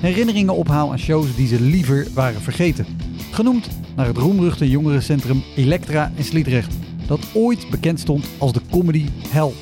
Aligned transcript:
herinneringen 0.00 0.54
ophaal 0.54 0.90
aan 0.90 0.98
shows 0.98 1.36
die 1.36 1.46
ze 1.46 1.60
liever 1.60 2.06
waren 2.14 2.40
vergeten. 2.40 2.86
Genoemd 3.30 3.68
naar 3.96 4.06
het 4.06 4.16
roemruchte 4.16 4.70
jongerencentrum 4.70 5.42
Elektra 5.56 6.12
in 6.14 6.24
Sliedrecht, 6.24 6.74
dat 7.06 7.20
ooit 7.34 7.70
bekend 7.70 8.00
stond 8.00 8.26
als 8.38 8.52
de 8.52 8.60
comedy 8.70 9.06
hell. 9.28 9.52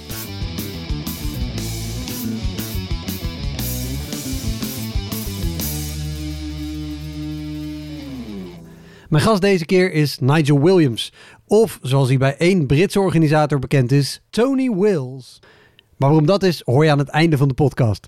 Mijn 9.09 9.23
gast 9.23 9.41
deze 9.41 9.65
keer 9.65 9.93
is 9.93 10.19
Nigel 10.19 10.62
Williams, 10.62 11.12
of 11.47 11.78
zoals 11.83 12.09
hij 12.09 12.19
bij 12.19 12.37
één 12.37 12.67
Britse 12.67 13.00
organisator 13.00 13.59
bekend 13.59 13.93
is, 13.93 14.23
Tony 14.31 14.71
Wills. 14.71 15.39
Maar 15.97 16.09
waarom 16.09 16.27
dat 16.27 16.43
is, 16.43 16.62
hoor 16.65 16.84
je 16.84 16.91
aan 16.91 16.98
het 16.98 17.09
einde 17.09 17.37
van 17.37 17.48
de 17.48 17.55
podcast. 17.55 18.06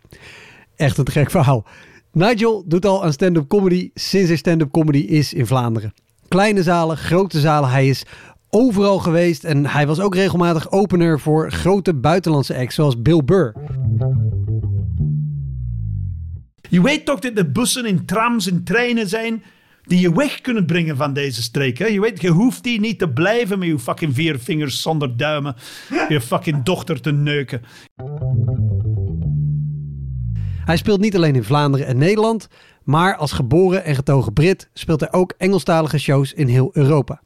Echt 0.77 0.99
een 0.99 1.11
gek 1.11 1.31
verhaal. 1.31 1.65
Nigel 2.13 2.65
doet 2.67 2.87
al 2.87 3.05
aan 3.05 3.13
stand-up 3.13 3.49
comedy 3.49 3.91
sinds 3.95 4.31
er 4.31 4.39
stand-up 4.39 4.71
comedy 4.71 4.99
is 4.99 5.33
in 5.33 5.47
Vlaanderen. 5.47 5.95
Kleine 6.29 6.63
zalen, 6.63 6.97
grote 6.97 7.41
zalen, 7.41 7.71
hij 7.71 7.89
is 7.89 8.05
overal 8.51 8.99
geweest 8.99 9.45
en 9.45 9.67
hij 9.67 9.87
was 9.87 10.01
ook 10.01 10.15
regelmatig 10.15 10.71
opener 10.71 11.21
voor 11.21 11.53
grote 11.53 11.95
buitenlandse 11.95 12.57
acts 12.57 12.75
zoals 12.75 13.03
Bill 13.03 13.25
Burr. 13.25 13.55
Je 16.69 16.83
weet 16.83 17.05
toch 17.05 17.19
dat 17.19 17.39
er 17.39 17.53
bussen 17.53 17.85
en 17.85 18.05
trams 18.05 18.51
en 18.51 18.65
treinen 18.65 19.09
zijn 19.09 19.43
die 19.83 20.01
je 20.01 20.15
weg 20.15 20.41
kunnen 20.41 20.67
brengen 20.67 20.97
van 20.97 21.13
deze 21.13 21.43
streek. 21.43 21.79
Je 21.79 22.01
weet, 22.01 22.21
je 22.21 22.31
hoeft 22.31 22.63
die 22.63 22.81
niet 22.81 22.99
te 22.99 23.09
blijven 23.09 23.59
met 23.59 23.69
je 23.69 23.79
fucking 23.79 24.15
vier 24.15 24.39
vingers 24.39 24.83
zonder 24.83 25.17
duimen 25.17 25.57
je 26.09 26.21
fucking 26.21 26.63
dochter 26.63 27.01
te 27.01 27.13
neuken. 27.13 27.63
Hij 30.69 30.77
speelt 30.77 31.01
niet 31.01 31.17
alleen 31.17 31.35
in 31.35 31.45
Vlaanderen 31.45 31.87
en 31.87 31.99
Nederland, 31.99 32.49
maar 32.85 33.17
als 33.17 33.33
geboren 33.33 33.85
en 33.85 33.95
getogen 33.95 34.33
Brit 34.33 34.69
speelt 34.73 35.01
hij 35.01 35.13
ook 35.13 35.35
Engelstalige 35.37 35.99
shows 35.99 36.33
in 36.33 36.47
heel 36.47 36.71
Europa. 36.73 37.21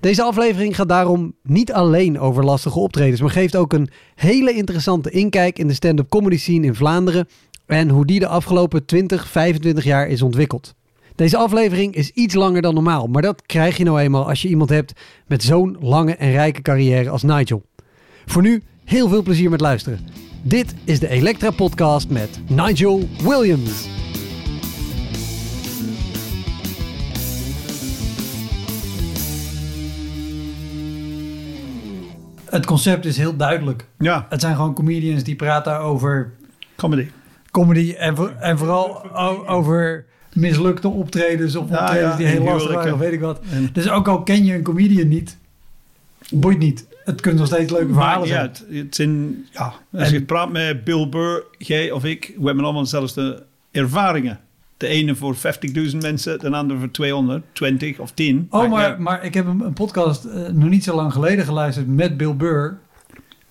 Deze 0.00 0.22
aflevering 0.22 0.76
gaat 0.76 0.88
daarom 0.88 1.34
niet 1.42 1.72
alleen 1.72 2.18
over 2.18 2.44
lastige 2.44 2.78
optredens, 2.78 3.20
maar 3.20 3.30
geeft 3.30 3.56
ook 3.56 3.72
een 3.72 3.90
hele 4.14 4.52
interessante 4.52 5.10
inkijk 5.10 5.58
in 5.58 5.66
de 5.66 5.74
stand-up 5.74 6.08
comedy 6.08 6.36
scene 6.36 6.66
in 6.66 6.74
Vlaanderen 6.74 7.28
en 7.66 7.88
hoe 7.88 8.06
die 8.06 8.20
de 8.20 8.26
afgelopen 8.26 8.84
20, 8.84 9.28
25 9.28 9.84
jaar 9.84 10.08
is 10.08 10.22
ontwikkeld. 10.22 10.74
Deze 11.14 11.36
aflevering 11.36 11.94
is 11.94 12.10
iets 12.10 12.34
langer 12.34 12.62
dan 12.62 12.74
normaal, 12.74 13.06
maar 13.06 13.22
dat 13.22 13.42
krijg 13.46 13.76
je 13.76 13.84
nou 13.84 14.00
eenmaal 14.00 14.28
als 14.28 14.42
je 14.42 14.48
iemand 14.48 14.70
hebt 14.70 14.92
met 15.26 15.42
zo'n 15.42 15.76
lange 15.80 16.14
en 16.14 16.30
rijke 16.30 16.62
carrière 16.62 17.10
als 17.10 17.22
Nigel. 17.22 17.62
Voor 18.26 18.42
nu 18.42 18.62
heel 18.84 19.08
veel 19.08 19.22
plezier 19.22 19.50
met 19.50 19.60
luisteren. 19.60 20.28
Dit 20.42 20.74
is 20.84 20.98
de 21.00 21.08
Elektra 21.08 21.50
Podcast 21.50 22.08
met 22.10 22.40
Nigel 22.48 23.08
Williams. 23.22 23.88
Het 32.44 32.66
concept 32.66 33.04
is 33.04 33.16
heel 33.16 33.36
duidelijk. 33.36 33.86
Ja, 33.98 34.26
Het 34.28 34.40
zijn 34.40 34.54
gewoon 34.56 34.74
comedians 34.74 35.22
die 35.22 35.36
praten 35.36 35.78
over 35.78 36.32
comedy. 36.76 37.06
comedy 37.50 37.94
en, 37.98 38.16
voor- 38.16 38.34
en 38.40 38.58
vooral 38.58 39.16
over 39.48 40.04
mislukte 40.32 40.88
optredens 40.88 41.56
of 41.56 41.62
optredens 41.70 42.10
ja, 42.12 42.16
die 42.16 42.26
heel 42.26 42.42
lastig 42.42 42.72
waren 42.74 42.92
of 42.92 42.98
weet 42.98 43.12
ik 43.12 43.20
wat. 43.20 43.40
En- 43.52 43.68
Dus 43.72 43.90
ook 43.90 44.08
al 44.08 44.22
ken 44.22 44.44
je 44.44 44.54
een 44.54 44.62
comedian 44.62 45.08
niet, 45.08 45.38
boeit 46.30 46.58
niet. 46.58 46.86
Het 47.04 47.20
kunnen 47.20 47.40
nog 47.40 47.48
steeds 47.48 47.72
leuke 47.72 47.92
verhalen 47.92 48.28
zijn. 48.28 48.40
uit. 48.40 48.64
Het 48.70 48.94
zijn, 48.94 49.44
ja, 49.50 49.72
als 49.92 50.02
En- 50.02 50.12
je 50.12 50.22
praat 50.22 50.50
met 50.50 50.84
Bill 50.84 51.08
Burr, 51.08 51.44
jij 51.58 51.90
of 51.90 52.04
ik, 52.04 52.34
we 52.38 52.44
hebben 52.46 52.64
allemaal 52.64 52.82
dezelfde 52.82 53.42
ervaringen. 53.70 54.40
De 54.76 54.86
ene 54.86 55.14
voor 55.14 55.36
50.000 55.36 55.96
mensen, 56.02 56.38
de 56.38 56.50
andere 56.50 56.78
voor 56.80 56.90
200, 56.90 57.44
20 57.52 57.98
of 57.98 58.10
10. 58.12 58.46
Oh, 58.50 58.70
maar, 58.70 59.00
maar 59.02 59.24
ik 59.24 59.34
heb 59.34 59.46
een, 59.46 59.60
een 59.60 59.72
podcast 59.72 60.24
eh, 60.24 60.46
nog 60.48 60.68
niet 60.68 60.84
zo 60.84 60.94
lang 60.94 61.12
geleden 61.12 61.44
geluisterd 61.44 61.86
met 61.86 62.16
Bill 62.16 62.34
Burr. 62.36 62.78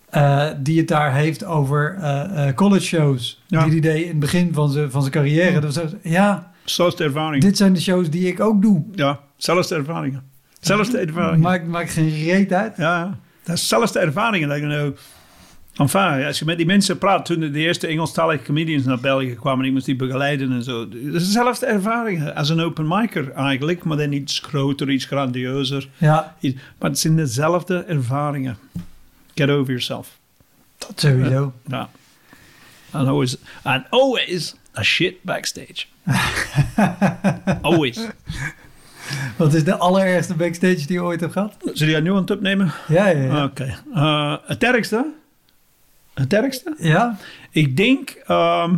eh, 0.09 0.47
die 0.59 0.77
het 0.77 0.87
daar 0.87 1.13
heeft 1.13 1.43
over 1.45 1.95
eh, 2.01 2.53
college 2.53 2.85
shows. 2.85 3.41
Ja. 3.47 3.63
Die 3.63 3.71
hij 3.71 3.79
deed 3.93 4.01
in 4.03 4.09
het 4.09 4.19
begin 4.19 4.53
van 4.53 4.69
zijn, 4.69 4.91
van 4.91 5.01
zijn 5.01 5.13
carrière. 5.13 5.59
Dus, 5.59 5.77
ja, 6.03 6.51
Zelfde 6.63 7.03
ervaring. 7.03 7.43
dit 7.43 7.57
zijn 7.57 7.73
de 7.73 7.81
shows 7.81 8.09
die 8.09 8.27
ik 8.27 8.39
ook 8.39 8.61
doe. 8.61 8.83
Ja, 8.95 9.19
zelfde 9.37 9.75
ervaringen. 9.75 10.23
Zelfde 10.59 10.97
ervaringen. 10.97 11.39
Maakt, 11.39 11.67
maakt 11.67 11.91
geen 11.91 12.09
reet 12.23 12.53
uit. 12.53 12.77
Ja, 12.77 13.17
dat 13.43 13.55
is 13.55 13.67
zelfde 13.67 13.99
ervaringen. 13.99 14.49
Dat 14.49 14.57
je 14.59 14.65
nou, 14.65 14.95
enfin, 15.75 16.25
als 16.25 16.39
je 16.39 16.45
met 16.45 16.57
die 16.57 16.65
mensen 16.65 16.97
praat, 16.97 17.25
toen 17.25 17.39
de 17.39 17.51
eerste 17.59 17.87
Engelstalige 17.87 18.43
comedians 18.43 18.83
naar 18.85 18.99
België 18.99 19.33
kwamen, 19.35 19.65
ik 19.65 19.71
moest 19.71 19.85
die 19.85 19.95
begeleiden 19.95 20.51
en 20.51 20.63
zo. 20.63 20.87
Dat 20.89 20.97
is 21.21 21.25
dezelfde 21.25 21.65
ervaringen 21.65 22.35
als 22.35 22.49
een 22.49 22.59
open 22.61 22.87
micer 22.87 23.31
eigenlijk, 23.31 23.83
maar 23.83 23.97
dan 23.97 24.11
iets 24.11 24.39
groter, 24.39 24.89
iets 24.89 25.05
grandiozer. 25.05 25.87
Ja, 25.97 26.35
Iets- 26.39 26.61
Maar 26.79 26.89
het 26.89 26.99
zijn 26.99 27.15
dezelfde 27.15 27.83
ervaringen. 27.83 28.57
Get 29.35 29.49
over 29.49 29.67
yourself. 29.67 30.17
dat 30.77 30.91
sowieso. 30.99 31.53
Ja. 31.67 31.89
And 32.91 33.07
always, 33.07 33.37
and 33.63 33.83
always 33.89 34.55
a 34.77 34.83
shit 34.83 35.23
backstage. 35.23 35.85
always. 37.61 37.99
Wat 39.37 39.53
is 39.53 39.63
de 39.63 39.77
allerergste 39.77 40.33
backstage 40.33 40.75
die 40.75 40.91
je 40.91 41.03
ooit 41.03 41.19
hebt 41.19 41.33
gehad? 41.33 41.55
Zullen 41.73 41.93
jij 41.93 42.01
nu 42.01 42.11
aan 42.11 42.15
het 42.15 42.31
opnemen? 42.31 42.71
Ja, 42.87 43.07
ja, 43.07 43.21
ja. 43.21 43.43
Oké. 43.43 43.81
Eh, 43.93 44.35
het 44.45 44.63
ergste? 44.63 45.05
Het 46.13 46.33
ergste? 46.33 46.75
Ja? 46.77 47.17
Ik 47.51 47.77
denk, 47.77 48.09
ehm, 48.09 48.75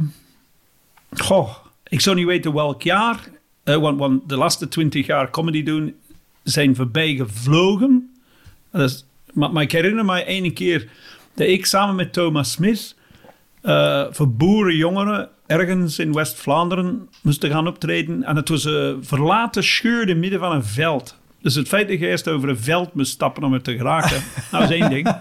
goh, 1.12 1.56
ik 1.88 2.02
zou 2.02 2.16
niet 2.16 2.26
weten 2.26 2.54
welk 2.54 2.82
jaar, 2.82 3.30
eh, 3.64 3.76
want, 3.76 4.00
want 4.00 4.30
de 4.30 4.38
laatste 4.38 4.68
twintig 4.68 5.06
jaar 5.06 5.30
comedy 5.30 5.64
doen 5.64 5.96
zijn 6.44 6.76
voorbij 6.76 7.16
gevlogen. 7.16 8.12
Dat 8.72 8.90
is, 8.90 9.06
maar, 9.34 9.52
maar 9.52 9.64
ik 9.64 9.72
herinner 9.72 10.06
me 10.06 10.24
ene 10.24 10.52
keer 10.52 10.90
dat 11.34 11.48
ik 11.48 11.66
samen 11.66 11.96
met 11.96 12.14
Thomas 12.14 12.52
Smith 12.52 12.96
eh, 13.62 14.06
voor 14.12 14.30
boerenjongeren 14.30 15.30
ergens 15.52 16.00
in 16.00 16.14
West-Vlaanderen 16.14 17.10
moesten 17.22 17.50
gaan 17.50 17.68
optreden. 17.68 18.24
En 18.24 18.36
het 18.36 18.50
was 18.50 18.64
een 18.64 19.06
verlaten 19.06 19.64
schuur 19.64 20.02
in 20.02 20.08
het 20.08 20.18
midden 20.18 20.40
van 20.40 20.52
een 20.52 20.64
veld. 20.64 21.20
Dus 21.42 21.56
het 21.56 21.68
feit 21.68 21.88
dat 21.88 22.00
je 22.00 22.08
eerst 22.08 22.28
over 22.28 22.50
een 22.50 22.60
veld 22.60 22.94
moest 22.94 23.12
stappen 23.12 23.44
om 23.44 23.54
er 23.54 23.62
te 23.62 23.78
geraken, 23.78 24.24
dat 24.52 24.62
was 24.62 24.70
één 24.70 24.90
ding. 24.90 25.16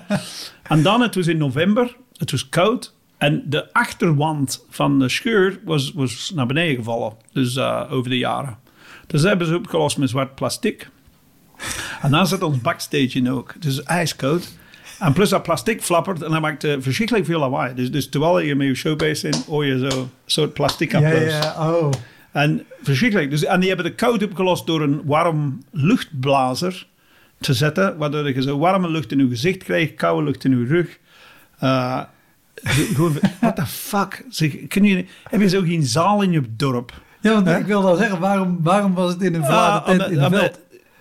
En 0.62 0.82
dan, 0.82 1.00
het 1.00 1.14
was 1.14 1.26
in 1.26 1.38
november, 1.38 1.96
het 2.16 2.30
was 2.30 2.48
koud. 2.48 2.94
En 3.18 3.42
de 3.46 3.72
achterwand 3.72 4.64
van 4.70 4.98
de 4.98 5.08
scheur 5.08 5.60
was, 5.64 5.92
was 5.92 6.32
naar 6.34 6.46
beneden 6.46 6.76
gevallen. 6.76 7.12
Dus 7.32 7.56
eh, 7.56 7.82
over 7.90 8.10
de 8.10 8.18
jaren. 8.18 8.58
Dus 9.06 9.22
hebben 9.22 9.46
ze 9.46 9.56
opgelost 9.56 9.98
met 9.98 10.10
zwart 10.10 10.34
plastic. 10.34 10.88
En 12.02 12.10
dan 12.10 12.26
zit 12.26 12.42
ons 12.42 12.60
backstage 12.60 13.18
in 13.18 13.30
ook. 13.30 13.54
Is 13.60 13.82
ijskoud. 13.82 14.58
En 15.00 15.12
plus 15.12 15.28
dat 15.28 15.42
plastic 15.42 15.82
flappert 15.82 16.22
en 16.22 16.30
dat 16.30 16.40
maakt 16.40 16.64
eh, 16.64 16.74
verschrikkelijk 16.78 17.26
veel 17.26 17.38
lawaai. 17.38 17.74
Dus, 17.74 17.90
dus 17.90 18.08
terwijl 18.08 18.38
je 18.40 18.54
met 18.54 18.66
je 18.66 18.74
show 18.74 18.96
bezig 18.98 19.30
bent, 19.30 19.44
hoor 19.44 19.66
je 19.66 19.78
zo 19.90 19.98
een 20.00 20.10
soort 20.26 20.52
plastic 20.52 20.92
Ja, 20.92 20.98
applaus. 20.98 21.30
ja, 21.32 21.54
oh. 21.70 21.90
En 22.32 22.64
verschrikkelijk. 22.82 23.30
Dus, 23.30 23.44
en 23.44 23.58
die 23.60 23.68
hebben 23.68 23.86
de 23.86 23.94
kou 23.94 24.24
opgelost 24.24 24.66
door 24.66 24.82
een 24.82 25.00
warm 25.04 25.62
luchtblazer 25.70 26.86
te 27.40 27.54
zetten, 27.54 27.96
waardoor 27.96 28.34
je 28.34 28.42
zo 28.42 28.58
warme 28.58 28.90
lucht 28.90 29.12
in 29.12 29.18
je 29.18 29.28
gezicht 29.28 29.64
krijgt, 29.64 29.94
koude 29.94 30.24
lucht 30.24 30.44
in 30.44 30.58
je 30.58 30.66
rug. 30.66 30.98
Gewoon, 32.62 33.18
what 33.40 33.56
the 33.56 33.66
fuck? 33.66 34.24
Zeg, 34.28 34.66
kun 34.68 34.84
je, 34.84 35.04
heb 35.30 35.40
je 35.40 35.48
zo 35.48 35.60
geen 35.62 35.82
zaal 35.82 36.22
in 36.22 36.30
je 36.32 36.42
dorp? 36.56 36.92
Ja, 37.20 37.42
want 37.42 37.48
ik 37.60 37.66
wilde 37.66 37.88
al 37.88 37.96
zeggen, 37.96 38.18
waarom, 38.18 38.58
waarom 38.62 38.94
was 38.94 39.12
het 39.12 39.22
in 39.22 39.34
een 39.34 39.44
verlaten 39.44 39.92
Ah, 39.92 39.98
tent 39.98 40.10
in 40.12 40.18
het 40.18 40.34
veld? 40.34 40.58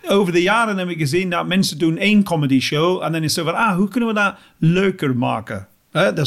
Over 0.10 0.34
de 0.34 0.42
jaren 0.42 0.78
heb 0.78 0.90
ik 0.90 0.98
gezien 0.98 1.30
dat 1.30 1.48
mensen 1.48 1.78
doen 1.78 1.98
één 1.98 2.24
comedy 2.24 2.60
show 2.60 3.04
en 3.04 3.12
dan 3.12 3.24
is 3.24 3.34
zo 3.34 3.44
van, 3.44 3.56
ah, 3.56 3.76
hoe 3.76 3.88
kunnen 3.88 4.10
we 4.10 4.16
dat 4.16 4.36
leuker 4.58 5.18
maken? 5.18 5.68
Dat 5.92 6.18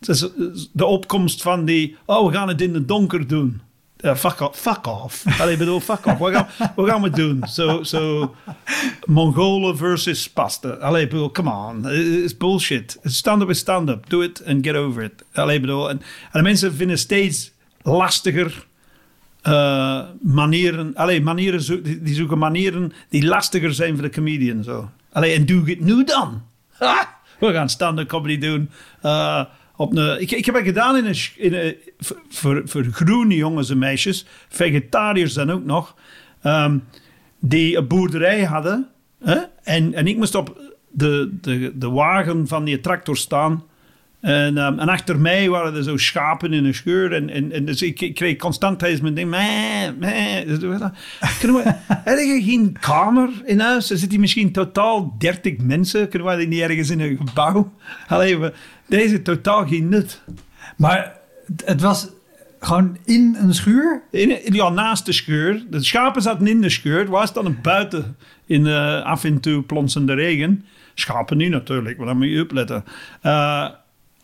is 0.00 0.28
de 0.72 0.84
opkomst 0.84 1.42
van 1.42 1.64
die, 1.64 1.96
oh, 2.06 2.26
we 2.26 2.32
gaan 2.32 2.48
het 2.48 2.60
in 2.60 2.74
het 2.74 2.88
donker 2.88 3.26
doen. 3.26 3.60
Uh, 4.00 4.14
fuck 4.14 4.40
off. 4.40 4.58
Fuck 4.60 4.86
off. 4.86 5.40
Allee, 5.40 5.56
bedoel, 5.56 5.80
fuck 5.80 6.06
off. 6.06 6.18
Wat 6.18 6.32
gaan, 6.32 6.46
wat 6.74 7.00
we 7.00 7.10
doen? 7.10 7.44
Zo, 7.48 7.82
so, 7.82 8.34
Mongolen 9.04 9.76
versus 9.76 10.30
pasta. 10.30 10.68
Allee, 10.68 11.06
bedoel, 11.06 11.30
come 11.30 11.50
on. 11.50 11.88
It's 11.90 12.36
bullshit. 12.36 12.98
Stand-up 13.02 13.48
is 13.48 13.58
stand-up. 13.58 14.10
Do 14.10 14.20
it 14.20 14.44
and 14.44 14.64
get 14.64 14.74
over 14.74 15.02
it. 15.02 15.24
Allee, 15.32 15.60
bedoel, 15.60 15.90
en, 15.90 16.02
en 16.32 16.42
mensen 16.42 16.74
vinden 16.74 16.98
steeds 16.98 17.52
lastiger 17.82 18.66
uh, 19.48 20.00
manieren. 20.20 20.94
Allee, 20.94 21.20
manieren 21.20 21.82
die 22.04 22.14
zoeken 22.14 22.38
manieren 22.38 22.92
die 23.08 23.26
lastiger 23.26 23.74
zijn 23.74 23.94
voor 23.94 24.02
de 24.02 24.10
comedian. 24.10 24.64
Zo. 24.64 24.90
Allee, 25.12 25.34
en 25.34 25.46
doe 25.46 25.70
het 25.70 25.80
nu 25.80 26.04
dan. 26.04 26.42
Ha! 26.68 27.16
We 27.40 27.52
gaan 27.52 27.68
stand-up 27.68 28.08
comedy 28.08 28.38
doen. 28.38 28.70
Uh, 29.02 29.44
op 29.76 29.96
een, 29.96 30.20
ik, 30.20 30.30
ik 30.30 30.44
heb 30.44 30.54
het 30.54 30.64
gedaan 30.64 30.96
in 30.96 31.04
een, 31.04 31.16
in 31.36 31.54
een, 31.54 31.76
voor, 32.28 32.62
voor 32.64 32.84
groene 32.84 33.34
jongens 33.34 33.70
en 33.70 33.78
meisjes, 33.78 34.26
vegetariërs 34.48 35.32
dan 35.32 35.50
ook 35.50 35.64
nog, 35.64 35.94
um, 36.44 36.84
die 37.40 37.76
een 37.76 37.86
boerderij 37.86 38.44
hadden. 38.44 38.88
En, 39.62 39.94
en 39.94 40.06
ik 40.06 40.16
moest 40.16 40.34
op 40.34 40.60
de, 40.90 41.38
de, 41.40 41.72
de 41.74 41.90
wagen 41.90 42.46
van 42.46 42.64
die 42.64 42.80
tractor 42.80 43.16
staan. 43.16 43.62
En, 44.20 44.58
um, 44.58 44.78
en 44.78 44.88
achter 44.88 45.18
mij 45.18 45.48
waren 45.48 45.74
er 45.74 45.82
zo 45.82 45.96
schapen 45.96 46.52
in 46.52 46.64
een 46.64 46.74
scheur. 46.74 47.12
En, 47.12 47.30
en, 47.30 47.52
en 47.52 47.64
dus 47.64 47.82
ik, 47.82 48.00
ik 48.00 48.14
kreeg 48.14 48.36
constant 48.36 48.78
tijdens 48.78 49.00
mijn 49.00 49.14
ding... 49.14 49.30
Meh, 49.30 49.90
meh. 49.98 50.58
Kunnen 51.38 51.56
we, 51.56 51.62
heb 52.10 52.18
je 52.18 52.42
geen 52.44 52.76
kamer 52.80 53.30
in 53.44 53.60
huis? 53.60 53.90
Er 53.90 53.98
zitten 53.98 54.20
misschien 54.20 54.52
totaal 54.52 55.14
30 55.18 55.58
mensen. 55.58 56.08
Kunnen 56.08 56.36
we 56.36 56.44
niet 56.44 56.60
ergens 56.60 56.90
in 56.90 57.00
een 57.00 57.20
gebouw? 57.24 57.72
Allee, 58.08 58.38
we, 58.38 58.52
deze 58.86 59.22
totaal 59.22 59.66
geen 59.66 59.88
nut. 59.88 60.22
Maar 60.76 61.16
het 61.64 61.80
was 61.80 62.08
gewoon 62.60 62.96
in 63.04 63.36
een 63.40 63.54
schuur? 63.54 64.02
In, 64.10 64.38
ja, 64.44 64.68
naast 64.68 65.06
de 65.06 65.12
schuur. 65.12 65.64
De 65.70 65.84
schapen 65.84 66.22
zaten 66.22 66.46
in 66.46 66.60
de 66.60 66.70
schuur. 66.70 66.98
Het 66.98 67.08
was 67.08 67.32
dan 67.32 67.46
een 67.46 67.58
buiten 67.62 68.16
in 68.46 68.66
uh, 68.66 69.02
af 69.02 69.24
en 69.24 69.40
toe 69.40 69.62
plonsende 69.62 70.14
regen. 70.14 70.64
Schapen 70.94 71.36
niet 71.36 71.50
natuurlijk, 71.50 71.96
maar 71.96 72.06
dan 72.06 72.16
moet 72.16 72.28
je 72.28 72.42
opletten. 72.42 72.84
Uh, 73.22 73.68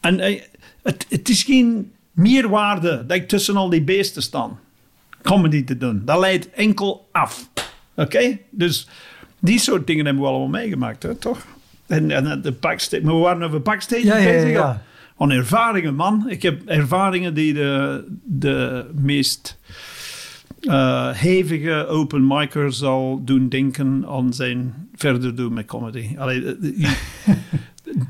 en 0.05 0.33
uh, 0.33 0.41
het, 0.83 1.06
het, 1.09 1.29
is 1.29 1.43
geen 1.43 1.93
meerwaarde 2.12 3.05
dat 3.06 3.17
ik 3.17 3.29
tussen 3.29 3.56
al 3.56 3.71
die 3.71 3.83
beesten 3.83 4.23
sta. 4.23 4.51
Comedy 5.23 5.65
te 5.65 5.77
doen. 5.77 6.03
Dat 6.05 6.19
leidt 6.19 6.51
enkel 6.51 7.09
af. 7.12 7.49
Oké? 7.95 8.39
Dus 8.51 8.89
die 9.39 9.59
soort 9.59 9.87
dingen 9.87 10.05
hebben 10.05 10.23
we 10.23 10.29
allemaal 10.29 10.49
meegemaakt, 10.49 11.03
hè, 11.03 11.15
toch? 11.15 11.47
En, 11.87 12.11
en 12.11 12.43
de 12.43 12.53
backstage. 12.53 13.03
Maar 13.03 13.15
we 13.15 13.21
waren 13.21 13.43
over 13.43 13.62
backstage 13.62 14.05
ja, 14.05 14.15
bezig. 14.17 14.51
Ja, 14.51 14.59
ja, 14.59 14.83
Aan 15.19 15.31
ervaringen, 15.31 15.95
man. 15.95 16.25
Ik 16.29 16.43
heb 16.43 16.67
ervaringen 16.67 17.35
die 17.35 17.55
de, 17.55 18.05
de 18.25 18.87
meest 18.95 19.59
uh, 20.61 21.11
hevige 21.11 21.87
open 21.87 22.27
micer 22.27 22.73
zal 22.73 23.21
doen 23.25 23.49
denken 23.49 24.05
aan 24.09 24.33
zijn 24.33 24.89
verder 24.95 25.37
doen 25.37 25.53
met 25.53 25.67
comedy. 25.67 26.15
Allee, 26.19 26.43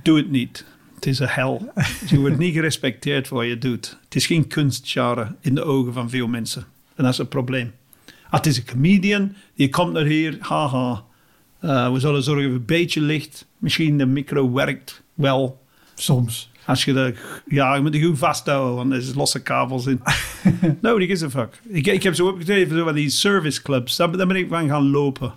doe 0.03 0.17
het 0.17 0.31
niet. 0.31 0.65
Het 1.05 1.13
is 1.13 1.19
een 1.19 1.29
hel. 1.29 1.73
Je 2.11 2.19
wordt 2.19 2.39
niet 2.39 2.55
gerespecteerd 2.55 3.29
voor 3.29 3.39
wat 3.39 3.47
je 3.47 3.59
doet. 3.59 3.99
Het 4.05 4.15
is 4.15 4.27
geen 4.27 4.47
kunstgenre 4.47 5.35
in 5.41 5.55
de 5.55 5.63
ogen 5.63 5.93
van 5.93 6.11
veel 6.11 6.27
mensen. 6.27 6.65
En 6.95 7.05
dat 7.05 7.13
is 7.13 7.19
een 7.19 7.29
probleem. 7.29 7.73
Ah, 8.25 8.33
het 8.33 8.47
is 8.47 8.57
een 8.57 8.65
comedian, 8.65 9.35
die 9.55 9.69
komt 9.69 9.93
naar 9.93 10.05
hier, 10.05 10.37
haha. 10.41 11.03
Uh, 11.61 11.93
we 11.93 12.01
zullen 12.01 12.23
zorgen 12.23 12.45
voor 12.45 12.55
een 12.55 12.65
beetje 12.65 13.01
licht. 13.01 13.47
Misschien 13.59 13.99
de 13.99 14.07
micro 14.07 14.53
werkt 14.53 15.03
wel. 15.15 15.63
Soms. 15.95 16.51
Als 16.67 16.85
je 16.85 16.93
de, 16.93 17.15
ja, 17.47 17.75
je 17.75 17.81
moet 17.81 17.95
het 17.95 18.05
goed 18.05 18.19
vasthouden, 18.19 18.75
want 18.75 18.93
er 18.93 19.03
zijn 19.03 19.17
losse 19.17 19.43
kabels 19.43 19.87
in. 19.87 20.01
Nobody 20.81 21.07
gives 21.07 21.23
a 21.23 21.31
fuck. 21.31 21.61
Ik, 21.69 21.87
ik 21.87 22.03
heb 22.03 22.15
zo 22.15 22.27
opgegeven 22.27 22.77
zo 22.77 22.85
van 22.85 22.95
die 22.95 23.11
service 23.11 23.63
clubs. 23.63 23.97
Daar, 23.97 24.17
daar 24.17 24.27
ben 24.27 24.37
ik 24.37 24.49
van 24.49 24.69
gaan 24.69 24.91
lopen. 24.91 25.35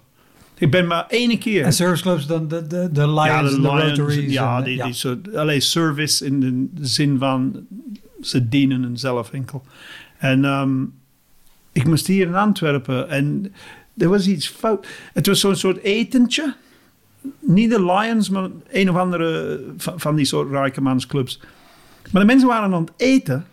Ik 0.58 0.72
ben 0.72 0.88
maar 0.88 1.06
één 1.08 1.40
keer. 1.40 1.64
En 1.64 1.74
service 1.74 2.04
clubs, 2.04 2.28
dan 2.28 2.48
de, 2.48 2.68
de, 2.68 2.90
de 2.92 3.08
Lions, 3.08 3.28
ja, 3.28 3.42
de, 3.42 3.50
de 3.50 3.62
Lions, 3.62 3.98
Rotaries. 3.98 4.34
Ja, 4.34 4.58
en, 4.58 4.64
die, 4.64 4.76
ja. 4.76 4.86
die 4.86 4.94
soort, 4.94 5.36
alleen 5.36 5.62
service 5.62 6.26
in 6.26 6.40
de 6.74 6.86
zin 6.86 7.18
van 7.18 7.66
ze 8.22 8.48
dienen 8.48 8.84
een 8.84 8.98
zelf 8.98 9.32
enkel. 9.32 9.64
En 10.18 10.46
um, 10.46 10.94
ik 11.72 11.86
moest 11.86 12.08
hier 12.08 12.28
in 12.28 12.36
Antwerpen 12.36 13.10
en 13.10 13.54
er 13.98 14.10
was 14.10 14.28
iets 14.28 14.48
fout. 14.48 14.88
Het 15.14 15.28
was 15.28 15.40
zo'n 15.40 15.56
soort 15.56 15.82
etentje. 15.84 16.56
Niet 17.40 17.70
de 17.70 17.84
Lions, 17.84 18.30
maar 18.30 18.50
een 18.72 18.90
of 18.90 18.96
andere 18.96 19.62
van, 19.78 20.00
van 20.00 20.16
die 20.16 20.26
soort 20.26 20.52
rijkemansclubs. 20.52 21.40
Maar 22.12 22.22
de 22.22 22.28
mensen 22.28 22.48
waren 22.48 22.74
aan 22.74 22.82
het 22.82 22.92
eten. 22.98 23.46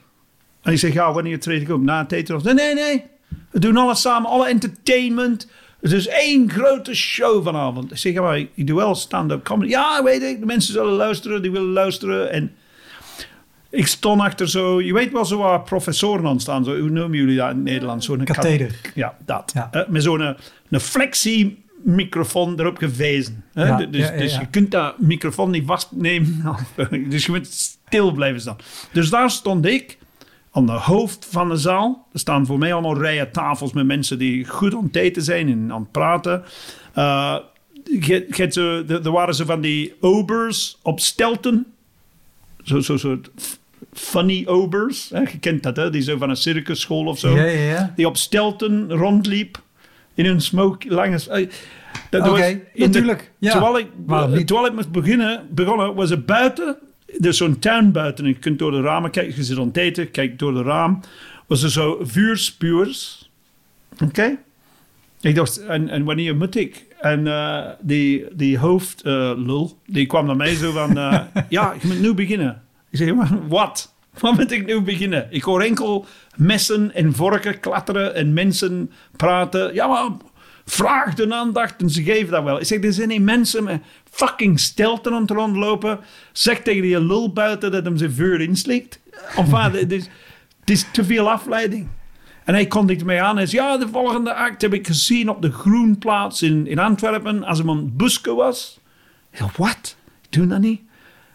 En 0.62 0.72
ik 0.72 0.78
zeg, 0.78 0.92
ja, 0.92 1.12
wanneer 1.12 1.40
treed 1.40 1.62
ik 1.62 1.68
op? 1.68 1.82
Na 1.82 2.02
het 2.02 2.12
eten? 2.12 2.40
Nee, 2.44 2.54
nee, 2.54 2.74
nee. 2.74 3.04
We 3.50 3.58
doen 3.58 3.76
alles 3.76 4.00
samen, 4.00 4.30
alle 4.30 4.48
entertainment. 4.48 5.48
Het 5.84 5.92
is 5.92 6.06
één 6.06 6.50
grote 6.50 6.94
show 6.94 7.44
vanavond. 7.44 7.90
Ik 7.90 7.96
zeg, 7.96 8.14
maar 8.14 8.38
ik 8.38 8.66
doe 8.66 8.76
wel 8.76 8.94
stand-up 8.94 9.44
comedy. 9.44 9.70
Ja, 9.70 10.02
weet 10.02 10.22
ik, 10.22 10.40
de 10.40 10.46
mensen 10.46 10.72
zullen 10.72 10.92
luisteren, 10.92 11.42
die 11.42 11.50
willen 11.50 11.72
luisteren. 11.72 12.32
En 12.32 12.52
ik 13.70 13.86
stond 13.86 14.20
achter 14.20 14.48
zo, 14.48 14.80
je 14.80 14.92
weet 14.92 15.12
wel 15.12 15.24
zo 15.24 15.38
waar 15.38 15.62
professoren 15.62 16.26
aan 16.26 16.40
staan. 16.40 16.64
Zo, 16.64 16.78
hoe 16.78 16.90
noemen 16.90 17.18
jullie 17.18 17.36
dat 17.36 17.50
in 17.50 17.56
het 17.56 17.64
Nederlands? 17.64 18.06
Zo'n 18.06 18.24
katheder. 18.24 18.80
Ja, 18.94 19.16
dat. 19.24 19.50
Ja. 19.54 19.70
Uh, 19.72 19.82
met 19.88 20.02
zo'n 20.02 20.36
een 20.70 20.80
flexie 20.80 21.64
microfoon 21.82 22.60
erop 22.60 22.76
gewezen. 22.76 23.44
Ja, 23.52 23.76
dus, 23.76 24.06
ja, 24.06 24.12
ja, 24.12 24.18
dus 24.18 24.36
je 24.36 24.46
kunt 24.50 24.70
dat 24.70 24.98
microfoon 24.98 25.50
niet 25.50 25.66
vastnemen. 25.66 26.44
dus 27.08 27.26
je 27.26 27.32
moet 27.32 27.46
stil 27.46 28.12
blijven 28.12 28.40
staan. 28.40 28.56
Dus 28.92 29.10
daar 29.10 29.30
stond 29.30 29.66
ik 29.66 29.98
aan 30.54 30.66
de 30.66 30.72
hoofd 30.72 31.26
van 31.30 31.48
de 31.48 31.56
zaal. 31.56 32.06
Er 32.12 32.18
staan 32.18 32.46
voor 32.46 32.58
mij 32.58 32.72
allemaal 32.72 32.98
rijen 32.98 33.32
tafels 33.32 33.72
met 33.72 33.86
mensen 33.86 34.18
die 34.18 34.48
goed 34.48 34.74
aan 34.74 34.84
het 34.84 34.96
eten 34.96 35.22
zijn 35.22 35.48
en 35.48 35.72
aan 35.72 35.80
het 35.80 35.90
praten. 35.90 36.44
Uh, 36.96 37.38
er 38.88 39.10
waren 39.10 39.34
zo 39.34 39.44
van 39.44 39.60
die 39.60 39.94
obers 40.00 40.78
op 40.82 41.00
stelten. 41.00 41.66
Zo'n 42.62 42.82
zo 42.82 42.96
soort 42.96 43.30
funny 43.92 44.46
obers. 44.46 45.08
Hè? 45.10 45.20
Je 45.20 45.38
kent 45.38 45.62
dat, 45.62 45.76
hè? 45.76 45.90
Die 45.90 46.02
zo 46.02 46.16
van 46.16 46.30
een 46.30 46.36
circusschool 46.36 47.06
of 47.06 47.18
zo. 47.18 47.36
Ja, 47.36 47.44
ja, 47.44 47.60
ja. 47.60 47.92
Die 47.96 48.06
op 48.06 48.16
stelten 48.16 48.92
rondliep. 48.92 49.62
In 50.14 50.26
een 50.26 50.40
smoke, 50.40 50.88
lange... 50.88 51.18
Oké, 52.10 52.28
okay, 52.28 52.64
natuurlijk. 52.74 53.32
Terwijl 53.40 53.78
ik, 53.78 53.86
terwijl 54.46 54.66
ik 54.66 54.72
moest 54.74 54.90
beginnen, 54.90 55.46
begonnen, 55.50 55.94
was 55.94 56.10
het 56.10 56.26
buiten. 56.26 56.76
Er 57.20 57.28
is 57.28 57.36
zo'n 57.36 57.58
tuin 57.58 57.92
buiten. 57.92 58.26
Je 58.26 58.34
kunt 58.34 58.58
door 58.58 58.70
de 58.70 58.80
ramen 58.80 59.10
kijken. 59.10 59.36
Je 59.36 59.44
zit 59.44 59.58
aan 59.58 59.66
het 59.66 59.76
eten, 59.76 60.10
kijk 60.10 60.38
door 60.38 60.54
de 60.54 60.62
raam. 60.62 61.00
Was 61.46 61.62
er 61.62 61.70
zo 61.70 61.98
vuurspuurs. 62.02 63.30
Oké? 63.92 64.04
Okay? 64.04 64.38
Ik 65.20 65.34
dacht, 65.34 65.64
en, 65.64 65.88
en 65.88 66.04
wanneer 66.04 66.36
moet 66.36 66.56
ik? 66.56 66.84
En 67.00 67.26
uh, 67.26 67.66
die, 67.80 68.24
die 68.32 68.58
hoofdlul, 68.58 69.64
uh, 69.64 69.94
die 69.94 70.06
kwam 70.06 70.26
naar 70.26 70.36
mij 70.36 70.54
zo 70.54 70.72
van... 70.72 70.98
Uh, 70.98 71.20
ja, 71.48 71.74
je 71.80 71.86
moet 71.86 72.00
nu 72.00 72.14
beginnen. 72.14 72.62
Ik 72.90 72.98
zeg, 72.98 73.12
wat? 73.48 73.94
Wat 74.18 74.36
moet 74.36 74.50
ik 74.50 74.66
nu 74.66 74.80
beginnen? 74.80 75.26
Ik 75.30 75.42
hoor 75.42 75.62
enkel 75.62 76.06
messen 76.36 76.94
en 76.94 77.12
vorken 77.12 77.60
klatteren 77.60 78.14
en 78.14 78.32
mensen 78.32 78.90
praten. 79.16 79.74
Ja, 79.74 79.86
maar 79.86 80.10
vraag 80.64 81.14
de 81.14 81.34
aandacht 81.34 81.80
en 81.82 81.90
ze 81.90 82.02
geven 82.02 82.30
dat 82.30 82.44
wel. 82.44 82.60
Ik 82.60 82.66
zeg, 82.66 82.84
er 82.84 82.92
zijn 82.92 83.08
niet 83.08 83.22
mensen 83.22 83.64
met 83.64 83.82
fucking 84.14 84.60
stelten 84.60 85.12
aan 85.12 85.20
het 85.20 85.30
rondlopen. 85.30 86.00
Zeg 86.32 86.62
tegen 86.62 86.82
die 86.82 87.00
lul 87.00 87.32
buiten 87.32 87.72
dat 87.72 87.84
hem 87.84 87.96
zijn 87.96 88.12
vuur 88.12 88.40
inslikt. 88.40 89.00
Of 89.36 89.50
het 89.72 89.92
is, 89.92 90.08
het 90.60 90.70
is 90.70 90.86
te 90.92 91.04
veel 91.04 91.30
afleiding. 91.30 91.88
En 92.44 92.54
hij 92.54 92.66
kondigde 92.66 93.04
mij 93.04 93.22
aan 93.22 93.38
en 93.38 93.48
zei, 93.48 93.62
ja, 93.62 93.76
de 93.76 93.88
volgende 93.88 94.34
act 94.34 94.62
heb 94.62 94.74
ik 94.74 94.86
gezien 94.86 95.28
op 95.28 95.42
de 95.42 95.52
Groenplaats 95.52 96.42
in, 96.42 96.66
in 96.66 96.78
Antwerpen 96.78 97.44
als 97.44 97.58
hem 97.58 97.70
aan 97.70 97.76
het 97.76 97.96
busken 97.96 98.36
was. 98.36 98.80
Ik 99.30 99.40
wat? 99.56 99.96
Ik 100.22 100.32
doe 100.32 100.46
dat 100.46 100.60
niet. 100.60 100.80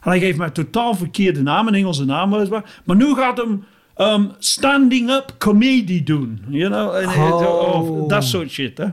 En 0.01 0.09
hij 0.09 0.19
geeft 0.19 0.37
mij 0.37 0.49
totaal 0.49 0.95
verkeerde 0.95 1.41
naam, 1.41 1.67
een 1.67 1.73
Engelse 1.73 2.05
naam 2.05 2.31
weliswaar. 2.31 2.81
Maar 2.85 2.95
nu 2.95 3.13
gaat 3.15 3.37
hem 3.37 3.65
um, 3.97 4.31
standing 4.39 5.09
up 5.09 5.35
comedy 5.37 6.03
doen. 6.03 6.41
You 6.47 6.69
know? 6.69 6.95
En, 6.95 7.07
oh. 7.07 8.07
dat 8.07 8.23
soort 8.23 8.49
shit. 8.49 8.77
Hè? 8.77 8.87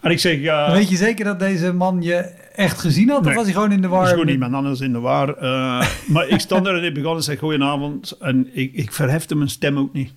En 0.00 0.10
ik 0.10 0.18
zeg... 0.18 0.40
ja. 0.40 0.72
Weet 0.72 0.88
je 0.88 0.96
zeker 0.96 1.24
dat 1.24 1.38
deze 1.38 1.72
man 1.72 2.02
je 2.02 2.16
echt 2.54 2.80
gezien 2.80 3.08
had? 3.08 3.20
Nee, 3.20 3.30
of 3.30 3.36
was 3.36 3.44
hij 3.44 3.54
gewoon 3.54 3.72
in 3.72 3.80
de 3.80 3.88
war? 3.88 4.00
Was 4.00 4.10
gewoon 4.10 4.28
iemand 4.28 4.54
anders 4.54 4.80
in 4.80 4.92
de 4.92 4.98
war. 4.98 5.28
Uh, 5.28 5.88
maar 6.14 6.28
ik 6.28 6.40
stond 6.40 6.66
er 6.66 6.76
en 6.76 6.84
ik 6.84 6.94
begon 6.94 7.16
en 7.16 7.22
zei 7.22 7.36
goedenavond. 7.36 8.16
En 8.20 8.48
ik, 8.52 8.72
ik 8.72 8.92
verhefte 8.92 9.36
mijn 9.36 9.50
stem 9.50 9.78
ook 9.78 9.92
niet. 9.92 10.12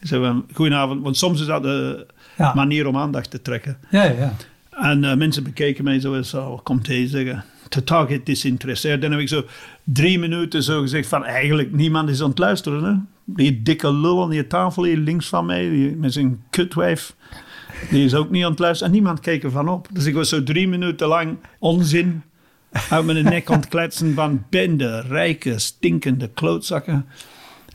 Ik 0.00 0.06
zei 0.06 0.42
goedenavond. 0.52 1.02
Want 1.02 1.16
soms 1.16 1.40
is 1.40 1.46
dat 1.46 1.62
de 1.62 2.06
ja. 2.36 2.54
manier 2.54 2.86
om 2.86 2.96
aandacht 2.96 3.30
te 3.30 3.42
trekken. 3.42 3.78
Ja, 3.90 4.04
ja. 4.04 4.34
En 4.70 5.02
uh, 5.02 5.14
mensen 5.14 5.42
bekeken 5.42 5.84
mij 5.84 6.00
zo 6.00 6.14
eens, 6.14 6.34
oh, 6.34 6.58
komt 6.62 6.86
hij 6.86 7.06
zeggen 7.06 7.44
totaal 7.70 8.06
geïnteresseerd. 8.24 9.02
Dan 9.02 9.10
heb 9.10 9.20
ik 9.20 9.28
zo 9.28 9.44
drie 9.84 10.18
minuten 10.18 10.62
zo 10.62 10.80
gezegd 10.80 11.08
van 11.08 11.24
eigenlijk 11.24 11.72
niemand 11.72 12.08
is 12.08 12.22
aan 12.22 12.28
het 12.28 12.38
luisteren. 12.38 12.84
Hè? 12.84 12.94
Die 13.24 13.62
dikke 13.62 13.92
lul 13.92 14.22
aan 14.22 14.30
die 14.30 14.46
tafel 14.46 14.84
hier 14.84 14.96
links 14.96 15.28
van 15.28 15.46
mij, 15.46 15.70
die, 15.70 15.96
met 15.96 16.12
zijn 16.12 16.42
kutwijf. 16.50 17.14
Die 17.90 18.04
is 18.04 18.14
ook 18.14 18.30
niet 18.30 18.44
aan 18.44 18.50
het 18.50 18.58
luisteren. 18.58 18.92
En 18.92 18.98
niemand 18.98 19.20
keek 19.20 19.42
ervan 19.44 19.68
op. 19.68 19.88
Dus 19.92 20.04
ik 20.06 20.14
was 20.14 20.28
zo 20.28 20.42
drie 20.42 20.68
minuten 20.68 21.08
lang 21.08 21.36
onzin 21.58 22.22
uit 22.90 23.04
mijn 23.04 23.24
nek 23.24 23.50
aan 23.50 23.56
het 23.56 23.68
kletsen 23.68 24.14
van 24.14 24.44
bende, 24.50 25.00
rijke, 25.00 25.58
stinkende 25.58 26.28
klootzakken. 26.28 27.06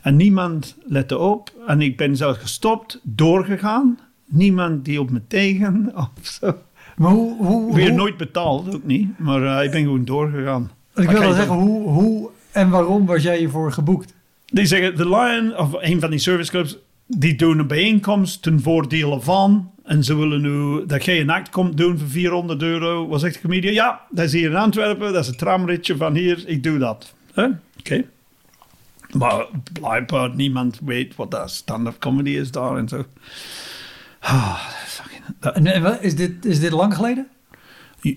En 0.02 0.16
niemand 0.16 0.76
lette 0.84 1.18
op. 1.18 1.50
En 1.66 1.80
ik 1.80 1.96
ben 1.96 2.16
zelf 2.16 2.38
gestopt, 2.38 3.00
doorgegaan. 3.02 3.98
Niemand 4.26 4.84
die 4.84 5.00
op 5.00 5.10
me 5.10 5.20
tegen 5.28 5.92
of 5.96 6.26
zo. 6.26 6.56
Maar 6.96 7.10
hoe... 7.10 7.36
hoe, 7.46 7.74
Weer 7.74 7.88
hoe- 7.88 7.96
nooit 7.96 8.16
betaald, 8.16 8.74
ook 8.74 8.84
niet. 8.84 9.18
Maar 9.18 9.58
eh, 9.58 9.64
ik 9.64 9.70
ben 9.70 9.82
gewoon 9.82 10.04
doorgegaan. 10.04 10.70
ik 10.94 11.08
wil 11.10 11.20
wel 11.20 11.32
zeggen, 11.32 11.54
hoe, 11.56 11.88
hoe 11.88 12.30
en 12.52 12.70
waarom 12.70 13.06
was 13.06 13.22
jij 13.22 13.38
hiervoor 13.38 13.72
geboekt? 13.72 14.14
Die 14.46 14.66
zeggen, 14.66 14.96
de 14.96 15.08
Lion, 15.08 15.56
of 15.58 15.72
een 15.80 16.00
van 16.00 16.10
die 16.10 16.18
serviceclubs, 16.18 16.76
die 17.06 17.34
doen 17.36 17.58
een 17.58 17.66
bijeenkomst 17.66 18.42
ten 18.42 18.60
voordele 18.60 19.20
van. 19.20 19.70
En 19.84 20.04
ze 20.04 20.16
willen 20.16 20.40
nu 20.40 20.86
dat 20.86 21.04
jij 21.04 21.20
een 21.20 21.30
act 21.30 21.50
komt 21.50 21.76
doen 21.76 21.98
voor 21.98 22.08
400 22.08 22.62
euro. 22.62 23.08
Wat 23.08 23.20
zegt 23.20 23.34
de 23.34 23.40
comedian? 23.40 23.74
Ja, 23.74 24.00
dat 24.10 24.24
is 24.24 24.32
hier 24.32 24.50
in 24.50 24.56
Antwerpen. 24.56 25.12
Dat 25.12 25.22
is 25.22 25.28
een 25.30 25.36
tramritje 25.36 25.96
van 25.96 26.14
hier. 26.14 26.44
Ik 26.48 26.62
doe 26.62 26.78
dat. 26.78 27.14
Hè? 27.32 27.46
Oké. 27.78 28.04
Maar 29.12 29.46
blijkbaar 29.72 30.34
niemand 30.34 30.80
weet 30.84 31.14
wat 31.16 31.30
dat 31.30 31.50
stand-up 31.50 31.98
comedy 31.98 32.30
is 32.30 32.50
daar 32.50 32.76
en 32.76 32.88
zo. 32.88 33.04
Ah, 34.20 34.58
fucking- 34.86 35.22
dat- 35.40 35.54
En, 35.54 35.66
en 35.66 35.82
wat- 35.82 36.02
is, 36.02 36.16
dit, 36.16 36.44
is 36.44 36.60
dit 36.60 36.70
lang 36.72 36.94
geleden? 36.94 37.26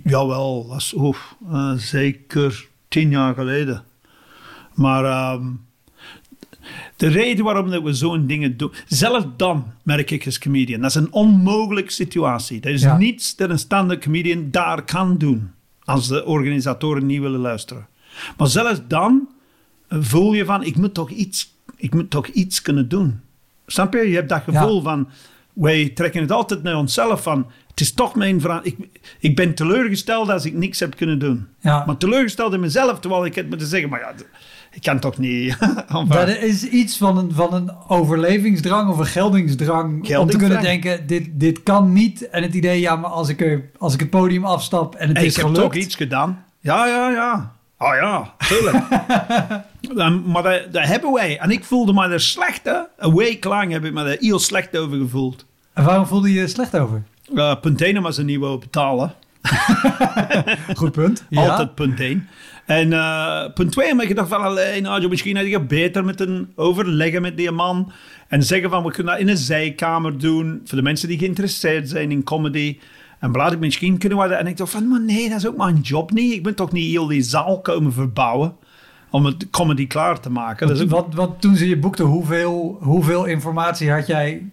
Jawel, 0.04 0.68
dat 0.68 0.78
is 0.78 0.94
oef, 0.98 1.36
eh, 1.52 1.74
zeker 1.74 2.68
tien 2.88 3.10
jaar 3.10 3.34
geleden. 3.34 3.84
Maar 4.74 5.04
ehm, 5.06 5.48
de 7.00 7.08
reden 7.08 7.46
waarom 7.46 7.70
dat 7.70 7.84
we 7.84 7.94
zo'n 7.94 8.28
dingen 8.28 8.58
doen... 8.58 8.72
Zelfs 8.88 9.26
dan 9.38 9.66
merk 9.84 10.12
ik 10.12 10.26
als 10.26 10.40
comedian, 10.40 10.82
dat 10.82 10.90
is 10.90 10.96
een 10.96 11.12
onmogelijke 11.14 11.92
situatie. 11.92 12.62
Er 12.62 12.70
is 12.72 12.82
Ja. 12.82 12.98
niets 12.98 13.36
dat 13.36 13.50
een 13.50 13.60
stand-up 13.60 14.02
comedian 14.02 14.48
daar 14.52 14.82
kan 14.84 15.18
doen. 15.18 15.52
Als 15.84 16.08
de 16.08 16.26
organisatoren 16.26 17.06
niet 17.06 17.22
willen 17.22 17.40
luisteren. 17.40 17.88
Maar 18.38 18.48
zelfs 18.48 18.80
dan 18.88 19.28
eh, 19.88 19.98
voel 20.02 20.34
je 20.34 20.46
van, 20.46 20.64
ik 20.64 20.76
moet 20.76 20.94
toch 20.94 21.10
iets, 21.10 21.54
ik 21.76 21.94
moet 21.94 22.10
toch 22.10 22.28
iets 22.28 22.62
kunnen 22.62 22.90
doen. 22.90 23.20
Snap 23.68 23.94
je? 23.94 24.10
Je 24.10 24.16
hebt 24.16 24.30
dat 24.30 24.44
Ja. 24.46 24.62
gevoel 24.62 24.82
van, 24.82 25.10
wij 25.54 25.90
trekken 25.90 26.22
het 26.22 26.32
altijd 26.32 26.64
naar 26.64 26.78
onszelf 26.78 27.24
van, 27.24 27.48
het 27.70 27.80
is 27.82 27.94
toch 27.94 28.16
mijn 28.16 28.42
verantwoordelijkheid. 28.42 29.02
Ik, 29.04 29.30
ik 29.30 29.36
ben 29.36 29.56
teleurgesteld 29.56 30.30
als 30.30 30.46
ik 30.46 30.54
niks 30.54 30.80
heb 30.80 30.96
kunnen 30.96 31.20
doen. 31.20 31.48
Ja. 31.60 31.84
Maar 31.86 31.98
teleurgesteld 31.98 32.54
in 32.54 32.60
mezelf, 32.60 33.00
terwijl 33.00 33.26
ik 33.26 33.36
het 33.36 33.50
moet 33.50 33.62
zeggen, 33.62 33.90
maar 33.90 34.00
ja, 34.00 34.14
ik 34.72 34.82
kan 34.82 35.00
toch 35.00 35.18
niet... 35.18 35.58
Dat 36.08 36.28
is 36.28 36.64
iets 36.64 36.98
van 36.98 37.18
een, 37.18 37.32
van 37.34 37.54
een 37.54 37.72
overlevingsdrang 37.88 38.90
of 38.90 38.98
een 38.98 39.06
geldingsdrang. 39.06 40.18
Om 40.18 40.30
te 40.30 40.38
kunnen 40.38 40.62
denken, 40.62 41.08
dit, 41.08 41.28
dit 41.32 41.64
kan 41.64 41.94
niet. 41.94 42.30
En 42.30 42.44
het 42.44 42.54
idee, 42.54 42.80
ja, 42.80 42.96
maar 42.96 43.10
als 43.10 43.30
ik, 43.30 43.42
er, 43.42 43.70
als 43.78 43.94
ik 43.94 44.00
het 44.00 44.10
podium 44.10 44.46
afstap 44.46 44.96
en 44.96 45.08
het 45.08 45.18
ik 45.18 45.24
is 45.24 45.36
heb 45.36 45.46
gelukt. 45.46 45.62
toch 45.62 45.74
iets 45.74 45.96
gedaan. 45.96 46.46
Ja, 46.60 46.86
ja, 46.88 47.10
ja. 47.10 47.52
Oh 47.78 47.96
ja, 47.96 48.34
tuurlijk. 48.48 48.84
Maar 50.26 50.44
dat, 50.44 50.74
dat 50.74 50.84
hebben 50.84 51.14
wij. 51.14 51.40
En 51.40 51.50
ik 51.50 51.64
voelde 51.64 51.94
me 51.94 52.08
er 52.08 52.22
slecht, 52.22 52.64
hè. 52.64 52.78
Een 52.98 53.16
week 53.16 53.44
lang 53.44 53.72
heb 53.72 53.86
ik 53.86 53.94
me 53.94 54.04
er 54.04 54.18
heel 54.20 54.40
slecht 54.40 54.78
over 54.78 54.98
gevoeld. 54.98 55.46
En 55.74 55.84
waarom 55.84 56.06
voelde 56.06 56.34
je 56.34 56.40
je 56.40 56.48
slecht 56.48 56.78
over? 56.78 57.04
Uh, 57.34 57.56
punt 57.62 57.82
1 57.82 58.02
was 58.02 58.18
niet 58.18 58.40
wou 58.40 58.60
betalen. 58.60 59.14
Goed 60.76 60.92
punt. 60.92 61.26
Ja. 61.30 61.48
Altijd 61.48 61.76
punt 61.76 62.00
1. 62.00 62.28
En 62.70 62.94
eh, 62.94 63.46
punt 63.54 63.72
2 63.72 63.88
heb 63.88 64.02
ik 64.02 64.08
gedacht 64.08 64.30
van, 64.30 64.42
alleen, 64.42 64.84
nou, 64.84 65.08
misschien 65.08 65.36
had 65.38 65.46
je 65.46 65.60
beter 65.60 66.06
met 66.06 66.20
een 66.20 66.52
overleggen 66.56 67.22
met 67.22 67.38
die 67.38 67.52
man. 67.52 67.92
En 68.28 68.44
zeggen 68.44 68.70
van, 68.70 68.84
we 68.84 68.92
kunnen 68.92 69.14
dat 69.14 69.22
in 69.22 69.30
een 69.30 69.38
zijkamer 69.38 70.18
doen. 70.18 70.62
Voor 70.66 70.78
de 70.78 70.84
mensen 70.84 71.08
die 71.08 71.18
geïnteresseerd 71.18 71.90
zijn 71.90 72.12
in 72.12 72.24
comedy. 72.24 72.78
En 73.20 73.32
blaad 73.32 73.52
ik 73.52 73.60
misschien 73.60 73.98
kunnen 73.98 74.18
we 74.18 74.28
dat. 74.28 74.40
En 74.40 74.48
ik 74.48 74.58
dacht 74.58 74.72
van, 74.72 74.88
maar 74.88 75.02
nee, 75.02 75.30
dat 75.30 75.38
is 75.38 75.48
ook 75.48 75.58
mijn 75.58 75.80
job 75.82 76.12
niet. 76.12 76.34
Ik 76.34 76.44
ben 76.44 76.56
toch 76.56 76.72
niet 76.72 76.90
heel 76.90 77.08
die 77.08 77.22
zaal 77.22 77.60
komen 77.62 77.94
verbouwen. 77.94 78.56
Om 79.10 79.26
het 79.26 79.50
comedy 79.50 79.88
klaar 79.88 80.20
te 80.20 80.30
maken. 80.30 80.68
Ook- 80.82 80.90
Wat, 80.90 81.08
wat 81.14 81.36
toen 81.42 81.56
ze 81.56 81.70
je 81.70 81.78
boekten, 81.78 82.06
hoeveel, 82.06 82.78
hoeveel 82.82 83.26
informatie 83.26 83.92
had 83.92 84.08
jij 84.08 84.50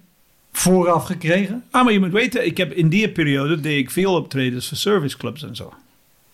vooraf 0.52 1.04
gekregen? 1.04 1.62
Ah, 1.70 1.84
maar 1.84 1.92
je 1.92 2.00
moet 2.00 2.12
weten, 2.12 2.46
ik 2.46 2.56
heb 2.56 2.72
in 2.72 2.88
die 2.88 3.08
periode 3.10 3.60
deed 3.60 3.78
ik 3.78 3.90
veel 3.90 4.14
optredens 4.14 4.68
voor 4.68 4.76
serviceclubs 4.76 5.42
en 5.42 5.56
zo. 5.56 5.72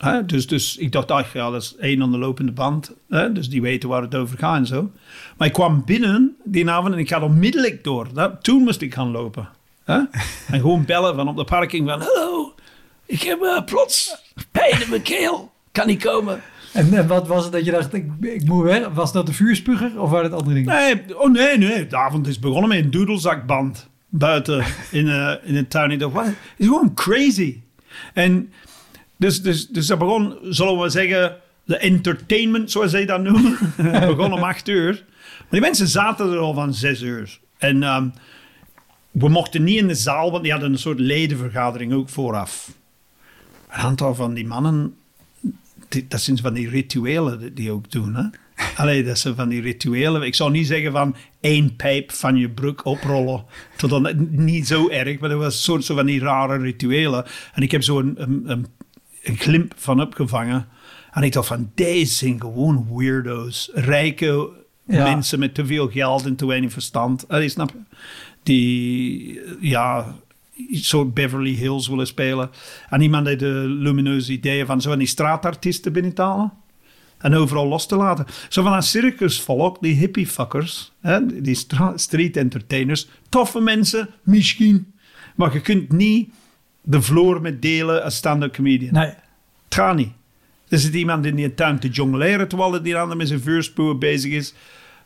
Hè? 0.04 0.26
Dus, 0.26 0.46
dus 0.46 0.76
ik 0.76 0.92
dacht, 0.92 1.10
ach 1.10 1.32
ja, 1.32 1.50
dat 1.50 1.62
is 1.62 1.76
één 1.76 2.02
aan 2.02 2.10
de 2.10 2.18
lopende 2.18 2.52
band. 2.52 2.92
Hè? 3.08 3.32
Dus 3.32 3.48
die 3.48 3.62
weten 3.62 3.88
waar 3.88 4.02
het 4.02 4.14
over 4.14 4.38
gaat 4.38 4.56
en 4.56 4.66
zo. 4.66 4.90
Maar 5.36 5.46
ik 5.46 5.52
kwam 5.52 5.82
binnen 5.84 6.36
die 6.44 6.70
avond 6.70 6.94
en 6.94 6.98
ik 6.98 7.08
ga 7.08 7.20
onmiddellijk 7.20 7.84
door. 7.84 8.08
Toen 8.40 8.62
moest 8.62 8.80
ik 8.80 8.94
gaan 8.94 9.10
lopen. 9.10 9.48
Hè? 9.84 9.94
En 10.48 10.60
gewoon 10.60 10.84
bellen 10.84 11.14
van 11.14 11.28
op 11.28 11.36
de 11.36 11.44
parking 11.44 11.88
van... 11.88 12.00
Hallo, 12.00 12.54
ik 13.06 13.22
heb 13.22 13.42
eh, 13.42 13.64
plots 13.64 14.16
pijn 14.50 14.82
in 14.82 14.88
mijn 14.88 15.02
keel. 15.02 15.52
Kan 15.72 15.86
niet 15.86 16.02
komen. 16.02 16.40
En, 16.72 16.94
en 16.94 17.06
wat 17.06 17.26
was 17.26 17.44
het 17.44 17.52
dat 17.52 17.64
je 17.64 17.70
dacht, 17.70 17.94
ik, 17.94 18.06
ik 18.20 18.44
moet 18.44 18.64
weg? 18.64 18.88
Was 18.88 19.12
dat 19.12 19.26
de 19.26 19.32
vuurspuger 19.32 20.00
of 20.00 20.10
waren 20.10 20.30
het 20.30 20.40
andere 20.40 20.54
dingen? 20.54 20.74
Nee, 20.74 21.18
oh 21.18 21.32
nee, 21.32 21.58
nee. 21.58 21.86
De 21.86 21.96
avond 21.96 22.26
is 22.26 22.38
begonnen 22.38 22.68
met 22.68 22.78
een 22.78 22.90
doedelzakband. 22.90 23.88
Buiten 24.08 24.64
in, 24.90 25.08
eh 25.08 25.34
in 25.42 25.54
de 25.54 25.68
tuin. 25.68 25.90
Ik 25.90 25.98
dacht, 25.98 26.12
wat? 26.12 26.24
Het 26.24 26.34
is 26.56 26.66
gewoon 26.66 26.94
crazy. 26.94 27.60
En 28.14 28.52
dus, 29.22 29.42
dus, 29.42 29.68
dus 29.68 29.86
dat 29.86 29.98
begon, 29.98 30.36
zullen 30.42 30.78
we 30.78 30.88
zeggen, 30.88 31.36
de 31.64 31.76
entertainment, 31.76 32.70
zoals 32.70 32.90
zij 32.90 33.06
dat 33.06 33.22
noemen. 33.22 33.58
begon 34.16 34.32
om 34.32 34.42
acht 34.42 34.68
uur. 34.68 35.04
Maar 35.38 35.46
die 35.50 35.60
mensen 35.60 35.88
zaten 35.88 36.32
er 36.32 36.38
al 36.38 36.54
van 36.54 36.74
zes 36.74 37.02
uur. 37.02 37.38
En 37.58 37.82
ehm, 37.82 38.08
we 39.10 39.28
mochten 39.28 39.64
niet 39.64 39.78
in 39.78 39.88
de 39.88 39.94
zaal, 39.94 40.30
want 40.30 40.42
die 40.42 40.52
hadden 40.52 40.72
een 40.72 40.78
soort 40.78 41.00
ledenvergadering 41.00 41.92
ook 41.92 42.08
vooraf. 42.08 42.72
Een 43.70 43.80
aantal 43.80 44.14
van 44.14 44.34
die 44.34 44.46
mannen, 44.46 44.94
dat 46.08 46.20
zijn 46.20 46.38
van 46.38 46.54
die 46.54 46.68
rituelen 46.68 47.38
die 47.40 47.52
die 47.52 47.70
ook 47.70 47.90
doen. 47.90 48.14
Hè? 48.14 48.24
Allee, 48.76 49.04
dat 49.04 49.18
zijn 49.18 49.34
van 49.34 49.48
die 49.48 49.60
rituelen. 49.60 50.22
Ik 50.22 50.34
zou 50.34 50.50
niet 50.50 50.66
zeggen 50.66 50.92
van 50.92 51.16
één 51.40 51.76
pijp 51.76 52.12
van 52.12 52.36
je 52.36 52.50
broek 52.50 52.84
oprollen. 52.84 53.44
Tot 53.76 53.90
dan, 53.90 54.28
niet 54.30 54.66
zo 54.66 54.88
erg, 54.88 55.18
maar 55.18 55.28
dat 55.28 55.38
was 55.38 55.54
een 55.54 55.60
soort 55.60 55.86
van 55.86 56.06
die 56.06 56.20
rare 56.20 56.56
rituelen. 56.56 57.24
En 57.54 57.62
ik 57.62 57.70
heb 57.70 57.82
zo 57.82 57.98
een, 57.98 58.22
een, 58.22 58.42
een, 58.50 58.66
een 59.22 59.36
glimp 59.36 59.72
van 59.76 60.00
opgevangen. 60.00 60.68
En 61.12 61.22
ik 61.22 61.32
dacht 61.32 61.46
van, 61.48 61.70
deze 61.74 62.14
zijn 62.14 62.40
gewoon 62.40 62.86
weirdo's. 62.90 63.70
Rijke 63.74 64.50
Ja. 64.86 65.02
mensen 65.02 65.38
met 65.38 65.54
te 65.54 65.66
veel 65.66 65.88
geld 65.88 66.24
en 66.26 66.36
te 66.36 66.46
weinig 66.46 66.72
verstand. 66.72 67.28
Allee, 67.28 67.48
snap 67.48 67.70
je? 67.70 67.96
Die, 68.42 69.40
ja, 69.60 70.14
soort 70.72 71.14
Beverly 71.14 71.54
Hills 71.54 71.88
willen 71.88 72.06
spelen. 72.06 72.50
En 72.90 73.00
iemand 73.00 73.26
heeft 73.26 73.38
de 73.38 73.64
lumineuze 73.68 74.32
ideeën 74.32 74.66
van 74.66 74.80
zo 74.80 74.96
die 74.96 75.06
straatartiesten 75.06 75.92
binnen 75.92 76.14
te 76.14 76.22
halen. 76.22 76.52
En 77.18 77.34
overal 77.34 77.66
los 77.66 77.86
te 77.86 77.96
laten. 77.96 78.26
Zo 78.48 78.62
van 78.62 78.72
een 78.72 78.82
circusvolk, 78.82 79.76
die 79.80 79.94
hippiefuckers, 79.94 80.92
hè, 81.00 81.42
die 81.42 81.58
street 81.94 82.36
entertainers. 82.36 83.08
Toffe 83.28 83.60
mensen, 83.60 84.08
misschien. 84.22 84.92
Maar 85.36 85.52
je 85.52 85.60
kunt 85.60 85.92
niet 85.92 86.30
de 86.82 87.02
vloer 87.02 87.40
met 87.40 87.62
delen 87.62 88.02
als 88.04 88.16
stand-up 88.16 88.52
comedian. 88.54 88.92
Nee. 88.92 89.06
Het 89.64 89.74
gaat 89.74 89.96
niet. 89.96 90.12
Er 90.68 90.78
zit 90.78 90.94
iemand 90.94 91.26
in 91.26 91.34
die 91.34 91.54
tuin 91.54 91.78
te 91.78 91.88
jongleren 91.88 92.48
terwijl 92.48 92.82
die 92.82 92.96
ander 92.96 93.16
met 93.16 93.28
zijn 93.28 93.40
vuurspoor 93.40 93.98
bezig 93.98 94.32
is. 94.32 94.54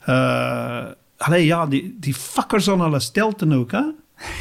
Eh 0.05 0.85
allee, 1.17 1.45
ja, 1.47 1.67
die, 1.67 1.97
die 2.01 2.15
fuckers 2.15 2.71
aan 2.71 2.81
alle 2.81 3.01
stelten 3.01 3.53
ook, 3.53 3.73
hè. 3.73 3.83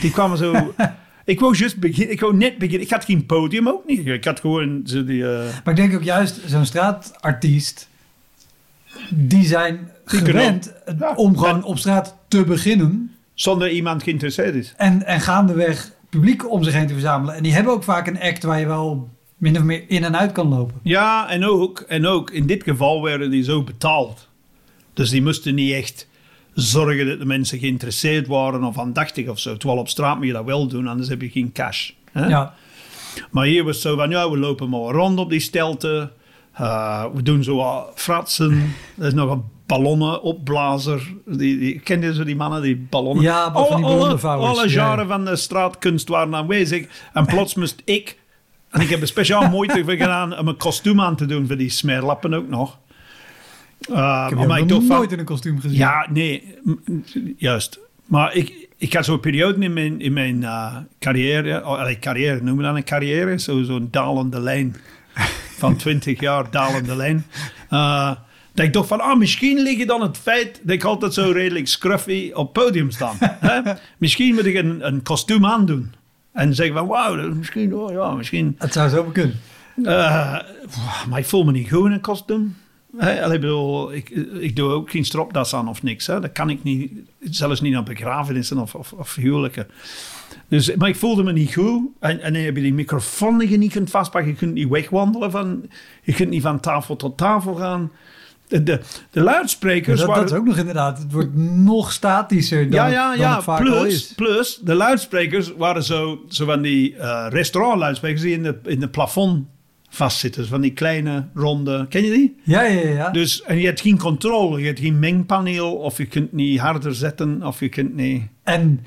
Die 0.01 0.11
kwamen 0.11 0.37
zo... 0.37 0.73
ik 1.25 1.39
wou 1.39 1.55
juist 1.57 1.77
beginnen. 1.79 2.13
Ik 2.13 2.19
wou 2.19 2.35
net 2.35 2.57
beginnen. 2.57 2.81
Ik 2.85 2.89
had 2.93 3.05
geen 3.05 3.25
podium 3.25 3.67
ook 3.69 3.85
niet. 3.87 4.07
Ik 4.07 4.25
had 4.25 4.39
gewoon 4.39 4.81
zo 4.85 5.03
die... 5.03 5.23
eh, 5.33 5.39
Maar 5.63 5.73
ik 5.73 5.75
denk 5.75 5.93
ook 5.95 6.03
juist, 6.03 6.39
zo'n 6.45 6.65
straatartiest, 6.65 7.87
die 9.09 9.45
zijn 9.45 9.91
Die 10.05 10.19
gewend 10.19 10.73
Ja. 10.99 11.13
om 11.15 11.37
gewoon 11.37 11.63
op 11.63 11.77
straat 11.77 12.15
te 12.27 12.43
beginnen 12.43 13.11
zonder 13.33 13.69
iemand 13.69 14.03
geïnteresseerd 14.03 14.55
is. 14.55 14.73
en, 14.77 15.05
en 15.05 15.21
gaandeweg 15.21 15.91
publiek 16.15 16.51
om 16.51 16.63
zich 16.63 16.73
heen 16.73 16.87
te 16.87 16.93
verzamelen. 16.93 17.35
En 17.35 17.43
die 17.43 17.53
hebben 17.53 17.73
ook 17.73 17.83
vaak 17.83 18.07
een 18.07 18.21
act 18.21 18.43
waar 18.43 18.59
je 18.59 18.65
wel 18.65 19.09
min 19.37 19.57
of 19.57 19.63
meer 19.63 19.83
in 19.87 20.03
en 20.03 20.17
uit 20.17 20.31
kan 20.31 20.47
lopen. 20.47 20.79
Ja, 20.83 21.29
en 21.29 21.45
ook, 21.45 21.79
en 21.79 22.05
ook 22.05 22.31
in 22.31 22.45
dit 22.45 22.63
geval 22.63 23.03
werden 23.03 23.29
die 23.29 23.43
zo 23.43 23.63
betaald. 23.63 24.29
Dus 24.93 25.09
die 25.09 25.21
moesten 25.21 25.55
niet 25.55 25.73
echt 25.73 26.07
zorgen 26.53 27.07
dat 27.07 27.19
de 27.19 27.25
mensen 27.25 27.59
geïnteresseerd 27.59 28.27
waren 28.27 28.63
of 28.63 28.79
aandachtig 28.79 29.27
of 29.27 29.39
zo. 29.39 29.57
Terwijl 29.57 29.79
op 29.79 29.89
straat 29.89 30.17
moet 30.17 30.25
je 30.25 30.31
dat 30.33 30.45
wel 30.45 30.67
doen, 30.67 30.87
anders 30.87 31.09
heb 31.09 31.21
je 31.21 31.29
geen 31.29 31.51
cash. 31.51 31.91
Hè? 32.11 32.27
Ja. 32.27 32.53
Maar 33.31 33.45
hier 33.45 33.63
was 33.63 33.73
het 33.73 33.83
zo 33.83 33.95
van, 33.95 34.09
ja, 34.09 34.29
we 34.29 34.37
lopen 34.37 34.69
maar 34.69 34.79
rond 34.79 35.19
op 35.19 35.29
die 35.29 35.39
stelten. 35.39 36.11
Uh, 36.61 37.05
we 37.13 37.21
doen 37.21 37.43
zo 37.43 37.55
wat 37.55 37.91
fratsen. 37.95 38.73
Er 38.97 39.05
is 39.05 39.13
nog 39.13 39.31
een 39.31 39.43
ballonnenopblazer. 39.65 41.13
Die, 41.25 41.59
die, 41.59 41.79
ken 41.79 42.01
je 42.01 42.13
zo 42.13 42.23
die 42.23 42.35
mannen, 42.35 42.61
die 42.61 42.87
ballonnen? 42.89 43.23
Ja, 43.23 43.51
wat 43.51 43.67
van 43.67 43.75
die 43.75 43.85
alle, 43.85 43.95
ballonnenvouwers, 43.95 44.57
alle 44.57 44.69
jaren 44.69 45.07
van 45.07 45.25
de 45.25 45.35
straatkunst 45.35 46.07
waren 46.07 46.35
aanwezig. 46.35 46.87
En 47.13 47.25
plots 47.25 47.55
moest 47.55 47.81
ik... 47.85 48.17
En 48.69 48.81
ik 48.81 48.89
heb 48.89 49.01
er 49.01 49.07
speciaal 49.07 49.49
moeite 49.57 49.83
voor 49.83 49.93
gedaan 49.93 50.37
om 50.39 50.47
een 50.47 50.57
kostuum 50.57 51.01
aan 51.01 51.15
te 51.15 51.25
doen 51.25 51.47
voor 51.47 51.57
die 51.57 51.69
smeerlappen 51.69 52.33
ook 52.33 52.49
nog. 52.49 52.77
Uh, 53.89 54.27
Ik 54.29 54.37
heb 54.37 54.47
maar 54.47 54.65
nog 54.65 54.81
ik 54.81 54.87
nooit 54.87 55.11
in 55.11 55.19
een 55.19 55.25
kostuum 55.25 55.59
gezien. 55.59 55.77
ja, 55.77 56.07
nee, 56.11 56.55
juist. 57.37 57.79
Maar 58.05 58.35
ik, 58.35 58.67
ik 58.77 58.93
had 58.93 59.05
zo'n 59.05 59.19
periode 59.19 59.63
in 59.63 59.73
mijn, 59.73 60.01
in 60.01 60.13
mijn 60.13 60.41
uh, 60.41 60.75
carrière, 60.99 61.65
oh, 61.65 61.91
carrière 61.99 62.35
noemen 62.35 62.57
we 62.57 62.63
dat 62.63 62.75
een 62.75 62.83
carrière, 62.83 63.39
zo, 63.39 63.63
zo'n 63.63 63.87
dalende 63.91 64.39
lijn 64.39 64.75
van 65.57 65.75
20 65.75 66.19
jaar 66.19 66.51
dalende 66.51 66.95
lijn. 66.95 67.25
Uh, 67.71 68.11
dat 68.53 68.65
ik 68.65 68.73
dacht 68.73 68.87
van, 68.87 68.99
ah, 69.01 69.17
misschien 69.17 69.61
ligt 69.61 69.79
het 69.79 69.87
dan 69.87 70.01
het 70.01 70.17
feit 70.17 70.59
dat 70.63 70.75
ik 70.75 70.83
altijd 70.83 71.13
zo 71.13 71.31
redelijk 71.31 71.67
scruffy 71.67 72.31
op 72.33 72.53
podium 72.53 72.91
sta. 72.91 73.13
Misschien 73.97 74.33
moet 74.33 74.45
ik 74.45 74.55
een, 74.55 74.87
een 74.87 75.03
kostuum 75.03 75.45
aandoen. 75.45 75.93
En 76.31 76.55
zeggen 76.55 76.75
van, 76.75 76.87
wauw, 76.87 77.33
misschien, 77.33 77.75
oh 77.75 77.91
ja, 77.91 78.11
misschien... 78.11 78.55
Het 78.57 78.73
zou 78.73 78.89
zo 78.89 79.03
kunnen. 79.03 79.39
Uh, 79.75 80.39
maar 81.09 81.19
ik 81.19 81.25
voel 81.25 81.43
me 81.43 81.51
niet 81.51 81.69
goed 81.69 81.85
in 81.85 81.91
een 81.91 82.01
kostuum. 82.01 82.55
Hey, 82.97 83.33
ik 83.33 83.41
bedoel, 83.41 83.93
ik, 83.93 84.09
ik 84.39 84.55
doe 84.55 84.71
ook 84.71 84.89
geen 84.89 85.05
stropdas 85.05 85.53
aan 85.53 85.67
of 85.67 85.83
niks. 85.83 86.07
Hè. 86.07 86.19
Dat 86.19 86.31
kan 86.31 86.49
ik 86.49 86.63
niet, 86.63 86.91
zelfs 87.19 87.61
niet 87.61 87.75
aan 87.75 87.83
begrafenissen 87.83 88.57
of, 88.57 88.75
of, 88.75 88.91
of 88.91 89.15
huwelijken. 89.15 89.67
Dus, 90.47 90.75
maar 90.75 90.89
ik 90.89 90.95
voelde 90.95 91.23
me 91.23 91.31
niet 91.31 91.53
goed. 91.53 91.89
En, 91.99 92.21
en 92.21 92.33
dan 92.33 92.41
heb 92.41 92.55
je 92.55 92.61
die 92.61 92.73
microfoon 92.73 93.37
die 93.37 93.49
je 93.49 93.57
niet 93.57 93.71
kunt 93.71 93.89
vastpakken. 93.89 94.31
Je 94.31 94.37
kunt 94.37 94.53
niet 94.53 94.69
wegwandelen. 94.69 95.31
Van, 95.31 95.69
je 96.03 96.13
kunt 96.13 96.29
niet 96.29 96.41
van 96.41 96.59
tafel 96.59 96.95
tot 96.95 97.17
tafel 97.17 97.55
gaan. 97.55 97.91
De, 98.47 98.63
de, 98.63 98.79
de 99.11 99.21
luidsprekers 99.21 99.99
dat, 99.99 100.07
waren... 100.07 100.23
dat 100.23 100.31
is 100.31 100.37
ook 100.37 100.45
nog 100.45 100.57
inderdaad. 100.57 100.97
Het 100.97 101.11
wordt 101.11 101.35
nog 101.35 101.91
statischer 101.91 102.69
dan, 102.69 102.79
ja, 102.79 102.87
ja, 102.87 103.09
dan 103.09 103.19
ja. 103.19 103.35
het 103.35 103.43
vaak 103.43 103.61
plus, 103.61 103.93
is. 103.93 104.13
plus, 104.15 104.59
de 104.63 104.73
luidsprekers 104.73 105.53
waren 105.57 105.83
zo, 105.83 106.21
zo 106.27 106.45
van 106.45 106.61
die 106.61 106.93
uh, 106.93 107.25
restaurantluidsprekers 107.29 108.21
die 108.21 108.33
in 108.33 108.43
de, 108.43 108.59
in 108.63 108.79
de 108.79 108.89
plafond 108.89 109.45
vastzitten. 109.89 110.47
Van 110.47 110.61
die 110.61 110.73
kleine, 110.73 111.27
ronde... 111.33 111.85
Ken 111.89 112.03
je 112.03 112.11
die? 112.11 112.35
Ja, 112.43 112.61
ja, 112.61 112.87
ja. 112.87 113.09
Dus, 113.09 113.41
en 113.41 113.57
je 113.57 113.65
hebt 113.65 113.81
geen 113.81 113.97
controle. 113.97 114.59
Je 114.59 114.65
hebt 114.65 114.79
geen 114.79 114.99
mengpaneel. 114.99 115.75
Of 115.75 115.97
je 115.97 116.05
kunt 116.05 116.31
niet 116.31 116.59
harder 116.59 116.95
zetten. 116.95 117.43
Of 117.43 117.59
je 117.59 117.69
kunt 117.69 117.95
niet... 117.95 118.23
En 118.43 118.85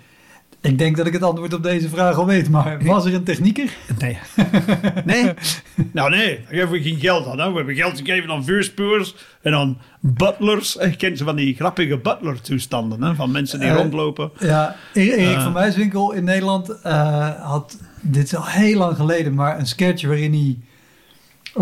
ik 0.61 0.79
denk 0.79 0.97
dat 0.97 1.07
ik 1.07 1.13
het 1.13 1.23
antwoord 1.23 1.55
op 1.55 1.63
deze 1.63 1.89
vraag 1.89 2.17
al 2.17 2.27
weet. 2.27 2.49
Maar 2.51 2.85
was 2.85 3.05
er 3.05 3.15
een 3.15 3.25
technieker? 3.25 3.77
Nee. 3.99 4.19
Nee? 5.05 5.31
nou 5.93 6.11
nee, 6.11 6.37
daar 6.37 6.47
geven 6.55 6.71
we 6.71 6.83
geen 6.83 6.99
geld 6.99 7.27
aan. 7.27 7.39
Hè. 7.39 7.51
We 7.51 7.57
hebben 7.57 7.75
geld 7.75 7.99
gegeven 7.99 8.31
aan 8.31 8.45
vuurspuurs 8.45 9.15
en 9.43 9.55
aan 9.55 9.79
butlers. 10.01 10.73
Je 10.73 10.97
kent 10.97 11.19
ze 11.19 11.25
van 11.25 11.37
die 11.37 11.55
grappige 11.55 11.99
butler-toestanden. 11.99 13.03
Hè, 13.03 13.15
van 13.15 13.31
mensen 13.31 13.61
die 13.61 13.69
Eh, 13.69 13.75
rondlopen. 13.77 14.31
Ja, 14.39 14.77
Erik 14.93 15.37
Eh. 15.37 15.43
van 15.43 15.53
Muiswinkel 15.53 16.13
in 16.13 16.25
Nederland 16.25 16.81
eh, 16.83 17.31
had, 17.41 17.79
dit 18.01 18.25
is 18.25 18.35
al 18.35 18.47
heel 18.47 18.79
lang 18.79 18.97
geleden, 18.97 19.35
maar 19.35 19.59
een 19.59 19.67
sketch 19.67 20.07
waarin 20.07 20.33
hij 20.33 20.57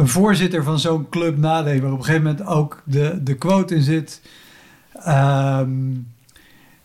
een 0.00 0.08
voorzitter 0.08 0.62
van 0.62 0.78
zo'n 0.78 1.08
club 1.08 1.36
nadeed, 1.38 1.80
waar 1.80 1.92
op 1.92 1.98
een 1.98 2.04
gegeven 2.04 2.26
moment 2.26 2.46
ook 2.46 2.82
de, 2.84 3.18
de 3.22 3.34
quote 3.34 3.74
in 3.74 3.82
zit. 3.82 4.20
ehm, 4.92 5.70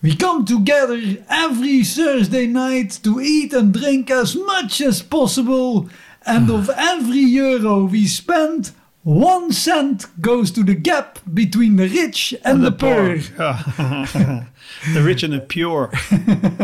We 0.02 0.16
come 0.16 0.46
together 0.46 1.00
every 1.30 1.84
Thursday 1.84 2.48
night 2.48 3.00
to 3.04 3.20
eat 3.22 3.54
and 3.54 3.72
drink 3.72 4.10
as 4.10 4.36
much 4.36 4.82
as 4.82 5.04
possible. 5.04 5.90
And 6.26 6.50
of 6.50 6.70
every 6.70 7.20
euro 7.20 7.86
we 7.86 8.08
spend, 8.08 8.72
one 9.04 9.52
cent 9.52 10.08
goes 10.20 10.52
to 10.52 10.64
the 10.64 10.74
gap 10.74 11.20
between 11.32 11.76
the 11.76 11.88
rich 11.88 12.34
and 12.44 12.64
the 12.64 12.72
poor. 12.72 13.18
The 14.94 15.04
rich 15.04 15.24
and 15.24 15.34
the 15.34 15.40
pure. 15.40 15.90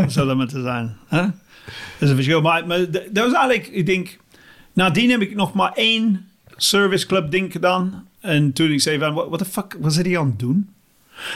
zou 0.08 0.26
dat 0.26 0.36
moeten 0.36 0.62
zijn. 0.62 0.96
Dat 1.08 1.32
is 1.98 2.10
een 2.10 2.14
verschil. 2.14 2.40
Maar, 2.40 2.66
dat 2.90 3.10
was 3.12 3.32
eigenlijk, 3.32 3.66
ik 3.66 3.86
denk... 3.86 4.16
Nadien 4.72 5.10
heb 5.10 5.20
ik 5.20 5.34
nog 5.34 5.52
maar 5.54 5.72
één 5.72 6.28
serviceclub 6.56 7.30
ding 7.30 7.52
gedaan. 7.52 8.08
En 8.20 8.52
toen 8.52 8.70
ik 8.70 8.80
zei 8.80 8.98
van, 8.98 9.14
what, 9.14 9.26
what 9.26 9.38
the 9.38 9.44
fuck 9.44 9.76
was 9.80 9.96
hij 9.96 10.18
aan 10.18 10.26
het 10.26 10.38
doen? 10.38 10.68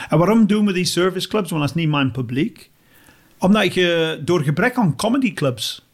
En 0.09 0.17
waarom 0.17 0.47
doen 0.47 0.65
we 0.65 0.73
die 0.73 0.85
serviceclubs? 0.85 1.49
Want 1.49 1.61
dat 1.61 1.69
is 1.69 1.75
niet 1.81 1.89
mijn 1.89 2.11
publiek. 2.11 2.69
Omdat 3.37 3.73
je 3.73 4.19
door 4.25 4.41
gebrek 4.43 4.75
aan 4.75 4.95
comedyclubs... 4.95 5.85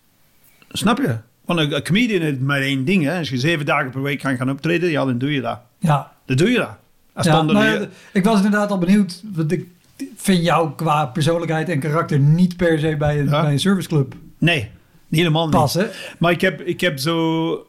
Snap 0.72 0.98
je? 0.98 1.18
Want 1.46 1.60
een, 1.60 1.76
een 1.76 1.84
comedian 1.84 2.22
heeft 2.22 2.40
maar 2.40 2.62
één 2.62 2.86
ding. 2.86 3.04
Hè? 3.04 3.18
Als 3.18 3.30
je 3.30 3.38
zeven 3.38 3.66
dagen 3.66 3.92
per 3.92 4.02
week 4.02 4.20
kan 4.20 4.38
gaan 4.38 4.50
optreden, 4.50 4.90
ja, 4.90 5.06
dan 5.06 5.18
doe 5.18 5.34
je 5.34 5.42
dat. 5.42 5.60
Ja, 5.80 6.12
Dan 6.26 6.36
doe 6.38 6.50
je 6.50 6.58
dat. 6.58 6.78
Als 7.14 7.26
Ja, 7.26 7.42
nou 7.42 7.66
ja, 7.66 7.88
ik 8.14 8.24
was 8.24 8.36
inderdaad 8.36 8.72
al 8.72 8.78
benieuwd. 8.78 9.22
Want 9.34 9.52
ik 9.52 9.68
vind 10.16 10.44
jou 10.44 10.72
qua 10.76 11.06
persoonlijkheid 11.06 11.70
en 11.70 11.80
karakter 11.80 12.20
niet 12.20 12.58
per 12.58 12.80
se 12.80 12.96
bij 12.98 13.20
een, 13.20 13.26
Ja. 13.30 13.42
bij 13.42 13.52
een 13.52 13.60
serviceclub 13.60 14.14
Nee, 14.38 14.70
helemaal 15.10 15.46
niet. 15.46 15.56
passen. 15.56 15.90
Maar 16.20 16.32
ik 16.32 16.42
heb, 16.42 16.62
ik 16.62 16.82
heb 16.82 17.00
zo 17.00 17.68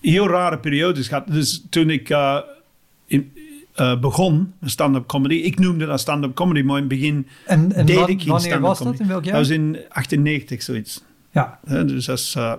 heel 0.00 0.28
rare 0.28 0.58
periodes 0.58 1.08
gehad. 1.08 1.26
Dus 1.28 1.64
toen 1.70 1.90
ik 1.90 2.10
eh, 2.10 2.38
in, 3.06 3.32
eh, 3.74 3.98
begon 4.00 4.54
stand-up 4.64 5.06
comedy, 5.06 5.34
ik 5.34 5.58
noemde 5.58 5.86
dat 5.86 6.00
stand-up 6.00 6.34
comedy, 6.34 6.62
maar 6.62 6.76
in 6.76 6.82
het 6.82 6.88
begin 6.92 7.26
En, 7.46 7.72
en 7.72 7.86
deed 7.86 7.96
ik 8.08 8.20
geen 8.20 8.28
wanneer 8.28 8.40
stand-up 8.40 8.60
was 8.60 8.78
dat? 8.78 8.86
comedy. 8.86 9.02
In 9.02 9.08
welk 9.08 9.24
jaar? 9.24 9.32
Dat 9.34 9.42
was 9.48 9.56
in 9.56 9.78
98, 9.88 10.62
zoiets. 10.62 11.02
Ja, 11.30 11.58
dus 11.86 12.04
dat 12.04 12.18
is 12.18 12.34
eh, 12.34 12.52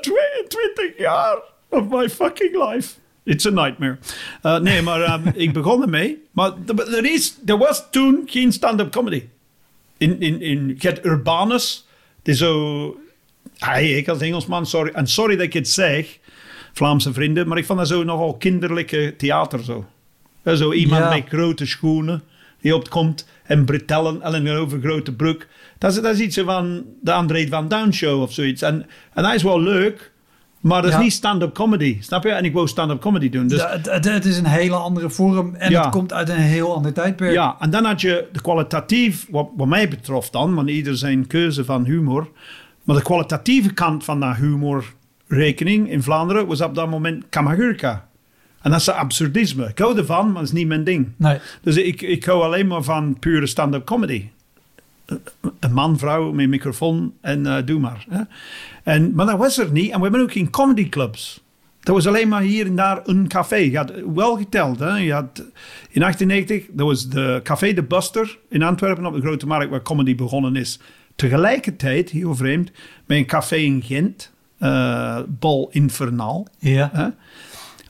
22 0.00 0.98
jaar 0.98 1.38
of 1.68 1.88
my 1.88 2.08
fucking 2.08 2.70
life. 2.70 2.94
It's 3.24 3.46
a 3.46 3.50
nightmare. 3.50 3.98
Eh, 4.42 4.58
nee, 4.58 4.82
maar 4.82 5.00
eh, 5.02 5.14
ik 5.44 5.52
begon 5.52 5.82
ermee. 5.82 6.22
Maar 6.30 6.52
er- 6.66 7.04
is, 7.12 7.36
er 7.46 7.58
was 7.58 7.90
toen 7.90 8.22
geen 8.26 8.52
stand-up 8.52 8.90
comedy. 8.90 9.24
In, 9.98 10.20
in, 10.20 10.40
in, 10.40 10.76
je 10.78 10.88
hebt 10.88 11.04
Urbanus, 11.06 11.86
die 12.22 12.34
zo... 12.34 12.96
Hey, 13.58 13.90
ik 13.90 14.08
als 14.08 14.20
Engelsman, 14.20 14.66
sorry. 14.66 14.90
En 14.92 15.06
sorry 15.06 15.36
dat 15.36 15.44
ik 15.46 15.52
het 15.52 15.68
zeg, 15.68 16.18
Vlaamse 16.72 17.12
vrienden, 17.12 17.48
maar 17.48 17.58
ik 17.58 17.64
vond 17.64 17.78
dat 17.78 17.88
zo 17.88 18.04
nogal 18.04 18.36
kinderlijke 18.36 19.14
theater 19.16 19.64
zo. 19.64 19.84
Eh, 20.42 20.54
Zo 20.54 20.72
iemand 20.72 21.02
Ja. 21.02 21.08
met 21.14 21.24
grote 21.28 21.66
schoenen 21.66 22.22
die 22.60 22.74
opkomt 22.74 23.28
en 23.44 23.64
bretellen 23.64 24.22
en 24.22 24.34
een 24.34 24.56
overgrote 24.56 25.12
broek. 25.14 25.46
Dat 25.78 25.92
is, 25.92 26.00
dat 26.02 26.14
is 26.14 26.20
iets 26.20 26.38
van 26.38 26.84
de 27.02 27.12
André 27.12 27.46
van 27.48 27.68
Duin 27.68 27.94
show 27.94 28.22
of 28.22 28.32
zoiets. 28.32 28.62
En, 28.62 28.86
en 29.14 29.22
dat 29.22 29.34
is 29.34 29.42
wel 29.42 29.60
leuk, 29.60 30.12
maar 30.60 30.82
dat 30.82 30.90
is 30.90 30.96
Ja. 30.96 31.02
niet 31.02 31.12
stand-up 31.12 31.54
comedy. 31.54 31.96
Snap 32.00 32.22
je? 32.24 32.30
En 32.30 32.44
ik 32.44 32.52
wou 32.52 32.68
stand-up 32.68 33.00
comedy 33.00 33.30
doen. 33.30 33.46
Dus 33.46 33.62
het, 33.68 34.24
is 34.24 34.38
een 34.38 34.46
hele 34.46 34.74
andere 34.74 35.10
vorm 35.10 35.54
en 35.54 35.70
Ja. 35.70 35.82
het 35.82 35.90
komt 35.90 36.12
uit 36.12 36.28
een 36.28 36.36
heel 36.36 36.74
ander 36.74 36.92
tijdperk. 36.92 37.32
Ja, 37.32 37.56
en 37.58 37.70
dan 37.70 37.84
had 37.84 38.00
je 38.00 38.28
de 38.32 38.40
kwalitatief, 38.40 39.26
wat, 39.30 39.48
wat 39.56 39.66
mij 39.68 39.88
betrof 39.88 40.30
dan, 40.30 40.54
want 40.54 40.68
ieder 40.68 40.96
zijn 40.96 41.26
keuze 41.26 41.64
van 41.64 41.84
humor. 41.84 42.28
Maar 42.84 42.96
de 42.96 43.02
kwalitatieve 43.02 43.72
kant 43.74 44.04
van 44.04 44.20
dat 44.20 44.36
humorrekening 44.36 45.90
in 45.90 46.02
Vlaanderen 46.02 46.46
was 46.46 46.60
op 46.60 46.74
dat 46.74 46.90
moment 46.90 47.24
Kamagurka. 47.28 48.08
En 48.62 48.70
dat 48.70 48.80
is 48.80 48.88
absurdisme. 48.90 49.66
Ik 49.68 49.78
hou 49.78 49.98
ervan, 49.98 50.24
maar 50.26 50.34
dat 50.34 50.42
is 50.42 50.52
niet 50.52 50.66
mijn 50.66 50.84
ding. 50.84 51.08
Nee, 51.16 51.38
Dus 51.62 51.76
ik, 51.76 52.02
ik 52.02 52.24
hou 52.24 52.42
alleen 52.42 52.66
maar 52.66 52.82
van 52.82 53.18
pure 53.18 53.46
stand-up 53.46 53.84
comedy. 53.84 54.28
Een 55.60 55.72
man, 55.72 55.98
vrouw 55.98 56.32
met 56.32 56.44
een 56.44 56.50
microfoon 56.50 57.12
en 57.20 57.46
eh, 57.46 57.56
doe 57.64 57.80
maar. 57.80 58.06
Hè. 58.08 58.20
En, 58.82 59.14
maar 59.14 59.26
dat 59.26 59.38
was 59.38 59.58
er 59.58 59.72
niet. 59.72 59.90
En 59.90 59.96
we 59.96 60.02
hebben 60.02 60.20
ook 60.20 60.32
geen 60.32 60.50
comedyclubs. 60.50 61.42
Dat 61.80 61.94
was 61.94 62.06
alleen 62.06 62.28
maar 62.28 62.42
hier 62.42 62.66
en 62.66 62.76
daar 62.76 63.00
een 63.04 63.28
café. 63.28 63.56
Je 63.56 63.76
had 63.76 63.92
wel 64.14 64.36
geteld. 64.36 64.78
Hè. 64.78 64.96
Je 64.96 65.12
had, 65.12 65.38
in 65.90 66.00
1890, 66.00 66.66
dat 66.72 66.86
was 66.86 67.08
de 67.08 67.40
Café 67.42 67.72
de 67.72 67.82
Buster 67.82 68.38
in 68.48 68.62
Antwerpen 68.62 69.06
op 69.06 69.14
de 69.14 69.20
Grote 69.20 69.46
Markt, 69.46 69.70
waar 69.70 69.82
comedy 69.82 70.14
begonnen 70.14 70.56
is. 70.56 70.80
Tegelijkertijd, 71.16 72.10
heel 72.10 72.34
vreemd, 72.34 72.70
met 73.06 73.18
een 73.18 73.26
café 73.26 73.56
in 73.56 73.82
Gent, 73.82 74.32
eh 74.58 75.18
Bol 75.28 75.68
Infernal. 75.70 76.46
ja. 76.58 76.90
Hè? 76.92 77.08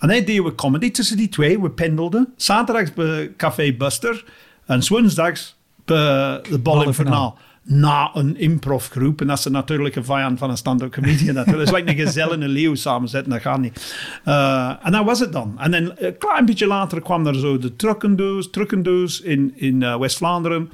En 0.00 0.08
hij 0.08 0.24
deden 0.24 0.44
we 0.44 0.54
comedy 0.54 0.90
tussen 0.90 1.16
die 1.16 1.28
twee. 1.28 1.60
We 1.60 1.70
pendelden. 1.70 2.32
Zaterdags 2.36 2.92
bij 2.92 3.32
Café 3.36 3.72
Buster. 3.72 4.24
En 4.66 4.82
woensdags 4.88 5.56
bij 5.84 6.40
de 6.50 6.58
Bal 6.62 6.84
Infernal. 6.84 7.38
Na 7.62 8.10
een 8.14 8.36
improvgroep. 8.36 9.20
En 9.20 9.26
dat 9.26 9.38
is 9.38 9.44
natuurlijk 9.44 9.96
een 9.96 10.04
vijand 10.04 10.38
van 10.38 10.50
een 10.50 10.56
stand-up 10.56 10.92
comedian. 10.92 11.34
natuurlijk. 11.34 11.66
Dat 11.66 11.76
is 11.76 11.84
like 11.84 11.98
een 11.98 12.06
gezel 12.06 12.32
en 12.32 12.42
een 12.42 12.48
leeuw 12.48 12.74
samenzetten. 12.74 13.32
Dat 13.32 13.40
gaat 13.40 13.60
niet. 13.60 13.96
Eh, 14.24 14.72
en 14.82 14.92
dat 14.92 15.04
was 15.04 15.20
het 15.20 15.32
dan. 15.32 15.54
En 15.58 15.70
dan 15.70 15.92
een 15.96 16.18
klein 16.18 16.44
beetje 16.44 16.66
later 16.66 17.02
kwam 17.02 17.26
er 17.26 17.34
zo 17.34 17.58
de 17.58 17.76
truckendoos, 17.76 18.50
truckendoos 18.50 19.20
in, 19.20 19.52
in 19.54 19.82
eh, 19.82 19.98
West-Vlaanderen. 19.98 20.70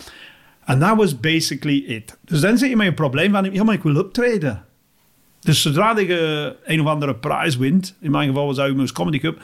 En 0.64 0.78
dat 0.78 0.96
was 0.96 1.20
basically 1.20 1.84
it. 1.86 2.18
Dus 2.24 2.40
dan 2.40 2.58
zit 2.58 2.68
je 2.68 2.76
met 2.76 2.86
een 2.86 2.94
probleem 2.94 3.32
van, 3.32 3.52
ja, 3.52 3.64
maar 3.64 3.74
ik 3.74 3.82
wil 3.82 3.96
optreden. 3.96 4.64
Dus 5.46 5.62
zodra 5.62 5.98
je 5.98 6.56
een 6.64 6.80
of 6.80 6.86
andere 6.86 7.14
prijs 7.14 7.56
wint, 7.56 7.96
in 8.00 8.10
mijn 8.10 8.28
geval 8.28 8.46
was 8.46 8.56
Humo's 8.56 8.92
Comedy 8.92 9.18
Cup, 9.18 9.40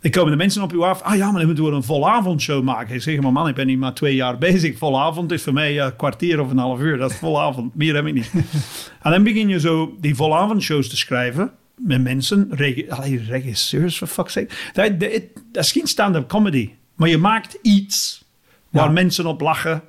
dan 0.00 0.10
komen 0.10 0.30
de 0.30 0.36
mensen 0.36 0.62
op 0.62 0.70
je 0.70 0.84
af. 0.84 1.02
Ah 1.02 1.16
ja, 1.16 1.26
maar 1.30 1.36
dan 1.38 1.46
moeten 1.46 1.64
we 1.64 1.70
een 1.70 1.82
volavondshow 1.82 2.62
maken. 2.62 2.94
Ik 2.94 3.02
zeg, 3.02 3.20
maar 3.20 3.32
man, 3.32 3.48
ik 3.48 3.54
ben 3.54 3.66
niet 3.66 3.78
maar 3.78 3.94
twee 3.94 4.14
jaar 4.14 4.38
bezig. 4.38 4.78
Volavond 4.78 5.32
is 5.32 5.42
voor 5.42 5.52
mij 5.52 5.80
een 5.80 5.96
kwartier 5.96 6.40
of 6.40 6.50
een 6.50 6.58
half 6.58 6.80
uur. 6.80 6.98
Dat 6.98 7.10
is 7.10 7.16
volavond. 7.16 7.74
Meer 7.74 7.94
heb 7.94 8.06
ik 8.06 8.14
niet. 8.14 8.30
en 9.02 9.10
dan 9.10 9.22
begin 9.22 9.48
je 9.48 9.60
zo 9.60 9.96
die 10.00 10.14
volavondshows 10.14 10.88
te 10.88 10.96
schrijven 10.96 11.50
met 11.76 12.02
mensen, 12.02 12.50
allee, 12.88 13.22
regisseurs, 13.28 13.96
for 13.96 14.06
fuck's 14.06 14.32
sake. 14.32 14.48
Dat, 14.72 15.00
dat, 15.00 15.10
dat 15.52 15.64
is 15.64 15.72
geen 15.72 15.86
stand-up 15.86 16.28
comedy. 16.28 16.70
Maar 16.94 17.08
je 17.08 17.18
maakt 17.18 17.58
iets 17.62 18.24
waar 18.70 18.84
Ja. 18.86 18.90
mensen 18.90 19.26
op 19.26 19.40
lachen. 19.40 19.82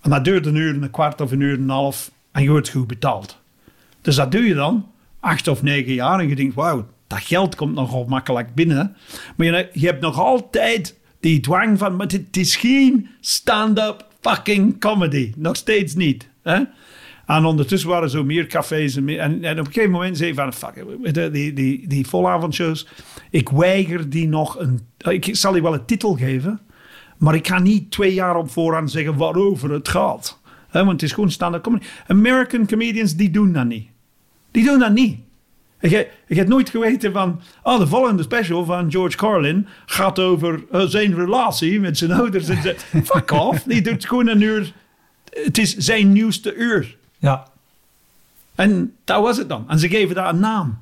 En 0.00 0.10
dat 0.10 0.24
duurt 0.24 0.46
een 0.46 0.54
uur, 0.54 0.82
een 0.82 0.90
kwart 0.90 1.20
of 1.20 1.32
een 1.32 1.40
uur 1.40 1.54
en 1.54 1.62
een 1.62 1.68
half. 1.68 2.10
En 2.32 2.42
je 2.42 2.50
wordt 2.50 2.68
goed 2.68 2.86
betaald. 2.86 3.38
Dus 4.00 4.14
dat 4.14 4.32
doe 4.32 4.42
je 4.42 4.54
dan 4.54 4.86
acht 5.20 5.48
of 5.48 5.62
negen 5.62 5.92
jaar 5.92 6.20
en 6.20 6.28
je 6.28 6.36
denkt, 6.36 6.54
wauw, 6.54 6.86
dat 7.06 7.20
geld 7.20 7.54
komt 7.54 7.74
nogal 7.74 8.04
makkelijk 8.04 8.54
binnen. 8.54 8.96
Maar 9.36 9.46
je, 9.46 9.68
je 9.72 9.86
hebt 9.86 10.00
nog 10.00 10.18
altijd 10.18 10.98
die 11.20 11.40
dwang 11.40 11.78
van, 11.78 11.96
maar 11.96 12.06
het 12.06 12.36
is 12.36 12.56
geen 12.56 13.08
stand-up 13.20 14.06
fucking 14.20 14.80
comedy. 14.80 15.32
Nog 15.36 15.56
steeds 15.56 15.94
niet. 15.94 16.28
Hè? 16.42 16.62
En 17.26 17.44
ondertussen 17.44 17.88
waren 17.88 18.10
zo 18.10 18.24
meer 18.24 18.46
cafés. 18.46 18.96
En, 18.96 19.08
en, 19.08 19.60
op 19.60 19.66
een 19.66 19.72
gegeven 19.72 19.90
moment 19.90 20.16
zei 20.16 20.34
hij 20.34 20.42
van... 20.42 20.52
Fuck, 20.52 20.84
die, 21.14 21.30
die, 21.30 21.52
die, 21.52 21.88
die 21.88 22.06
volavondshows. 22.06 22.88
Ik 23.30 23.48
weiger 23.48 24.10
die 24.10 24.28
nog 24.28 24.58
een... 24.58 24.80
Ik 24.98 25.28
zal 25.36 25.54
je 25.54 25.62
wel 25.62 25.74
een 25.74 25.84
titel 25.84 26.14
geven. 26.14 26.60
Maar 27.18 27.34
ik 27.34 27.46
ga 27.46 27.58
niet 27.58 27.90
twee 27.90 28.14
jaar 28.14 28.36
op 28.36 28.50
voorhand 28.50 28.90
zeggen 28.90 29.16
waarover 29.16 29.70
het 29.70 29.88
gaat. 29.88 30.40
Hè, 30.68 30.78
want 30.78 30.92
het 30.92 31.02
is 31.02 31.12
gewoon 31.12 31.30
standaard 31.30 31.62
comedy. 31.62 31.86
American 32.06 32.66
comedians, 32.66 33.16
die 33.16 33.30
doen 33.30 33.52
dat 33.52 33.66
niet. 33.66 33.88
Die 34.56 34.64
doen 34.64 34.78
dat 34.78 34.92
niet. 34.92 35.18
Ik 35.80 35.90
heb, 35.90 36.12
ik 36.26 36.36
heb 36.36 36.48
nooit 36.48 36.70
geweten 36.70 37.12
van... 37.12 37.40
Oh, 37.62 37.78
de 37.78 37.86
volgende 37.86 38.22
special 38.22 38.64
van 38.64 38.90
George 38.90 39.16
Carlin 39.16 39.66
gaat 39.86 40.18
over 40.18 40.64
eh, 40.70 40.80
zijn 40.80 41.14
relatie 41.14 41.80
met 41.80 41.98
zijn 41.98 42.12
ouders. 42.12 42.48
En 42.48 42.62
zijn, 42.62 42.76
fuck 43.12 43.30
off. 43.30 43.62
Die 43.62 43.82
doet 43.82 44.06
gewoon 44.06 44.26
een 44.26 44.40
uur... 44.40 44.72
Het 45.30 45.58
is 45.58 45.76
zijn 45.76 46.12
nieuwste 46.12 46.54
uur. 46.54 46.96
Ja. 47.18 47.46
En 48.54 48.94
dat 49.04 49.22
was 49.22 49.36
het 49.36 49.48
dan. 49.48 49.64
En 49.68 49.78
ze 49.78 49.88
geven 49.88 50.14
dat 50.14 50.32
een 50.32 50.40
naam. 50.40 50.78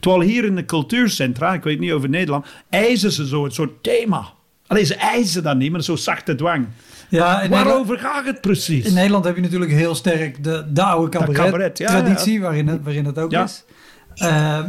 Terwijl 0.00 0.22
hier 0.22 0.44
in 0.44 0.56
de 0.56 0.64
cultuurcentra, 0.64 1.52
ik 1.54 1.62
weet 1.62 1.78
niet 1.78 1.92
over 1.92 2.08
Nederland, 2.08 2.46
eisen 2.68 3.12
ze 3.12 3.26
zo 3.26 3.44
een 3.44 3.52
soort 3.52 3.82
thema. 3.82 4.32
Alleen 4.66 4.86
ze 4.86 4.94
eisen 4.94 5.42
dat 5.42 5.56
niet, 5.56 5.72
maar 5.72 5.82
zo 5.82 5.96
zachte 5.96 6.34
dwang. 6.34 6.66
Ja, 7.18 7.40
in 7.42 7.50
Waarover 7.50 7.98
gaat 7.98 8.24
het 8.26 8.40
precies? 8.40 8.86
in 8.86 8.94
Nederland 8.94 9.24
heb 9.24 9.36
je 9.36 9.42
natuurlijk 9.42 9.70
heel 9.72 9.94
sterk 9.94 10.44
de, 10.44 10.64
de 10.72 10.82
oude 10.82 11.10
cabaret, 11.10 11.36
cabaret, 11.36 11.78
ja, 11.78 11.86
traditie, 11.86 12.40
Waarin, 12.40 12.68
het, 12.68 12.82
waarin 12.82 13.04
het 13.04 13.18
ook 13.18 13.30
Ja. 13.30 13.42
is. 13.44 13.64
Eh, 14.14 14.28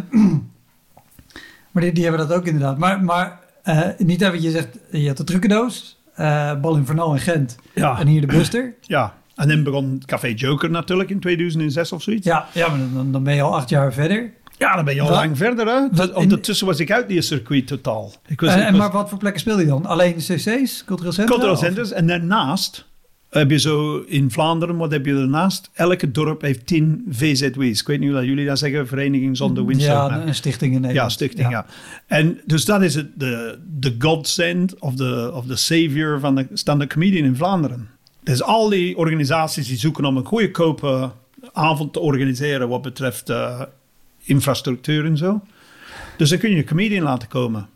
maar 1.71 1.83
die, 1.83 1.91
die 1.91 2.03
hebben 2.05 2.27
dat 2.27 2.37
ook 2.37 2.45
inderdaad. 2.45 2.77
Maar, 2.77 3.03
maar 3.03 3.39
eh, 3.63 3.79
niet 3.97 4.21
even, 4.21 4.41
je 4.41 4.51
zegt, 4.51 4.67
je 4.91 5.07
had 5.07 5.17
de 5.17 5.23
trucendoos, 5.23 5.99
eh 6.15 6.59
Bal 6.61 6.75
in 6.75 6.85
Vernal 6.85 7.13
in 7.13 7.19
Gent 7.19 7.55
Ja. 7.73 7.99
en 7.99 8.07
hier 8.07 8.21
de 8.21 8.27
Buster. 8.27 8.73
Ja, 8.81 9.13
en 9.35 9.47
dan 9.47 9.63
begon 9.63 10.01
Café 10.05 10.27
Joker 10.27 10.69
natuurlijk 10.69 11.09
in 11.09 11.19
2006 11.19 11.91
of 11.91 12.01
zoiets. 12.01 12.25
Ja, 12.25 12.45
ja 12.53 12.67
maar 12.67 12.79
dan, 12.93 13.11
dan 13.11 13.23
ben 13.23 13.35
je 13.35 13.41
al 13.41 13.55
acht 13.55 13.69
jaar 13.69 13.93
verder. 13.93 14.31
Ja, 14.57 14.75
dan 14.75 14.85
ben 14.85 14.93
je 14.95 15.01
al 15.01 15.07
Wat- 15.07 15.15
lang 15.17 15.37
verder. 15.37 15.67
Hè? 15.67 15.87
wat 15.91 16.09
in- 16.09 16.15
Ondertussen 16.15 16.67
was 16.67 16.79
ik 16.79 16.91
uit 16.91 17.07
die 17.07 17.21
circuit 17.21 17.67
totaal. 17.67 18.13
Ik 18.27 18.41
was, 18.41 18.49
Eh, 18.49 18.55
ik 18.59 18.63
en 18.65 18.71
was 18.71 18.79
maar 18.81 18.91
wat 18.91 19.09
voor 19.09 19.17
plekken 19.17 19.41
speel 19.41 19.59
je 19.59 19.65
dan? 19.65 19.85
Alleen 19.85 20.15
cc's, 20.15 20.83
cultureel 20.85 21.11
centra? 21.11 21.33
cultural 21.33 21.53
of- 21.53 21.59
centers. 21.59 21.91
En 21.91 22.07
daarnaast 22.07 22.85
heb 23.29 23.49
je 23.49 23.59
zo 23.59 23.97
in 24.07 24.31
Vlaanderen, 24.31 24.77
wat 24.77 24.91
heb 24.91 25.05
je 25.05 25.13
daarnaast? 25.13 25.69
Elke 25.73 26.11
dorp 26.11 26.41
heeft 26.41 26.65
10 26.67 27.05
VZW's. 27.09 27.79
Ik 27.81 27.87
weet 27.87 27.99
niet 27.99 28.09
hoe 28.09 28.17
dat 28.17 28.27
jullie 28.27 28.45
dat 28.45 28.59
zeggen, 28.59 28.87
Vereniging 28.87 29.37
Zonder 29.37 29.65
Windstorm. 29.65 30.13
Ja, 30.13 30.25
een 30.25 30.35
stichting 30.35 30.73
in 30.73 30.81
Nederland. 30.81 31.09
Ja, 31.09 31.15
stichting, 31.15 31.49
ja. 31.49 31.65
En 32.07 32.39
dus 32.45 32.65
dat 32.65 32.81
is 32.81 32.95
het, 32.95 33.07
de, 33.15 33.57
de 33.79 33.95
godsend 33.99 34.79
of 34.79 34.93
de, 34.93 35.31
of 35.33 35.45
de 35.45 35.55
savior 35.55 36.19
van 36.19 36.35
de 36.35 36.47
stand-up 36.53 36.89
comedian 36.89 37.25
in 37.25 37.35
Vlaanderen. 37.35 37.89
Dus 38.23 38.43
al 38.43 38.69
die 38.69 38.97
organisaties 38.97 39.67
die 39.67 39.77
zoeken 39.77 40.05
om 40.05 40.17
een 40.17 40.25
goedkope 40.25 41.11
avond 41.53 41.93
te 41.93 41.99
organiseren 41.99 42.69
wat 42.69 42.81
betreft 42.81 43.29
eh, 43.29 43.61
infrastructuur 44.25 45.05
en 45.05 45.17
zo. 45.17 45.41
Dus 46.17 46.29
dan 46.29 46.39
kun 46.39 46.49
je 46.49 46.57
een 46.57 46.65
comedian 46.65 47.03
laten 47.03 47.27
komen. 47.27 47.69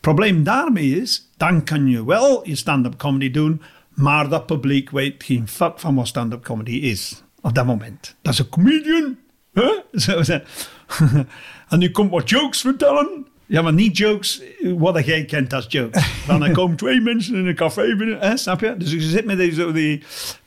Probleem 0.00 0.42
daarmee 0.42 1.00
is, 1.00 1.30
dan 1.36 1.64
kan 1.64 1.86
je 1.86 2.04
wel 2.04 2.48
je 2.48 2.54
stand-up 2.54 2.96
comedy 2.96 3.30
doen, 3.30 3.62
maar 3.94 4.28
dat 4.28 4.46
publiek 4.46 4.90
weet 4.90 5.24
geen 5.24 5.48
fuck 5.48 5.78
van 5.78 5.94
wat 5.94 6.08
stand-up 6.08 6.42
comedy 6.42 6.70
is. 6.70 7.22
Op 7.40 7.54
dat 7.54 7.66
moment. 7.66 8.16
Dat 8.22 8.32
is 8.32 8.38
een 8.38 8.48
comedian. 8.48 9.16
Huh? 9.52 10.38
En 11.68 11.78
die 11.78 11.90
komt 11.90 12.10
wat 12.10 12.30
jokes 12.30 12.60
vertellen. 12.60 13.26
Ja, 13.50 13.62
maar 13.62 13.72
niet 13.72 13.96
jokes 13.96 14.42
wat 14.62 15.04
jij 15.04 15.24
kent 15.24 15.52
als 15.52 15.66
jokes. 15.68 16.04
Er 16.28 16.50
komen 16.50 16.76
twee 16.76 17.00
mensen 17.00 17.34
in 17.34 17.46
een 17.46 17.54
café 17.54 17.96
binnen, 17.96 18.18
hè, 18.20 18.36
snap 18.36 18.60
je? 18.60 18.74
Dus 18.78 18.92
je 18.92 19.00
zit 19.00 19.24
met 19.24 19.38
die, 19.38 19.52
zo 19.52 19.72
die 19.72 20.02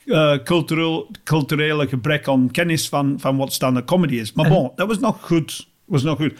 eh, 0.06 0.36
cultureel, 0.44 1.10
culturele 1.24 1.88
gebrek 1.88 2.28
aan 2.28 2.50
kennis 2.50 2.88
van, 2.88 3.14
van 3.20 3.36
wat 3.36 3.52
stand-up 3.52 3.86
comedy 3.86 4.14
is. 4.14 4.32
Maar 4.32 4.48
bon, 4.48 4.72
dat 4.76 4.86
was 4.88 4.98
nog 4.98 5.18
goed. 5.20 5.68
Was 5.84 6.02
nog 6.02 6.16
goed. 6.16 6.32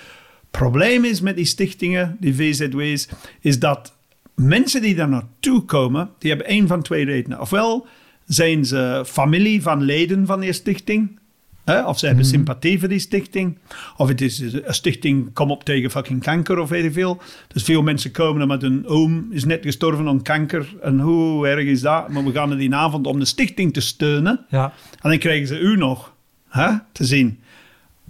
Probleem 0.50 1.04
is 1.04 1.20
met 1.20 1.36
die 1.36 1.44
stichtingen, 1.44 2.16
die 2.20 2.34
VZW's, 2.34 3.08
is 3.40 3.58
dat 3.58 3.92
mensen 4.34 4.82
die 4.82 4.94
daar 4.94 5.08
naartoe 5.08 5.64
komen, 5.64 6.10
die 6.18 6.30
hebben 6.30 6.48
één 6.48 6.66
van 6.66 6.82
twee 6.82 7.04
redenen. 7.04 7.40
Ofwel 7.40 7.86
zijn 8.26 8.64
ze 8.64 9.02
familie 9.06 9.62
van 9.62 9.82
leden 9.82 10.26
van 10.26 10.40
die 10.40 10.52
stichting, 10.52 11.18
hè, 11.64 11.84
of 11.86 11.98
ze 11.98 12.06
hebben 12.06 12.24
sympathie 12.24 12.78
voor 12.78 12.88
die 12.88 12.98
stichting, 12.98 13.58
of 13.96 14.08
het 14.08 14.20
is 14.20 14.38
een 14.38 14.62
stichting 14.66 15.32
kom 15.32 15.50
op 15.50 15.64
tegen 15.64 15.90
fucking 15.90 16.22
kanker 16.22 16.58
of 16.58 16.68
weet 16.68 16.84
ik 16.84 16.92
veel. 16.92 17.20
Dus 17.48 17.62
veel 17.62 17.82
mensen 17.82 18.10
komen 18.10 18.48
met 18.48 18.62
hun 18.62 18.86
oom 18.86 19.26
is 19.30 19.44
net 19.44 19.64
gestorven 19.64 20.08
aan 20.08 20.22
kanker 20.22 20.74
en 20.82 21.00
hoe 21.00 21.48
erg 21.48 21.64
is 21.64 21.80
dat? 21.80 22.08
Maar 22.08 22.24
we 22.24 22.32
gaan 22.32 22.50
er 22.50 22.58
die 22.58 22.74
avond 22.74 23.06
om 23.06 23.18
de 23.18 23.24
stichting 23.24 23.72
te 23.72 23.80
steunen. 23.80 24.46
Ja. 24.48 24.72
En 25.00 25.10
dan 25.10 25.18
krijgen 25.18 25.46
ze 25.46 25.58
u 25.58 25.76
nog 25.76 26.12
hè, 26.48 26.70
te 26.92 27.04
zien. 27.04 27.38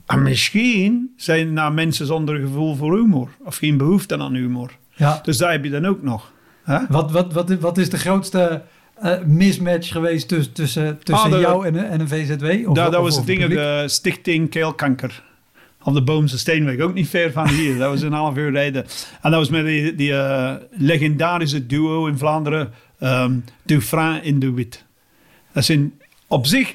En 0.07 0.23
misschien 0.23 1.13
zijn 1.17 1.47
er 1.47 1.53
nou 1.53 1.73
mensen 1.73 2.07
zonder 2.07 2.41
gevoel 2.41 2.75
voor 2.75 2.97
humor. 2.97 3.29
Of 3.45 3.57
geen 3.57 3.77
behoefte 3.77 4.19
aan 4.19 4.35
humor. 4.35 4.71
ja. 4.95 5.21
Dus 5.23 5.37
daar 5.37 5.53
heb 5.53 5.65
je 5.65 5.71
dan 5.71 5.87
ook 5.87 6.03
nog. 6.03 6.33
Hè? 6.65 6.79
Wat, 6.89 7.11
wat, 7.11 7.33
wat, 7.33 7.59
wat 7.59 7.79
is 7.79 7.91
de 7.91 7.99
grootste 7.99 8.63
eh, 8.95 9.13
mismatch 9.27 9.93
geweest 9.93 10.29
tussen, 10.29 10.53
tussen, 10.53 10.99
tussen 11.03 11.25
Ah, 11.27 11.33
de- 11.33 11.39
jou 11.41 11.67
en, 11.67 11.75
een- 11.75 11.85
en 11.87 12.01
een 12.01 12.09
VZW? 12.09 12.69
Of, 12.69 12.77
dat, 12.77 12.93
was 12.95 13.17
het 13.17 13.27
ding, 13.27 13.45
de 13.47 13.85
Stichting 13.87 14.51
Keelkanker. 14.51 15.23
Op 15.83 15.95
de 15.95 16.03
Boomse 16.03 16.39
Steenweg, 16.39 16.79
ook 16.81 16.95
niet 16.95 17.09
ver 17.09 17.33
van 17.33 17.49
hier. 17.49 17.79
Dat 17.79 17.91
was 17.91 18.03
een 18.03 18.13
half 18.13 18.37
uur 18.37 18.51
rijden. 18.51 18.85
En 19.23 19.31
dat 19.31 19.41
was 19.41 19.49
met 19.49 19.65
die, 19.65 19.95
die 19.95 20.15
eh, 20.15 20.55
legendarische 20.71 21.67
duo 21.67 22.07
in 22.07 22.19
Vlaanderen, 22.19 22.73
ehm 22.99 23.33
Dufresne 23.63 24.21
en 24.21 24.39
De 24.39 24.53
Wit. 24.53 24.85
Dat 25.53 25.65
zijn 25.65 25.93
op 26.27 26.47
zich 26.47 26.75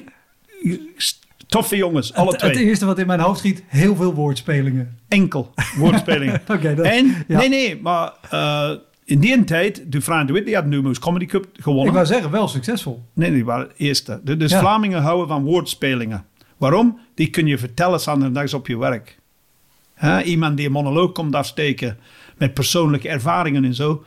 toffe 1.46 1.76
jongens, 1.76 2.12
alle 2.14 2.32
het, 2.32 2.40
het 2.40 2.52
twee. 2.52 2.64
eerste 2.64 2.86
wat 2.86 2.98
in 2.98 3.06
mijn 3.06 3.20
hoofd 3.20 3.38
schiet, 3.38 3.62
heel 3.66 3.96
veel 3.96 4.14
woordspelingen. 4.14 4.98
Enkel 5.08 5.54
woordspelingen. 5.76 6.42
Oké, 6.54 6.68
En, 6.82 7.24
ja. 7.28 7.38
nee, 7.38 7.48
nee, 7.48 7.80
maar 7.82 8.12
eh, 8.30 8.70
in 9.10 9.18
die 9.20 9.44
tijd, 9.44 9.82
Dufresne 9.92 10.24
De 10.24 10.32
Wit, 10.32 10.46
die 10.46 10.56
Numerous 10.62 10.98
Comedy 10.98 11.26
Cup 11.26 11.46
gewonnen. 11.52 11.86
Ik 11.86 11.92
wou 11.92 12.06
zeggen, 12.06 12.30
wel 12.30 12.48
succesvol. 12.48 13.02
Nee, 13.12 13.32
die 13.32 13.44
waren 13.44 13.68
eerste. 13.76 14.20
De- 14.24 14.36
Dus 14.36 14.50
Ja. 14.50 14.60
Vlamingen 14.60 15.02
houden 15.02 15.28
van 15.28 15.42
woordspelingen. 15.44 16.24
Waarom? 16.56 16.98
Die 17.14 17.30
kun 17.30 17.46
je 17.46 17.58
vertellen 17.58 18.00
zondags 18.00 18.54
op 18.54 18.66
je 18.66 18.78
werk. 18.78 19.18
Iemand 20.24 20.56
die 20.56 20.66
een 20.66 20.72
monoloog 20.72 21.12
komt 21.12 21.34
afsteken 21.34 21.98
met 22.36 22.54
persoonlijke 22.54 23.08
ervaringen 23.08 23.64
en 23.64 23.74
zo. 23.74 24.04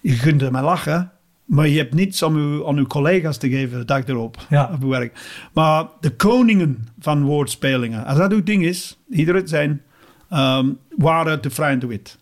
Je 0.00 0.16
kunt 0.16 0.42
ermee 0.42 0.62
lachen, 0.62 1.10
maar 1.44 1.68
je 1.68 1.78
hebt 1.78 1.94
niets 1.94 2.22
om 2.22 2.36
uw, 2.36 2.68
aan 2.68 2.76
uw 2.76 2.86
collega's 2.86 3.36
te 3.38 3.48
geven 3.48 3.78
de 3.78 3.84
dag 3.84 4.06
erop 4.06 4.36
Ja. 4.48 4.70
op 4.74 4.80
je 4.80 4.86
werk. 4.88 5.20
Maar 5.52 5.86
de 6.00 6.10
koningen 6.10 6.88
van 7.00 7.22
woordspelingen, 7.22 8.04
als 8.04 8.18
dat 8.18 8.32
uw 8.32 8.42
ding 8.42 8.64
is, 8.64 8.98
ieder 9.10 9.34
het 9.34 9.48
zijn, 9.48 9.82
ehm, 10.30 10.68
waren 10.96 11.42
de 11.42 11.50
Vrij 11.50 11.70
en 11.72 11.78
de 11.78 11.86
Wit. 11.86 12.18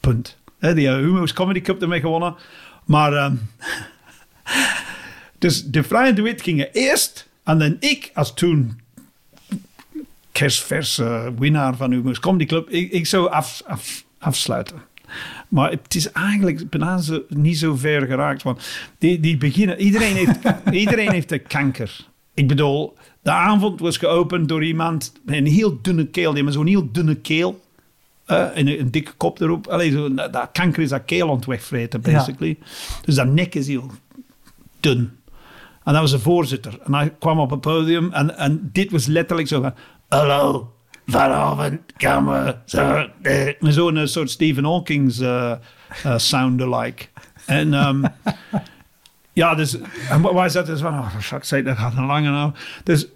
Punt. 0.00 0.38
Hè, 0.60 0.74
die 0.74 0.86
hebben 0.86 1.04
Humo's 1.04 1.32
Comedy 1.32 1.60
Cup 1.60 1.82
ermee 1.82 2.00
gewonnen. 2.00 2.34
Maar 2.84 3.12
ehm, 3.12 3.34
dus 5.38 5.64
de 5.64 5.82
Vrij 5.82 6.08
en 6.08 6.14
de 6.14 6.22
Wit 6.22 6.42
gingen 6.42 6.72
eerst. 6.72 7.28
En 7.44 7.58
dan 7.58 7.76
ik, 7.80 8.10
als 8.14 8.34
toen 8.34 8.80
kerstverse 10.32 11.32
winnaar 11.38 11.76
van 11.76 11.92
Humo's 11.92 12.20
Comedy 12.20 12.46
Club, 12.46 12.68
ik, 12.68 12.92
ik 12.92 13.06
zou 13.06 13.30
af, 13.30 13.62
af, 13.66 14.04
afsluiten. 14.18 14.82
Maar 15.48 15.70
het 15.70 15.94
is 15.94 16.12
eigenlijk 16.12 16.70
bijna 16.70 16.98
zo, 16.98 17.22
niet 17.28 17.58
zo 17.58 17.76
ver 17.76 18.06
geraakt. 18.06 18.42
Want 18.42 18.68
die, 18.98 19.20
die 19.20 19.36
beginnen, 19.36 19.80
iedereen 19.80 20.16
heeft, 20.16 20.38
iedereen 20.84 21.10
heeft 21.10 21.32
een 21.32 21.42
kanker. 21.42 22.06
Ik 22.34 22.48
bedoel, 22.48 22.96
de 23.22 23.30
avond 23.30 23.80
was 23.80 23.96
geopend 23.96 24.48
door 24.48 24.64
iemand 24.64 25.12
met 25.24 25.36
een 25.36 25.46
heel 25.46 25.78
dunne 25.82 26.06
keel. 26.06 26.32
Die 26.32 26.44
had 26.44 26.52
zo'n 26.52 26.66
heel 26.66 26.92
dunne 26.92 27.14
keel. 27.14 27.60
En 28.30 28.66
een, 28.68 28.80
een 28.80 28.90
dikke 28.90 29.12
kop 29.12 29.40
erop. 29.40 29.66
Allee, 29.66 29.90
zo, 29.90 30.14
dat, 30.14 30.32
dat 30.32 30.48
kanker 30.52 30.82
is 30.82 30.88
dat 30.88 31.04
keel 31.04 31.40
wegvreten, 31.46 32.00
Ja. 32.04 32.12
basically. 32.12 32.58
Dus 33.04 33.14
dat 33.14 33.26
nek 33.26 33.54
is 33.54 33.66
heel 33.66 33.90
dun. 34.80 35.18
En 35.84 35.92
dat 35.92 36.02
was 36.02 36.10
de 36.10 36.18
voorzitter. 36.18 36.78
En 36.84 36.94
hij 36.94 37.10
kwam 37.18 37.38
op 37.38 37.50
het 37.50 37.60
podium 37.60 38.12
en, 38.12 38.36
en 38.38 38.68
dit 38.72 38.90
was 38.90 39.06
letterlijk 39.06 39.48
zo 39.48 39.60
van... 39.60 39.74
Hallo, 40.08 40.72
vanavond 41.06 41.80
gaan 41.96 42.26
we 42.26 42.56
zo... 42.64 43.06
eh," 43.22 43.46
Met 43.60 43.74
zo'n 43.74 43.96
eh, 43.96 44.06
soort 44.06 44.30
Stephen 44.30 44.64
Hawking's 44.64 45.18
eh 45.20 45.52
eh, 46.04 46.18
sound-alike. 46.18 47.04
En 47.46 47.74
ehm, 47.74 48.04
ja, 49.32 49.54
dus... 49.54 49.78
En 50.10 50.20
wa- 50.20 50.34
wij 50.34 50.48
zaten 50.48 50.72
dus 50.72 50.80
van... 50.82 50.98
Oh, 50.98 51.16
fuck's 51.18 51.48
sake, 51.48 51.62
dat 51.62 51.76
gaat 51.78 51.96
een 51.96 52.06
lange 52.06 52.30
nou. 52.30 52.52
Dus 52.84 53.06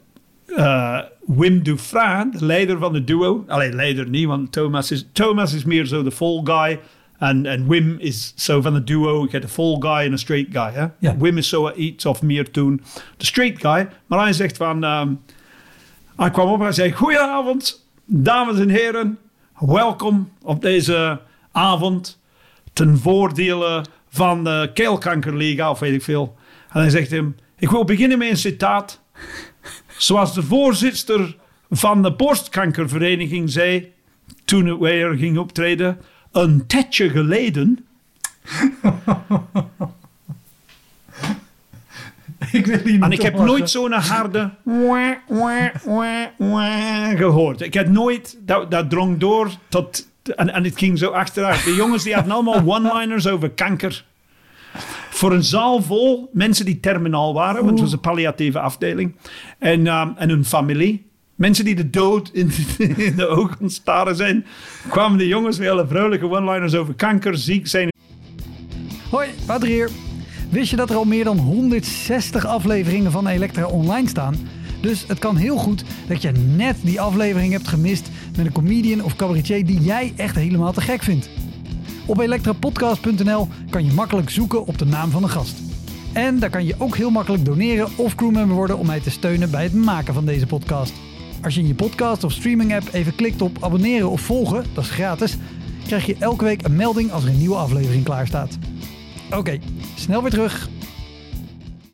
eh, 0.56 0.98
Wim 1.26 1.62
Dufresne, 1.62 2.30
de 2.38 2.44
leider 2.44 2.78
van 2.78 2.92
de 2.92 3.04
duo... 3.04 3.44
Alleen 3.48 3.74
leider 3.74 4.08
niet, 4.08 4.26
want 4.26 4.52
Thomas 4.52 4.90
is, 4.90 5.06
Thomas 5.12 5.54
is 5.54 5.64
meer 5.64 5.86
zo 5.86 6.02
de 6.02 6.12
fall 6.12 6.40
guy... 6.44 6.80
En, 7.18 7.46
en 7.46 7.68
Wim 7.68 7.96
is 7.98 8.32
zo 8.36 8.60
van 8.60 8.74
de 8.74 8.84
duo. 8.84 9.22
Je 9.22 9.28
hebt 9.30 9.44
een 9.44 9.50
full 9.50 9.76
guy 9.78 10.04
en 10.04 10.12
een 10.12 10.18
straight 10.18 10.52
guy. 10.52 10.72
Hè? 10.72 10.86
Ja. 10.98 11.16
Wim 11.16 11.38
is 11.38 11.48
zo 11.48 11.70
iets 11.70 12.06
of 12.06 12.22
meer 12.22 12.50
toen 12.50 12.82
de 13.16 13.24
straight 13.24 13.60
guy. 13.60 13.88
Maar 14.06 14.18
hij 14.18 14.32
zegt 14.32 14.56
van... 14.56 14.84
ehm, 14.84 15.12
hij 16.16 16.30
kwam 16.30 16.48
op 16.48 16.62
en 16.62 16.74
zei... 16.74 16.92
Goedenavond, 16.92 17.86
dames 18.04 18.58
en 18.58 18.68
heren. 18.68 19.18
Welkom 19.58 20.30
op 20.42 20.62
deze 20.62 21.20
avond 21.52 22.20
ten 22.72 22.98
voordele 22.98 23.84
van 24.08 24.44
de 24.44 24.70
keelkankerliga 24.74 25.70
of 25.70 25.78
weet 25.78 25.94
ik 25.94 26.02
veel. 26.02 26.36
En 26.72 26.80
hij 26.80 26.90
zegt 26.90 27.10
hem... 27.10 27.36
Ik 27.58 27.70
wil 27.70 27.84
beginnen 27.84 28.18
met 28.18 28.30
een 28.30 28.36
citaat. 28.36 29.02
Zoals 29.96 30.34
de 30.34 30.42
voorzitter 30.42 31.36
van 31.70 32.02
de 32.02 32.12
borstkankervereniging 32.12 33.50
zei 33.50 33.92
toen 34.44 34.66
het 34.66 34.78
weer 34.78 35.14
ging 35.14 35.38
optreden. 35.38 36.00
Een 36.32 36.66
tijdje 36.66 37.10
geleden. 37.10 37.86
ik 42.52 42.66
wil 42.66 42.78
hier 42.78 43.02
En 43.02 43.08
niet 43.08 43.18
ik 43.18 43.22
heb 43.22 43.38
nooit 43.38 43.70
zo'n 43.70 43.92
harde 43.92 44.50
wah, 44.62 45.14
wah, 45.28 45.74
wah, 45.84 46.26
wah 46.36 47.16
gehoord. 47.16 47.60
Ik 47.60 47.74
heb 47.74 47.88
nooit, 47.88 48.38
dat, 48.40 48.70
dat 48.70 48.90
drong 48.90 49.18
door 49.18 49.50
tot, 49.68 50.08
en, 50.36 50.52
en 50.52 50.64
het 50.64 50.78
ging 50.78 50.98
zo 50.98 51.10
achteruit. 51.10 51.64
De 51.64 51.74
jongens 51.74 52.02
die 52.02 52.14
hadden 52.14 52.32
allemaal 52.32 52.62
one-liners 52.76 53.26
over 53.26 53.50
kanker. 53.50 54.04
Voor 55.10 55.32
een 55.32 55.44
zaal 55.44 55.82
vol 55.82 56.30
mensen 56.32 56.64
die 56.64 56.80
terminaal 56.80 57.34
waren, 57.34 57.58
want 57.64 57.70
het 57.70 57.80
was 57.80 57.92
een 57.92 58.00
palliatieve 58.00 58.58
afdeling. 58.58 59.14
En, 59.58 59.86
ehm, 59.86 60.10
en 60.16 60.28
hun 60.28 60.44
familie. 60.44 61.06
Mensen 61.34 61.64
die 61.64 61.74
de 61.74 61.90
dood 61.90 62.30
in, 62.32 62.50
in 62.96 63.16
de 63.16 63.26
ogen 63.26 63.70
staren 63.70 64.16
zijn. 64.16 64.46
Kwamen 64.88 65.18
de 65.18 65.26
jongens 65.26 65.58
met 65.58 65.68
hele 65.68 65.86
vrolijke 65.86 66.30
one-liners 66.30 66.74
over 66.74 66.94
kanker, 66.94 67.36
ziek 67.36 67.66
zijn. 67.66 67.88
Hoi, 69.10 69.28
Wouter 69.46 69.68
hier. 69.68 69.90
Wist 70.50 70.70
je 70.70 70.76
dat 70.76 70.90
er 70.90 70.96
al 70.96 71.04
meer 71.04 71.24
dan 71.24 71.38
160 71.38 72.46
afleveringen 72.46 73.10
van 73.10 73.26
Elektra 73.26 73.66
online 73.66 74.08
staan? 74.08 74.36
Dus 74.80 75.04
het 75.06 75.18
kan 75.18 75.36
heel 75.36 75.56
goed 75.56 75.84
dat 76.08 76.22
je 76.22 76.30
net 76.56 76.76
die 76.82 77.00
aflevering 77.00 77.52
hebt 77.52 77.68
gemist 77.68 78.10
met 78.36 78.46
een 78.46 78.52
comedian 78.52 79.02
of 79.02 79.16
cabaretier 79.16 79.66
die 79.66 79.80
jij 79.80 80.12
echt 80.16 80.34
helemaal 80.34 80.72
te 80.72 80.80
gek 80.80 81.02
vindt. 81.02 81.28
Op 82.06 82.18
elektrapodcast.nl 82.18 83.48
kan 83.70 83.84
je 83.84 83.92
makkelijk 83.92 84.30
zoeken 84.30 84.66
op 84.66 84.78
de 84.78 84.84
naam 84.84 85.10
van 85.10 85.22
de 85.22 85.28
gast. 85.28 85.58
En 86.12 86.38
daar 86.38 86.50
kan 86.50 86.64
je 86.66 86.74
ook 86.78 86.96
heel 86.96 87.10
makkelijk 87.10 87.44
doneren 87.44 87.88
of 87.96 88.14
crewmember 88.14 88.56
worden 88.56 88.78
om 88.78 88.86
mij 88.86 89.00
te 89.00 89.10
steunen 89.10 89.50
bij 89.50 89.62
het 89.62 89.74
maken 89.74 90.14
van 90.14 90.24
deze 90.24 90.46
podcast. 90.46 90.92
Als 91.42 91.54
je 91.54 91.60
in 91.60 91.66
je 91.66 91.74
podcast 91.74 92.24
of 92.24 92.32
streaming 92.32 92.74
app 92.74 92.88
even 92.92 93.14
klikt 93.14 93.42
op 93.42 93.56
abonneren 93.60 94.10
of 94.10 94.20
volgen, 94.20 94.64
dat 94.74 94.84
is 94.84 94.90
gratis, 94.90 95.36
krijg 95.86 96.06
je 96.06 96.16
elke 96.18 96.44
week 96.44 96.64
een 96.64 96.76
melding 96.76 97.12
als 97.12 97.22
er 97.24 97.28
een 97.28 97.38
nieuwe 97.38 97.56
aflevering 97.56 98.04
klaar 98.04 98.26
staat. 98.26 98.58
Oké, 99.36 99.58
snel 99.94 100.22
weer 100.22 100.30
terug. 100.30 100.68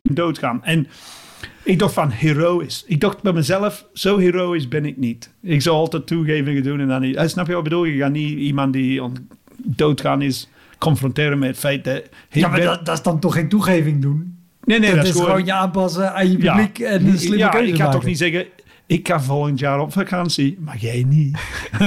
doodgaan. 0.03 0.63
En 0.63 0.87
ik 1.63 1.79
dacht 1.79 1.93
van 1.93 2.09
heroïs. 2.09 2.83
Ik 2.87 2.99
dacht 2.99 3.21
bij 3.21 3.33
mezelf, 3.33 3.85
zo 3.93 4.17
heroïs 4.17 4.67
ben 4.67 4.85
ik 4.85 4.97
niet. 4.97 5.33
Ik 5.41 5.61
zou 5.61 5.75
altijd 5.75 6.07
toegevingen 6.07 6.63
doen 6.63 6.79
en 6.79 6.87
dan 6.87 7.01
niet. 7.01 7.15
Eh, 7.15 7.27
Snap 7.27 7.47
je 7.47 7.53
wat 7.53 7.63
ik 7.63 7.69
bedoel? 7.69 7.85
Je 7.85 7.97
gaat 7.97 8.11
niet 8.11 8.37
iemand 8.39 8.73
die 8.73 9.01
doodgaan 9.65 10.21
is 10.21 10.49
confronteren 10.77 11.39
met 11.39 11.49
het 11.49 11.57
feit 11.57 11.83
dat... 11.83 12.01
Ja, 12.29 12.47
maar 12.47 12.57
ben- 12.57 12.67
dat, 12.67 12.85
dat 12.85 12.95
is 12.97 13.03
dan 13.03 13.19
toch 13.19 13.33
geen 13.33 13.49
toegeving 13.49 14.01
doen? 14.01 14.37
nee, 14.63 14.79
nee, 14.79 14.89
dat, 14.95 15.05
dat, 15.05 15.15
is 15.15 15.21
gewoon 15.21 15.45
je 15.45 15.53
aanpassen 15.53 16.13
aan 16.13 16.31
je 16.31 16.37
publiek 16.37 16.79
en 16.79 17.05
een 17.05 17.17
slimme 17.19 17.37
ja, 17.37 17.57
ik 17.57 17.75
ga 17.75 17.77
maken. 17.77 17.91
toch 17.99 18.05
niet 18.07 18.17
zeggen, 18.17 18.45
ik 18.85 19.07
ga 19.07 19.21
volgend 19.21 19.59
jaar 19.59 19.79
op 19.79 19.91
vakantie, 19.91 20.57
maar 20.59 20.77
jij 20.77 21.03
niet. 21.07 21.37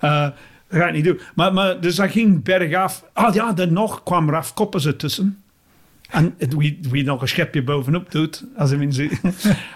Eh, 0.00 0.28
dat 0.68 0.78
ga 0.80 0.86
ik 0.86 0.94
niet 0.94 1.04
doen. 1.04 1.20
Maar, 1.34 1.52
maar, 1.52 1.80
dus 1.80 1.94
dat 1.94 2.10
ging 2.10 2.42
bergaf. 2.44 3.04
Ah 3.12 3.34
ja, 3.34 3.52
dan 3.52 3.72
nog 3.72 4.02
kwam 4.02 4.30
Raf 4.30 4.54
Koppers 4.54 4.86
ertussen. 4.86 5.38
En 6.10 6.34
het- 6.38 6.54
wie, 6.54 6.78
wie 6.90 7.04
nog 7.04 7.20
een 7.22 7.28
schepje 7.28 7.62
bovenop 7.62 8.10
doet. 8.10 8.44
Als 8.56 8.70
in 8.70 8.80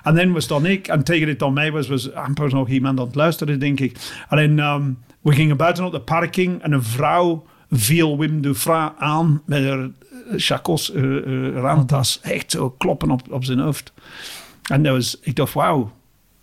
en 0.03 0.15
dan 0.15 0.33
was 0.33 0.47
dan 0.47 0.67
ik. 0.67 0.89
En 0.89 1.05
tegen 1.05 1.27
dit 1.27 1.39
dan 1.39 1.53
mij 1.53 1.73
was, 1.73 1.89
was 1.89 2.13
amper 2.13 2.51
nog 2.51 2.69
iemand 2.69 2.99
aan 3.01 3.07
het 3.07 3.15
luisteren, 3.15 3.59
denk 3.61 3.81
ik. 3.81 3.97
Alleen, 4.29 4.59
ehm, 4.59 4.91
we 5.25 5.33
gingen 5.33 5.57
buiten 5.57 5.85
op 5.85 5.93
de 5.93 6.01
parking. 6.01 6.63
En 6.63 6.73
een 6.73 6.83
vrouw 6.83 7.45
viel 7.71 8.19
Wim 8.19 8.41
Dufra 8.41 8.95
aan 8.99 9.43
met 9.47 9.65
haar 9.65 9.79
eh, 9.79 9.89
chacos, 10.37 10.93
eh, 10.93 11.17
eh, 11.17 11.55
raamtas. 11.55 12.21
Echt 12.23 12.51
zo 12.51 12.71
kloppen 12.71 13.11
op, 13.11 13.33
op 13.33 13.45
zijn 13.45 13.59
hoofd. 13.59 13.93
En 14.63 14.83
dat 14.83 14.95
was, 14.95 15.19
ik 15.21 15.37
dacht, 15.37 15.53
wauw. 15.53 15.93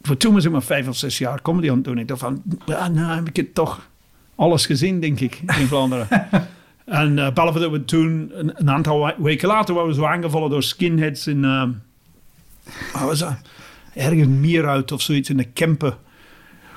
Voor 0.01 0.17
toen 0.17 0.33
was 0.33 0.45
ik 0.45 0.51
maar 0.51 0.63
vijf 0.63 0.87
of 0.87 0.95
zes 0.95 1.17
jaar 1.17 1.41
comedy 1.41 1.69
aan 1.69 1.75
het 1.75 1.83
doen. 1.83 1.97
Ik 1.97 2.07
dacht 2.07 2.19
van, 2.19 2.41
ja, 2.65 2.87
nou 2.87 3.15
heb 3.15 3.27
ik 3.27 3.35
het 3.35 3.53
toch 3.53 3.89
alles 4.35 4.65
gezien, 4.65 4.99
denk 4.99 5.19
ik, 5.19 5.41
in 5.59 5.67
Vlaanderen. 5.67 6.07
en 6.85 7.19
eh, 7.19 7.33
behalve 7.33 7.59
dat 7.59 7.71
we 7.71 7.85
toen, 7.85 8.31
een, 8.33 8.51
een 8.55 8.69
aantal 8.69 9.05
we- 9.05 9.15
weken 9.17 9.47
later, 9.47 9.73
waren 9.73 9.89
we 9.89 9.95
zo 9.95 10.05
aangevallen 10.05 10.49
door 10.49 10.63
skinheads 10.63 11.27
in, 11.27 11.43
uh, 11.43 11.63
wat 12.93 13.01
was 13.01 13.19
dat? 13.19 13.35
Ergens 13.93 14.27
Mierhout 14.27 14.91
of 14.91 15.01
zoiets 15.01 15.29
in 15.29 15.37
de 15.37 15.43
Kempen. 15.43 15.97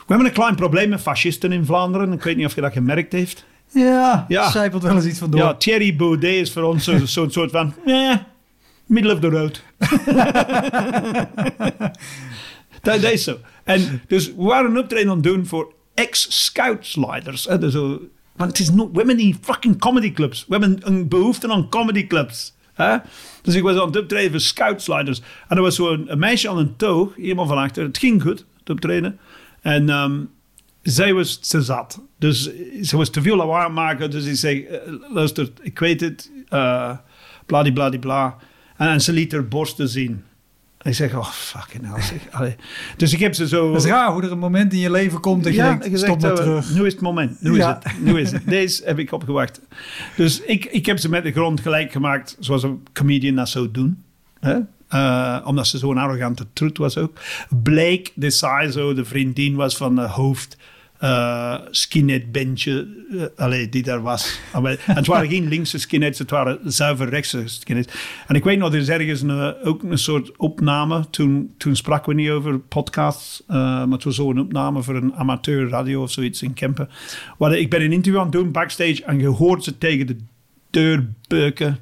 We 0.06 0.12
hebben 0.12 0.26
een 0.26 0.32
klein 0.32 0.54
probleem 0.54 0.88
met 0.88 1.00
fascisten 1.00 1.52
in 1.52 1.64
Vlaanderen. 1.64 2.12
Ik 2.12 2.22
weet 2.22 2.36
niet 2.36 2.46
of 2.46 2.54
je 2.54 2.60
dat 2.60 2.72
gemerkt 2.72 3.12
heeft. 3.12 3.44
Ja, 3.72 4.24
Ja. 4.28 4.50
zijpelt 4.50 4.82
wel 4.82 4.94
eens 4.94 5.04
iets 5.04 5.18
van 5.18 5.30
door. 5.30 5.40
Ja, 5.40 5.54
Thierry 5.54 5.96
Baudet 5.96 6.34
is 6.34 6.52
voor 6.52 6.62
ons 6.62 6.84
zo'n 6.84 7.06
zo, 7.06 7.28
soort 7.38 7.50
van, 7.50 7.74
eh, 7.86 8.14
middle 8.86 9.12
of 9.12 9.20
the 9.20 9.28
road. 9.28 9.62
dat, 12.82 13.00
dat 13.02 13.12
is 13.12 13.24
zo. 13.24 13.38
En 13.64 14.02
dus 14.06 14.26
we 14.26 14.42
waren 14.42 14.70
een 14.70 14.78
optreden 14.78 15.08
aan 15.10 15.14
het 15.16 15.24
doen 15.24 15.46
voor 15.46 15.72
ex-scoutsleiders. 15.94 17.44
hè, 17.44 17.58
dus 17.58 17.74
Want 17.74 18.50
het 18.50 18.58
is 18.58 18.70
no, 18.70 18.90
we 18.90 18.96
hebben 18.96 19.16
die 19.16 19.36
fucking 19.40 19.78
comedyclubs. 19.78 20.44
We 20.48 20.56
hebben 20.56 20.78
een 20.82 21.08
behoefte 21.08 21.48
aan 21.48 21.68
comedyclubs. 21.68 22.54
Hè? 22.74 22.96
Dus 23.42 23.54
ik 23.54 23.62
was 23.62 23.76
aan 23.76 23.86
het 23.86 23.96
optreden 23.96 24.30
voor 24.30 24.40
scoutsleiders. 24.40 25.20
En 25.48 25.56
er 25.56 25.62
was 25.62 25.74
zo'n 25.74 26.08
meisje 26.14 26.48
aan 26.48 26.58
een 26.58 26.76
toog, 26.76 27.14
helemaal 27.16 27.46
van 27.46 27.58
achter. 27.58 27.84
Het 27.84 27.98
ging 27.98 28.22
goed, 28.22 28.44
het 28.60 28.70
optreden. 28.70 29.18
En 29.64 29.88
ehm, 29.88 30.20
zij 30.82 31.12
was 31.14 31.36
te 31.36 31.62
zat. 31.62 32.00
Dus 32.18 32.50
ze 32.82 32.96
was 32.96 33.10
te 33.10 33.22
veel 33.22 33.36
lawaai 33.36 33.68
maken. 33.72 34.10
Dus 34.10 34.24
ik 34.24 34.36
zei, 34.36 34.64
eh, 34.64 34.78
luister, 35.12 35.50
ik 35.62 35.78
weet 35.78 36.00
het. 36.00 36.30
eh 36.48 36.96
bladibladibla. 37.46 38.36
En, 38.76 38.88
en 38.88 39.00
ze 39.00 39.12
liet 39.12 39.32
haar 39.32 39.48
borsten 39.48 39.88
zien. 39.88 40.22
En 40.78 40.90
ik 40.90 40.96
zeg, 40.96 41.14
oh 41.14 41.28
fucking 41.30 41.84
hell. 41.94 42.20
Allee. 42.30 42.56
Dus 42.96 43.12
ik 43.12 43.18
heb 43.20 43.34
ze 43.34 43.48
zo... 43.48 43.72
Dat 43.72 43.84
is 43.84 43.90
raar 43.90 44.12
hoe 44.12 44.22
er 44.22 44.32
een 44.32 44.38
moment 44.38 44.72
in 44.72 44.78
je 44.78 44.90
leven 44.90 45.20
komt 45.20 45.44
dat 45.44 45.54
je 45.54 45.62
denkt, 45.62 45.98
stop 45.98 46.20
maar 46.20 46.34
terug. 46.34 46.74
Nu 46.74 46.86
is 46.86 46.92
het 46.92 47.02
moment. 47.02 47.40
Nu 47.42 47.56
Ja. 47.56 47.78
is 47.78 47.92
het. 47.92 48.00
Nu 48.04 48.20
is 48.20 48.32
het. 48.32 48.46
Deze 48.48 48.84
heb 48.84 48.98
ik 48.98 49.12
opgewacht. 49.12 49.60
Dus 50.16 50.40
ik, 50.40 50.64
ik 50.64 50.86
heb 50.86 50.98
ze 50.98 51.08
met 51.08 51.22
de 51.22 51.32
grond 51.32 51.60
gelijk 51.60 51.92
gemaakt, 51.92 52.36
zoals 52.40 52.62
een 52.62 52.82
comedian 52.92 53.34
dat 53.34 53.48
zou 53.48 53.70
doen. 53.70 54.02
Eh, 54.94 55.38
omdat 55.44 55.66
ze 55.66 55.78
zo'n 55.78 55.98
arrogante 55.98 56.46
troet 56.52 56.78
was 56.78 56.98
ook. 56.98 57.18
Blake 57.62 58.04
de 58.14 58.30
Sizo, 58.30 58.94
de 58.94 59.04
vriendin 59.04 59.54
was 59.54 59.76
van 59.76 59.94
de 59.94 60.00
hoofd 60.08 60.56
eh 60.98 61.54
skinhead 61.70 62.32
bandje 62.32 62.88
allee, 63.36 63.68
die 63.68 63.82
daar 63.82 64.02
was. 64.02 64.40
En 64.52 64.62
wij- 64.62 64.78
en 64.86 64.94
het 64.96 65.06
waren 65.06 65.28
geen 65.34 65.48
linkse 65.48 65.78
skinheads, 65.78 66.18
het 66.18 66.30
waren 66.30 66.58
zuiver 66.64 67.08
rechtse 67.08 67.42
skinheads. 67.46 67.92
En 68.26 68.34
ik 68.34 68.44
weet 68.44 68.58
nog, 68.58 68.72
er 68.72 68.78
is 68.78 68.88
ergens 68.88 69.20
een, 69.22 69.54
ook 69.64 69.82
een 69.82 69.98
soort 69.98 70.36
opname. 70.36 71.10
Toen, 71.10 71.54
toen 71.58 71.76
spraken 71.76 72.08
we 72.14 72.20
niet 72.20 72.30
over 72.30 72.58
podcasts, 72.58 73.42
maar 73.46 73.88
het 73.88 74.04
was 74.04 74.14
zo'n 74.14 74.40
opname 74.40 74.82
voor 74.82 74.94
een 74.96 75.14
amateur 75.14 75.68
radio 75.68 76.02
of 76.02 76.10
zoiets 76.10 76.42
in 76.42 76.54
Kempen. 76.54 76.88
Waar 77.38 77.56
ik 77.58 77.70
ben 77.70 77.82
een 77.82 77.92
interview 77.92 78.20
aan 78.20 78.26
het 78.26 78.34
doen 78.34 78.52
backstage 78.52 79.02
en 79.04 79.18
je 79.18 79.26
hoort 79.26 79.64
ze 79.64 79.78
tegen 79.78 80.06
de 80.06 80.16
deur 80.70 81.06
beuken. 81.28 81.78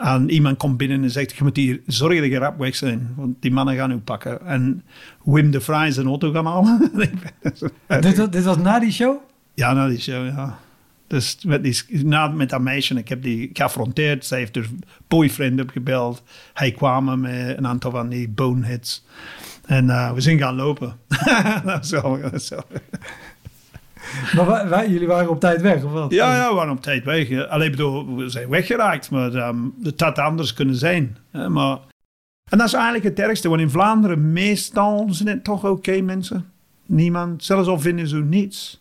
En 0.00 0.30
iemand 0.30 0.56
komt 0.56 0.76
binnen 0.76 1.02
en 1.02 1.10
zegt: 1.10 1.36
Je 1.36 1.44
moet 1.44 1.56
hier 1.56 1.80
zorgen 1.86 2.20
dat 2.20 2.30
je 2.30 2.38
rap 2.38 2.58
weg 2.58 2.76
zijn, 2.76 3.12
want 3.16 3.42
die 3.42 3.50
mannen 3.52 3.76
gaan 3.76 3.90
u 3.90 3.98
pakken. 3.98 4.46
En 4.46 4.82
Wim 5.24 5.50
de 5.50 5.60
Vrij 5.60 5.90
zijn 5.90 6.06
auto 6.06 6.32
gaan 6.32 6.46
halen. 6.46 6.90
Dit, 8.00 8.16
wa- 8.16 8.26
dit 8.26 8.44
was 8.44 8.56
na 8.56 8.78
die 8.78 8.92
show? 8.92 9.16
Ja, 9.54 9.72
na 9.72 9.88
die 9.88 10.00
show, 10.00 10.26
ja. 10.26 10.58
Dus 11.06 11.38
met, 11.46 11.62
die, 11.64 12.04
na, 12.04 12.28
met 12.28 12.48
dat 12.50 12.60
meisje, 12.60 12.94
ik 12.94 13.08
heb 13.08 13.22
die 13.22 13.50
geaffronteerd. 13.52 14.24
Zij 14.26 14.38
heeft 14.38 14.54
haar 14.54 14.64
boyfriend 15.08 15.60
opgebeld. 15.60 16.22
Hij 16.54 16.70
kwam 16.72 17.20
met 17.20 17.56
een 17.58 17.66
aantal 17.66 17.90
van 17.90 18.08
die 18.08 18.28
boneheads. 18.28 19.04
En 19.66 19.90
eh, 19.90 20.12
we 20.12 20.20
zijn 20.20 20.38
gaan 20.38 20.54
lopen. 20.54 20.96
dat 21.64 21.78
was 21.78 21.90
wel, 21.90 22.20
dat 22.20 22.30
was 22.30 22.48
wel- 22.48 22.64
Maar 24.34 24.90
jullie 24.90 25.06
waren 25.06 25.30
op 25.30 25.40
tijd 25.40 25.60
weg, 25.60 25.84
of 25.84 25.92
wat? 25.92 26.10
Ja, 26.10 26.36
ja, 26.36 26.48
we 26.48 26.54
waren 26.54 26.72
op 26.72 26.82
tijd 26.82 27.04
weg. 27.04 27.48
Alleen, 27.48 27.70
bedoel, 27.70 28.16
we 28.16 28.28
zijn 28.28 28.48
weggeraakt. 28.48 29.10
Maar 29.10 29.34
ehm, 29.34 29.56
het 29.82 30.00
had 30.00 30.18
anders 30.18 30.54
kunnen 30.54 30.74
zijn. 30.74 31.16
hè, 31.30 31.48
maar... 31.48 31.78
En 32.48 32.58
dat 32.58 32.66
is 32.66 32.72
eigenlijk 32.72 33.04
het 33.04 33.18
ergste. 33.18 33.48
Want 33.48 33.60
in 33.60 33.70
Vlaanderen 33.70 34.32
meestal 34.32 35.06
zijn 35.10 35.28
het 35.28 35.44
toch 35.44 35.64
oké 35.64 36.00
mensen. 36.00 36.50
Niemand, 36.86 37.44
zelfs 37.44 37.68
al 37.68 37.80
vinden 37.80 38.08
ze 38.08 38.16
niets. 38.16 38.80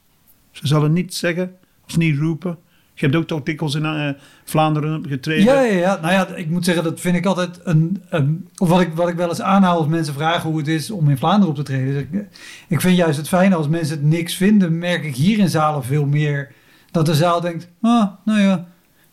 Ze 0.51 0.67
zullen 0.67 0.93
niets 0.93 1.19
zeggen 1.19 1.55
of 1.85 1.97
niet 1.97 2.17
roepen. 2.17 2.57
Je 2.99 3.05
hebt 3.05 3.17
ook 3.17 3.27
toch 3.27 3.43
dikwijls 3.43 3.75
in 3.75 3.85
eh, 3.85 4.09
Vlaanderen 4.43 4.97
opgetreden. 4.97 5.43
Ja, 5.43 5.61
ja, 5.61 5.73
ja. 5.77 5.99
Nou 6.01 6.13
ja, 6.13 6.27
ik 6.27 6.49
moet 6.49 6.65
zeggen, 6.65 6.83
dat 6.83 6.99
vind 6.99 7.15
ik 7.15 7.25
altijd 7.25 7.59
een... 7.63 8.03
een 8.09 8.47
of 8.57 8.69
wat 8.69 8.81
ik, 8.81 8.93
wat 8.93 9.09
ik 9.09 9.15
wel 9.15 9.29
eens 9.29 9.41
aanhaal 9.41 9.77
als 9.77 9.87
mensen 9.87 10.13
vragen 10.13 10.49
hoe 10.49 10.57
het 10.57 10.67
is 10.67 10.91
om 10.91 11.09
in 11.09 11.17
Vlaanderen 11.17 11.49
op 11.49 11.55
te 11.55 11.63
treden. 11.63 11.93
Dus 11.93 12.01
ik, 12.21 12.27
ik 12.67 12.81
vind 12.81 12.97
juist 12.97 13.17
het 13.17 13.27
fijne 13.27 13.55
als 13.55 13.67
mensen 13.67 13.95
het 13.97 14.05
niks 14.05 14.35
vinden, 14.35 14.77
merk 14.77 15.03
ik 15.03 15.15
hier 15.15 15.39
in 15.39 15.49
zalen 15.49 15.83
veel 15.83 16.05
meer. 16.05 16.51
Dat 16.91 17.05
de 17.05 17.13
zaal 17.15 17.41
denkt, 17.41 17.67
ah, 17.81 18.07
nou 18.25 18.39
ja, 18.39 18.65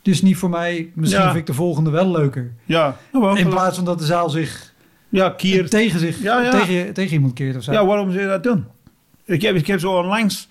dit 0.02 0.14
is 0.14 0.22
niet 0.22 0.36
voor 0.36 0.50
mij. 0.50 0.90
Misschien 0.94 1.20
Ja. 1.22 1.26
vind 1.28 1.40
ik 1.40 1.46
de 1.46 1.54
volgende 1.54 1.90
wel 1.90 2.10
leuker. 2.10 2.52
Ja, 2.64 2.96
nou, 3.12 3.38
In 3.38 3.48
plaats 3.48 3.76
van 3.76 3.84
dat 3.84 3.98
de 3.98 4.04
zaal 4.04 4.30
zich 4.30 4.72
ja 5.08 5.30
kier. 5.30 5.68
tegen, 5.68 6.00
zich, 6.00 6.22
Ja, 6.22 6.40
ja. 6.42 6.50
Tegen, 6.50 6.92
tegen 6.92 7.12
iemand 7.12 7.32
keert 7.32 7.56
of 7.56 7.62
zo. 7.62 7.72
Ja, 7.72 7.86
waarom 7.86 8.10
zou 8.10 8.22
je 8.22 8.28
dat 8.28 8.42
doen? 8.42 8.64
Ik 9.24 9.42
heb, 9.42 9.54
ik 9.56 9.66
heb 9.66 9.80
zo 9.80 9.92
onlangs, 9.98 10.48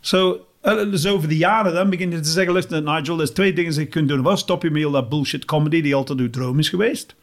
zo, 0.00 0.46
dus 0.64 1.06
over 1.06 1.28
de 1.28 1.36
jaren, 1.36 1.74
dan 1.74 1.90
begin 1.90 2.10
je 2.10 2.20
te 2.20 2.28
zeggen, 2.28 2.52
luister 2.52 2.82
Nigel, 2.82 3.20
er 3.20 3.24
zijn 3.24 3.32
twee 3.36 3.52
dingen 3.52 3.72
die 3.72 3.80
je 3.80 3.86
kunt 3.86 4.08
doen. 4.08 4.22
Wat 4.22 4.38
stop 4.38 4.62
je 4.62 4.70
met 4.70 4.92
dat 4.92 5.08
bullshit 5.08 5.44
comedy 5.44 5.80
die 5.80 5.94
altijd 5.94 6.18
uw 6.18 6.30
droom 6.30 6.58
is 6.58 6.68
geweest. 6.68 7.14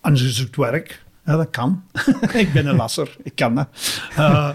En 0.00 0.16
ze 0.16 0.30
zoekt 0.30 0.56
werk. 0.56 1.02
Ja, 1.24 1.36
dat 1.36 1.50
kan. 1.50 1.82
ik 2.32 2.52
ben 2.52 2.66
een 2.66 2.76
lasser. 2.76 3.16
Ik 3.22 3.32
kan 3.34 3.54
dat. 3.54 3.68
Uh, 4.18 4.50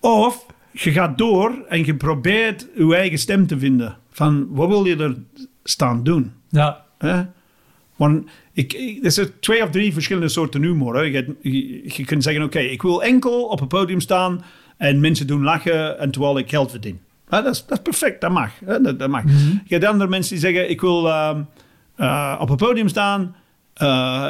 of 0.00 0.46
je 0.70 0.92
gaat 0.92 1.18
door 1.18 1.64
en 1.68 1.84
je 1.84 1.94
probeert 1.94 2.66
je 2.76 2.94
eigen 2.94 3.18
stem 3.18 3.46
te 3.46 3.58
vinden. 3.58 3.96
Van, 4.10 4.46
wat 4.50 4.68
wil 4.68 4.84
je 4.84 4.96
er 4.96 5.16
staan 5.64 6.02
doen? 6.02 6.32
Ja. 6.48 6.84
Hè? 6.98 7.22
Want 7.96 8.30
ik, 8.52 8.72
ik, 8.72 9.04
er 9.04 9.10
zijn 9.10 9.30
twee 9.40 9.62
of 9.62 9.70
drie 9.70 9.92
verschillende 9.92 10.28
soorten 10.28 10.62
humor. 10.62 10.94
Hè. 10.94 11.02
Je, 11.02 11.36
je, 11.40 11.82
je 11.96 12.04
kunt 12.04 12.22
zeggen, 12.22 12.42
oké, 12.42 12.58
ik 12.58 12.82
wil 12.82 13.02
enkel 13.02 13.44
op 13.44 13.60
een 13.60 13.68
podium 13.68 14.00
staan 14.00 14.44
en 14.76 15.00
mensen 15.00 15.26
doen 15.26 15.42
lachen 15.42 15.98
en 15.98 16.10
terwijl 16.10 16.38
ik 16.38 16.48
geld 16.48 16.70
verdien. 16.70 17.00
Ja, 17.32 17.42
dat, 17.42 17.54
is, 17.54 17.66
dat 17.66 17.78
is 17.78 17.82
perfect, 17.82 18.20
dat 18.20 18.30
mag. 18.30 18.50
Dat, 18.82 18.98
dat 18.98 19.08
mag. 19.08 19.22
Je 19.64 19.74
hebt 19.74 19.84
andere 19.84 20.10
mensen 20.10 20.32
die 20.32 20.40
zeggen, 20.40 20.70
ik 20.70 20.80
wil 20.80 21.06
uh, 21.06 21.30
uh, 21.96 22.36
op 22.40 22.50
een 22.50 22.56
podium 22.56 22.88
staan 22.88 23.36
uh, 23.82 24.28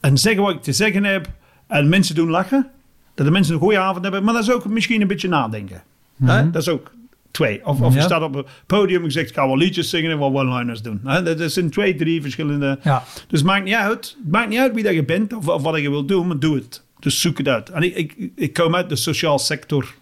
en 0.00 0.18
zeggen 0.18 0.42
wat 0.42 0.54
ik 0.54 0.62
te 0.62 0.72
zeggen 0.72 1.04
heb 1.04 1.28
en 1.66 1.88
mensen 1.88 2.14
doen 2.14 2.30
lachen. 2.30 2.70
Dat 3.14 3.26
de 3.26 3.32
mensen 3.32 3.54
een 3.54 3.60
goede 3.60 3.78
avond 3.78 4.02
hebben, 4.02 4.24
maar 4.24 4.34
dat 4.34 4.42
is 4.42 4.50
ook 4.50 4.68
misschien 4.68 5.00
een 5.00 5.06
beetje 5.06 5.28
nadenken. 5.28 5.82
Hè? 6.24 6.50
Dat 6.50 6.62
is 6.62 6.68
ook 6.68 6.92
twee. 7.30 7.66
Of, 7.66 7.80
of 7.80 7.94
je 7.94 8.00
staat 8.00 8.22
op 8.22 8.34
een 8.34 8.46
podium 8.66 8.98
en 8.98 9.04
je 9.04 9.10
zegt, 9.10 9.28
ik 9.28 9.34
ga 9.34 9.46
wel 9.46 9.56
liedjes 9.56 9.90
zingen 9.90 10.10
en 10.10 10.18
wel 10.18 10.38
one-liners 10.38 10.82
doen. 10.82 11.00
Dat 11.02 11.52
zijn 11.52 11.70
twee, 11.70 11.94
drie 11.94 12.22
verschillende... 12.22 12.78
Ja. 12.82 13.02
Dus 13.28 13.38
het 13.38 13.48
maakt 13.48 13.64
niet 13.64 13.74
uit. 13.74 14.16
Het 14.22 14.32
maakt 14.32 14.48
niet 14.48 14.58
uit 14.58 14.74
wie 14.74 14.84
dat 14.84 14.94
je 14.94 15.04
bent 15.04 15.32
of, 15.32 15.48
of 15.48 15.62
wat 15.62 15.80
je 15.80 15.90
wilt 15.90 16.08
doen, 16.08 16.26
maar 16.26 16.38
doe 16.38 16.54
het. 16.54 16.84
Dus 16.98 17.20
zoek 17.20 17.38
het 17.38 17.48
uit. 17.48 17.70
En 17.70 17.82
ik, 17.82 17.94
ik, 17.94 18.30
ik 18.36 18.52
kom 18.52 18.74
uit 18.74 18.88
de 18.88 18.96
sociaal 18.96 19.38
sector. 19.38 19.94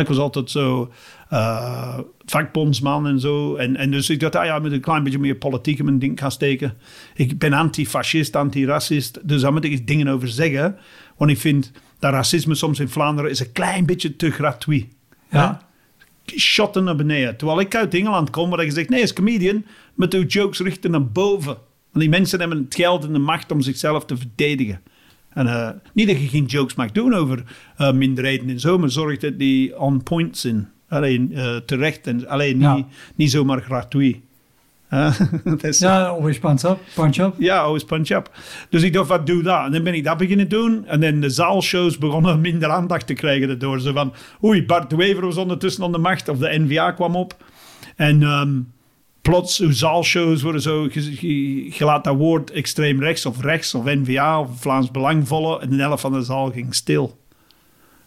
Ik 0.00 0.06
was 0.06 0.18
altijd 0.18 0.50
zo 0.50 0.92
uh, 1.32 1.98
vakbondsman 2.24 3.06
en 3.06 3.20
zo. 3.20 3.56
En, 3.56 3.76
en 3.76 3.90
dus 3.90 4.10
ik 4.10 4.20
dacht, 4.20 4.36
ah 4.36 4.44
ja, 4.44 4.58
met 4.58 4.72
een 4.72 4.80
klein 4.80 5.02
beetje 5.02 5.18
meer 5.18 5.36
politiek 5.36 5.78
in 5.78 5.84
mijn 5.84 5.98
ding 5.98 6.20
gaan 6.20 6.30
steken. 6.30 6.74
Ik 7.14 7.38
ben 7.38 7.52
antifascist, 7.52 8.36
antiracist. 8.36 9.28
Dus 9.28 9.40
daar 9.40 9.52
moet 9.52 9.64
ik 9.64 9.70
eens 9.70 9.84
dingen 9.84 10.08
over 10.08 10.28
zeggen. 10.28 10.76
Want 11.16 11.30
ik 11.30 11.38
vind 11.38 11.72
dat 11.98 12.12
racisme 12.12 12.54
soms 12.54 12.80
in 12.80 12.88
Vlaanderen 12.88 13.30
is 13.30 13.40
een 13.40 13.52
klein 13.52 13.86
beetje 13.86 14.16
te 14.16 14.30
gratuit. 14.30 14.86
Ja. 15.30 15.62
Shotten 16.26 16.84
naar 16.84 16.96
beneden. 16.96 17.36
Terwijl 17.36 17.60
ik 17.60 17.74
uit 17.74 17.94
Engeland 17.94 18.30
kom, 18.30 18.50
waar 18.50 18.64
je 18.64 18.70
zegt, 18.70 18.88
nee, 18.88 19.00
als 19.00 19.12
comedian 19.12 19.64
moet 19.94 20.14
uw 20.14 20.24
jokes 20.26 20.58
richten 20.58 20.90
naar 20.90 21.06
boven. 21.06 21.56
Want 21.92 22.04
die 22.04 22.08
mensen 22.08 22.40
hebben 22.40 22.58
het 22.58 22.74
geld 22.74 23.04
en 23.04 23.12
de 23.12 23.18
macht 23.18 23.52
om 23.52 23.60
zichzelf 23.60 24.04
te 24.04 24.16
verdedigen. 24.16 24.80
En 25.34 25.46
uh, 25.46 25.68
niet 25.92 26.06
dat 26.08 26.20
je 26.20 26.28
geen 26.28 26.44
jokes 26.44 26.74
mag 26.74 26.92
doen 26.92 27.14
over 27.14 27.42
uh, 27.78 27.92
minderheden 27.92 28.48
en 28.48 28.60
zo, 28.60 28.78
maar 28.78 28.90
zorg 28.90 29.18
dat 29.18 29.38
die 29.38 29.78
on 29.78 30.02
point 30.02 30.38
zijn. 30.38 30.68
Alleen 30.88 31.30
uh, 31.32 31.56
terecht 31.56 32.06
en 32.06 32.28
alleen 32.28 32.60
Ja. 32.60 32.74
niet, 32.74 32.86
niet 33.14 33.30
zomaar 33.30 33.60
gratuit. 33.60 34.16
Ja, 35.78 36.04
always 36.06 36.38
punch 36.38 36.62
up. 36.62 36.78
Punch 36.94 37.16
up. 37.18 37.34
ja, 37.38 37.58
always 37.58 37.84
punch 37.84 38.08
up. 38.10 38.30
Dus 38.70 38.82
ik 38.82 38.92
dacht, 38.92 39.08
wat 39.08 39.26
doe 39.26 39.42
dat? 39.42 39.64
En 39.64 39.72
dan 39.72 39.82
ben 39.82 39.94
ik 39.94 40.04
dat 40.04 40.16
beginnen 40.16 40.48
doen. 40.48 40.86
En 40.86 41.00
dan 41.00 41.20
de 41.20 41.30
zaalshows 41.30 41.98
begonnen 41.98 42.40
minder 42.40 42.68
aandacht 42.70 43.06
te 43.06 43.12
krijgen 43.14 43.48
daardoor. 43.48 43.80
Zo 43.80 43.92
van, 43.92 44.12
oei, 44.44 44.64
Bart 44.64 44.90
de 44.90 44.96
Wever 44.96 45.24
was 45.24 45.36
ondertussen 45.36 45.84
aan 45.84 45.92
de 45.92 45.98
macht. 45.98 46.28
Of 46.28 46.38
de 46.38 46.58
NVA 46.58 46.90
kwam 46.90 47.16
op. 47.16 47.36
En 47.96 48.22
ehm, 48.22 48.52
plots, 49.24 49.60
uw 49.60 49.72
zaalshows 49.72 50.42
worden 50.42 50.60
zo... 50.60 50.88
Je, 50.92 51.10
je- 51.28 51.64
je 51.78 51.84
laat 51.84 52.04
dat 52.04 52.16
woord 52.16 52.50
extreem 52.50 53.00
rechts 53.00 53.26
of 53.26 53.40
rechts 53.42 53.74
of 53.74 53.84
NVA 53.84 54.40
of 54.40 54.48
Vlaams 54.60 54.90
Belang 54.90 55.28
vallen. 55.28 55.60
En 55.60 55.70
de 55.70 55.76
helft 55.76 56.00
van 56.00 56.12
de 56.12 56.22
zaal 56.22 56.50
ging 56.50 56.74
stil. 56.74 57.22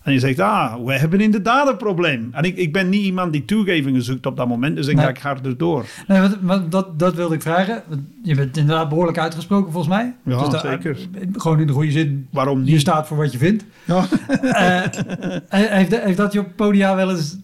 En 0.04 0.14
je 0.14 0.20
zegt, 0.20 0.40
ah, 0.40 0.86
we 0.86 0.94
hebben 0.94 1.22
inderdaad 1.22 1.68
een 1.68 1.78
probleem. 1.78 2.30
En 2.32 2.44
ik, 2.44 2.56
ik 2.58 2.74
ben 2.74 2.90
niet 2.90 3.04
iemand 3.04 3.32
die 3.32 3.46
toegevingen 3.46 4.02
zoekt 4.02 4.26
op 4.26 4.38
dat 4.38 4.48
moment. 4.48 4.76
Dus 4.76 4.86
dan 4.86 4.96
Nee. 4.96 5.04
ga 5.04 5.10
ik 5.10 5.18
harder 5.18 5.58
door. 5.58 5.86
Nee, 6.08 6.22
wat- 6.42 6.72
dat, 6.72 7.00
dat 7.00 7.14
wilde 7.16 7.36
ik 7.36 7.42
vragen. 7.42 7.84
Je 8.24 8.36
bent 8.36 8.58
inderdaad 8.58 8.90
behoorlijk 8.90 9.18
uitgesproken 9.18 9.72
volgens 9.72 9.94
mij. 9.96 10.16
Ja, 10.26 10.48
dat- 10.50 10.62
zeker. 10.62 10.98
Gewoon 11.34 11.60
in 11.60 11.68
de 11.68 11.74
goede 11.74 11.92
zin. 11.92 12.28
Waarom 12.32 12.64
Je 12.64 12.72
niet? 12.72 12.80
staat 12.82 13.08
voor 13.08 13.18
wat 13.18 13.32
je 13.32 13.38
vindt. 13.38 13.66
Ja. 13.86 14.06
Eh, 14.42 15.62
heeft, 15.70 16.02
heeft 16.04 16.18
dat 16.18 16.34
je 16.34 16.40
op 16.40 16.48
podia 16.56 16.96
wel 16.96 17.10
eens 17.10 17.38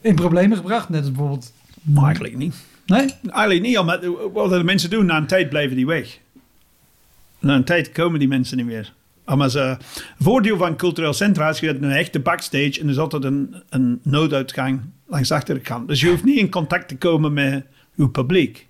in 0.00 0.14
problemen 0.14 0.56
gebracht? 0.56 0.88
Net 0.88 1.00
als 1.00 1.08
bijvoorbeeld... 1.10 1.52
Maar 1.82 2.04
eigenlijk 2.04 2.36
niet. 2.36 2.54
Nee? 2.86 3.08
Eigenlijk 3.30 3.62
niet, 3.62 3.78
omdat 3.78 4.04
wat 4.32 4.50
de 4.50 4.64
mensen 4.64 4.90
doen, 4.90 5.06
na 5.06 5.16
een 5.16 5.26
tijd 5.26 5.48
blijven 5.48 5.76
die 5.76 5.86
weg. 5.86 6.18
Na 7.38 7.54
een 7.54 7.64
tijd 7.64 7.92
komen 7.92 8.18
die 8.18 8.28
mensen 8.28 8.56
niet 8.56 8.66
meer. 8.66 8.92
Maar 9.24 9.50
ze, 9.50 9.76
voordeel 10.18 10.56
van 10.56 10.76
cultureel 10.76 11.12
centra 11.12 11.48
is 11.48 11.60
je 11.60 11.66
hebt 11.66 11.82
een 11.82 11.90
echte 11.90 12.20
backstage 12.20 12.80
en 12.80 12.84
er 12.84 12.90
is 12.90 12.98
altijd 12.98 13.24
een, 13.24 13.54
een 13.68 14.00
nooduitgang 14.02 14.80
langs 15.06 15.28
de 15.28 15.34
achterkant. 15.34 15.88
Dus 15.88 16.00
je 16.00 16.08
hoeft 16.08 16.24
niet 16.24 16.38
in 16.38 16.50
contact 16.50 16.88
te 16.88 16.96
komen 16.96 17.32
met 17.32 17.64
je 17.94 18.08
publiek. 18.08 18.66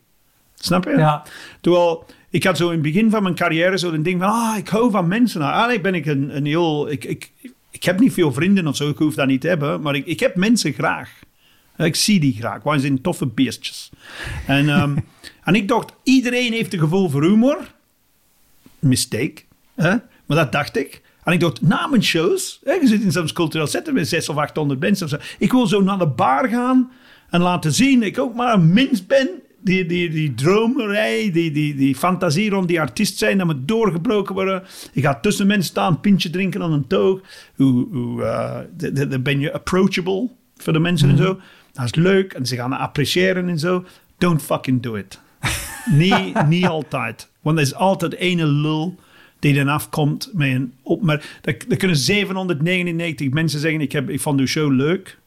Snap 0.55 0.85
je? 0.85 0.91
Ja. 0.91 1.23
Terwijl, 1.61 2.07
ik 2.31 2.45
had 2.45 2.57
zo 2.57 2.67
in 2.67 2.73
het 2.73 2.83
begin 2.83 3.11
van 3.11 3.23
mijn 3.23 3.35
carrière 3.35 3.79
zo 3.79 3.93
een 3.93 4.03
ding 4.03 4.21
van, 4.21 4.31
ah, 4.31 4.57
ik 4.57 4.69
hou 4.69 4.91
van 4.91 5.09
mensen. 5.09 5.41
Nou, 5.41 5.53
eigenlijk 5.53 5.83
ben 5.83 5.95
ik 5.95 6.07
een, 6.07 6.37
een 6.37 6.47
heel, 6.47 6.91
ik, 6.91 7.05
ik, 7.05 7.31
ik 7.71 7.85
heb 7.85 8.01
niet 8.01 8.13
veel 8.13 8.33
vrienden 8.33 8.67
of 8.67 8.77
zo, 8.77 8.89
ik 8.89 8.99
hoef 8.99 9.15
dat 9.15 9.27
niet 9.27 9.41
te 9.41 9.49
hebben, 9.49 9.81
maar 9.81 9.95
ik, 9.95 10.07
ik 10.07 10.21
heb 10.21 10.37
mensen 10.37 10.73
graag. 10.73 11.11
Ik 11.77 11.95
zie 11.97 12.21
die 12.21 12.35
graag, 12.35 12.63
want 12.63 12.81
ze 12.81 12.87
zijn 12.87 13.01
toffe 13.01 13.27
beestjes. 13.27 13.91
En, 14.47 14.69
ehm, 14.69 14.97
en 15.45 15.55
ik 15.55 15.69
dacht, 15.69 15.93
iedereen 16.03 16.53
heeft 16.53 16.73
een 16.73 16.79
gevoel 16.79 17.09
voor 17.09 17.23
humor. 17.23 17.75
Mistake. 18.79 19.35
Hè? 19.75 19.91
Maar 20.27 20.37
dat 20.37 20.53
dacht 20.53 20.77
ik. 20.77 21.03
En 21.25 21.33
ik 21.33 21.41
dacht, 21.41 21.63
na 21.63 21.87
mijn 21.87 22.03
shows, 22.05 22.61
hè, 22.65 22.73
je 22.73 22.87
zit 22.87 23.03
in 23.03 23.13
soms 23.13 23.33
cultureel 23.33 23.67
zetten 23.67 23.95
met 23.95 24.09
600 24.09 24.39
of 24.39 24.51
800 24.51 24.81
mensen. 24.81 25.07
Of 25.07 25.13
zo. 25.13 25.19
Ik 25.39 25.53
wil 25.53 25.67
zo 25.67 25.81
naar 25.83 25.99
de 25.99 26.07
bar 26.07 26.49
gaan 26.49 26.91
en 27.31 27.41
laten 27.41 27.73
zien 27.73 27.99
dat 27.99 28.09
ik 28.09 28.19
ook 28.19 28.35
maar 28.35 28.55
een 28.55 28.73
mens 28.73 29.07
ben. 29.07 29.29
Die, 29.61 29.87
die, 29.87 30.11
die 30.11 30.35
dromerij, 30.35 31.31
die, 31.33 31.51
die, 31.51 31.75
die 31.75 31.95
fantasie 31.97 32.51
rond 32.51 32.69
die 32.69 32.81
artiest 32.81 33.19
zijn, 33.19 33.39
dat 33.39 33.47
moet 33.47 33.69
doorgebroken 33.69 34.35
worden. 34.35 34.63
Ik 34.93 35.03
ga 35.05 35.21
tussen 35.21 35.47
mensen 35.47 35.65
staan, 35.71 36.01
pintje 36.01 36.31
drinken 36.31 36.63
aan 36.63 36.73
een 36.73 36.87
toog. 36.87 37.21
Hoe, 37.57 37.87
hoe, 37.93 38.23
eh, 38.25 38.59
de- 38.77 38.93
de- 38.93 39.09
Dan 39.09 39.23
ben 39.23 39.41
je 39.41 39.53
approachable 39.53 40.29
voor 40.57 40.73
de 40.73 40.79
mensen 40.79 41.11
en 41.11 41.17
zo. 41.17 41.39
Dat 41.75 41.85
is 41.85 41.95
leuk 41.95 42.33
en 42.33 42.47
ze 42.47 42.57
gaan 42.57 42.73
het 42.73 42.81
appreciëren 42.81 43.49
en 43.49 43.59
zo. 43.59 43.85
Don't 44.19 44.43
fucking 44.43 44.83
do 44.83 44.95
it. 44.95 45.21
niet, 45.91 46.47
niet 46.49 46.67
altijd. 46.67 47.29
Want 47.41 47.57
er 47.57 47.63
is 47.63 47.75
altijd 47.75 48.15
ene 48.15 48.47
lul 48.47 48.95
die 49.39 49.55
dan 49.55 49.69
afkomt 49.69 50.31
met 50.33 50.49
een 50.55 50.73
opmerking. 50.83 51.31
Er, 51.69 51.77
kunnen 51.77 51.97
799 51.97 53.31
mensen 53.31 53.61
zeggen: 53.61 53.81
ik, 53.81 53.93
heb, 53.93 54.11
ik 54.11 54.21
vond 54.21 54.41
uw 54.41 54.47
show 54.47 54.73
leuk. 54.73 55.19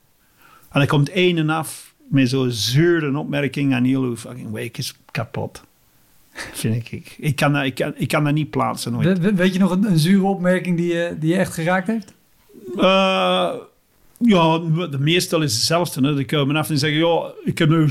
En 0.71 0.81
er 0.81 0.87
komt 0.87 1.09
één 1.09 1.37
en 1.37 1.49
af 1.49 1.93
met 2.07 2.29
zo'n 2.29 2.51
zure 2.51 3.17
opmerking 3.17 3.73
en 3.73 3.83
heel 3.83 4.01
uw 4.03 4.17
fucking 4.17 4.51
week 4.51 4.77
is 4.77 4.95
kapot. 5.11 5.63
Vind 6.53 6.91
ik. 6.91 7.15
Ik 7.17 7.35
kan 7.35 7.53
dat, 7.53 7.63
ik 7.63 7.75
kan, 7.75 7.93
ik 7.95 8.07
kan 8.07 8.23
dat 8.23 8.33
niet 8.33 8.49
plaatsen 8.49 8.91
nooit. 8.91 9.05
We- 9.07 9.19
we- 9.19 9.33
weet 9.33 9.53
je 9.53 9.59
nog 9.59 9.71
een, 9.71 9.83
een 9.91 9.99
zure 9.99 10.25
opmerking 10.25 10.77
die 10.77 10.93
je, 10.93 11.15
die 11.19 11.29
je 11.31 11.37
echt 11.37 11.53
geraakt 11.53 11.87
heeft? 11.87 12.13
Eh, 12.77 13.53
ja, 14.19 14.57
de 14.89 14.99
meestal 14.99 15.41
is 15.41 15.53
hetzelfde. 15.53 16.07
Hè. 16.07 16.15
Die 16.15 16.25
komen 16.25 16.55
af 16.55 16.69
en 16.69 16.77
zeggen, 16.77 16.99
ja, 16.99 17.31
ik 17.43 17.57
heb 17.57 17.69
nu. 17.69 17.87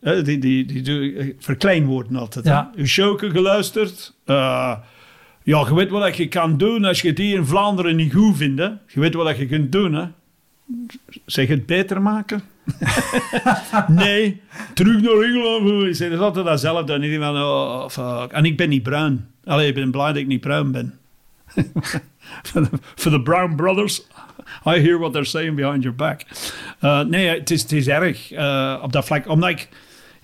Hè, 0.00 0.22
die, 0.22 0.38
die, 0.38 0.64
die, 0.64 0.82
die 0.82 1.36
verkleinwoorden 1.38 2.16
altijd. 2.16 2.44
Ja. 2.44 2.70
Showke 2.84 3.30
geluisterd. 3.30 4.14
Eh, 4.24 4.76
ja, 5.42 5.66
je 5.68 5.74
weet 5.74 5.90
wat 5.90 6.16
je 6.16 6.28
kan 6.28 6.58
doen 6.58 6.84
als 6.84 7.00
je 7.00 7.12
die 7.12 7.34
in 7.34 7.46
Vlaanderen 7.46 7.96
niet 7.96 8.14
goed 8.14 8.36
vindt. 8.36 8.60
Hè. 8.60 8.66
Je 8.66 9.00
weet 9.00 9.14
wat 9.14 9.38
je 9.38 9.46
kunt 9.46 9.72
doen. 9.72 9.92
Hè. 9.94 10.04
Zeg 11.24 11.48
het 11.48 11.66
beter 11.66 12.02
maken? 12.02 12.42
nee, 13.88 14.40
terug 14.74 15.00
naar 15.00 15.12
Engeland. 15.12 15.86
Ik 15.86 15.94
zeg, 15.94 16.08
dat 16.08 16.18
is 16.18 16.24
altijd 16.24 16.46
datzelfde. 16.46 16.92
En, 16.92 17.00
denk 17.00 17.22
van, 17.22 17.36
oh, 17.36 17.88
fuck. 17.88 18.32
en 18.32 18.44
ik 18.44 18.56
ben 18.56 18.68
niet 18.68 18.82
bruin. 18.82 19.26
Allee, 19.44 19.68
ik 19.68 19.74
ben 19.74 19.90
blij 19.90 20.06
dat 20.06 20.16
ik 20.16 20.26
niet 20.26 20.40
bruin 20.40 20.72
ben. 20.72 20.98
For 23.00 23.10
the 23.10 23.20
Brown 23.22 23.54
Brothers, 23.54 24.06
I 24.66 24.80
hear 24.80 24.98
what 24.98 25.12
they're 25.12 25.24
saying 25.24 25.56
behind 25.56 25.82
your 25.82 25.96
back. 25.96 26.22
Uh, 26.82 27.00
nee, 27.00 27.26
het 27.28 27.50
is, 27.50 27.62
het 27.62 27.72
is 27.72 27.88
erg 27.88 28.32
uh, 28.32 28.80
op 28.82 28.92
dat 28.92 29.04
vlak. 29.04 29.28
Omdat 29.28 29.50
ik, 29.50 29.68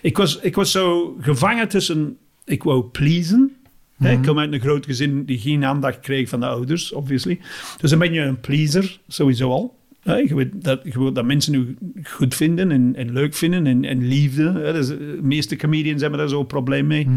ik, 0.00 0.16
was, 0.16 0.38
ik 0.38 0.54
was 0.54 0.70
zo 0.70 1.16
gevangen 1.20 1.68
tussen... 1.68 2.16
Ik 2.44 2.62
wou 2.62 2.82
pleasen. 2.84 3.56
Ik 3.98 4.22
kom 4.22 4.38
uit 4.38 4.52
een 4.52 4.60
groot 4.60 4.86
gezin 4.86 5.24
die 5.24 5.38
geen 5.38 5.64
aandacht 5.64 6.00
kreeg 6.00 6.28
van 6.28 6.40
de 6.40 6.46
ouders, 6.46 6.92
obviously. 6.92 7.40
Dus 7.80 7.90
dan 7.90 7.98
ben 7.98 8.12
je 8.12 8.20
een 8.20 8.40
pleaser, 8.40 8.98
sowieso 9.08 9.50
al. 9.50 9.78
Je, 10.02 10.34
weet 10.34 10.64
dat, 10.64 10.80
je 10.84 10.98
wil 10.98 11.12
dat 11.12 11.24
mensen 11.24 11.54
u 11.54 11.76
goed 12.02 12.34
vinden 12.34 12.70
en, 12.70 12.92
en 12.96 13.12
leuk 13.12 13.34
vinden 13.34 13.66
en, 13.66 13.84
en 13.84 14.08
liefde. 14.08 14.52
Hè. 14.52 14.72
Dus, 14.72 14.86
de 14.86 15.18
meeste 15.22 15.56
comedians 15.56 16.00
hebben 16.00 16.18
daar 16.18 16.28
zo'n 16.28 16.46
probleem 16.46 16.86
mee. 16.86 17.08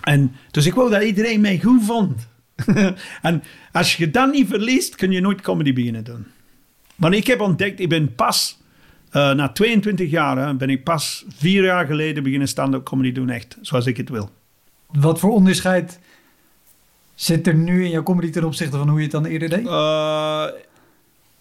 En, 0.00 0.32
dus 0.50 0.66
ik 0.66 0.74
wou 0.74 0.90
dat 0.90 1.02
iedereen 1.02 1.40
mij 1.40 1.58
goed 1.58 1.84
vond. 1.84 2.28
en 3.22 3.42
als 3.72 3.96
je 3.96 4.10
dat 4.10 4.32
niet 4.32 4.48
verliest, 4.48 4.94
kun 4.94 5.10
je 5.10 5.20
nooit 5.20 5.40
comedy 5.40 5.72
beginnen 5.72 6.04
doen. 6.04 6.26
Maar 6.94 7.12
ik 7.12 7.26
heb 7.26 7.40
ontdekt, 7.40 7.80
ik 7.80 7.88
ben 7.88 8.14
pas, 8.14 8.58
uh, 9.12 9.32
na 9.32 9.48
22 9.48 10.10
jaar, 10.10 10.38
hè, 10.38 10.54
ben 10.54 10.70
ik 10.70 10.84
pas 10.84 11.24
vier 11.36 11.64
jaar 11.64 11.86
geleden 11.86 12.22
beginnen 12.22 12.48
stand-up 12.48 12.84
comedy 12.84 13.12
doen, 13.12 13.30
echt, 13.30 13.58
zoals 13.60 13.86
ik 13.86 13.96
het 13.96 14.08
wil. 14.08 14.30
Wat 14.86 15.18
voor 15.18 15.32
onderscheid 15.32 16.00
zit 17.14 17.46
er 17.46 17.54
nu 17.54 17.84
in 17.84 17.90
jouw 17.90 18.02
comedy 18.02 18.30
ten 18.30 18.44
opzichte 18.44 18.76
van 18.76 18.88
hoe 18.88 18.96
je 18.96 19.02
het 19.02 19.12
dan 19.12 19.24
eerder 19.24 19.48
deed? 19.48 19.64
Uh, 19.66 20.46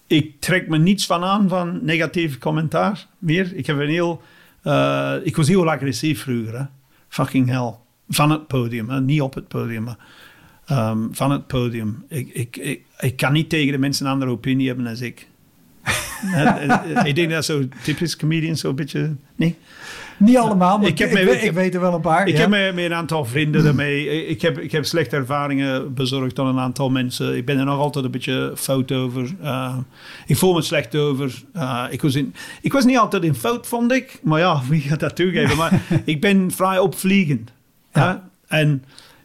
ik 0.07 0.39
trek 0.39 0.67
me 0.67 0.77
niets 0.77 1.05
van 1.05 1.23
aan 1.23 1.49
van 1.49 1.79
negatief 1.81 2.37
commentaar 2.37 3.07
meer. 3.17 3.55
Ik, 3.55 3.65
heb 3.65 3.77
een 3.77 3.89
heel, 3.89 4.21
uh, 4.63 5.15
ik 5.23 5.35
was 5.35 5.47
heel 5.47 5.71
agressief 5.71 6.21
vroeger. 6.21 6.57
Hè. 6.57 6.63
Fucking 7.07 7.49
hell. 7.49 7.73
Van 8.09 8.31
het 8.31 8.47
podium, 8.47 8.89
hè. 8.89 9.01
niet 9.01 9.21
op 9.21 9.33
het 9.33 9.47
podium. 9.47 9.83
Maar 9.83 9.97
ehm, 10.65 10.97
van 11.11 11.31
het 11.31 11.47
podium. 11.47 12.03
Ik, 12.07 12.29
ik, 12.33 12.57
ik, 12.57 12.81
ik 12.99 13.17
kan 13.17 13.33
niet 13.33 13.49
tegen 13.49 13.71
de 13.71 13.77
mensen 13.77 14.05
een 14.05 14.11
andere 14.11 14.31
opinie 14.31 14.67
hebben 14.67 14.85
dan 14.85 15.01
ik. 15.01 15.27
Eh, 16.33 16.69
eh, 16.69 17.05
ik 17.05 17.15
denk 17.15 17.29
dat 17.29 17.45
zo 17.45 17.63
typisch 17.83 18.15
comedian, 18.15 18.55
zo'n 18.55 18.75
beetje. 18.75 19.15
Nee. 19.35 19.55
Niet 20.17 20.37
allemaal, 20.37 20.77
maar 20.77 20.87
Ik 20.87 20.97
heb 20.97 21.11
ik, 21.11 21.29
ik 21.29 21.41
ik- 21.41 21.51
weet 21.51 21.73
er 21.73 21.81
wel 21.81 21.93
een 21.93 22.01
paar. 22.01 22.27
Ik 22.27 22.33
ja. 22.33 22.39
heb 22.39 22.49
met, 22.49 22.85
een 22.85 22.93
aantal 22.93 23.25
vrienden 23.25 23.63
daarmee. 23.69 24.27
Ik 24.27 24.41
heb, 24.41 24.59
ik 24.59 24.71
heb 24.71 24.85
slechte 24.85 25.15
ervaringen 25.15 25.93
bezorgd 25.93 26.39
aan 26.39 26.47
een 26.47 26.59
aantal 26.59 26.89
mensen. 26.89 27.37
Ik 27.37 27.45
ben 27.45 27.57
er 27.57 27.65
nog 27.65 27.79
altijd 27.79 28.05
een 28.05 28.11
beetje 28.11 28.51
fout 28.55 28.91
over. 28.91 29.33
Uh, 29.43 29.77
ik 30.25 30.37
voel 30.37 30.53
me 30.53 30.61
slecht 30.61 30.95
over. 30.95 31.43
Uh, 31.55 31.83
ik, 31.89 32.01
was 32.01 32.15
in, 32.15 32.33
ik 32.61 32.73
was 32.73 32.85
niet 32.85 32.97
altijd 32.97 33.23
in 33.23 33.35
fout, 33.35 33.67
vond 33.67 33.91
ik. 33.91 34.19
Maar 34.23 34.39
ja, 34.39 34.61
wie 34.69 34.81
gaat 34.81 34.99
dat 34.99 35.15
toegeven? 35.15 35.57
Maar 35.57 35.81
ik 36.05 36.21
ben 36.21 36.51
vrij 36.51 36.79
opvliegend. 36.79 37.51
Ja. 37.93 38.11
hè? 38.47 38.57
En 38.57 38.83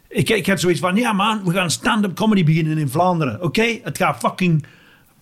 ik, 0.09 0.29
ik 0.29 0.47
had 0.47 0.59
zoiets 0.59 0.79
van: 0.79 0.95
ja, 0.95 1.13
man, 1.13 1.43
we 1.43 1.51
gaan 1.51 1.71
stand-up 1.71 2.15
comedy 2.15 2.43
beginnen 2.43 2.77
in 2.77 2.89
Vlaanderen. 2.89 3.41
Oké, 3.43 3.79
het 3.83 3.97
gaat 3.97 4.17
fucking 4.17 4.65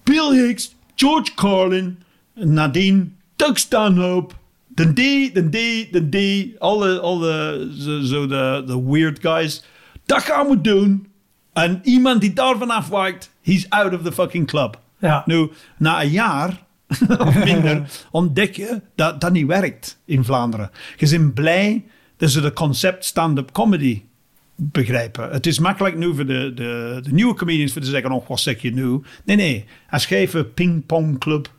Bill 0.04 0.46
Hicks, 0.46 0.76
George 0.96 1.34
Carlin, 1.36 2.04
Nadine, 2.34 3.08
Doug 3.36 3.58
Stanhope. 3.58 4.34
De 4.68 4.94
D, 4.94 4.96
de 5.34 5.50
D, 5.50 5.92
de 5.94 6.10
D. 6.10 6.60
Alle, 6.60 7.00
alle 7.00 7.68
zo, 7.78 8.00
zo 8.00 8.28
de, 8.28 8.64
de 8.66 8.84
weird 8.84 9.20
guys. 9.22 9.64
Dat 10.06 10.22
gaan 10.22 10.48
we 10.48 10.62
doen. 10.62 11.08
En 11.54 11.80
iemand 11.84 12.22
die 12.22 12.34
daarvan 12.34 12.70
afwijkt, 12.70 13.32
he's 13.42 13.66
out 13.70 13.94
of 13.94 14.02
the 14.02 14.12
fucking 14.12 14.48
club. 14.48 14.80
Ja. 15.00 15.24
Nu, 15.26 15.52
na 15.78 16.02
een 16.02 16.10
jaar 16.10 16.64
of 17.28 17.44
minder, 17.44 17.90
ontdek 18.12 18.56
je 18.56 18.82
dat 18.96 19.22
dat 19.22 19.32
niet 19.32 19.46
werkt 19.46 20.00
in 20.06 20.24
Vlaanderen. 20.24 20.72
Je 20.98 21.10
bent 21.10 21.34
blij 21.34 21.86
dat 22.18 22.30
ze 22.30 22.42
de 22.42 22.54
concept 22.54 23.06
stand-up 23.06 23.52
comedy 23.52 24.04
begrijpen. 24.58 25.30
Het 25.30 25.46
is 25.48 25.60
makkelijk 25.60 25.96
nu 25.98 26.16
voor 26.16 26.26
de, 26.26 26.52
de, 26.54 27.00
de 27.04 27.12
nieuwe 27.14 27.34
comedians 27.34 27.72
voor 27.74 27.82
te 27.82 27.88
zeggen, 27.88 28.12
oh, 28.12 28.28
wat 28.28 28.40
zeg 28.40 28.62
je 28.62 28.74
nu? 28.74 29.00
Nee, 29.26 29.36
nee. 29.36 29.66
Als 29.90 30.06
je 30.08 30.16
even 30.16 30.54
pingpongclub 30.54 31.50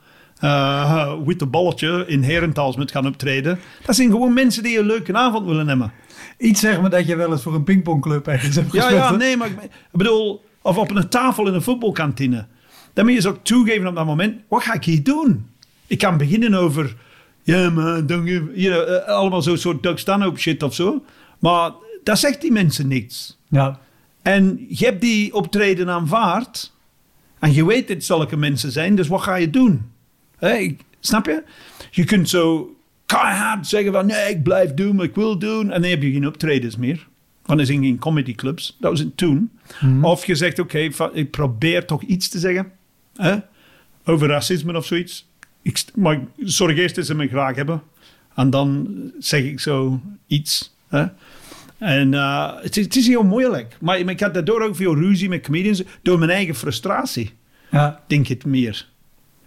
uh, 0.45 1.13
witte 1.25 1.47
balletje 1.47 2.05
in 2.07 2.23
Herentals 2.23 2.77
moet 2.77 2.91
gaan 2.91 3.07
optreden, 3.07 3.59
dat 3.87 3.97
zijn 3.97 4.11
gewoon 4.11 4.35
mensen 4.35 4.63
die 4.63 4.79
een 4.79 4.87
leuke 4.87 5.13
avond 5.15 5.47
willen 5.47 5.69
hebben. 5.69 5.93
Iets 6.39 6.61
zeg 6.61 6.81
maar 6.81 6.91
dat 6.91 7.07
je 7.07 7.17
wel 7.17 7.31
eens 7.31 7.43
voor 7.43 7.55
een 7.55 7.65
pingpongclub 7.65 8.27
ergens 8.27 8.57
hebt 8.57 8.73
Ja, 8.73 8.81
gespeeld. 8.83 9.01
ja, 9.03 9.11
hè? 9.11 9.17
nee, 9.17 9.37
maar 9.37 9.49
ik 9.49 9.71
bedoel, 9.93 10.45
of 10.63 10.77
op 10.77 10.91
een 10.91 11.09
tafel 11.09 11.47
in 11.47 11.55
een 11.55 11.63
voetbalkantine. 11.63 12.47
Dan 12.93 13.05
moet 13.05 13.15
je 13.15 13.21
ze 13.21 13.29
ook 13.29 13.45
toegeven 13.45 13.87
op 13.87 13.95
dat 13.95 14.07
moment, 14.07 14.41
wat 14.49 14.63
ga 14.63 14.75
ik 14.75 14.85
hier 14.85 15.03
doen? 15.03 15.47
Ik 15.87 15.99
kan 15.99 16.17
beginnen 16.17 16.55
over, 16.55 16.95
ja 17.43 17.71
man, 17.71 18.05
give, 18.09 18.51
you 18.55 18.55
know, 18.55 18.95
eh, 18.97 19.05
allemaal 19.09 19.43
zo'n 19.43 19.57
soort 19.57 19.83
Doug 19.83 19.99
Stanhope 19.99 20.39
shit 20.41 20.63
of 20.63 20.75
zo. 20.75 21.05
Maar 21.39 21.71
dat 22.09 22.19
zegt 22.19 22.41
die 22.41 22.53
mensen 22.53 22.89
niks. 22.89 23.39
Ja. 23.49 23.81
En 24.23 24.67
je 24.69 24.85
hebt 24.85 25.01
die 25.01 25.35
optreden 25.35 25.91
aanvaard. 25.91 26.73
En 27.39 27.53
je 27.53 27.67
weet 27.67 27.89
dat 27.89 28.05
zulke 28.05 28.37
mensen 28.37 28.73
zijn, 28.73 28.95
dus 28.95 29.09
wat 29.09 29.23
ga 29.23 29.35
je 29.35 29.51
doen? 29.51 29.91
Snap 31.01 31.27
je? 31.27 31.43
Je 31.91 32.05
kunt 32.05 32.29
zo 32.29 32.77
keihard 33.07 33.67
zeggen 33.67 33.93
van 33.93 34.07
nee, 34.07 34.31
ik 34.31 34.43
blijf 34.43 34.75
doen 34.75 34.97
wat 34.97 35.05
ik 35.05 35.15
wil 35.15 35.39
doen. 35.39 35.71
En 35.71 35.83
dan 35.83 35.91
heb 35.91 36.03
je 36.03 36.13
geen 36.13 36.27
optredens 36.27 36.77
meer. 36.77 37.07
Want 37.45 37.61
er 37.61 37.67
zijn 37.67 37.83
geen 37.83 37.99
comedyclubs. 37.99 38.77
Dat 38.81 38.91
was 38.91 39.01
het 39.01 39.17
toen. 39.17 39.51
Of 40.03 40.27
je 40.27 40.35
zegt 40.35 40.59
oké, 40.59 40.79
ik 41.13 41.31
probeer 41.31 41.85
toch 41.87 42.03
iets 42.03 42.29
te 42.29 42.39
zeggen. 42.39 42.73
Hè? 43.15 43.37
Over 44.05 44.29
racisme 44.29 44.77
of 44.77 44.87
zoiets. 44.87 45.29
Ik, 45.63 45.85
maar 45.95 46.21
zorg 46.37 46.77
eerst 46.77 46.95
dat 46.95 47.07
ze 47.07 47.15
me 47.15 47.29
graag 47.29 47.57
hebben. 47.57 47.83
En 48.35 48.51
dan 48.51 48.89
zeg 49.19 49.43
ik 49.43 49.61
zo 49.61 50.01
iets. 50.27 50.75
Hè? 50.89 51.07
En 51.79 52.15
eh, 52.15 52.51
het, 52.61 52.77
is, 52.77 52.85
het 52.85 52.97
is 52.97 53.07
heel 53.07 53.23
moeilijk. 53.23 53.77
Maar, 53.81 53.99
ik 53.99 54.21
had 54.21 54.35
daardoor 54.35 54.63
ook 54.63 54.77
veel 54.77 54.95
ruzie 54.95 55.29
met 55.29 55.43
comedians. 55.43 55.83
Door 56.03 56.19
mijn 56.19 56.31
eigen 56.31 56.55
frustratie, 56.55 57.31
Ja. 57.71 58.01
denk 58.07 58.29
ik 58.29 58.45
meer. 58.45 58.87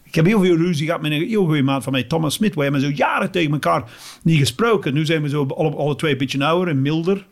Ik 0.04 0.16
heb 0.16 0.26
heel 0.26 0.42
veel 0.42 0.56
ruzie 0.56 0.86
gehad 0.86 1.02
met 1.02 1.12
een 1.12 1.28
heel 1.28 1.46
goede 1.46 1.62
maat 1.62 1.84
van 1.84 1.92
mij, 1.92 2.04
Thomas 2.04 2.34
Smit. 2.34 2.56
We 2.56 2.64
hebben 2.64 2.82
zo 2.82 2.90
jaren 2.90 3.32
tegen 3.32 3.52
elkaar 3.52 3.84
niet 4.24 4.38
gesproken. 4.38 4.94
Nu 4.94 5.06
zijn 5.06 5.22
we 5.22 5.30
zo 5.30 5.46
alle, 5.46 5.76
alle 5.76 5.96
twee 5.96 6.12
een 6.12 6.18
beetje 6.18 6.46
ouder 6.46 6.68
en 6.74 6.82
milder. 6.82 7.26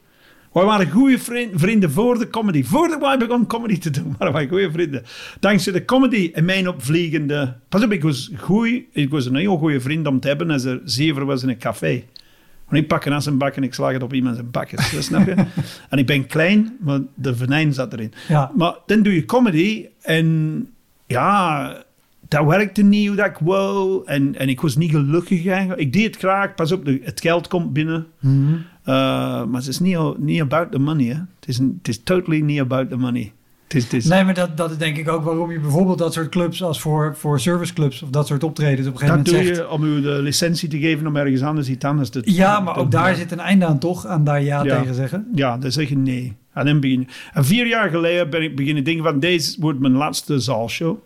We 0.54 0.60
waren 0.62 0.90
goede 0.90 1.20
vriend- 1.20 1.52
vrienden 1.56 1.92
voor 1.92 2.18
de 2.20 2.30
comedy. 2.30 2.64
Voordat 2.64 3.00
wij 3.02 3.18
begonnen 3.18 3.48
comedy 3.48 3.78
te 3.78 3.90
doen, 3.90 4.16
waren 4.18 4.34
wij 4.34 4.48
goede 4.48 4.72
vrienden. 4.72 5.04
Dankzij 5.40 5.74
de 5.74 5.86
comedy 5.86 6.30
en 6.34 6.46
mijn 6.46 6.68
opvliegende... 6.70 7.56
Pas 7.70 7.84
op, 7.84 7.92
ik 7.92 8.04
was, 8.04 8.32
ik 8.92 9.10
was 9.10 9.26
een 9.26 9.36
heel 9.36 9.58
goede 9.58 9.80
vriend 9.82 10.08
om 10.08 10.20
te 10.20 10.28
hebben 10.28 10.52
als 10.52 10.64
er 10.64 10.82
zeven 10.84 11.26
was 11.26 11.44
in 11.44 11.50
een 11.50 11.58
café. 11.58 12.04
Ik 12.72 12.88
pak 12.88 13.06
een 13.06 13.14
as 13.14 13.28
en 13.28 13.38
bak 13.38 13.56
en 13.56 13.64
ik 13.64 13.74
slag 13.74 13.92
het 13.92 14.04
op 14.04 14.14
iemand 14.14 14.36
zijn 14.36 14.52
bak. 14.52 14.70
Snap 15.00 15.26
je? 15.26 15.36
en 15.90 15.98
ik 15.98 16.06
ben 16.06 16.28
klein, 16.28 16.78
maar 16.80 17.00
de 17.16 17.36
venijn 17.36 17.74
zat 17.74 17.94
erin. 17.94 18.14
Ja. 18.28 18.52
Maar 18.56 18.74
dan 18.86 19.02
doe 19.02 19.14
je 19.14 19.26
comedy 19.26 19.86
en 20.02 20.68
ja, 21.08 21.84
dat 22.28 22.46
werkte 22.46 22.84
niet 22.84 23.08
hoe 23.08 23.16
dat 23.16 23.26
ik 23.26 23.38
wou. 23.40 24.02
En, 24.06 24.36
en 24.36 24.50
ik 24.50 24.62
was 24.62 24.76
niet 24.76 24.92
gelukkig 24.92 25.46
eigenlijk. 25.46 25.82
Ik 25.82 25.94
deed 25.94 26.06
het 26.06 26.18
graag, 26.18 26.56
pas 26.56 26.72
op, 26.72 26.86
het 26.86 27.22
geld 27.22 27.48
komt 27.48 27.74
binnen. 27.74 28.08
Mhm. 28.20 28.54
Uh, 28.54 29.46
maar 29.46 29.60
het 29.60 29.68
is 29.68 29.80
niet, 29.80 30.18
niet 30.18 30.42
about 30.42 30.72
the 30.72 30.80
money. 30.80 31.06
Hè? 31.06 31.14
Het, 31.40 31.48
is, 31.48 31.58
het 31.58 31.88
is 31.88 32.04
totally 32.04 32.40
niet 32.42 32.60
about 32.60 32.90
the 32.90 32.98
money. 32.98 33.32
Is, 33.74 33.88
is, 33.94 34.06
Nee, 34.06 34.24
maar 34.24 34.34
dat, 34.34 34.58
dat 34.58 34.72
is 34.72 34.78
denk 34.78 34.98
ik 34.98 35.10
ook 35.10 35.24
waarom 35.24 35.52
je 35.52 35.60
bijvoorbeeld 35.60 35.98
dat 35.98 36.14
soort 36.14 36.30
clubs 36.30 36.64
als 36.64 36.82
voor, 36.82 37.16
voor 37.18 37.40
serviceclubs 37.40 38.02
of 38.02 38.10
dat 38.10 38.28
soort 38.28 38.44
optredens 38.44 38.88
op 38.88 38.94
een 38.94 39.00
gegeven 39.00 39.24
dat 39.24 39.34
moment 39.34 39.46
doe 39.48 39.56
zegt. 39.56 39.70
je 39.70 39.74
om 39.76 39.84
u 39.84 40.02
de 40.02 40.22
licentie 40.22 40.70
te 40.70 40.80
geven 40.80 41.08
om 41.08 41.16
ergens 41.16 41.42
anders 41.42 41.70
iets 41.70 41.86
anders 41.86 42.10
te 42.10 42.22
Ja, 42.26 42.60
maar 42.60 42.74
te- 42.74 42.80
ook 42.80 42.92
daar 42.92 43.16
zit 43.16 43.32
een 43.32 43.40
einde 43.40 43.66
aan 43.66 43.80
toch? 43.80 44.06
Aan 44.06 44.24
daar 44.24 44.42
ja, 44.44 44.64
Ja. 44.64 44.80
tegen 44.80 44.96
zeggen. 44.96 45.28
Ja, 45.36 45.58
dan 45.58 45.72
zeg 45.72 45.90
je 45.90 45.98
nee. 45.98 46.36
En 46.54 46.66
dan 46.66 46.80
begin 46.80 47.00
je. 47.00 47.06
En 47.34 47.46
vier 47.46 47.68
jaar 47.68 47.90
geleden 47.90 48.30
ben 48.30 48.42
ik 48.44 48.56
beginnen 48.56 48.84
denken 48.84 49.04
van 49.04 49.20
deze 49.20 49.56
wordt 49.60 49.80
mijn 49.80 49.94
laatste 49.94 50.40
zaalshow. 50.40 50.98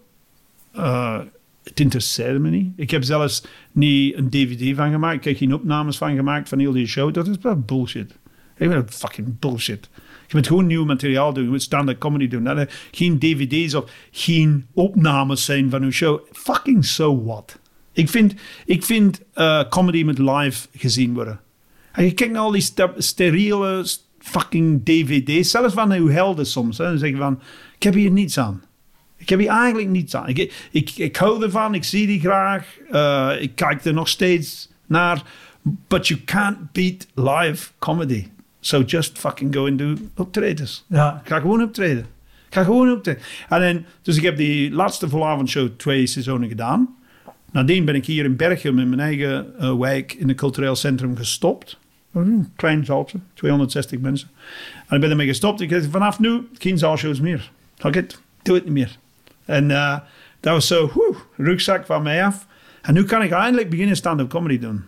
Uh, 0.76 1.20
het 1.64 1.80
interesseerde 1.80 2.40
me 2.40 2.50
niet. 2.50 2.72
Ik 2.76 2.92
heb 2.92 3.04
zelfs 3.04 3.46
niet 3.72 4.18
een 4.18 4.30
dvd 4.30 4.76
van 4.76 4.92
gemaakt. 4.92 5.16
Ik 5.18 5.24
heb 5.24 5.38
geen 5.38 5.54
opnames 5.54 5.98
van 5.98 6.16
gemaakt 6.16 6.50
van 6.50 6.60
heel 6.60 6.72
die 6.72 6.88
show. 6.88 7.14
Dat 7.14 7.28
is 7.28 7.36
wel 7.42 7.60
bullshit. 7.60 8.12
Ik 8.58 8.70
vind 8.70 8.74
dat 8.74 8.94
fucking 8.94 9.40
bullshit. 9.40 9.90
Je 10.34 10.40
moet 10.40 10.48
gewoon 10.48 10.68
nieuw 10.68 10.86
materiaal 10.86 11.34
doen. 11.34 11.44
Je 11.44 11.50
moet 11.50 11.62
stand-up 11.62 12.00
comedy 12.00 12.28
doen. 12.28 12.44
Dat 12.44 12.58
er 12.58 12.88
geen 12.92 13.20
dvd's 13.20 13.74
of 13.74 13.92
geen 14.12 14.66
opnames 14.74 15.46
zijn 15.46 15.70
van 15.70 15.84
uw 15.84 15.92
show. 15.92 16.20
Fucking 16.32 16.86
so 16.86 17.24
what. 17.24 17.60
Ik 17.92 18.10
vind, 18.10 18.34
ik 18.66 18.84
vind 18.84 19.22
eh, 19.34 19.64
comedy 19.70 20.04
met 20.04 20.18
live 20.18 20.68
gezien 20.76 21.14
worden. 21.14 21.40
En 21.92 22.06
je 22.06 22.12
kijkt 22.14 22.34
naar 22.34 22.42
al 22.42 22.52
die 22.52 22.70
steriele 22.98 23.86
fucking 24.20 24.82
dvd's, 24.86 25.52
zelfs 25.52 25.74
van 25.74 25.92
uw 25.92 26.10
helden 26.10 26.46
soms. 26.46 26.78
Hè, 26.78 26.86
dan 26.86 26.98
zeg 26.98 27.16
van, 27.18 27.40
ik 27.76 27.84
heb 27.84 27.94
hier 27.94 28.12
niets 28.12 28.38
aan. 28.38 28.62
Ik 29.18 29.30
heb 29.30 29.40
hier 29.40 29.50
eigenlijk 29.50 29.90
niets 29.90 30.16
aan. 30.16 30.28
Ik, 30.28 30.68
ik, 30.72 30.92
ik 30.96 31.16
hou 31.16 31.44
ervan, 31.44 31.74
ik 31.74 31.84
zie 31.84 32.08
die 32.08 32.20
graag. 32.20 32.78
eh, 32.92 33.32
ik 33.40 33.56
kijk 33.56 33.86
er 33.86 33.94
nog 33.94 34.08
steeds 34.08 34.70
naar. 34.88 35.24
But 35.88 36.08
you 36.08 36.20
can't 36.26 36.72
beat 36.72 37.08
live 37.16 37.72
comedy. 37.80 38.28
So 38.66 38.82
just 38.82 39.18
fucking 39.18 39.54
go 39.54 39.68
and 39.68 39.78
do 39.78 39.96
optredens. 40.16 40.86
Ja. 40.88 41.22
Ik 41.24 41.28
ga 41.28 41.40
gewoon 41.40 41.64
optreden. 41.64 42.06
Ik 42.48 42.54
ga 42.54 42.64
gewoon 42.64 42.92
optreden. 42.92 43.22
En 43.50 43.62
dan, 43.62 43.86
dus 44.02 44.18
ik 44.18 44.24
heb 44.24 44.38
die 44.38 44.72
laatste 44.72 45.10
volavondshow 45.10 45.70
twee 45.78 46.08
seizoenen 46.08 46.50
gedaan. 46.50 46.96
Nadien 47.52 47.86
ben 47.86 47.96
ik 47.96 48.06
hier 48.06 48.26
in 48.26 48.36
Berchem 48.36 48.80
in 48.80 48.90
mijn 48.90 49.02
eigen 49.02 49.60
eh, 49.60 49.78
wijk 49.78 50.14
in 50.14 50.28
het 50.28 50.38
cultureel 50.38 50.76
centrum 50.76 51.18
gestopt. 51.18 51.80
Een 52.14 52.52
klein 52.56 52.86
zaaltje, 52.86 53.18
260 53.34 54.00
mensen. 54.00 54.30
En 54.88 54.96
ik 54.96 55.02
ben 55.02 55.10
ermee 55.10 55.28
gestopt. 55.28 55.62
Ik 55.62 55.70
zei 55.70 55.88
vanaf 55.92 56.20
nu 56.20 56.48
geen 56.58 56.78
zaalshows 56.78 57.20
meer. 57.20 57.52
Fuck 57.78 57.96
it, 57.96 58.22
doe 58.42 58.56
het 58.56 58.64
niet 58.64 58.74
meer. 58.74 58.98
En 59.46 59.72
eh, 59.72 60.00
dat 60.40 60.54
was 60.54 60.68
zo, 60.68 60.92
woe, 60.94 61.16
rugzak 61.38 61.86
van 61.86 62.04
mij 62.04 62.26
af. 62.26 62.48
En 62.82 62.94
nu 62.94 63.04
kan 63.04 63.22
ik 63.22 63.32
eindelijk 63.32 63.70
beginnen 63.70 63.96
stand-up 63.96 64.30
comedy 64.30 64.60
doen. 64.60 64.84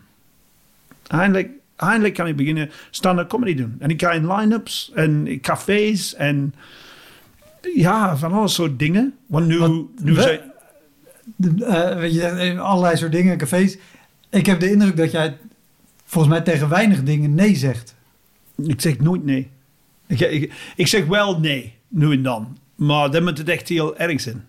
Eindelijk, 1.08 1.50
eindelijk 1.76 2.14
kan 2.14 2.28
ik 2.28 2.36
beginnen 2.36 2.70
stand-up 2.90 3.30
comedy 3.30 3.56
doen. 3.56 3.76
En 3.80 3.90
ik 3.90 4.02
ga 4.02 4.12
in 4.12 4.32
line-ups 4.34 4.92
en 4.96 5.28
in 5.28 5.40
cafés 5.42 6.16
en 6.16 6.54
ja, 7.76 8.18
van 8.18 8.32
alle 8.34 8.48
soort 8.48 8.80
dingen. 8.80 9.14
Want 9.26 9.48
nu, 9.48 9.58
Want 9.60 10.04
nu 10.04 10.14
we- 10.14 10.22
zijn... 10.22 10.40
Eh, 11.62 11.98
weet 11.98 12.14
je, 12.14 12.58
allerlei 12.60 12.98
soort 12.98 13.12
dingen, 13.12 13.38
cafés. 13.38 13.78
Ik 14.30 14.46
heb 14.46 14.60
de 14.60 14.72
indruk 14.72 14.98
dat 14.98 15.12
jij 15.12 15.38
volgens 16.06 16.34
mij 16.34 16.44
tegen 16.44 16.70
weinig 16.70 17.04
dingen 17.04 17.36
nee 17.36 17.56
zegt. 17.56 17.96
Ik 18.58 18.82
zeg 18.82 19.00
nooit 19.00 19.24
nee. 19.26 19.50
Ik, 20.08 20.20
ik, 20.20 20.54
ik 20.76 20.88
zeg 20.88 21.06
wel 21.06 21.40
nee, 21.40 21.74
nu 21.88 22.12
en 22.12 22.24
dan. 22.24 22.58
Maar 22.76 23.12
dan 23.12 23.24
moet 23.24 23.38
het 23.38 23.50
echt 23.50 23.70
heel 23.70 23.98
erg 23.98 24.22
zijn. 24.22 24.46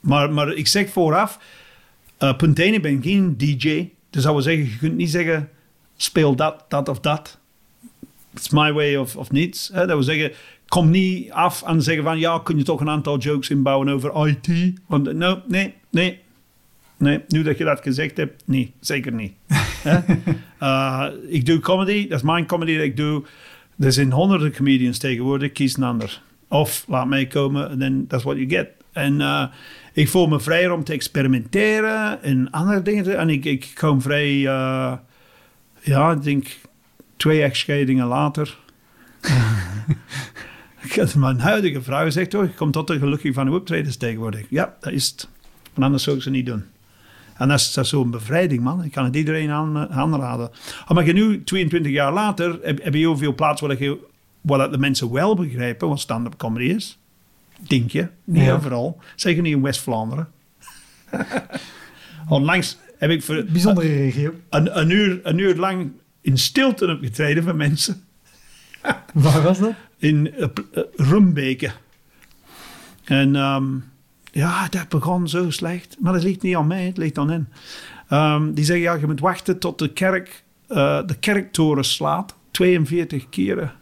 Maar, 0.00 0.32
maar 0.32 0.52
ik 0.52 0.66
zeg 0.66 0.90
vooraf, 0.90 1.38
eh 2.18 2.36
punt 2.36 2.58
1, 2.58 2.74
ik 2.74 2.82
ben 2.82 3.02
geen 3.02 3.36
DJ. 3.36 3.88
Dus 4.10 4.22
dat 4.22 4.32
wil 4.32 4.42
zeggen, 4.42 4.64
je 4.64 4.78
kunt 4.78 4.96
niet 4.96 5.10
zeggen, 5.10 5.48
speel 6.02 6.34
dat, 6.36 6.64
dat 6.68 6.88
of 6.88 7.00
dat. 7.00 7.38
It's 8.34 8.50
my 8.50 8.72
way 8.72 8.96
of, 8.96 9.16
of 9.16 9.30
niets. 9.30 9.68
Hè? 9.72 9.78
Dat 9.78 9.88
wil 9.88 10.02
zeggen, 10.02 10.32
kom 10.68 10.90
niet 10.90 11.30
af 11.30 11.62
en 11.62 11.82
zeggen 11.82 12.04
van, 12.04 12.18
ja, 12.18 12.40
kun 12.44 12.56
je 12.58 12.62
toch 12.64 12.80
een 12.80 12.88
aantal 12.88 13.18
jokes 13.18 13.50
inbouwen 13.50 13.88
over 13.88 14.28
IT? 14.28 14.72
Want 14.86 15.12
no, 15.12 15.42
nee, 15.48 15.74
nee. 15.90 16.20
Nee, 16.96 17.20
nu 17.28 17.42
dat 17.42 17.58
je 17.58 17.64
dat 17.64 17.80
gezegd 17.82 18.16
hebt, 18.16 18.42
nee, 18.46 18.72
zeker 18.80 19.12
niet. 19.12 19.32
Eh, 20.58 21.06
ik 21.28 21.46
doe 21.46 21.58
comedy, 21.60 22.08
dat 22.08 22.18
is 22.18 22.24
mijn 22.24 22.46
comedy 22.46 22.74
dat 22.76 22.84
ik 22.84 22.96
doe. 22.96 23.22
Er 23.78 23.92
zijn 23.92 24.12
honderden 24.12 24.52
comedians 24.52 24.98
tegenwoordig, 24.98 25.52
kies 25.52 25.76
een 25.76 25.82
ander. 25.82 26.22
Of 26.48 26.84
laat 26.88 27.06
mij 27.06 27.26
komen 27.26 27.70
en 27.70 27.78
then 27.78 28.04
that's 28.08 28.22
what 28.24 28.36
you 28.36 28.48
get. 28.48 28.68
En 28.92 29.20
eh, 29.20 29.44
ik 29.92 30.08
voel 30.08 30.26
me 30.26 30.40
vrijer 30.40 30.72
om 30.72 30.84
te 30.84 30.92
experimenteren 30.92 32.22
en 32.22 32.50
andere 32.50 32.82
dingen. 32.82 33.04
te- 33.04 33.14
En 33.14 33.30
ik, 33.30 33.44
ik 33.44 33.70
kom 33.74 34.02
vrij, 34.02 34.46
eh, 34.46 34.92
ja, 35.82 36.10
ik 36.12 36.22
denk 36.22 36.46
twee 37.16 37.42
echtscheidingen 37.42 38.06
later. 38.06 38.58
ik 40.82 40.94
had 40.94 41.14
mijn 41.14 41.40
huidige 41.40 41.82
vrouw 41.82 42.04
gezegd, 42.04 42.30
toch, 42.30 42.44
ik 42.44 42.56
kom 42.56 42.70
tot 42.70 42.86
de 42.86 42.98
gelukkig 42.98 43.34
van 43.34 43.46
uw 43.48 43.54
optredens 43.54 43.96
tegenwoordig. 43.96 44.46
Ja, 44.48 44.76
dat 44.80 44.92
is 44.92 45.08
het. 45.10 45.28
Want 45.72 45.84
anders 45.86 46.02
zou 46.02 46.16
ik 46.16 46.22
ze 46.22 46.30
niet 46.30 46.46
doen. 46.46 46.64
En 47.36 47.48
dat 47.48 47.58
is, 47.60 47.72
dat 47.72 47.84
is 47.84 47.90
zo'n 47.90 48.10
bevrijding, 48.10 48.62
man. 48.62 48.84
Ik 48.84 48.90
kan 48.92 49.04
het 49.04 49.16
iedereen 49.16 49.50
aan, 49.50 49.76
eh, 49.76 49.98
aanraden. 49.98 50.50
Oh, 50.82 50.90
maar 50.90 51.06
je 51.06 51.12
nu, 51.12 51.44
22 51.44 51.92
jaar 51.92 52.12
later, 52.12 52.58
heb, 52.62 52.82
heb 52.82 52.92
je 52.92 52.98
heel 52.98 53.16
veel 53.16 53.34
plaatsen 53.34 53.68
waar, 53.68 53.82
je, 53.82 53.98
waar 54.40 54.58
dat 54.58 54.72
de 54.72 54.78
mensen 54.78 55.12
wel 55.12 55.36
begrijpen 55.36 55.88
wat 55.88 56.00
stand-up 56.00 56.36
comedy 56.36 56.64
is. 56.64 56.98
Denk 57.60 57.90
je. 57.90 58.08
Niet 58.24 58.44
Ja. 58.44 58.54
overal. 58.54 58.98
Zeker 59.16 59.42
niet 59.42 59.54
in 59.54 59.62
West-Vlaanderen. 59.62 60.28
Onlangs 62.28 62.78
heb 63.02 63.10
ik 63.10 63.22
voor 63.22 63.44
Bijzondere 63.44 63.88
regio. 63.88 64.34
een, 64.50 64.78
een, 64.78 64.90
uur, 64.90 65.20
een 65.22 65.38
uur 65.38 65.56
lang 65.56 65.92
in 66.20 66.38
stilte 66.38 66.86
opgetreden 66.86 67.42
van 67.42 67.56
mensen. 67.56 68.04
Waar 69.12 69.42
was 69.42 69.58
dat? 69.58 69.72
in 69.98 70.34
uh, 70.38 70.46
uh, 70.74 70.82
Rumbeke. 70.96 71.70
En 73.04 73.36
ehm, 73.36 73.64
ja, 74.32 74.68
dat 74.68 74.88
begon 74.88 75.28
zo 75.28 75.50
slecht. 75.50 75.96
Maar 76.00 76.12
dat 76.12 76.22
ligt 76.22 76.42
niet 76.42 76.56
aan 76.56 76.66
mij, 76.66 76.84
het 76.84 76.96
ligt 76.96 77.18
aan 77.18 77.30
hen. 77.30 77.48
Ehm, 78.08 78.52
die 78.52 78.64
zeggen, 78.64 78.84
ja, 78.84 78.94
je 78.94 79.06
moet 79.06 79.20
wachten 79.20 79.58
tot 79.58 79.78
de 79.78 79.92
kerk 79.92 80.44
eh, 80.68 81.06
de 81.06 81.14
kerktoren 81.14 81.84
slaat. 81.84 82.34
42 82.50 83.28
keren. 83.28 83.72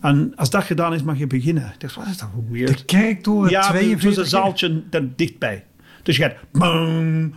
En 0.00 0.32
als 0.36 0.50
dat 0.50 0.64
gedaan 0.64 0.94
is, 0.94 1.02
mag 1.02 1.18
je 1.18 1.26
beginnen. 1.26 1.70
Ik 1.74 1.80
dacht, 1.80 1.94
wat 1.94 2.06
is 2.06 2.18
dat 2.18 2.28
voor 2.34 2.50
weird? 2.50 2.78
De 2.78 2.84
kerktoren 2.84 3.50
ja, 3.50 3.68
42 3.68 4.02
het 4.02 4.16
was 4.16 4.24
een 4.24 4.30
zaaltje 4.30 4.82
daar 4.90 5.02
dichtbij. 5.16 5.64
Dus 6.02 6.16
je 6.16 6.22
gaat 6.22 6.36
bang, 6.52 7.34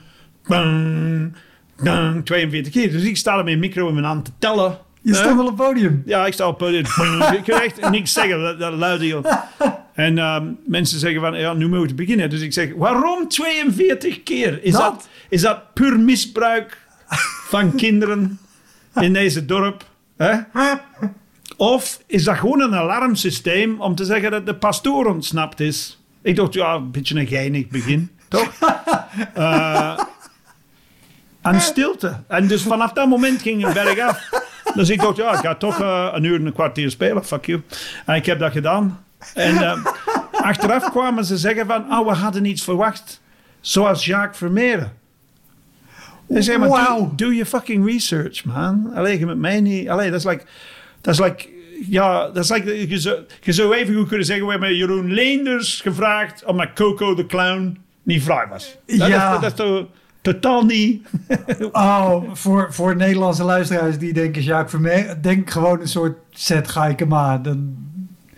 bang, 0.47 1.33
bang, 1.83 2.25
42 2.25 2.71
keer. 2.71 2.91
Dus 2.91 3.03
ik 3.03 3.17
sta 3.17 3.37
er 3.37 3.43
met 3.43 3.53
een 3.53 3.59
micro 3.59 3.87
in 3.87 3.93
mijn 3.93 4.05
hand 4.05 4.25
te 4.25 4.31
tellen. 4.39 4.77
Je 5.01 5.13
stond 5.13 5.35
wel 5.35 5.47
op 5.47 5.57
het 5.57 5.67
podium. 5.67 6.03
Ja, 6.05 6.25
ik 6.25 6.33
sta 6.33 6.47
op 6.47 6.59
het 6.59 6.67
podium. 6.67 6.85
ik 7.37 7.43
kan 7.43 7.61
echt 7.61 7.89
niks 7.89 8.13
zeggen, 8.13 8.41
dat, 8.41 8.59
dat 8.59 8.73
luidde 8.73 9.07
joh. 9.07 9.25
En 9.93 10.17
ehm, 10.17 10.47
mensen 10.65 10.99
zeggen 10.99 11.21
van, 11.21 11.39
ja, 11.39 11.53
nu 11.53 11.67
moeten 11.67 11.87
we 11.87 11.93
beginnen. 11.93 12.29
Dus 12.29 12.41
ik 12.41 12.53
zeg, 12.53 12.69
waarom 12.75 13.27
42 13.27 14.23
keer? 14.23 14.63
Is 14.63 14.71
Dat? 14.71 14.81
dat, 14.81 15.09
is 15.29 15.41
dat 15.41 15.73
puur 15.73 15.99
misbruik 15.99 16.77
van 17.47 17.75
kinderen 17.75 18.39
in 18.95 19.13
deze 19.13 19.45
dorp? 19.45 19.85
Hè? 20.17 20.37
Of 21.57 21.99
is 22.07 22.23
dat 22.23 22.37
gewoon 22.37 22.61
een 22.61 22.75
alarmsysteem 22.75 23.81
om 23.81 23.95
te 23.95 24.05
zeggen 24.05 24.31
dat 24.31 24.45
de 24.45 24.55
pastoor 24.55 25.05
ontsnapt 25.05 25.59
is? 25.59 25.99
Ik 26.21 26.35
dacht, 26.35 26.53
ja, 26.53 26.73
een 26.73 26.91
beetje 26.91 27.19
een 27.19 27.27
geinig 27.27 27.67
begin, 27.67 28.09
toch? 28.27 28.53
Eh, 29.33 29.99
aan 31.45 31.61
stilte. 31.61 32.13
En 32.27 32.47
dus 32.47 32.61
vanaf 32.63 32.91
dat 32.91 33.07
moment 33.07 33.41
ging 33.41 33.63
het 33.65 33.73
berg 33.73 33.99
af. 33.99 34.29
Dus 34.75 34.89
ik 34.89 35.01
dacht, 35.01 35.17
ja, 35.17 35.33
ik 35.33 35.39
ga 35.39 35.55
toch 35.55 35.79
eh, 35.81 36.09
een 36.13 36.23
uur 36.23 36.39
en 36.39 36.45
een 36.45 36.53
kwartier 36.53 36.89
spelen, 36.91 37.25
fuck 37.25 37.45
you. 37.45 37.61
En 38.05 38.15
ik 38.15 38.25
heb 38.25 38.39
dat 38.39 38.51
gedaan. 38.51 39.03
En 39.33 39.57
eh, 39.57 39.85
achteraf 40.31 40.89
kwamen 40.91 41.25
ze 41.25 41.37
zeggen 41.37 41.65
van, 41.65 41.91
oh, 41.93 42.07
we 42.07 42.13
hadden 42.13 42.45
iets 42.45 42.63
verwacht. 42.63 43.21
Zoals 43.61 44.05
Jacques 44.05 44.37
Vermeeren. 44.37 44.91
En 46.29 46.43
zeg 46.43 46.57
maar, 46.57 46.69
Wauw. 46.69 46.99
do, 46.99 47.11
do 47.15 47.25
your 47.31 47.45
fucking 47.45 47.85
research, 47.85 48.45
man. 48.45 48.91
Allee, 48.95 49.19
je 49.19 49.25
met 49.25 49.37
mij 49.37 49.61
niet... 49.61 49.89
Allee, 49.89 50.09
dat 50.11 50.19
is 50.19 50.25
like... 50.25 50.43
Dat 51.01 51.13
is 51.13 51.19
like... 51.19 51.47
Ja, 51.89 52.25
dat 52.29 52.43
is 52.43 52.49
like... 52.49 52.89
Je 52.89 52.99
zou, 52.99 53.17
je 53.41 53.51
zou 53.51 53.75
even 53.75 53.95
goed 53.95 54.07
kunnen 54.07 54.25
zeggen, 54.25 54.45
we 54.45 54.51
hebben 54.51 54.75
Jeroen 54.75 55.13
Leenders 55.13 55.81
gevraagd 55.81 56.43
omdat 56.45 56.73
Coco 56.73 57.15
de 57.15 57.25
Clown 57.25 57.77
niet 58.03 58.23
vrij 58.23 58.47
was. 58.49 58.75
Dat, 58.85 59.07
Ja. 59.07 59.33
is, 59.35 59.41
dat 59.41 59.51
is 59.51 59.57
toch 59.57 59.85
totaal 60.33 60.65
niet... 60.65 61.07
Oh, 61.71 62.23
voor, 62.33 62.73
voor 62.73 62.95
Nederlandse 62.95 63.43
luisteraars 63.43 63.97
die 63.97 64.13
denken 64.13 64.41
Jacques 64.41 64.69
Vermeer, 64.71 65.17
denk 65.21 65.49
gewoon 65.49 65.79
een 65.81 65.87
soort 65.87 66.17
Zet 66.29 66.67
Gaikema. 66.67 67.37
Dan, 67.37 67.75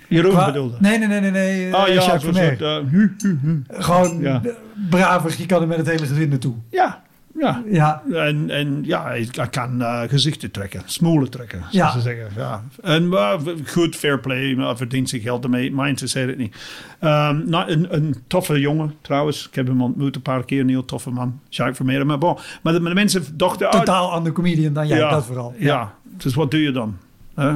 Jeroen 0.07 0.31
qua- 0.31 0.45
bedoelde. 0.45 0.75
Nee, 0.79 0.97
nee, 0.97 1.07
nee, 1.07 1.19
nee, 1.19 1.31
nee. 1.31 1.75
Oh 1.75 1.87
ja, 1.87 1.93
Jacques 1.93 2.23
Vermeer. 2.23 2.55
soort... 2.57 2.61
eh, 2.61 2.91
hu, 2.91 3.15
hu, 3.17 3.37
hu. 3.41 3.61
Gewoon 3.69 4.19
Ja. 4.21 4.41
bravig, 4.89 5.37
je 5.37 5.45
kan 5.45 5.61
er 5.61 5.67
met 5.67 5.77
het 5.77 5.87
hele 5.87 6.05
gezin 6.05 6.29
naartoe. 6.29 6.53
Ja, 6.69 7.01
ja. 7.39 7.63
Ja, 7.71 8.03
En, 8.13 8.49
en 8.49 8.79
ja, 8.83 9.05
hij 9.07 9.29
kan 9.49 9.81
eh, 9.81 10.01
gezichten 10.07 10.51
trekken, 10.51 10.81
smoelen 10.85 11.29
trekken, 11.29 11.63
Ja. 11.71 11.91
ze 11.91 12.01
zeggen. 12.01 12.27
Ja. 12.35 12.63
En 12.83 13.07
maar, 13.07 13.39
goed, 13.65 13.95
fair 13.95 14.19
play, 14.19 14.55
maar 14.55 14.77
verdient 14.77 15.09
zich 15.09 15.21
geld 15.21 15.43
ermee. 15.43 15.71
Mij 15.71 15.89
interesseert 15.89 16.29
het 16.29 16.37
niet. 16.37 16.55
Ehm, 16.99 17.49
nou, 17.49 17.71
een, 17.71 17.95
een 17.95 18.15
toffe 18.27 18.59
jongen, 18.59 18.93
trouwens. 19.01 19.47
Ik 19.47 19.55
heb 19.55 19.67
hem 19.67 19.81
ontmoet 19.81 20.15
een 20.15 20.21
paar 20.21 20.45
keer, 20.45 20.61
een 20.61 20.69
heel 20.69 20.85
toffe 20.85 21.09
man. 21.09 21.39
Jacques 21.49 21.77
Vermeer. 21.77 22.05
Maar, 22.05 22.17
bon, 22.17 22.37
maar, 22.63 22.73
de, 22.73 22.79
maar 22.79 22.89
de 22.89 22.95
mensen 22.95 23.37
dachten... 23.37 23.69
totaal 23.69 24.11
ander 24.11 24.31
comedian 24.31 24.73
dan 24.73 24.87
jij, 24.87 24.99
dat 24.99 25.25
vooral. 25.25 25.53
Ja. 25.57 25.93
dus 26.03 26.33
wat 26.33 26.51
doe 26.51 26.61
je 26.61 26.71
dan? 26.71 26.97
Hè? 27.35 27.53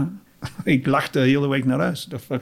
Ik 0.64 0.88
lachte 0.88 1.20
de 1.20 1.26
hele 1.26 1.48
week 1.48 1.66
naar 1.66 1.80
huis. 1.80 2.08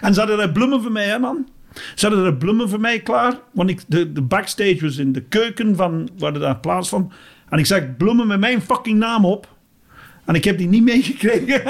En 0.00 0.14
ze 0.14 0.20
hadden 0.20 0.40
er 0.40 0.52
bloemen 0.52 0.82
voor 0.82 0.92
mij, 0.92 1.06
hè, 1.06 1.18
man. 1.18 1.46
Ze 1.94 2.06
hadden 2.06 2.24
er 2.24 2.34
bloemen 2.36 2.68
voor 2.68 2.80
mij 2.80 3.00
klaar. 3.00 3.38
Want 3.52 3.70
ik, 3.70 3.80
de, 3.86 4.12
de 4.12 4.22
backstage 4.22 4.78
was 4.80 4.96
in 4.96 5.12
de 5.12 5.20
keuken 5.22 5.76
van 5.76 6.08
waar 6.18 6.32
er 6.34 6.40
daar 6.40 6.58
plaats 6.58 6.88
vond. 6.88 7.12
En 7.48 7.58
ik 7.58 7.66
zag 7.66 7.96
bloemen 7.96 8.26
met 8.26 8.40
mijn 8.40 8.62
fucking 8.62 8.98
naam 8.98 9.24
op. 9.24 9.48
En 10.24 10.34
ik 10.34 10.44
heb 10.44 10.58
die 10.58 10.68
niet 10.68 10.82
meegekregen. 10.82 11.62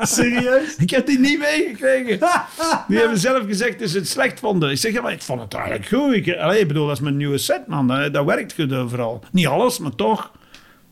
Serieus? 0.00 0.76
ik 0.76 0.90
heb 0.90 1.06
die 1.06 1.18
niet 1.18 1.38
meegekregen. 1.38 2.18
Die 2.88 2.98
hebben 2.98 3.18
zelf 3.18 3.44
gezegd 3.46 3.78
dat 3.78 3.88
ze 3.88 3.98
het 3.98 4.08
slecht 4.08 4.40
vonden. 4.40 4.70
Ik 4.70 4.76
zeg, 4.76 4.92
ja, 4.92 5.02
maar 5.02 5.12
ik 5.12 5.22
vond 5.22 5.40
het 5.40 5.54
eigenlijk 5.54 5.86
goed. 5.86 6.12
Ik, 6.14 6.36
allee, 6.36 6.66
bedoel, 6.66 6.86
dat 6.86 6.96
is 6.96 7.02
mijn 7.02 7.16
nieuwe 7.16 7.38
set, 7.38 7.66
man. 7.66 7.88
Dat, 7.88 8.12
dat 8.12 8.24
werkt 8.24 8.54
goed 8.54 8.72
overal. 8.72 9.24
Niet 9.32 9.46
alles, 9.46 9.78
maar 9.78 9.94
toch. 9.94 10.32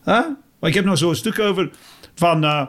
Hè? 0.03 0.21
Maar 0.61 0.71
ik 0.71 0.75
heb 0.75 0.85
nog 0.85 0.99
zo'n 0.99 1.15
stuk 1.15 1.39
over 1.39 1.71
van... 2.15 2.45
eh, 2.45 2.67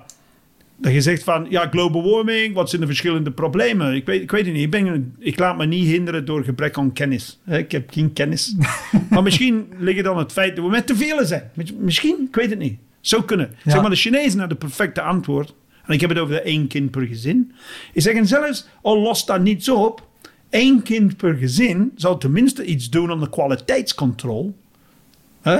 dat 0.81 0.93
je 0.93 1.01
zegt 1.01 1.23
van, 1.23 1.45
ja, 1.49 1.67
global 1.67 2.03
warming, 2.11 2.53
wat 2.53 2.69
zijn 2.69 2.81
de 2.81 2.87
verschillende 2.87 3.31
problemen? 3.31 3.95
Ik 3.95 4.05
weet, 4.05 4.21
ik 4.21 4.31
weet 4.31 4.45
het 4.45 4.53
niet. 4.53 4.63
Ik, 4.63 4.69
ben, 4.71 5.15
ik 5.19 5.39
laat 5.39 5.57
me 5.57 5.65
niet 5.65 5.85
hinderen 5.85 6.25
door 6.25 6.43
gebrek 6.43 6.77
aan 6.77 6.93
kennis. 6.93 7.39
Ik 7.45 7.71
heb 7.71 7.91
geen 7.91 8.13
kennis. 8.13 8.55
maar 9.09 9.23
misschien 9.23 9.67
ligt 9.77 9.97
het 9.97 10.07
aan 10.07 10.17
het 10.17 10.31
feit 10.31 10.55
dat 10.55 10.65
we 10.65 10.71
met 10.71 10.87
te 10.87 10.95
velen 10.95 11.27
zijn. 11.27 11.51
Mis- 11.53 11.73
Misschien, 11.77 12.27
ik 12.29 12.35
weet 12.35 12.49
het 12.49 12.59
niet. 12.59 12.79
Zou 13.01 13.23
kunnen. 13.23 13.55
Ja. 13.63 13.71
Zeg 13.71 13.81
maar, 13.81 13.89
de 13.89 13.95
Chinezen 13.95 14.39
hadden 14.39 14.49
het 14.49 14.59
perfecte 14.59 15.01
antwoord. 15.01 15.53
En 15.85 15.93
ik 15.93 16.01
heb 16.01 16.09
het 16.09 16.19
over 16.19 16.33
de 16.35 16.41
één 16.41 16.67
kind 16.67 16.91
per 16.91 17.05
gezin. 17.05 17.51
Die 17.93 18.01
zeggen 18.01 18.27
zelfs, 18.27 18.67
al 18.81 18.99
lost 18.99 19.27
dat 19.27 19.41
niets 19.41 19.69
op, 19.69 20.07
één 20.49 20.81
kind 20.81 21.17
per 21.17 21.35
gezin 21.35 21.91
zal 21.95 22.17
tenminste 22.17 22.65
iets 22.65 22.89
doen 22.89 23.11
aan 23.11 23.19
de 23.19 23.29
kwaliteitscontrole 23.29 24.51
hè, 25.41 25.59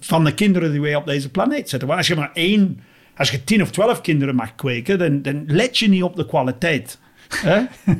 van 0.00 0.24
de 0.24 0.34
kinderen 0.34 0.70
die 0.70 0.80
wij 0.80 0.94
op 0.94 1.06
deze 1.06 1.30
planeet 1.30 1.68
zetten. 1.68 1.88
Want 1.88 2.00
als 2.00 2.08
je 2.08 2.16
maar 2.16 2.30
één, 2.34 2.80
als 3.20 3.30
je 3.30 3.44
tien 3.44 3.62
of 3.62 3.70
twaalf 3.70 4.00
kinderen 4.00 4.34
mag 4.34 4.54
kweken, 4.54 4.98
dan, 4.98 5.22
dan 5.22 5.44
let 5.46 5.78
je 5.78 5.88
niet 5.88 6.02
op 6.02 6.16
de 6.16 6.26
kwaliteit. 6.26 6.98
Hè? 7.28 7.60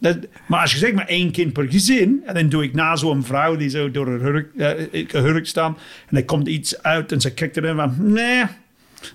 Dat, 0.00 0.16
maar 0.46 0.60
als 0.60 0.72
je 0.72 0.78
zegt 0.78 0.94
maar 0.94 1.06
één 1.06 1.30
kind 1.30 1.52
per 1.52 1.70
gezin, 1.70 2.22
en 2.26 2.34
dan 2.34 2.48
doe 2.48 2.62
ik 2.62 2.74
na 2.74 2.96
zo'n 2.96 3.24
vrouw 3.24 3.56
die 3.56 3.68
zo 3.68 3.90
door 3.90 4.06
een 4.06 4.20
hurk, 4.20 4.54
eh, 4.54 5.06
gehurkt 5.08 5.48
staat, 5.48 5.78
en 6.08 6.16
er 6.16 6.24
komt 6.24 6.48
iets 6.48 6.82
uit 6.82 7.12
en 7.12 7.20
ze 7.20 7.34
kijkt 7.34 7.56
erin 7.56 7.76
van, 7.76 7.94
nee, 7.98 8.44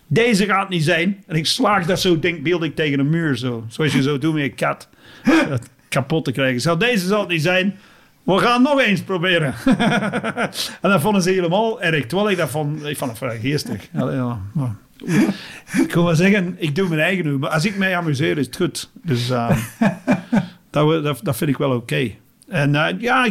deze 0.08 0.46
gaat 0.46 0.70
niet 0.70 0.84
zijn. 0.84 1.24
En 1.28 1.36
ik 1.36 1.46
slaag 1.46 1.86
dat 1.86 2.00
zo 2.00 2.20
denkbeeldig 2.20 2.74
tegen 2.74 3.00
een 3.00 3.10
muur, 3.10 3.38
zo. 3.38 3.66
zoals 3.68 3.94
je 3.94 4.02
zo 4.02 4.18
doet 4.18 4.34
met 4.34 4.44
een 4.44 4.56
kat, 4.56 4.90
dat 5.50 5.70
kapot 5.90 6.26
te 6.26 6.32
krijgen. 6.32 6.62
Zo, 6.62 6.78
deze 6.78 7.08
zal 7.08 7.20
het 7.20 7.30
niet 7.30 7.42
zijn. 7.42 7.78
We 8.24 8.38
gaan 8.38 8.62
nog 8.62 8.82
eens 8.82 9.02
proberen. 9.02 9.54
en 10.82 10.90
dat 10.90 11.02
vonden 11.02 11.22
ze 11.22 11.30
helemaal 11.30 11.82
erg. 11.82 12.06
Terwijl 12.06 12.30
ik 12.30 12.38
dat 12.38 12.50
vond, 12.50 12.86
ik 12.86 12.98
vond 12.98 13.10
het 13.10 13.20
vrij 13.20 13.40
geestig. 13.40 13.88
Allee, 13.94 14.16
ja, 14.16 14.40
maar- 14.54 14.82
ik 15.82 15.94
wil 15.94 16.04
wel 16.06 16.16
zeggen, 16.16 16.56
ik 16.58 16.76
doe 16.76 16.88
mijn 16.90 17.02
eigen 17.02 17.26
nu. 17.26 17.38
Maar 17.38 17.50
als 17.50 17.66
ik 17.66 17.78
mij 17.78 17.98
amuseer, 17.98 18.38
is 18.38 18.46
het 18.46 18.56
goed. 18.56 18.90
Dus 19.04 19.30
eh, 19.30 19.58
dat, 20.70 20.88
we- 20.88 21.02
dat, 21.02 21.20
dat 21.24 21.36
vind 21.38 21.50
ik 21.50 21.58
wel 21.58 21.72
oké. 21.76 22.12
En 22.48 22.76
eh, 22.76 23.00
ja, 23.00 23.28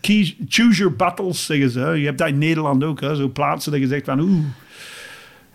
kies- 0.00 0.36
choose 0.48 0.78
your 0.78 0.96
battles, 0.96 1.44
zeggen 1.44 1.70
ze. 1.70 1.80
Je 1.80 2.04
hebt 2.06 2.18
dat 2.18 2.28
in 2.28 2.38
Nederland 2.38 2.84
ook. 2.84 3.00
Hè, 3.00 3.14
zo 3.16 3.28
plaatsen 3.28 3.72
dat 3.72 3.80
je 3.80 3.86
zegt 3.86 4.04
van, 4.04 4.20
oeh, 4.20 4.44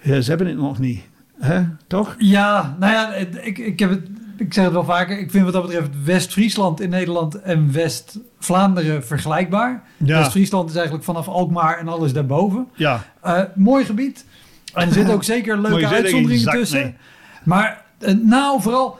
ja, 0.02 0.22
ze 0.22 0.30
hebben 0.30 0.48
het 0.48 0.58
nog 0.58 0.80
niet. 0.80 1.02
Hè? 1.40 1.62
Toch? 1.88 2.16
Ja, 2.18 2.76
nou 2.80 2.94
ja, 2.94 3.14
ik, 3.14 3.80
heb 3.80 3.90
het, 3.90 4.08
ik 4.38 4.54
zeg 4.54 4.64
het 4.64 4.74
wel 4.74 4.84
vaker. 4.84 5.20
Ik 5.20 5.32
vind 5.32 5.44
wat 5.44 5.54
dat 5.54 5.62
betreft 5.66 5.90
West-Friesland 6.04 6.82
in 6.82 6.90
Nederland 6.90 7.42
en 7.42 7.72
West-Vlaanderen 7.72 9.06
vergelijkbaar. 9.06 9.84
Ja. 9.98 10.18
West-Friesland 10.18 10.70
is 10.70 10.76
eigenlijk 10.76 11.06
vanaf 11.06 11.28
Alkmaar 11.28 11.78
en 11.78 11.88
alles 11.88 12.14
daarboven. 12.14 12.68
Ja. 12.76 13.04
Eh, 13.22 13.42
mooi 13.56 13.86
gebied. 13.86 14.26
En 14.74 14.88
er 14.88 14.94
zitten 14.94 15.14
ook 15.14 15.24
zeker 15.24 15.62
leuke 15.62 15.88
uitzonderingen 15.88 16.52
tussen. 16.52 16.98
Maar 17.44 17.84
eh, 18.00 18.14
nou, 18.14 18.62
vooral 18.62 19.00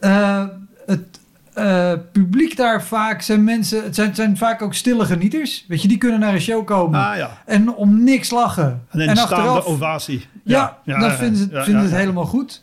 eh, 0.00 0.44
het 0.86 1.20
eh, 1.54 1.92
publiek 2.12 2.56
daar 2.56 2.82
vaak 2.82 3.22
zijn 3.22 3.44
mensen... 3.44 3.82
Het 3.82 3.94
zijn, 3.94 4.14
zijn 4.14 4.36
vaak 4.36 4.62
ook 4.62 4.74
stille 4.74 5.04
genieters. 5.04 5.64
Weet 5.68 5.82
je, 5.82 5.88
die 5.88 5.98
kunnen 5.98 6.20
naar 6.20 6.34
een 6.34 6.40
show 6.40 6.66
komen. 6.66 7.00
Ah 7.00 7.16
ja. 7.16 7.30
En 7.46 7.74
om 7.74 8.04
niks 8.04 8.30
lachen. 8.30 8.82
En 8.90 9.06
dan 9.06 9.16
staande 9.16 9.64
ovatie. 9.64 10.26
Ja, 10.44 10.78
dan 10.84 11.10
vinden 11.10 11.36
ze, 11.36 11.48
ja, 11.50 11.64
vinden 11.64 11.82
ja, 11.82 11.88
het 11.88 11.90
ja. 11.90 12.00
helemaal 12.00 12.26
goed. 12.26 12.62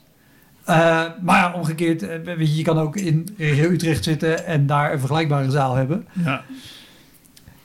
Maar 0.65 1.17
ja, 1.25 1.51
omgekeerd, 1.55 2.01
weet 2.23 2.37
je, 2.39 2.55
je 2.55 2.63
kan 2.63 2.79
ook 2.79 2.95
in 2.95 3.35
regio 3.37 3.69
Utrecht 3.69 4.03
zitten 4.03 4.45
en 4.45 4.65
daar 4.65 4.93
een 4.93 4.99
vergelijkbare 4.99 5.51
zaal 5.51 5.75
hebben. 5.75 6.07
Ja. 6.11 6.41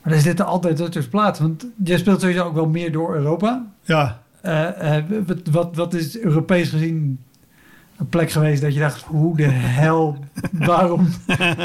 Maar 0.02 0.22
dit 0.22 0.38
er 0.38 0.44
altijd 0.44 0.76
dat 0.76 0.92
soort 0.92 1.10
plaatsen. 1.10 1.46
Want 1.46 1.66
je 1.84 1.98
speelt 1.98 2.20
sowieso 2.20 2.44
ook 2.44 2.54
wel 2.54 2.68
meer 2.68 2.92
door 2.92 3.14
Europa. 3.14 3.66
Ja. 3.82 4.21
Eh, 4.42 4.96
eh, 4.96 5.04
wat, 5.50 5.76
wat, 5.76 5.94
is 5.94 6.20
Europees 6.20 6.68
gezien 6.68 7.18
een 7.96 8.08
plek 8.08 8.30
geweest 8.30 8.62
dat 8.62 8.74
je 8.74 8.80
dacht, 8.80 9.02
hoe 9.02 9.36
de 9.36 9.48
hel, 9.48 10.24
waarom, 10.52 11.08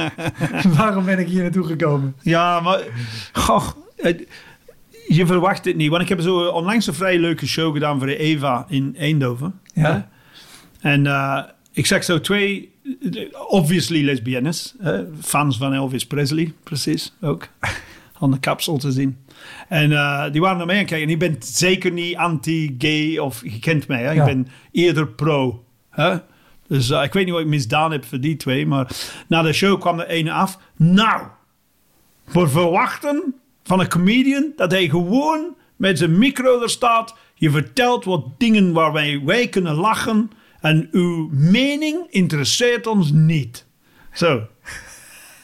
waarom 0.77 1.05
ben 1.05 1.19
ik 1.19 1.27
hier 1.27 1.41
naartoe 1.41 1.65
gekomen? 1.65 2.15
Ja, 2.21 2.59
maar... 2.59 2.81
Goh, 3.33 3.67
je 5.07 5.25
verwacht 5.25 5.65
het 5.65 5.75
niet. 5.75 5.89
Want 5.89 6.01
ik 6.01 6.09
heb 6.09 6.21
zo 6.21 6.47
onlangs 6.47 6.87
een 6.87 6.93
vrij 6.93 7.19
leuke 7.19 7.47
show 7.47 7.73
gedaan 7.73 7.97
voor 7.97 8.07
de 8.07 8.17
EVA 8.17 8.65
in 8.69 8.95
Eindhoven. 8.97 9.59
Ja, 9.73 10.09
En 10.79 11.07
eh, 11.07 11.43
ik 11.71 11.85
zag 11.85 12.03
zo 12.03 12.21
twee, 12.21 12.71
obviously 13.47 14.03
lesbiennes, 14.03 14.75
hè, 14.79 15.03
fans 15.21 15.57
van 15.57 15.73
Elvis 15.73 16.05
Presley, 16.05 16.53
precies, 16.63 17.13
ook. 17.21 17.47
Aan 18.19 18.31
de 18.31 18.39
kapsel 18.39 18.77
te 18.77 18.91
zien. 18.91 19.17
En 19.67 19.91
eh, 19.91 20.31
die 20.31 20.41
waren 20.41 20.57
naar 20.57 20.65
mij 20.65 20.75
aan 20.75 20.81
het 20.81 20.89
kijken. 20.89 21.07
En 21.07 21.13
ik 21.13 21.19
ben 21.19 21.35
zeker 21.39 21.91
niet 21.91 22.15
anti-gay 22.15 23.17
of 23.17 23.41
je 23.43 23.59
kent 23.59 23.87
mij. 23.87 24.03
Hè? 24.03 24.11
Ja. 24.11 24.25
Ik 24.25 24.33
ben 24.33 24.47
eerder 24.71 25.07
pro. 25.07 25.63
Hè? 25.89 26.17
Dus 26.67 26.89
eh, 26.89 27.03
ik 27.03 27.13
weet 27.13 27.25
niet 27.25 27.33
wat 27.33 27.43
ik 27.43 27.47
misdaan 27.47 27.91
heb 27.91 28.05
voor 28.05 28.19
die 28.19 28.37
twee. 28.37 28.65
Maar 28.67 28.91
na 29.27 29.41
de 29.41 29.53
show 29.53 29.79
kwam 29.79 29.99
er 29.99 30.07
ene 30.07 30.31
af. 30.31 30.57
Nou, 30.75 31.27
we 32.23 32.47
verwachten 32.47 33.35
van 33.63 33.79
een 33.79 33.89
comedian 33.89 34.51
dat 34.55 34.71
hij 34.71 34.89
gewoon 34.89 35.55
met 35.75 35.97
zijn 35.97 36.17
micro 36.17 36.61
er 36.61 36.69
staat. 36.69 37.15
Je 37.35 37.49
vertelt 37.49 38.05
wat 38.05 38.39
dingen 38.39 38.73
waarbij 38.73 39.21
wij 39.25 39.47
kunnen 39.47 39.75
lachen. 39.75 40.31
En 40.61 40.87
uw 40.91 41.29
mening 41.31 42.07
interesseert 42.09 42.87
ons 42.87 43.11
niet. 43.11 43.65
Zo. 44.13 44.47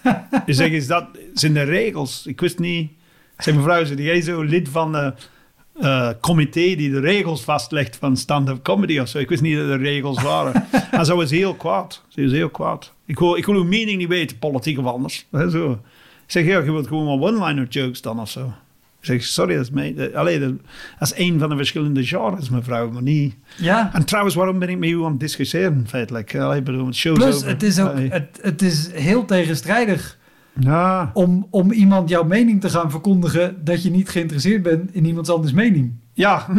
Ik 0.45 0.53
zeg, 0.53 0.69
is 0.69 0.87
dat 0.87 1.07
zijn 1.33 1.53
de 1.53 1.63
regels? 1.63 2.25
Ik 2.25 2.39
wist 2.41 2.59
niet. 2.59 2.91
Zeg, 3.43 3.55
mevrouw, 3.55 3.85
zit 3.85 3.99
jij 3.99 4.21
zo 4.21 4.41
lid 4.41 4.69
van 4.69 4.91
de 4.91 5.13
eh, 5.73 6.09
comité 6.21 6.75
die 6.75 6.91
de 6.91 6.99
regels 6.99 7.43
vastlegt 7.43 7.95
van 7.95 8.17
stand-up 8.17 8.63
comedy 8.63 8.99
of 8.99 9.07
zo? 9.07 9.17
Ik 9.17 9.29
wist 9.29 9.41
niet 9.41 9.57
dat 9.57 9.69
er 9.69 9.79
regels 9.79 10.21
waren. 10.21 10.65
en 10.91 11.05
ze 11.05 11.15
was 11.15 11.31
heel 11.31 11.53
kwaad. 11.53 12.03
Ze 12.07 12.23
was 12.23 12.31
heel 12.31 12.49
kwaad. 12.49 12.93
Ik 13.05 13.19
wil, 13.19 13.35
ik 13.35 13.45
wil 13.45 13.55
uw 13.55 13.63
mening 13.63 13.97
niet 13.97 14.07
weten, 14.07 14.39
politiek 14.39 14.79
of 14.79 14.85
anders. 14.85 15.25
Hè, 15.31 15.49
zo. 15.49 15.71
Ik 16.25 16.31
zeg, 16.31 16.45
ja, 16.45 16.59
je 16.59 16.71
wilt 16.71 16.87
gewoon 16.87 17.05
maar 17.05 17.29
one-liner 17.29 17.67
jokes 17.67 18.01
dan 18.01 18.19
of 18.19 18.29
zo. 18.29 18.53
Ik 18.99 19.09
zeg, 19.09 19.23
sorry, 19.23 19.55
dat 19.55 19.69
is, 19.73 19.95
dat, 19.95 20.13
allee, 20.13 20.39
dat, 20.39 20.53
is 20.99 21.13
één 21.13 21.39
van 21.39 21.49
de 21.49 21.55
verschillende 21.55 22.05
genres, 22.05 22.49
mevrouw, 22.49 22.89
maar 22.89 23.01
niet... 23.01 23.35
ja. 23.57 23.93
En 23.93 24.05
trouwens, 24.05 24.35
waarom 24.35 24.59
ben 24.59 24.69
ik 24.69 24.77
met 24.77 24.89
u 24.89 25.03
aan 25.03 25.11
het 25.11 25.19
discussiëren, 25.19 25.85
feitelijk? 25.87 26.35
Allee, 26.35 26.61
bedoel, 26.61 26.85
het 26.85 27.01
Plus, 27.13 27.35
over. 27.35 27.47
het 27.47 27.63
is 27.63 27.79
ook 27.79 27.93
het 28.41 28.61
is 28.61 28.91
heel 28.93 29.25
tegenstrijdig 29.25 30.17
Ja, 30.59 31.11
om, 31.13 31.47
om 31.49 31.71
iemand 31.71 32.09
jouw 32.09 32.23
mening 32.23 32.61
te 32.61 32.69
gaan 32.69 32.91
verkondigen 32.91 33.63
dat 33.63 33.83
je 33.83 33.89
niet 33.89 34.09
geïnteresseerd 34.09 34.63
bent 34.63 34.93
in 34.95 35.05
iemands 35.05 35.29
anders 35.29 35.53
mening. 35.53 35.93
Ja. 36.13 36.45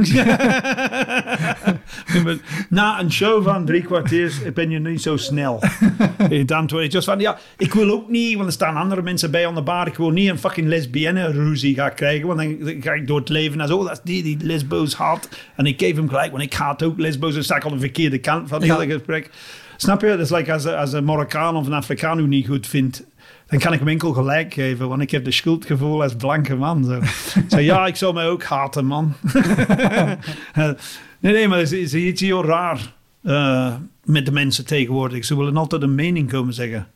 Na 2.68 3.00
een 3.00 3.12
show 3.12 3.44
van 3.44 3.64
drie 3.64 3.82
kwartier 3.82 4.32
ben 4.54 4.70
je 4.70 4.78
niet 4.78 5.02
zo 5.02 5.16
snel. 5.16 5.62
Antwoord 6.46 6.84
is 6.86 6.92
just 6.92 7.04
van, 7.04 7.18
ja, 7.20 7.38
ik 7.56 7.74
wil 7.74 7.90
ook 7.90 8.10
niet, 8.10 8.34
want 8.34 8.46
er 8.46 8.52
staan 8.52 8.76
andere 8.76 9.02
mensen 9.02 9.30
bij 9.30 9.46
aan 9.46 9.54
de 9.54 9.62
bar. 9.62 9.86
Ik 9.86 9.96
wil 9.96 10.10
niet 10.10 10.28
een 10.28 10.38
fucking 10.38 10.66
lesbienne 10.66 11.30
ruzie 11.30 11.74
gaan 11.74 11.94
krijgen, 11.94 12.26
want 12.26 12.38
dan 12.38 12.82
ga 12.82 12.92
ik 12.92 13.06
door 13.06 13.18
het 13.18 13.28
leven 13.28 13.60
en 13.60 13.68
zo, 13.68 13.82
dat 13.82 13.92
is 13.92 14.00
die 14.04 14.22
die 14.22 14.36
lesbo's 14.46 14.94
haat. 14.94 15.28
En 15.56 15.66
ik 15.66 15.80
geef 15.80 15.96
hem 15.96 16.08
gelijk, 16.08 16.30
want 16.30 16.42
ik 16.42 16.52
haat 16.52 16.82
ook 16.82 16.98
lesbo's. 16.98 17.34
Dan 17.34 17.42
sta 17.42 17.56
ik 17.56 17.64
aan 17.64 17.72
de 17.72 17.78
verkeerde 17.78 18.18
kant 18.18 18.48
van 18.48 18.58
het 18.58 18.66
Ja. 18.66 18.78
hele 18.78 18.92
gesprek. 18.92 19.30
Snap 19.76 20.00
je? 20.00 20.06
Dat 20.06 20.18
is 20.18 20.30
like 20.30 20.52
als, 20.52 20.66
als 20.66 20.92
een 20.92 21.04
Marokkaan 21.04 21.56
of 21.56 21.66
een 21.66 21.72
Afrikaan 21.72 22.18
u 22.18 22.26
niet 22.26 22.46
goed 22.46 22.66
vindt. 22.66 23.04
Dan 23.46 23.58
kan 23.58 23.72
ik 23.72 23.78
hem 23.78 23.88
enkel 23.88 24.12
gelijk 24.12 24.54
geven, 24.54 24.88
want 24.88 25.02
ik 25.02 25.10
heb 25.10 25.24
de 25.24 25.32
schuldgevoel 25.32 26.02
als 26.02 26.14
blanke 26.14 26.54
man. 26.54 26.84
Zo. 26.84 27.00
Zeg, 27.48 27.60
ja, 27.60 27.86
ik 27.86 27.96
zal 27.96 28.12
mij 28.12 28.28
ook 28.28 28.42
haten, 28.42 28.86
man. 28.86 29.12
nee, 30.54 31.32
nee, 31.32 31.48
maar 31.48 31.58
het 31.58 31.72
is, 31.72 31.94
iets 31.94 32.20
heel 32.20 32.44
raar 32.44 32.94
eh, 33.22 33.74
met 34.04 34.26
de 34.26 34.32
mensen 34.32 34.66
tegenwoordig. 34.66 35.24
Ze 35.24 35.36
willen 35.36 35.56
altijd 35.56 35.82
een 35.82 35.94
mening 35.94 36.30
komen 36.30 36.54
zeggen. 36.54 36.86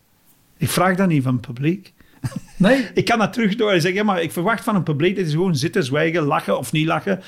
Ik 0.56 0.68
vraag 0.68 0.96
dat 0.96 1.08
niet 1.08 1.22
van 1.22 1.32
het 1.32 1.46
publiek. 1.46 1.92
Nee, 2.56 2.88
Ik 2.94 3.04
kan 3.04 3.18
dat 3.18 3.32
terug 3.32 3.54
door 3.54 3.70
en 3.70 3.80
zeggen, 3.80 4.06
maar 4.06 4.22
ik 4.22 4.32
verwacht 4.32 4.64
van 4.64 4.74
een 4.74 4.82
publiek 4.82 5.16
dat 5.16 5.24
ze 5.24 5.30
gewoon 5.30 5.56
zitten, 5.56 5.84
zwijgen, 5.84 6.22
lachen 6.22 6.58
of 6.58 6.72
niet 6.72 6.86
lachen. 6.86 7.20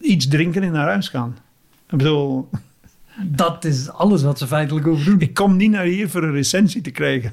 Iets 0.00 0.28
drinken 0.28 0.62
en 0.62 0.72
naar 0.72 0.88
huis 0.88 1.08
gaan. 1.08 1.36
Ik 1.90 1.98
bedoel, 1.98 2.48
dat 3.22 3.64
is 3.64 3.90
alles 3.90 4.22
wat 4.22 4.38
ze 4.38 4.46
feitelijk 4.46 4.86
hoeven 4.86 5.04
doen. 5.04 5.20
ik 5.20 5.34
kom 5.34 5.56
niet 5.56 5.70
naar 5.70 5.84
hier 5.84 6.08
voor 6.08 6.22
een 6.22 6.32
recensie 6.32 6.80
te 6.80 6.90
krijgen. 6.90 7.32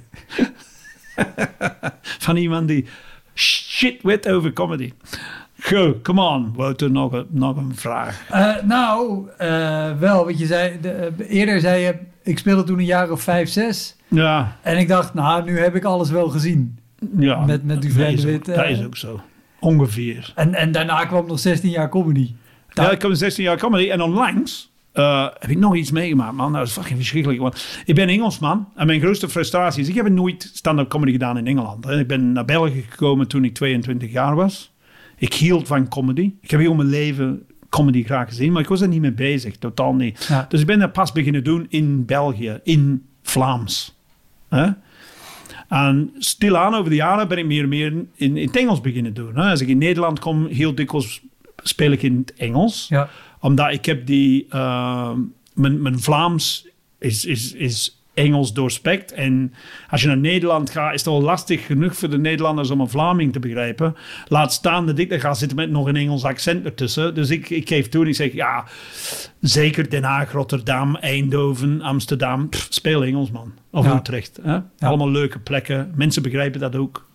van 2.26 2.36
iemand 2.36 2.68
die 2.68 2.86
shit 3.36 4.02
weet 4.04 4.30
over 4.30 4.54
comedy. 4.54 4.94
Go, 5.60 6.00
come 6.04 6.22
on. 6.22 6.54
Wouter, 6.56 6.92
nog 6.92 7.12
een, 7.12 7.26
nog 7.30 7.58
een 7.58 7.76
vraag. 7.76 8.24
Eh, 8.30 8.56
nou, 8.64 9.28
eh, 9.38 9.92
wel, 9.98 10.26
wat 10.26 10.40
je 10.40 10.46
zei, 10.46 10.78
de, 10.82 10.90
eh, 10.92 11.38
eerder 11.38 11.60
zei 11.60 11.82
je, 11.84 11.96
ik 12.24 12.38
speelde 12.38 12.64
toen 12.64 12.78
een 12.80 12.86
jaar 12.86 13.12
of 13.12 13.22
vijf, 13.22 13.50
zes. 13.50 13.96
Ja, 14.08 14.58
En 14.62 14.78
ik 14.78 14.88
dacht, 14.88 15.14
nou, 15.14 15.44
nu 15.44 15.60
heb 15.60 15.76
ik 15.76 15.84
alles 15.84 16.10
wel 16.10 16.30
gezien. 16.30 16.80
ja. 17.18 17.46
Met- 17.46 17.64
met 17.64 17.82
die 17.82 17.94
dat 17.94 18.00
Vrede 18.02 18.18
is 18.18 18.24
ook- 18.24 18.30
Wit, 18.30 18.48
eh. 18.48 18.56
Dat 18.56 18.66
is 18.66 18.84
ook 18.86 18.98
zo. 18.98 19.22
Ongeveer. 19.60 20.32
En, 20.36 20.54
en 20.54 20.72
daarna 20.72 21.06
kwam 21.06 21.28
nog 21.28 21.40
16 21.40 21.70
jaar 21.70 21.90
comedy. 21.90 22.34
Daar- 22.74 22.86
Ja, 22.86 22.92
ik 22.92 23.00
kom 23.00 23.16
16 23.16 23.44
jaar 23.44 23.58
comedy 23.58 23.90
en 23.90 24.02
onlangs 24.02 24.69
eh, 24.92 25.28
heb 25.40 25.50
ik 25.50 25.58
nog 25.58 25.76
iets 25.76 25.92
meegemaakt, 25.92 26.36
man. 26.36 26.54
Dat 26.54 26.68
is 26.68 26.74
fucking 26.74 26.98
verschrikkelijk. 26.98 27.42
Want 27.42 27.82
ik 27.86 27.96
ben 27.96 28.08
Engelsman 28.08 28.68
en 28.76 28.88
mijn 28.88 29.00
grootste 29.00 29.30
frustratie 29.30 29.82
is... 29.82 29.90
Ik 29.90 29.96
heb 29.96 30.10
nooit 30.10 30.52
stand-up 30.54 30.90
comedy 30.90 31.12
gedaan 31.12 31.38
in 31.38 31.48
Engeland. 31.48 31.86
hè. 31.86 32.00
Ik 32.00 32.08
ben 32.08 32.32
naar 32.32 32.46
België 32.46 32.86
gekomen 32.90 33.28
toen 33.28 33.44
ik 33.44 33.54
22 33.54 34.12
jaar 34.12 34.36
was. 34.36 34.72
Ik 35.18 35.34
hield 35.34 35.68
van 35.68 35.88
comedy. 35.88 36.32
Ik 36.42 36.52
heb 36.52 36.60
heel 36.60 36.76
mijn 36.76 36.90
leven 36.90 37.44
comedy 37.70 38.04
graag 38.04 38.28
gezien, 38.28 38.52
maar 38.52 38.62
ik 38.62 38.68
was 38.68 38.82
er 38.82 38.88
niet 38.88 39.02
mee 39.02 39.12
bezig. 39.12 39.58
Totaal 39.58 39.94
niet. 39.94 40.26
Ja. 40.30 40.46
Dus 40.50 40.60
ik 40.62 40.66
ben 40.66 40.80
dat 40.80 40.94
pas 40.94 41.12
beginnen 41.12 41.44
doen 41.44 41.66
in 41.70 42.06
België, 42.06 42.60
in 42.64 43.06
Vlaams. 43.24 43.96
Hè? 44.50 44.68
En 45.68 46.12
stilaan 46.18 46.76
over 46.76 46.90
de 46.90 46.96
jaren 46.96 47.28
ben 47.28 47.38
ik 47.38 47.46
meer 47.46 47.64
en 47.64 47.70
meer 47.70 47.86
in, 47.92 48.10
in 48.16 48.48
het 48.48 48.56
Engels 48.58 48.82
beginnen 48.82 49.14
doen. 49.14 49.36
Hè? 49.36 49.50
Als 49.50 49.62
ik 49.62 49.68
in 49.68 49.78
Nederland 49.78 50.20
kom, 50.20 50.46
heel 50.48 50.76
dikwijls 50.76 51.22
speel 51.64 51.92
ik 51.92 52.02
in 52.04 52.18
het 52.18 52.34
Engels 52.34 52.86
Ja. 52.88 53.10
Omdat 53.40 53.72
ik 53.74 53.86
heb 53.86 54.06
die... 54.06 54.46
eh, 54.50 55.12
mijn, 55.54 55.82
mijn 55.82 56.00
Vlaams 56.00 56.68
is, 57.00 57.26
is, 57.26 57.54
is 57.54 58.02
Engels 58.14 58.54
doorspekt. 58.54 59.12
En 59.14 59.54
als 59.90 60.02
je 60.02 60.08
naar 60.08 60.18
Nederland 60.18 60.70
gaat, 60.70 60.94
is 60.94 61.00
het 61.00 61.10
al 61.10 61.22
lastig 61.22 61.66
genoeg 61.66 61.96
voor 61.96 62.10
de 62.10 62.18
Nederlanders 62.18 62.70
om 62.70 62.80
een 62.82 62.90
Vlaming 62.90 63.34
te 63.34 63.40
begrijpen. 63.40 63.96
Laat 64.28 64.54
staan 64.54 64.86
dat 64.86 65.00
ik 65.00 65.10
daar 65.10 65.20
ga 65.20 65.34
zitten 65.34 65.58
met 65.58 65.70
nog 65.70 65.88
een 65.88 65.96
Engels 65.96 66.24
accent 66.24 66.66
ertussen. 66.66 67.16
Dus 67.16 67.30
ik, 67.30 67.50
ik 67.50 67.68
geef 67.68 67.90
toe 67.90 68.02
en 68.04 68.08
ik 68.10 68.16
zeg, 68.16 68.34
ja, 68.34 68.66
zeker 69.40 69.90
Den 69.90 70.04
Haag, 70.04 70.32
Rotterdam, 70.32 70.96
Eindhoven, 70.96 71.82
Amsterdam. 71.82 72.50
Pff, 72.50 72.68
speel 72.70 73.04
Engels, 73.04 73.32
man. 73.32 73.54
Of 73.72 73.86
Ja. 73.86 73.96
Utrecht. 73.96 74.40
Hè? 74.42 74.60
Allemaal 74.80 75.12
leuke 75.12 75.40
plekken. 75.40 75.94
Mensen 75.96 76.22
begrijpen 76.22 76.60
dat 76.60 76.76
ook. 76.76 77.08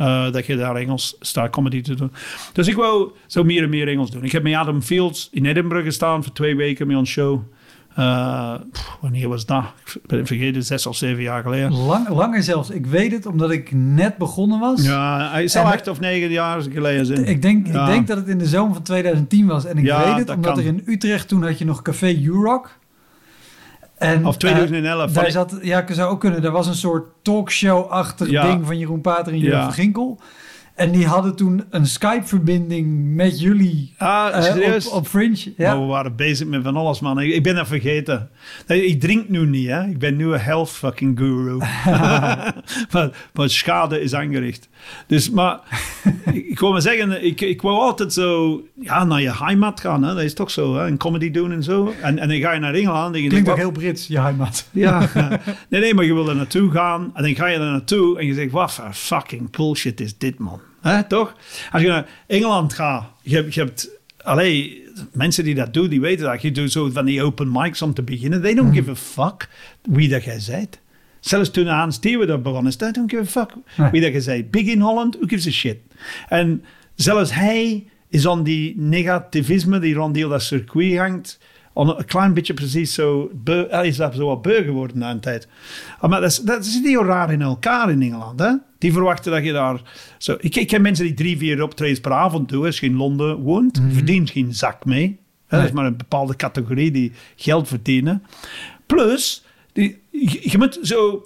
Eh, 0.00 0.32
dat 0.32 0.46
je 0.46 0.56
daar 0.56 0.76
Engels 0.76 1.16
staat 1.20 1.50
comedy 1.50 1.80
te 1.82 1.94
doen. 1.94 2.12
Dus 2.52 2.68
ik 2.68 2.76
wou 2.76 3.10
zo 3.26 3.44
meer 3.44 3.62
en 3.62 3.68
meer 3.70 3.88
Engels 3.88 4.10
doen. 4.10 4.24
Ik 4.24 4.32
heb 4.32 4.42
met 4.42 4.54
Adam 4.54 4.82
Fields 4.82 5.28
in 5.32 5.44
Edinburgh 5.46 5.84
gestaan 5.84 6.22
voor 6.24 6.32
twee 6.32 6.56
weken 6.56 6.86
met 6.86 6.96
ons 6.96 7.10
show. 7.10 7.40
Pff, 8.72 8.96
wanneer 9.00 9.28
was 9.28 9.46
dat? 9.46 9.64
Ik 9.94 10.00
ben 10.06 10.18
het 10.18 10.26
vergeten, 10.26 10.62
zes 10.64 10.86
of 10.86 10.96
zeven 10.96 11.22
jaar 11.22 11.42
geleden. 11.42 11.72
Lang, 11.72 12.08
langer 12.08 12.42
zelfs. 12.42 12.70
Ik 12.70 12.86
weet 12.86 13.12
het 13.12 13.26
omdat 13.26 13.50
ik 13.50 13.72
net 13.72 14.16
begonnen 14.16 14.58
was. 14.60 14.82
Ja, 14.84 15.30
hij 15.30 15.48
En- 15.52 15.64
acht 15.64 15.88
of 15.88 16.00
negen 16.00 16.30
jaar 16.30 16.62
geleden 16.62 17.06
zijn. 17.06 17.24
Ik 17.26 17.42
denk, 17.42 17.66
Ja. 17.66 17.80
ik 17.86 17.92
denk 17.92 18.06
dat 18.06 18.16
het 18.16 18.28
in 18.28 18.38
de 18.38 18.46
zomer 18.46 18.74
van 18.74 18.82
2010 18.82 19.46
was. 19.46 19.64
En 19.64 19.78
ik 19.78 19.84
Ja, 19.84 20.04
weet 20.04 20.16
het 20.16 20.26
dat 20.26 20.36
omdat 20.36 20.50
kan. 20.54 20.60
er 20.62 20.66
in 20.68 20.82
Utrecht 20.86 21.28
toen 21.28 21.42
had 21.42 21.58
je 21.58 21.64
nog 21.64 21.82
Café 21.82 22.08
U-Rock. 22.22 22.78
En, 24.00 24.26
Of 24.26 24.36
2011. 24.36 25.08
eh, 25.08 25.14
daar 25.14 25.30
zat, 25.30 25.58
ja, 25.62 25.84
zou 25.88 26.10
ook 26.10 26.20
kunnen. 26.20 26.44
Er 26.44 26.50
was 26.50 26.66
een 26.66 26.74
soort 26.74 27.08
talkshow-achtig 27.22 28.30
Ja. 28.30 28.46
ding 28.46 28.66
van 28.66 28.78
Jeroen 28.78 29.00
Pater 29.00 29.32
en 29.32 29.38
Jeroen 29.38 29.58
Ja. 29.58 29.70
Ginkel. 29.70 30.18
En 30.80 30.90
die 30.90 31.06
hadden 31.06 31.36
toen 31.36 31.64
een 31.70 31.86
Skype-verbinding 31.86 33.14
met 33.14 33.40
jullie 33.40 33.94
ah, 33.98 34.42
serieus? 34.42 34.88
op, 34.88 34.92
op 34.94 35.06
Fringe. 35.06 35.52
Ja. 35.56 35.70
Maar 35.72 35.80
we 35.80 35.86
waren 35.86 36.16
bezig 36.16 36.46
met 36.46 36.62
van 36.62 36.76
alles, 36.76 37.00
man. 37.00 37.20
Ik, 37.20 37.34
ik 37.34 37.42
ben 37.42 37.54
dat 37.54 37.66
vergeten. 37.66 38.30
Nee, 38.66 38.86
Ik 38.86 39.00
drink 39.00 39.28
nu 39.28 39.46
niet, 39.46 39.68
hè. 39.68 39.84
Ik 39.84 39.98
ben 39.98 40.16
nu 40.16 40.32
een 40.32 40.40
health 40.40 40.70
fucking 40.70 41.18
guru. 41.18 41.56
maar, 42.92 43.28
maar 43.32 43.50
schade 43.50 44.00
is 44.00 44.14
aangericht. 44.14 44.68
Dus, 45.06 45.30
maar 45.30 45.60
ik, 46.32 46.46
ik 46.46 46.60
wil 46.60 46.72
maar 46.72 46.82
zeggen, 46.82 47.24
ik, 47.24 47.40
ik 47.40 47.62
wou 47.62 47.78
altijd 47.78 48.12
zo 48.12 48.60
ja, 48.80 49.04
naar 49.04 49.20
je 49.20 49.36
heimat 49.36 49.80
gaan. 49.80 50.02
Hè. 50.02 50.14
Dat 50.14 50.22
is 50.22 50.34
toch 50.34 50.50
zo, 50.50 50.76
hè. 50.76 50.86
Een 50.86 50.98
comedy 50.98 51.30
doen 51.30 51.52
en 51.52 51.62
zo. 51.62 51.94
En, 52.02 52.18
en 52.18 52.28
dan 52.28 52.38
ga 52.38 52.52
je 52.52 52.60
naar 52.60 52.74
Engeland 52.74 53.14
en 53.14 53.20
Klinkt 53.28 53.36
ook 53.38 53.44
denkt, 53.44 53.60
heel 53.60 53.70
Brits, 53.70 54.06
je 54.06 54.20
heimat. 54.20 54.68
ja. 54.70 55.08
nee, 55.68 55.80
nee, 55.80 55.94
maar 55.94 56.04
je 56.04 56.14
wil 56.14 56.28
er 56.28 56.36
naartoe 56.36 56.70
gaan. 56.70 57.10
En 57.14 57.22
dan 57.22 57.34
ga 57.34 57.46
je 57.46 57.58
er 57.58 57.70
naartoe 57.70 58.18
en 58.18 58.26
je 58.26 58.34
zegt, 58.34 58.50
wat 58.50 58.72
voor 58.72 58.92
fucking 58.92 59.50
bullshit 59.50 60.00
is 60.00 60.18
dit, 60.18 60.38
man. 60.38 60.60
Hè, 60.80 61.04
toch? 61.04 61.36
Als 61.70 61.82
je 61.82 61.88
naar 61.88 62.08
Engeland 62.26 62.72
gaat, 62.72 63.04
je 63.22 63.34
hebt, 63.34 63.54
je 63.54 63.60
hebt 63.60 63.88
allee, 64.22 64.82
mensen 65.12 65.44
die 65.44 65.54
dat 65.54 65.74
doen, 65.74 65.88
die 65.88 66.00
weten 66.00 66.24
dat. 66.26 66.42
Je 66.42 66.50
doet 66.52 66.72
zo 66.72 66.90
van 66.90 67.04
die 67.04 67.22
open 67.22 67.48
mics 67.52 67.82
om 67.82 67.94
te 67.94 68.02
beginnen. 68.02 68.42
They 68.42 68.54
don't 68.54 68.74
give 68.74 68.90
a 68.90 68.94
fuck 68.94 69.48
wie 69.82 70.08
dat 70.08 70.24
jij 70.24 70.40
bent. 70.46 70.78
Zelfs 71.20 71.50
toen 71.50 71.66
Hans 71.66 71.94
Steeuwen 71.94 72.26
dat 72.26 72.42
begon 72.42 72.66
is, 72.66 72.76
they 72.76 72.92
don't 72.92 73.10
give 73.10 73.22
a 73.22 73.26
fuck 73.26 73.54
Nee. 73.76 73.90
wie 73.90 74.00
dat 74.00 74.24
je 74.24 74.30
bent. 74.30 74.50
Big 74.50 74.66
in 74.66 74.80
Holland, 74.80 75.14
who 75.16 75.26
gives 75.26 75.46
a 75.46 75.50
shit? 75.50 75.76
En 76.28 76.64
zelfs 76.94 77.34
hij 77.34 77.86
is 78.08 78.26
aan 78.28 78.42
die 78.42 78.74
negativisme 78.76 79.78
die 79.78 79.94
rond 79.94 80.16
heel 80.16 80.28
dat 80.28 80.42
circuit 80.42 80.96
hangt, 80.98 81.38
een 81.74 82.04
klein 82.04 82.34
beetje 82.34 82.54
precies 82.54 82.94
zo, 82.94 83.30
hij 83.44 83.86
is 83.86 83.96
dat 83.96 84.14
zo 84.14 84.26
wat 84.26 84.42
beu 84.42 84.62
geworden 84.62 84.98
na 84.98 85.10
een 85.10 85.20
tijd. 85.20 85.48
Ah, 85.98 86.10
Maar 86.10 86.20
dat, 86.20 86.30
is, 86.30 86.38
dat 86.38 86.66
zit 86.66 86.84
heel 86.84 87.04
raar 87.04 87.32
in 87.32 87.42
elkaar 87.42 87.90
in 87.90 88.02
Engeland. 88.02 88.40
Hè? 88.40 88.52
Die 88.78 88.92
verwachten 88.92 89.32
dat 89.32 89.44
je 89.44 89.52
daar... 89.52 89.82
Zo, 90.18 90.36
ik, 90.40 90.56
ik 90.56 90.66
ken 90.66 90.82
mensen 90.82 91.04
die 91.04 91.14
drie, 91.14 91.38
vier 91.38 91.62
optredens 91.62 92.00
per 92.00 92.12
avond 92.12 92.48
doen. 92.48 92.64
Als 92.64 92.80
je 92.80 92.86
in 92.86 92.96
Londen 92.96 93.36
woont, 93.36 93.80
verdient 93.92 94.30
geen 94.30 94.54
zak 94.54 94.84
mee. 94.84 95.18
Hè? 95.46 95.56
Dat 95.56 95.66
is 95.66 95.72
maar 95.72 95.86
een 95.86 95.96
bepaalde 95.96 96.36
categorie 96.36 96.90
die 96.90 97.12
geld 97.36 97.68
verdienen. 97.68 98.22
Plus, 98.86 99.44
die, 99.72 100.02
je, 100.10 100.50
je 100.50 100.58
moet 100.58 100.78
zo... 100.82 101.24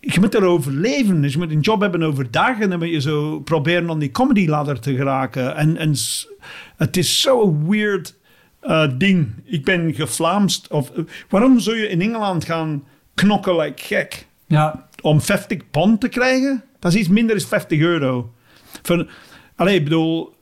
Je 0.00 0.20
moet 0.20 0.34
erover 0.34 0.72
leven. 0.72 1.22
Dus 1.22 1.32
je 1.32 1.38
moet 1.38 1.50
een 1.50 1.60
job 1.60 1.80
hebben 1.80 2.02
overdag. 2.02 2.60
En 2.60 2.70
dan 2.70 2.78
moet 2.78 2.90
je 2.90 3.00
zo 3.00 3.40
proberen 3.40 3.90
om 3.90 3.98
die 3.98 4.10
comedy 4.10 4.46
ladder 4.46 4.80
te 4.80 4.94
geraken. 4.94 5.56
En, 5.56 5.76
en 5.76 5.94
het 6.76 6.96
is 6.96 7.20
zo'n 7.20 7.68
weird 7.68 8.18
eh, 8.60 8.88
ding. 8.96 9.28
Ik 9.44 9.64
ben 9.64 9.94
geflaamst. 9.94 10.68
Of, 10.68 10.92
waarom 11.28 11.60
zou 11.60 11.76
je 11.76 11.88
in 11.88 12.00
Engeland 12.00 12.44
gaan 12.44 12.84
knokken 13.14 13.56
like 13.56 13.82
gek? 13.82 14.26
Ja, 14.46 14.88
om 15.00 15.20
50 15.20 15.70
pond 15.70 16.00
te 16.00 16.08
krijgen, 16.08 16.64
dat 16.78 16.92
is 16.92 16.98
iets 16.98 17.08
minder 17.08 17.38
dan 17.38 17.48
50 17.48 17.80
euro. 17.80 18.32
Van, 18.82 19.08
allee, 19.56 19.76
ik 19.76 19.84
bedoel, 19.84 20.34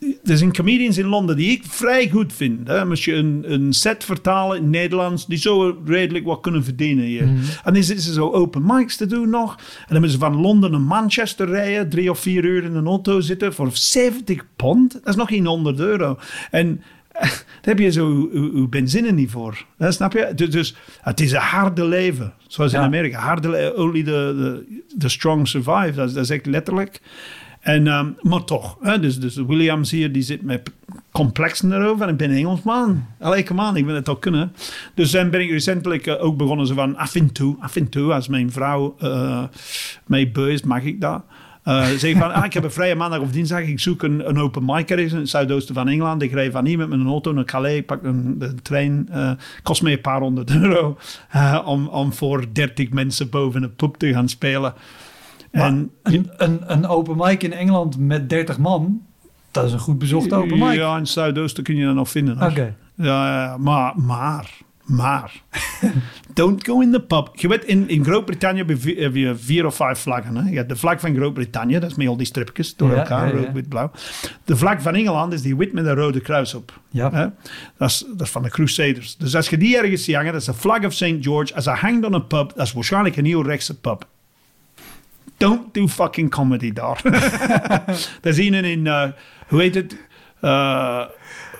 er 0.00 0.36
zijn 0.38 0.52
comedians 0.52 0.98
in 0.98 1.06
Londen 1.06 1.36
die 1.36 1.50
ik 1.50 1.64
vrij 1.66 2.08
goed 2.08 2.32
vind. 2.32 2.68
Hè? 2.68 2.84
Als 2.84 3.04
je 3.04 3.14
een, 3.14 3.44
een 3.52 3.72
set 3.72 4.04
vertalen 4.04 4.58
in 4.58 4.70
Nederlands, 4.70 5.26
die 5.26 5.38
zo 5.38 5.78
redelijk 5.84 6.24
wat 6.24 6.40
kunnen 6.40 6.64
verdienen 6.64 7.04
hier. 7.04 7.22
En 7.64 7.74
dan 7.74 7.82
zitten 7.82 8.04
ze 8.04 8.12
zo 8.12 8.30
open 8.30 8.62
mics 8.66 8.96
te 8.96 9.06
doen 9.06 9.30
nog. 9.30 9.56
En 9.56 9.84
dan 9.88 10.00
moeten 10.00 10.10
ze 10.10 10.18
van 10.18 10.40
Londen 10.40 10.70
naar 10.70 10.80
Manchester 10.80 11.48
rijden, 11.48 11.88
drie 11.88 12.10
of 12.10 12.18
vier 12.18 12.44
uur 12.44 12.64
in 12.64 12.74
een 12.74 12.86
auto 12.86 13.20
zitten 13.20 13.54
voor 13.54 13.70
70 13.72 14.44
pond. 14.56 14.92
Dat 14.92 15.08
is 15.08 15.16
nog 15.16 15.28
geen 15.28 15.46
100 15.46 15.80
euro. 15.80 16.18
En 16.50 16.82
daar 17.20 17.44
heb 17.60 17.78
je 17.78 17.90
zo 17.90 18.06
uw, 18.06 18.28
uw- 18.32 18.50
uw 18.52 18.68
benzine 18.68 19.12
niet 19.12 19.30
voor. 19.30 19.64
Hè, 19.76 19.92
snap 19.92 20.12
je? 20.12 20.32
Dus, 20.34 20.50
dus 20.50 20.74
het 21.00 21.20
is 21.20 21.32
een 21.32 21.40
harde 21.40 21.84
leven. 21.84 22.32
Zoals 22.46 22.72
in 22.72 22.78
Ja. 22.80 22.84
Amerika. 22.86 23.18
Harde 23.18 23.74
only 23.76 24.02
the, 24.02 24.10
the, 24.10 24.80
the 24.98 25.08
strong 25.08 25.48
survive. 25.48 25.92
Dat 25.94 26.14
dat 26.14 26.24
is 26.24 26.30
echt 26.30 26.46
letterlijk. 26.46 27.00
En, 27.60 27.86
ehm, 27.86 28.08
maar 28.20 28.44
toch. 28.44 28.76
Hè, 28.80 29.00
dus, 29.00 29.20
dus 29.20 29.36
Williams 29.36 29.90
hier, 29.90 30.12
die 30.12 30.22
zit 30.22 30.42
met 30.42 30.70
complexen 31.10 31.72
erover. 31.72 32.06
En 32.06 32.12
ik 32.12 32.16
ben 32.16 32.30
Engelsman. 32.30 33.04
Allee, 33.20 33.42
come 33.42 33.68
on, 33.68 33.76
ik 33.76 33.84
wil 33.84 33.94
het 33.94 34.08
ook 34.08 34.20
kunnen. 34.20 34.52
Dus 34.94 35.10
dan 35.10 35.30
ben 35.30 35.40
ik 35.40 35.50
recentelijk 35.50 36.06
eh, 36.06 36.24
ook 36.24 36.36
begonnen 36.36 36.66
zo 36.66 36.74
van... 36.74 36.96
Af 36.96 37.14
en 37.14 37.32
toe, 37.32 37.56
af 37.60 37.76
en 37.76 37.88
toe, 37.88 38.12
als 38.12 38.28
mijn 38.28 38.52
vrouw 38.52 38.96
eh 38.98 39.42
mij 40.06 40.30
beu 40.30 40.52
is, 40.52 40.62
mag 40.62 40.82
ik 40.82 41.00
dat. 41.00 41.22
Eh 41.68 41.86
zeg 41.86 42.10
ik 42.10 42.16
van, 42.16 42.32
ah, 42.32 42.44
ik 42.44 42.52
heb 42.52 42.64
een 42.64 42.70
vrije 42.70 42.94
maandag 42.94 43.20
of 43.20 43.30
dinsdag. 43.30 43.60
Ik 43.60 43.80
zoek 43.80 44.02
een, 44.02 44.28
een 44.28 44.38
open 44.38 44.64
mic 44.64 44.90
ergens 44.90 45.12
in 45.12 45.18
het 45.18 45.28
zuidoosten 45.28 45.74
van 45.74 45.88
Engeland. 45.88 46.22
Ik 46.22 46.32
rijd 46.32 46.52
van 46.52 46.66
hier 46.66 46.78
met 46.78 46.88
mijn 46.88 47.06
auto 47.06 47.32
naar 47.32 47.44
Calais. 47.44 47.84
pak 47.84 48.02
een, 48.02 48.38
de 48.38 48.54
trein. 48.54 49.08
eh 49.10 49.30
kost 49.62 49.82
mij 49.82 49.92
een 49.92 50.00
paar 50.00 50.20
honderd 50.20 50.50
euro. 50.50 50.96
eh, 51.30 51.62
om, 51.64 51.86
om 51.86 52.12
voor 52.12 52.44
dertig 52.52 52.90
mensen 52.90 53.30
boven 53.30 53.62
een 53.62 53.74
pub 53.74 53.94
te 53.94 54.12
gaan 54.12 54.28
spelen. 54.28 54.74
En, 55.50 55.90
een, 56.02 56.30
een, 56.36 56.60
een 56.66 56.86
open 56.86 57.16
mic 57.16 57.42
in 57.42 57.52
Engeland 57.52 57.98
met 57.98 58.28
30 58.28 58.58
man, 58.58 59.02
dat 59.50 59.64
is 59.64 59.72
een 59.72 59.78
goed 59.78 59.98
bezochte 59.98 60.34
open 60.34 60.58
mic. 60.58 60.74
Ja, 60.74 60.92
in 60.92 60.98
het 61.00 61.08
zuidoosten 61.08 61.62
kun 61.64 61.76
je 61.76 61.84
dat 61.84 61.94
nog 61.94 62.10
vinden. 62.10 62.42
Oké. 62.42 62.74
Ja, 62.94 63.56
maar, 63.58 63.92
maar, 64.00 64.50
maar. 64.88 65.42
Don't 66.34 66.64
go 66.64 66.80
in 66.80 66.92
the 66.92 67.00
pub. 67.00 67.28
Je 67.34 67.48
weet, 67.48 67.64
in, 67.64 67.88
in 67.88 68.04
Groot-Brittannië 68.04 68.64
heb 68.96 69.14
je 69.14 69.34
vier 69.36 69.66
of 69.66 69.74
vijf 69.74 69.98
vlaggen. 69.98 70.36
Hè? 70.36 70.50
Je 70.50 70.56
hebt 70.56 70.68
de 70.68 70.76
vlag 70.76 71.00
van 71.00 71.14
Groot-Brittannië, 71.14 71.78
dat 71.78 71.90
is 71.90 71.96
met 71.96 72.06
al 72.06 72.16
die 72.16 72.26
stripjes 72.26 72.76
door 72.76 72.90
Ja, 72.90 72.96
elkaar, 72.96 73.26
ja, 73.26 73.34
ja. 73.34 73.44
rood, 73.44 73.52
wit, 73.52 73.68
blauw. 73.68 73.90
De 74.44 74.56
vlag 74.56 74.82
van 74.82 74.94
Engeland 74.94 75.32
is 75.32 75.42
die 75.42 75.56
wit 75.56 75.72
met 75.72 75.86
een 75.86 75.94
rode 75.94 76.20
kruis 76.20 76.54
op. 76.54 76.80
Ja. 76.90 77.12
Hè? 77.12 77.26
Dat, 77.76 77.88
is, 77.88 78.04
dat 78.16 78.26
is 78.26 78.30
van 78.32 78.42
de 78.42 78.50
Crusaders. 78.50 79.16
Dus 79.16 79.34
als 79.36 79.48
je 79.48 79.58
die 79.58 79.76
ergens 79.78 80.04
ziet 80.04 80.14
hangen, 80.14 80.32
dat 80.32 80.40
is 80.40 80.46
de 80.46 80.54
flag 80.54 80.84
of 80.84 80.92
St. 80.92 81.14
George. 81.20 81.54
Als 81.54 81.64
dat 81.64 81.78
hangt 81.78 82.04
aan 82.04 82.14
een 82.14 82.26
pub, 82.26 82.52
dat 82.54 82.66
is 82.66 82.72
waarschijnlijk 82.72 83.16
een 83.16 83.24
heel 83.24 83.44
rechtse 83.44 83.80
pub. 83.80 84.06
Don't 85.36 85.74
do 85.74 85.88
fucking 85.88 86.30
comedy 86.30 86.72
daar. 86.72 87.00
dat 88.20 88.36
een 88.36 88.54
in, 88.54 88.86
eh, 88.86 89.08
hoe 89.48 89.60
heet 89.60 89.74
het? 89.74 89.96
Eh, 90.40 91.04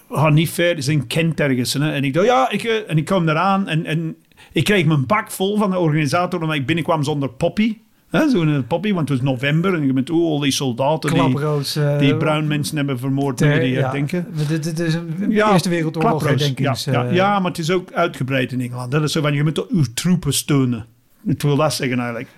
oh, 0.09 0.31
niet 0.31 0.51
ver, 0.51 0.77
is 0.77 0.89
in 0.89 1.07
Kent 1.07 1.41
ergens. 1.41 1.73
Hè? 1.73 1.93
En 1.93 2.05
ik 2.05 2.13
dacht, 2.15 2.27
ja, 2.27 2.51
ik, 2.51 2.65
eh, 2.65 2.91
en 2.91 2.97
ik 2.99 3.05
kwam 3.05 3.29
eraan 3.29 3.69
en, 3.69 3.85
en 3.85 4.17
ik 4.53 4.65
kreeg 4.65 4.85
mijn 4.85 5.07
bak 5.07 5.31
vol 5.31 5.57
van 5.57 5.71
de 5.71 5.79
organisator 5.79 6.41
omdat 6.41 6.57
ik 6.57 6.67
binnenkwam 6.67 7.03
zonder 7.05 7.29
poppy. 7.29 7.77
Hè, 8.11 8.29
Zo'n 8.31 8.65
poppy, 8.69 8.93
want 8.93 9.09
het 9.09 9.19
was 9.19 9.29
november 9.31 9.75
en 9.75 9.87
je 9.87 9.93
bent 9.93 10.11
oh, 10.11 10.31
al 10.31 10.39
die 10.39 10.51
soldaten 10.51 11.11
die, 11.11 11.19
Klaproos. 11.21 11.77
eh, 11.77 11.99
die 11.99 12.17
bruin 12.17 12.47
mensen 12.47 12.77
hebben 12.77 12.99
vermoord 12.99 13.37
ter- 13.37 13.61
die 13.61 13.71
ja. 13.71 13.81
herdenken. 13.81 14.27
Dit, 14.49 14.79
is 14.81 14.95
een 14.95 15.15
Ja, 15.29 15.53
Eerste 15.53 15.69
Wereldoorlog 15.69 16.25
herdenkings... 16.25 16.85
Ja, 16.85 16.93
ja, 16.93 17.09
eh, 17.09 17.15
ja, 17.15 17.39
maar 17.39 17.51
het 17.51 17.59
is 17.61 17.71
ook 17.71 17.93
uitgebreid 17.93 18.53
in 18.53 18.61
Engeland. 18.61 18.91
Dat 18.91 19.03
is 19.03 19.13
zo 19.13 19.21
van, 19.21 19.35
je 19.35 19.43
moet 19.43 19.69
uw 19.69 19.85
troepen 19.95 20.33
steunen. 20.33 20.87
Ik 21.25 21.43
wil 21.43 21.57
dat 21.57 21.75
zeggen 21.75 21.99
eigenlijk. 21.99 22.29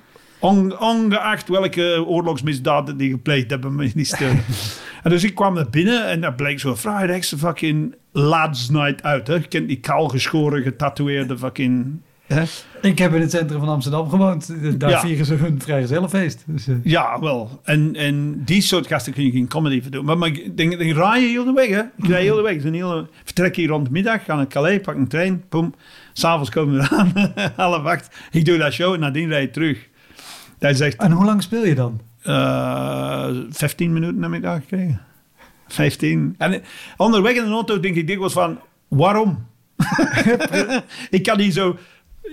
On- 0.40 0.78
ongeacht 0.80 1.48
welke 1.48 2.04
oorlogsmisdaden 2.06 2.96
die 2.96 3.10
gepleegd 3.10 3.50
hebben, 3.50 3.78
je 3.78 3.90
die 3.94 4.04
steunen. 4.04 4.44
en 5.02 5.10
dus 5.10 5.24
ik 5.24 5.34
kwam 5.34 5.54
naar 5.54 5.70
binnen 5.70 6.06
en 6.08 6.20
dat 6.20 6.36
bleek 6.36 6.60
zo'n 6.60 6.76
vrijrechtse 6.76 7.38
fucking 7.38 7.94
lads 8.12 8.68
night 8.70 9.02
uit. 9.02 9.26
Hè? 9.26 9.34
Je 9.34 9.48
kent 9.48 9.68
die 9.68 9.80
kaalgeschoren, 9.80 10.62
getatoeëerde 10.62 11.38
fucking... 11.38 12.00
Hè? 12.26 12.42
Ik 12.82 12.98
heb 12.98 13.14
in 13.14 13.20
het 13.20 13.30
centrum 13.30 13.58
van 13.60 13.68
Amsterdam 13.68 14.08
gewoond. 14.08 14.54
Daar 14.80 14.90
Ja. 14.90 15.00
vieren 15.00 15.26
ze 15.26 15.34
hun 15.34 15.60
vrijgezellenfeest. 15.62 16.44
Dus, 16.46 16.68
eh, 16.68 16.74
Ja, 16.82 17.20
wel. 17.20 17.60
En, 17.64 17.94
en 17.96 18.42
die 18.44 18.60
soort 18.60 18.86
gasten 18.86 19.12
kun 19.12 19.24
je 19.24 19.30
geen 19.30 19.48
comedy 19.48 19.82
voor 19.82 19.90
doen. 19.90 20.04
Maar, 20.04 20.18
maar 20.18 20.28
ik 20.28 20.56
denk, 20.56 20.78
denk 20.78 20.92
rij 20.96 21.20
je 21.20 21.28
heel 21.28 21.44
de 21.44 21.52
weg, 21.52 21.68
hè. 21.68 21.80
Ik 21.96 22.06
rij 22.06 22.22
heel 22.22 22.36
de 22.36 22.42
weg. 22.42 22.60
Zo'n 22.60 22.72
hele, 22.72 23.06
vertrek 23.24 23.56
hier 23.56 23.68
rond 23.68 23.90
middag, 23.90 24.24
ga 24.24 24.34
naar 24.36 24.46
Calais, 24.46 24.80
pak 24.80 24.94
een 24.96 25.08
trein, 25.08 25.42
boom. 25.48 25.74
S'avonds 26.12 26.50
komen 26.50 26.78
we 26.78 26.82
eraan, 26.90 27.12
half 27.56 27.84
acht. 27.84 28.16
Ik 28.30 28.44
doe 28.44 28.58
dat 28.58 28.72
show 28.72 28.94
en 28.94 29.00
nadien 29.00 29.28
rijd 29.28 29.42
je 29.46 29.50
terug. 29.50 29.88
En 30.96 31.10
hoe 31.12 31.24
lang 31.24 31.42
speel 31.42 31.64
je 31.66 31.74
dan? 31.74 32.00
eh 32.22 33.28
15 33.50 33.92
minuten 33.92 34.22
heb 34.22 34.32
ik 34.32 34.42
daar 34.42 34.60
gekregen. 34.60 35.00
15. 35.68 36.34
En 36.38 36.52
eh, 36.52 36.60
onderweg 36.96 37.36
in 37.36 37.44
de 37.44 37.50
auto 37.50 37.80
denk 37.80 37.94
ik 37.96 38.06
dikwijls 38.06 38.32
van, 38.32 38.58
waarom? 38.88 39.46
ik 41.10 41.22
kan 41.22 41.38
niet 41.38 41.54
zo... 41.54 41.76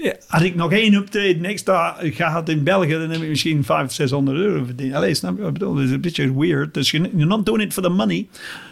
ja, 0.02 0.14
Als 0.28 0.42
ik 0.44 0.56
nog 0.56 0.72
één 0.72 0.98
optreden 0.98 1.46
extra 1.46 1.96
gehad 2.02 2.50
in 2.50 2.64
België, 2.64 2.92
dan 2.92 3.10
heb 3.10 3.22
ik 3.22 3.30
misschien 3.30 3.64
500, 3.64 3.94
600 3.94 4.38
euro 4.38 4.64
verdiend. 4.66 4.94
Allee, 4.94 5.14
snap 5.14 5.36
je 5.36 5.40
wat 5.42 5.48
ik 5.48 5.54
bedoel? 5.54 5.74
Dat 5.74 5.84
is 5.84 5.92
een 5.92 6.02
beetje 6.02 6.38
weird. 6.40 6.74
Dus 6.74 6.92
je- 6.92 7.00
you're 7.02 7.26
not 7.26 7.46
doing 7.46 7.64
it 7.64 7.74
for 7.74 7.84
the 7.84 7.90
money. 7.90 8.28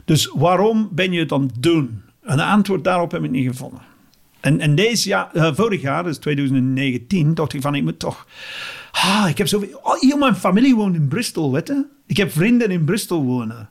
Dus 0.05 0.31
waarom 0.35 0.89
ben 0.91 1.11
je 1.11 1.19
het 1.19 1.31
aan 1.31 1.41
het 1.41 1.63
doen? 1.63 2.01
Een 2.23 2.39
antwoord 2.39 2.83
daarop 2.83 3.11
heb 3.11 3.23
ik 3.23 3.31
niet 3.31 3.47
gevonden. 3.47 3.79
En, 4.39 4.59
en 4.59 4.75
deze 4.75 5.07
jaar, 5.07 5.29
eh, 5.33 5.53
vorig 5.53 5.81
jaar, 5.81 6.03
dus 6.03 6.17
2019, 6.17 7.33
dacht 7.33 7.53
ik 7.53 7.61
van, 7.61 7.75
ik 7.75 7.83
moet 7.83 7.99
toch... 7.99 8.27
Ah, 9.03 9.25
ik 9.29 9.37
heb 9.37 9.47
zoveel... 9.47 9.79
Oh, 9.81 9.99
heel 9.99 10.17
mijn 10.17 10.35
familie 10.35 10.75
woont 10.75 10.95
in 10.95 11.07
Bristol, 11.07 11.51
weet 11.51 11.67
je? 11.67 11.85
Ik 12.05 12.17
heb 12.17 12.31
vrienden 12.31 12.69
in 12.69 12.85
Bristol 12.85 13.23
wonen. 13.23 13.69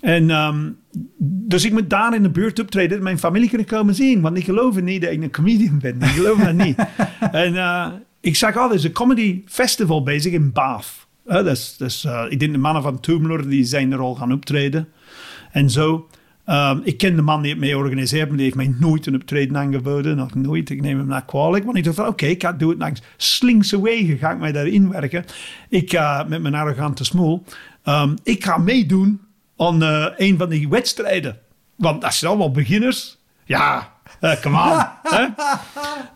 En 0.00 0.30
ehm, 0.30 0.70
dus 1.18 1.64
ik 1.64 1.72
moet 1.72 1.90
daar 1.90 2.14
in 2.14 2.22
de 2.22 2.30
buurt 2.30 2.60
optreden. 2.60 3.02
Mijn 3.02 3.18
familie 3.18 3.48
kunnen 3.48 3.66
komen 3.66 3.94
zien. 3.94 4.20
Want 4.20 4.34
die 4.34 4.44
geloven 4.44 4.84
niet 4.84 5.02
dat 5.02 5.10
ik 5.10 5.22
een 5.22 5.30
comedian 5.30 5.78
ben. 5.78 5.98
Die 5.98 6.08
geloven 6.08 6.44
dat 6.44 6.66
niet. 6.66 6.78
En 7.32 7.56
eh, 7.56 7.86
ik 8.20 8.36
zag, 8.36 8.56
oh, 8.56 8.68
er 8.68 8.74
is 8.74 8.84
een 8.84 8.92
comedy 8.92 9.42
festival 9.46 10.02
bezig 10.02 10.32
in 10.32 10.52
Bath. 10.52 11.06
Is, 11.26 11.76
dat 11.78 11.88
is, 11.88 12.04
eh, 12.04 12.24
ik 12.28 12.40
denk 12.40 12.52
de 12.52 12.58
mannen 12.58 12.82
van 12.82 13.00
Tumblr, 13.00 13.48
die 13.48 13.64
zijn 13.64 13.92
er 13.92 13.98
al 13.98 14.14
gaan 14.14 14.32
optreden. 14.32 14.88
En 15.52 15.70
zo. 15.70 16.08
Ehm, 16.44 16.78
ik 16.82 16.98
ken 16.98 17.16
de 17.16 17.22
man 17.22 17.42
die 17.42 17.50
het 17.50 17.60
mee 17.60 17.76
organiseert, 17.76 18.28
maar 18.28 18.36
die 18.36 18.44
heeft 18.44 18.56
mij 18.56 18.74
nooit 18.78 19.06
een 19.06 19.14
optreden 19.14 19.56
aangeboden. 19.56 20.16
Nog 20.16 20.34
nooit. 20.34 20.70
Ik 20.70 20.80
neem 20.80 20.98
hem 20.98 21.06
naar 21.06 21.24
kwalijk. 21.24 21.64
Want 21.64 21.76
ik 21.76 21.84
dacht 21.84 21.96
van, 21.96 22.06
oké, 22.06 22.26
ik 22.26 22.42
ga 22.42 22.52
doe 22.52 22.70
het 22.70 22.78
langs 22.78 23.02
slinkse 23.16 23.82
wegen. 23.82 24.18
Ga 24.18 24.30
ik 24.30 24.38
mij 24.38 24.52
daarin 24.52 24.90
werken. 24.90 25.24
Ik 25.68 25.90
ga 25.90 26.24
met 26.28 26.42
mijn 26.42 26.54
arrogante 26.54 27.04
smoel. 27.04 27.44
ehm, 27.82 28.14
ik 28.22 28.44
ga 28.44 28.58
meedoen 28.58 29.20
aan 29.56 29.82
eh, 29.82 30.06
een 30.16 30.38
van 30.38 30.48
die 30.48 30.68
wedstrijden. 30.68 31.38
Want 31.76 32.00
dat 32.00 32.14
zijn 32.14 32.30
allemaal 32.30 32.50
beginners. 32.50 33.18
Ja, 33.44 33.92
eh, 34.20 34.40
come 34.40 34.56
on. 34.56 34.86
hè? 35.16 35.26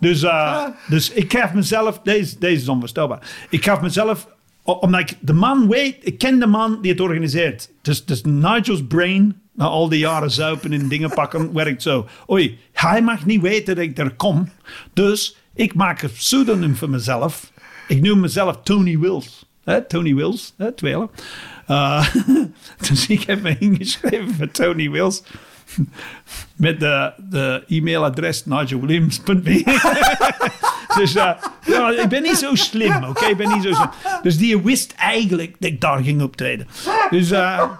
Dus, 0.01 0.23
eh, 0.23 0.65
dus 0.89 1.11
ik 1.13 1.33
geef 1.33 1.53
mezelf... 1.53 2.01
Deze, 2.03 2.39
deze 2.39 2.63
is 2.63 2.69
onvoorstelbaar. 2.69 3.47
Ik 3.51 3.65
geef 3.65 3.81
mezelf... 3.81 4.29
Omdat 4.63 5.01
ik 5.01 5.17
de 5.21 5.33
man 5.33 5.69
weet... 5.69 5.97
Ik 6.01 6.19
ken 6.19 6.39
de 6.39 6.47
man 6.47 6.79
die 6.83 6.91
het 6.91 7.01
organiseert. 7.01 7.71
Dus, 7.83 8.05
dus 8.05 8.23
Nigel's 8.25 8.87
brain... 8.87 9.41
Na 9.59 9.67
al 9.67 9.89
die 9.89 9.99
jaren 9.99 10.31
zuipen 10.31 10.73
en 10.73 10.89
dingen 10.89 11.11
pakken... 11.11 11.53
werkt 11.53 11.83
zo. 11.83 12.09
Oei, 12.31 12.59
hij 12.73 13.03
mag 13.03 13.27
niet 13.27 13.41
weten 13.41 13.75
dat 13.75 13.85
ik 13.85 13.99
er 13.99 14.15
kom. 14.15 14.49
Dus 14.93 15.37
ik 15.55 15.75
maak 15.75 16.03
een 16.03 16.13
pseudoniem 16.13 16.77
voor 16.77 16.91
mezelf. 16.91 17.53
Ik 17.89 18.03
noem 18.03 18.21
mezelf 18.21 18.59
Tony 18.63 18.99
Wills. 18.99 19.47
hè, 19.65 19.87
Tony 19.87 20.15
Wills, 20.15 20.55
hè. 20.57 20.71
Uh, 21.69 22.09
dus 22.89 23.07
ik 23.07 23.23
heb 23.23 23.43
me 23.43 23.57
ingeschreven 23.59 24.35
voor 24.35 24.51
Tony 24.51 24.91
Wills. 24.91 25.23
Met 26.57 26.81
de, 26.81 27.13
de 27.31 27.65
e-mailadres 27.69 28.45
nigelwilliams.be. 28.45 29.79
dus 30.99 31.17
uh, 31.17 31.33
ik 32.03 32.09
ben 32.09 32.23
niet 32.23 32.37
zo 32.37 32.55
slim, 32.55 33.05
oké? 33.05 33.27
Ik 33.27 33.37
ben 33.37 33.49
niet 33.49 33.63
zo. 33.63 33.91
Dus 34.23 34.39
die 34.39 34.63
wist 34.63 34.95
eigenlijk 34.97 35.57
dat 35.59 35.71
ik 35.71 35.81
daar 35.81 36.03
ging 36.03 36.23
optreden. 36.23 36.67
Dus... 37.11 37.31
Uh, 37.31 37.71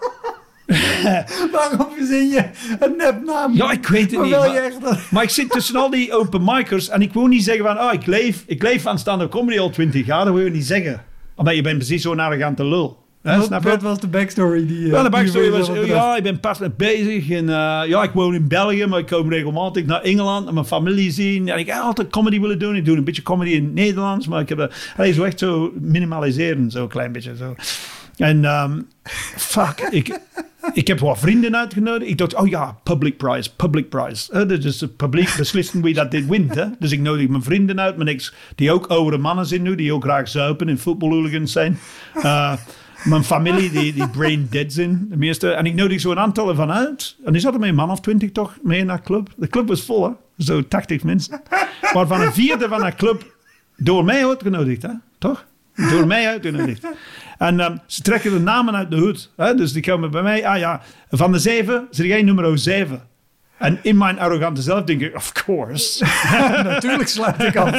Waarom 1.53 1.87
verzin 1.97 2.29
je 2.29 2.45
een 2.81 2.95
nepnaam? 2.97 3.55
Ja, 3.55 3.71
ik 3.71 3.87
weet 3.87 4.11
het 4.11 4.13
Maar 4.13 4.23
niet. 4.25 4.37
Maar, 4.37 4.55
echt- 4.55 5.11
maar 5.11 5.23
ik 5.23 5.31
zit 5.31 5.51
tussen 5.51 5.77
al 5.77 5.91
die 5.91 6.15
open 6.15 6.41
micers 6.45 6.89
en 6.89 7.03
ik 7.03 7.13
wil 7.13 7.27
niet 7.27 7.45
zeggen 7.45 7.65
van, 7.65 7.79
oh, 7.81 7.93
ik 7.93 8.07
leef, 8.07 8.43
ik 8.47 8.63
leef 8.63 8.83
van 8.83 8.99
stand-up 8.99 9.31
comedy 9.31 9.59
al 9.59 9.71
twintig 9.71 10.07
jaar. 10.07 10.25
Dat 10.25 10.35
wil 10.35 10.45
je 10.45 10.51
niet 10.51 10.67
zeggen. 10.67 11.03
Omdat 11.35 11.55
je 11.55 11.63
bent 11.63 11.77
precies 11.77 12.03
zo'n 12.03 12.21
arrogante 12.21 12.65
lul. 12.65 13.07
Hè, 13.23 13.39
Wat, 13.39 13.63
wat 13.63 13.83
was 13.83 14.01
de 14.01 14.07
backstory 14.07 14.67
die... 14.67 14.91
Wel, 14.91 15.03
de 15.03 15.11
backstory 15.11 15.51
was, 15.51 15.71
ja, 15.87 16.17
ik 16.17 16.23
ben 16.23 16.41
pas 16.41 16.59
net 16.59 16.77
bezig. 16.77 17.31
En 17.31 17.49
eh, 17.49 17.81
ja, 17.89 18.03
ik 18.03 18.11
woon 18.11 18.35
in 18.35 18.49
België, 18.49 18.87
maar 18.87 18.99
ik 18.99 19.07
kom 19.07 19.31
regelmatig 19.33 19.85
naar 19.87 20.01
Engeland 20.01 20.49
en 20.49 20.55
mijn 20.55 20.67
familie 20.67 21.11
zien. 21.11 21.49
En 21.49 21.59
ik 21.59 21.67
heb 21.67 21.77
altijd 21.77 22.09
comedy 22.11 22.41
willen 22.41 22.59
doen. 22.59 22.77
Ik 22.77 22.85
doe 22.85 22.97
een 22.97 23.05
beetje 23.05 23.23
comedy 23.23 23.51
in 23.51 23.65
het 23.65 23.75
Nederlands, 23.75 24.27
maar 24.29 24.41
ik 24.41 24.49
heb 24.49 24.73
allee, 24.97 25.13
zo 25.13 25.23
echt 25.25 25.39
zo 25.39 25.73
minimaliseren, 25.81 26.71
zo 26.71 26.83
een 26.83 26.89
klein 26.89 27.13
beetje 27.13 27.37
zo. 27.37 27.55
En 28.19 28.45
ehm, 28.45 28.81
fuck, 29.37 29.89
ik, 29.91 30.21
ik 30.73 30.87
heb 30.87 30.99
wat 30.99 31.19
vrienden 31.19 31.57
uitgenodigd. 31.57 32.11
Ik 32.11 32.19
dacht, 32.19 32.35
oh 32.35 32.49
ja, 32.49 32.79
public 32.83 33.17
prize, 33.17 33.55
public 33.55 33.89
prize. 33.89 34.33
Uh, 34.33 34.61
dus 34.61 34.81
het 34.81 34.97
publiek 34.97 35.35
beslissen 35.37 35.83
wie 35.83 35.95
dat 35.95 36.11
dit 36.11 36.27
wint. 36.27 36.55
Hè? 36.55 36.65
Dus 36.79 36.93
ik 36.93 37.01
nodig 37.01 37.29
mijn 37.29 37.43
vrienden 37.43 37.81
uit, 37.81 37.97
mijn 37.97 38.09
ex, 38.09 38.35
die 38.55 38.73
ook 38.73 38.87
oudere 38.87 39.19
mannen 39.19 39.47
zijn 39.47 39.63
nu, 39.63 39.75
die 39.75 39.93
ook 39.93 40.03
graag 40.03 40.29
zuipen 40.29 40.69
en 40.69 40.79
voetbalhooligans 40.79 41.53
zijn. 41.53 41.79
Uh, 42.17 42.57
mijn 43.05 43.25
familie, 43.25 43.71
die, 43.71 43.93
die 43.93 44.09
brain 44.09 44.47
dead 44.51 44.73
zijn, 44.73 45.07
de 45.11 45.17
meeste. 45.17 45.51
En 45.51 45.67
ik 45.67 45.75
nodig 45.75 46.01
zo'n 46.01 46.19
aantal 46.19 46.49
ervan 46.49 46.73
uit. 46.73 47.17
En 47.25 47.33
die 47.33 47.41
zaten 47.41 47.61
met 47.61 47.69
een 47.69 47.75
man 47.75 47.91
of 47.91 48.01
twintig 48.01 48.33
toch 48.33 48.59
mee 48.63 48.85
naar 48.85 48.97
de 48.97 49.03
club. 49.03 49.29
De 49.37 49.49
club 49.49 49.69
was 49.69 49.83
vol. 49.83 50.17
Zo 50.39 50.69
80 50.69 51.03
mensen. 51.03 51.43
Waarvan 51.93 52.21
een 52.21 52.33
vierde 52.33 52.69
van 52.69 52.81
de 52.81 52.95
club 52.95 53.35
door 53.77 54.05
mij 54.05 54.27
uitgenodigd, 54.27 54.83
hè. 54.83 54.91
Toch? 55.19 55.47
Door 55.91 56.07
mij 56.07 56.29
uitgenodigd. 56.29 56.87
En 57.39 57.61
ehm, 57.61 57.77
ze 57.87 58.03
trekken 58.03 58.31
de 58.31 58.41
namen 58.41 58.77
uit 58.77 58.91
de 58.91 58.97
hoed. 58.97 59.31
Hè? 59.37 59.55
Dus 59.55 59.73
die 59.73 59.83
komen 59.83 60.11
bij 60.11 60.23
mij. 60.23 60.47
Ah 60.47 60.59
ja, 60.59 60.81
van 61.11 61.33
de 61.33 61.39
zeven 61.39 61.87
zit 61.91 62.07
jij 62.07 62.23
nummer 62.23 62.59
zeven. 62.59 63.03
En 63.59 63.79
in 63.83 63.97
mijn 63.97 64.19
arrogante 64.19 64.63
zelf 64.63 64.85
denk 64.85 65.01
ik, 65.01 65.15
of 65.15 65.33
course. 65.33 66.05
Natuurlijk 66.65 67.09
sluit 67.09 67.43
ik 67.43 67.57
af. 67.57 67.77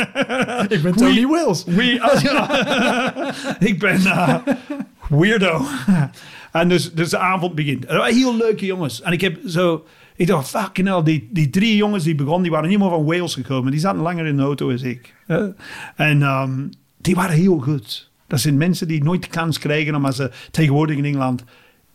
ik 0.67 0.81
ben 0.81 0.95
Tony 0.95 1.27
Wills. 1.27 1.63
We, 1.65 1.97
ah, 2.01 2.21
ja. 2.27 3.33
ik 3.59 3.79
ben 3.79 4.05
eh, 4.05 4.35
weirdo. 5.09 5.65
en 6.51 6.69
dus, 6.69 6.93
dus 6.93 7.09
de 7.09 7.17
avond 7.17 7.55
begint. 7.55 7.85
En 7.85 8.03
Heel 8.03 8.37
leuke 8.37 8.65
jongens. 8.65 9.01
En 9.01 9.11
ik 9.11 9.21
heb 9.21 9.37
zo... 9.47 9.85
Ik 10.15 10.27
dacht, 10.27 10.49
fucking 10.49 10.87
hell, 10.87 11.03
die, 11.03 11.29
die 11.31 11.49
drie 11.49 11.75
jongens 11.75 12.03
die 12.03 12.15
begonnen, 12.15 12.41
die 12.41 12.51
waren 12.51 12.69
niet 12.69 12.79
meer 12.79 12.89
van 12.89 13.05
Wales 13.05 13.33
gekomen. 13.33 13.71
Die 13.71 13.79
zaten 13.79 14.01
langer 14.01 14.25
in 14.25 14.37
de 14.37 14.43
auto 14.43 14.71
als 14.71 14.81
ik. 14.81 15.15
En 15.95 16.21
ehm, 16.21 16.67
die 17.01 17.15
waren 17.15 17.35
heel 17.35 17.59
goed. 17.59 18.11
Dat 18.27 18.39
zijn 18.39 18.57
mensen 18.57 18.87
die 18.87 19.03
nooit 19.03 19.21
de 19.21 19.29
kans 19.29 19.59
krijgen, 19.59 19.95
omdat 19.95 20.15
ze 20.15 20.31
tegenwoordig 20.51 20.97
in 20.97 21.05
Engeland... 21.05 21.43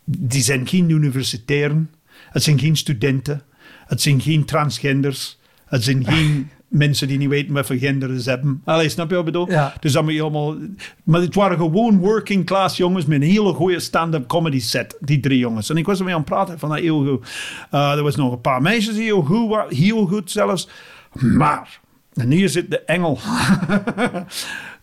Die 0.07 0.41
zijn 0.41 0.67
geen 0.67 0.89
universitairen. 0.89 1.91
Het 2.29 2.43
zijn 2.43 2.59
geen 2.59 2.75
studenten. 2.75 3.41
Het 3.85 4.01
zijn 4.01 4.21
geen 4.21 4.45
transgenders. 4.45 5.39
Het 5.65 5.83
zijn 5.83 6.05
geen 6.05 6.49
mensen 6.67 7.07
die 7.07 7.17
niet 7.17 7.29
weten 7.29 7.53
wat 7.53 7.65
voor 7.65 7.75
gender 7.75 8.19
ze 8.19 8.29
hebben. 8.29 8.61
Allee, 8.65 8.89
snap 8.89 9.09
je 9.09 9.15
wat 9.15 9.27
ik 9.27 9.31
bedoel? 9.31 9.51
Ja. 9.51 9.73
Dus 9.79 9.91
dan 9.91 10.03
moet 10.03 10.13
je 10.13 10.21
allemaal... 10.21 10.55
Maar 11.03 11.21
het 11.21 11.35
waren 11.35 11.57
gewoon 11.57 11.99
working 11.99 12.45
class 12.45 12.77
jongens 12.77 13.05
met 13.05 13.21
een 13.21 13.27
hele 13.27 13.53
goede 13.53 13.79
stand-up 13.79 14.27
comedy 14.27 14.59
set. 14.59 14.97
Die 14.99 15.19
drie 15.19 15.39
jongens. 15.39 15.69
En 15.69 15.77
ik 15.77 15.85
was 15.85 15.99
ermee 15.99 16.13
aan 16.13 16.19
het 16.19 16.29
praten 16.29 16.59
van 16.59 16.69
dat 16.69 16.79
heel 16.79 17.05
goed. 17.05 17.27
Uh, 17.71 17.91
er 17.91 18.03
was 18.03 18.15
nog 18.15 18.31
een 18.31 18.41
paar 18.41 18.61
meisjes 18.61 18.95
die 18.95 19.03
heel 19.03 19.23
goed 19.23 19.49
waren. 19.49 19.75
Heel 19.75 20.05
goed 20.05 20.31
zelfs. 20.31 20.69
Maar... 21.19 21.79
En 22.13 22.31
hier 22.31 22.49
zit 22.49 22.71
de 22.71 22.81
engel. 22.81 23.19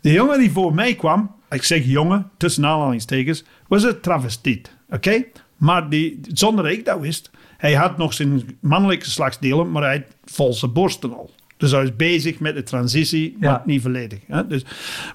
de 0.03 0.12
jongen 0.12 0.38
die 0.38 0.50
voor 0.50 0.74
mij 0.74 0.94
kwam... 0.94 1.34
Ik 1.50 1.62
zeg 1.62 1.84
jongen, 1.84 2.30
tussen 2.36 2.66
aanhalingstekens... 2.66 3.44
Was 3.68 3.82
een 3.82 4.00
travestiet. 4.00 4.70
Oké? 4.90 5.24
Maar 5.57 5.88
die, 5.88 6.20
zonder 6.32 6.64
dat 6.64 6.72
ik 6.72 6.84
dat 6.84 7.00
wist... 7.00 7.30
Hij 7.57 7.74
had 7.74 7.96
nog 7.98 8.14
zijn 8.14 8.57
mannelijke 8.61 9.05
geslachtsdelen... 9.05 9.70
Maar 9.70 9.82
hij 9.82 9.96
had 9.96 10.32
valse 10.34 10.68
borsten 10.68 11.14
al. 11.14 11.30
Dus 11.57 11.70
hij 11.70 11.82
is 11.82 11.96
bezig 11.96 12.38
met 12.38 12.55
de 12.55 12.62
transitie, 12.62 13.36
maar 13.40 13.50
Ja. 13.50 13.62
niet 13.66 13.82
volledig. 13.82 14.18
Hè? 14.26 14.46
Dus, 14.46 14.64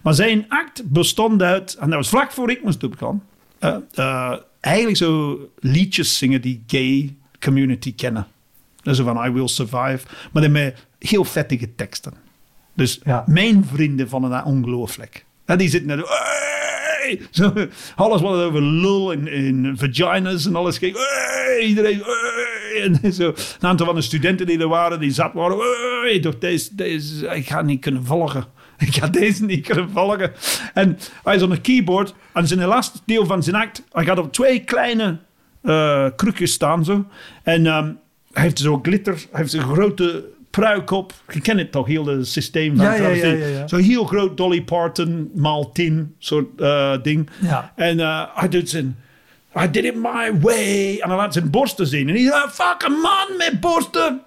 maar 0.04 0.14
zijn 0.14 0.46
act 0.50 0.84
bestond 0.90 1.42
uit, 1.42 1.74
en 1.80 1.88
dat 1.90 1.98
was 1.98 2.10
vlak 2.10 2.32
voor 2.32 2.52
ik 2.52 2.64
moest 2.64 2.84
opgaan, 2.84 3.24
eh, 3.60 3.76
eh, 3.94 4.34
eigenlijk 4.60 4.98
zo 4.98 5.40
liedjes 5.60 6.18
zingen 6.18 6.42
die 6.42 6.64
gay 6.68 7.16
community 7.40 7.96
kennen. 7.96 8.28
Dus 8.82 9.00
van 9.00 9.26
I 9.26 9.30
Will 9.30 9.48
Survive, 9.48 10.00
maar 10.32 10.42
dan 10.42 10.52
met 10.52 10.86
heel 11.00 11.24
vettige 11.24 11.76
teksten. 11.76 12.14
Dus 12.78 13.00
Ja. 13.04 13.24
mijn 13.28 13.66
vrienden 13.74 14.10
vonden 14.10 14.30
dat 14.30 14.44
ongelooflijk. 14.46 15.26
Die 15.46 15.70
zitten 15.70 15.88
naar! 15.98 16.06
Zo, 17.32 17.54
alles 17.96 18.22
wat 18.22 18.34
over 18.42 18.62
lul 18.62 19.12
en, 19.12 19.28
en 19.28 19.76
vaginas 19.78 20.46
en 20.46 20.56
alles 20.56 20.78
ging. 20.78 20.98
Iedereen. 21.62 22.04
En 23.04 23.14
zo. 23.14 23.28
Een 23.28 23.68
aantal 23.68 23.86
van 23.86 23.96
de 23.96 24.02
studenten 24.02 24.46
die 24.46 24.60
er 24.60 24.68
waren, 24.68 25.00
die 25.00 25.12
zat 25.12 25.34
waren. 25.34 25.58
Deze, 26.40 26.76
deze, 26.76 27.28
ik 27.28 27.48
ga 27.48 27.62
niet 27.62 27.82
kunnen 27.82 28.06
volgen. 28.06 28.46
Ik 28.78 28.96
ga 28.96 29.08
deze 29.08 29.46
niet 29.46 29.68
kunnen 29.68 29.90
volgen. 29.90 30.32
En 30.74 30.98
hij 31.24 31.36
is 31.36 31.42
op 31.42 31.50
een 31.50 31.62
keyboard. 31.62 32.14
En 32.34 32.48
zijn 32.48 32.66
laatste 32.66 33.00
deel 33.06 33.26
van 33.26 33.44
zijn 33.44 33.56
act. 33.56 33.84
Hij 33.92 34.06
gaat 34.06 34.18
op 34.20 34.34
twee 34.34 34.64
kleine 34.64 35.18
eh 35.62 36.06
krukjes 36.16 36.52
staan 36.52 36.86
zo. 36.86 37.06
En 37.44 37.66
ehm, 37.66 37.92
hij 38.32 38.44
heeft 38.44 38.60
zo 38.60 38.80
glitter. 38.82 39.14
Hij 39.14 39.42
heeft 39.42 39.54
een 39.54 39.62
grote 39.62 40.26
pruik 40.60 40.92
op. 40.92 41.14
Je 41.30 41.42
kent 41.42 41.60
het 41.60 41.72
toch, 41.72 41.88
heel 41.88 42.06
het 42.06 42.28
systeem 42.28 42.76
van 42.76 42.86
Ja, 42.86 42.92
ja, 42.92 42.98
travestie. 42.98 43.38
ja, 43.38 43.46
ja, 43.46 43.58
ja. 43.58 43.68
Zo'n 43.68 43.80
heel 43.80 44.06
groot 44.06 44.38
Dolly 44.38 44.62
Parton 44.62 45.32
maal 45.36 45.72
10 45.72 46.16
soort 46.20 46.62
eh, 46.62 46.94
ding. 47.02 47.30
En 47.76 48.00
eh, 48.00 48.24
hij 48.34 48.50
doet 48.50 48.70
zijn... 48.70 48.98
I 49.62 49.72
did 49.72 49.84
it 49.84 49.96
my 49.96 50.40
way. 50.40 50.98
En 51.00 51.10
hij 51.10 51.18
laat 51.18 51.34
zijn 51.34 51.50
borsten 51.50 51.88
zien. 51.88 52.08
En 52.10 52.16
hij 52.16 52.24
zegt, 52.24 52.54
fuck, 52.54 52.84
een 52.84 53.00
man 53.02 53.28
met 53.38 53.60
borsten. 53.60 54.22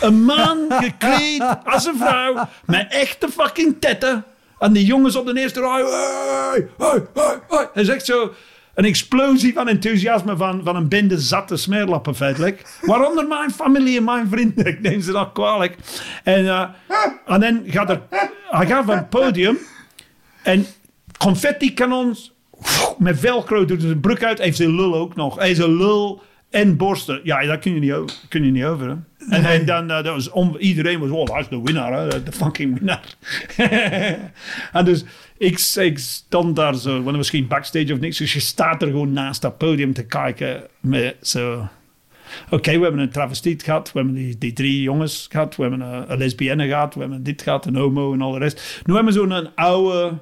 Een 0.00 0.24
man 0.24 0.66
gekleed 0.84 1.44
als 1.64 1.86
een 1.86 1.96
vrouw. 1.96 2.48
Met 2.64 2.86
echte 2.92 3.28
fucking 3.28 3.76
tetten. 3.80 4.24
En 4.58 4.72
die 4.72 4.84
jongens 4.84 5.16
op 5.16 5.26
de 5.26 5.40
eerste 5.40 5.60
rij. 5.60 5.70
Hey, 5.70 6.68
hey, 6.78 7.06
hey, 7.14 7.38
hey. 7.48 7.68
Hij 7.72 7.84
zegt 7.84 8.04
zo... 8.04 8.32
Een 8.78 8.84
explosie 8.84 9.52
van 9.52 9.68
enthousiasme 9.68 10.36
van, 10.36 10.60
van 10.64 10.76
een 10.76 10.88
bende 10.88 11.18
zatte 11.18 11.56
smeerlappen 11.56 12.14
feitelijk. 12.14 12.78
Waaronder 12.80 13.26
mijn 13.26 13.50
familie 13.50 13.96
en 13.96 14.04
mijn 14.04 14.28
vrienden. 14.28 14.66
Ik 14.72 14.80
neem 14.80 15.00
ze 15.00 15.12
dat 15.12 15.32
kwalijk. 15.32 15.76
En, 16.24 16.46
eh, 16.46 16.68
en 17.26 17.40
dan 17.40 17.62
gaat 17.66 17.90
er... 17.90 18.00
Hij 18.48 18.66
gaat 18.66 18.84
van 18.84 18.96
het 18.96 19.08
podium. 19.08 19.58
En 20.42 20.66
confetti 21.18 21.74
kanons 21.74 22.32
met 22.98 23.20
velcro 23.20 23.64
doet 23.64 23.80
zijn 23.80 24.00
broek 24.00 24.22
uit. 24.22 24.38
Heeft 24.38 24.56
zijn 24.56 24.74
lul 24.74 24.94
ook 24.94 25.14
nog. 25.14 25.36
Hij 25.36 25.50
is 25.50 25.58
een 25.58 25.76
lul 25.76 26.22
en 26.50 26.76
borsten. 26.76 27.20
Ja, 27.22 27.46
dat 27.46 27.58
kun 27.58 27.74
je 27.74 27.80
niet 27.80 27.92
over. 27.92 28.16
Kun 28.28 28.44
je 28.44 28.50
niet 28.50 28.64
over 28.64 28.88
hè? 28.88 28.94
En, 29.30 29.44
en 29.44 29.66
dan, 29.66 29.90
eh, 29.90 30.04
dat 30.04 30.14
was 30.14 30.30
om, 30.30 30.56
iedereen 30.58 30.98
was, 30.98 31.10
oh, 31.10 31.26
dat 31.26 31.38
is 31.38 31.48
de 31.48 31.62
winnaar, 31.62 31.92
hè? 31.92 32.22
de 32.22 32.32
fucking 32.32 32.78
winnaar. 32.78 33.14
en 34.72 34.84
dus 34.84 35.04
ik, 35.38 35.72
ik 35.74 35.98
stond 35.98 36.56
daar 36.56 36.74
zo, 36.74 37.02
want 37.02 37.28
geen 37.28 37.46
backstage 37.46 37.92
of 37.92 37.98
niks, 37.98 38.18
dus 38.18 38.32
je 38.32 38.40
staat 38.40 38.82
er 38.82 38.88
gewoon 38.88 39.12
naast 39.12 39.42
dat 39.42 39.58
podium 39.58 39.92
te 39.92 40.06
kijken 40.06 40.62
met 40.80 41.16
zo... 41.22 41.68
Oké, 42.50 42.76
we 42.76 42.82
hebben 42.82 43.00
een 43.00 43.10
travestiet 43.10 43.62
gehad, 43.62 43.92
we 43.92 43.98
hebben 43.98 44.16
die, 44.16 44.38
die 44.38 44.52
drie 44.52 44.82
jongens 44.82 45.26
gehad, 45.30 45.56
we 45.56 45.62
hebben 45.62 45.80
een, 45.80 46.12
een 46.12 46.18
lesbienne 46.18 46.66
gehad, 46.66 46.94
we 46.94 47.00
hebben 47.00 47.22
dit 47.22 47.42
gehad, 47.42 47.66
een 47.66 47.76
homo 47.76 48.12
en 48.12 48.22
al 48.22 48.32
de 48.32 48.38
rest. 48.38 48.82
Nu 48.86 48.94
hebben 48.94 49.12
we 49.12 49.18
zo'n 49.18 49.30
een 49.30 49.54
oude, 49.54 50.18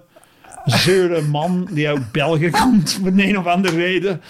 zeure 0.67 1.23
man 1.23 1.69
die 1.71 1.89
uit 1.89 2.13
België 2.13 2.51
komt, 2.51 2.93
voor 3.03 3.13
een 3.17 3.39
of 3.39 3.47
andere 3.47 3.77
reden. 3.77 4.21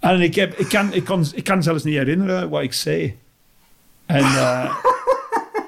en 0.00 0.20
ik, 0.20 0.34
heb, 0.34 0.54
ik, 0.54 0.68
kan, 0.68 0.92
ik, 0.92 1.04
kan, 1.04 1.26
ik 1.34 1.44
kan 1.44 1.62
zelfs 1.62 1.84
niet 1.84 1.96
herinneren 1.96 2.48
wat 2.48 2.62
ik 2.62 2.72
zei. 2.72 3.16
En 4.06 4.24
eh, 4.24 4.74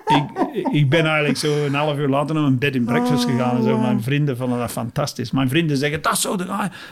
ik, 0.07 0.24
ik 0.72 0.89
ben 0.89 1.07
eigenlijk 1.07 1.39
zo 1.39 1.64
een 1.64 1.74
half 1.74 1.99
uur 1.99 2.09
later 2.09 2.35
naar 2.35 2.45
mijn 2.45 2.59
bed 2.59 2.74
in 2.74 2.85
breakfast 2.85 3.24
gegaan. 3.24 3.57
En 3.57 3.62
zo. 3.62 3.78
Mijn 3.78 4.03
vrienden 4.03 4.37
vonden 4.37 4.59
dat 4.59 4.70
fantastisch. 4.70 5.30
Mijn 5.30 5.49
vrienden 5.49 5.76
zeggen, 5.76 6.03
dat 6.03 6.18
zo. 6.18 6.37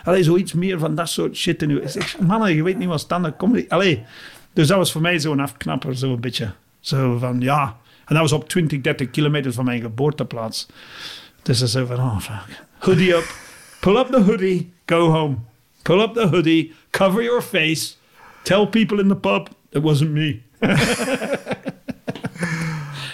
Allee, 0.04 0.22
zoiets 0.22 0.52
meer 0.52 0.78
van 0.78 0.94
dat 0.94 1.08
soort 1.08 1.36
shit. 1.36 1.62
En 1.62 1.68
nu, 1.68 1.80
ik 1.80 1.88
zeg, 1.88 2.18
mannen, 2.18 2.54
je 2.54 2.62
weet 2.62 2.78
niet 2.78 2.88
wat 2.88 3.00
stand-up 3.00 3.38
comedy... 3.38 3.64
Allee. 3.68 4.02
Dus 4.52 4.66
dat 4.66 4.76
was 4.76 4.92
voor 4.92 5.00
mij 5.00 5.18
zo'n 5.18 5.40
afknapper, 5.40 5.96
zo 5.96 6.12
een 6.12 6.20
beetje. 6.20 6.50
Zo 6.80 7.18
van, 7.18 7.40
ja... 7.40 7.76
En 8.12 8.18
dat 8.18 8.30
was 8.30 8.40
op 8.40 8.48
20, 8.48 8.80
30 8.80 9.10
kilometer 9.10 9.52
van 9.52 9.64
mijn 9.64 9.80
geboorteplaats. 9.80 10.66
Dus 11.42 11.60
is 11.60 11.72
zo 11.72 11.86
van, 11.86 11.96
oh 11.96 12.20
fuck. 12.20 12.64
Hoodie 12.78 13.14
up. 13.14 13.34
Pull 13.80 13.96
up 13.96 14.06
the 14.06 14.20
hoodie. 14.20 14.72
Go 14.86 15.10
home. 15.10 15.36
Pull 15.82 16.00
up 16.00 16.14
the 16.14 16.26
hoodie. 16.26 16.72
Cover 16.90 17.22
your 17.22 17.42
face. 17.42 17.94
Tell 18.42 18.66
people 18.66 19.00
in 19.00 19.08
the 19.08 19.16
pub, 19.16 19.48
it 19.70 19.82
wasn't 19.82 20.10
me. 20.10 20.40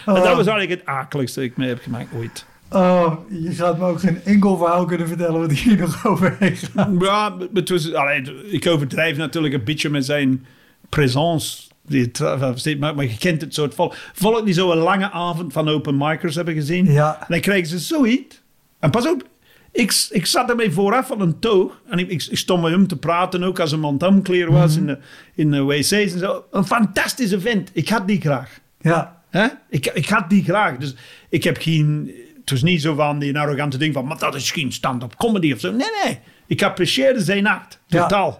En 0.06 0.14
dat 0.14 0.36
was 0.36 0.46
eigenlijk 0.46 0.70
het 0.70 0.84
akeligste 0.84 1.40
dat 1.40 1.48
ik 1.48 1.56
mee 1.56 1.68
heb 1.68 1.82
gemaakt 1.82 2.08
ooit. 2.14 2.46
Oh, 2.70 3.12
je 3.42 3.52
gaat 3.52 3.78
me 3.78 3.84
ook 3.84 4.00
geen 4.00 4.24
enkel 4.24 4.56
verhaal 4.56 4.84
kunnen 4.84 5.08
vertellen 5.08 5.40
wat 5.40 5.52
hier 5.52 5.76
nog 5.76 6.06
overheen 6.06 6.56
gaat. 6.56 6.90
Ja, 6.98 7.36
het 7.54 7.68
was, 7.68 7.92
allee, 7.92 8.50
ik 8.50 8.66
overdrijf 8.66 9.16
natuurlijk 9.16 9.54
een 9.54 9.64
beetje 9.64 9.90
met 9.90 10.04
zijn 10.04 10.46
presence. 10.88 11.67
Die 11.88 12.10
tra- 12.10 12.54
Maar, 12.78 12.94
maar 12.94 13.04
je 13.04 13.16
kent 13.18 13.40
het 13.40 13.54
soort 13.54 13.74
vol. 13.74 13.92
Volk 14.12 14.44
die 14.44 14.54
zo'n 14.54 14.76
lange 14.76 15.10
avond 15.10 15.52
van 15.52 15.68
open 15.68 15.96
micers 15.96 16.34
hebben 16.34 16.54
gezien. 16.54 16.92
Ja. 16.92 17.18
En 17.20 17.26
dan 17.28 17.40
krijgen 17.40 17.68
ze 17.68 17.78
zoiets. 17.78 18.42
En 18.80 18.90
pas 18.90 19.08
op, 19.08 19.28
ik, 19.72 20.06
ik 20.10 20.26
zat 20.26 20.50
ermee 20.50 20.70
vooraf 20.72 21.06
van 21.06 21.20
een 21.20 21.38
toog. 21.38 21.80
En 21.88 21.98
ik, 21.98 22.08
ik, 22.10 22.26
ik 22.30 22.38
stond 22.38 22.62
met 22.62 22.70
hem 22.70 22.86
te 22.86 22.96
praten 22.96 23.42
ook 23.42 23.60
als 23.60 23.72
een 23.72 23.80
man 23.80 23.90
aan 23.90 24.08
het 24.08 24.16
omkleren 24.16 24.52
was 24.52 24.76
in, 24.76 24.86
de, 24.86 24.98
in 25.34 25.50
de 25.50 25.62
wc's 25.62 25.92
en 25.92 26.18
zo. 26.18 26.44
Een 26.50 26.66
fantastische 26.66 27.40
vent. 27.40 27.70
Ik 27.72 27.88
had 27.88 28.06
die 28.06 28.20
graag. 28.20 28.58
Ja. 28.80 29.22
Hè? 29.30 29.46
Ik, 29.70 29.86
ik 29.86 30.08
had 30.08 30.30
die 30.30 30.44
graag. 30.44 30.76
Dus 30.76 30.94
ik 31.28 31.44
heb 31.44 31.56
geen... 31.60 32.12
Het 32.40 32.50
was 32.50 32.62
niet 32.62 32.82
zo 32.82 32.94
van 32.94 33.18
die 33.18 33.38
arrogante 33.38 33.78
ding 33.78 33.94
van... 33.94 34.06
Maar 34.06 34.18
dat 34.18 34.34
is 34.34 34.50
geen 34.50 34.72
stand-up 34.72 35.16
comedy 35.16 35.52
of 35.52 35.60
zo. 35.60 35.70
Nee, 35.70 35.88
nee. 36.04 36.18
Ik 36.46 36.62
apprecieerde 36.62 37.20
zijn 37.20 37.46
act. 37.46 37.80
Ja. 37.86 38.36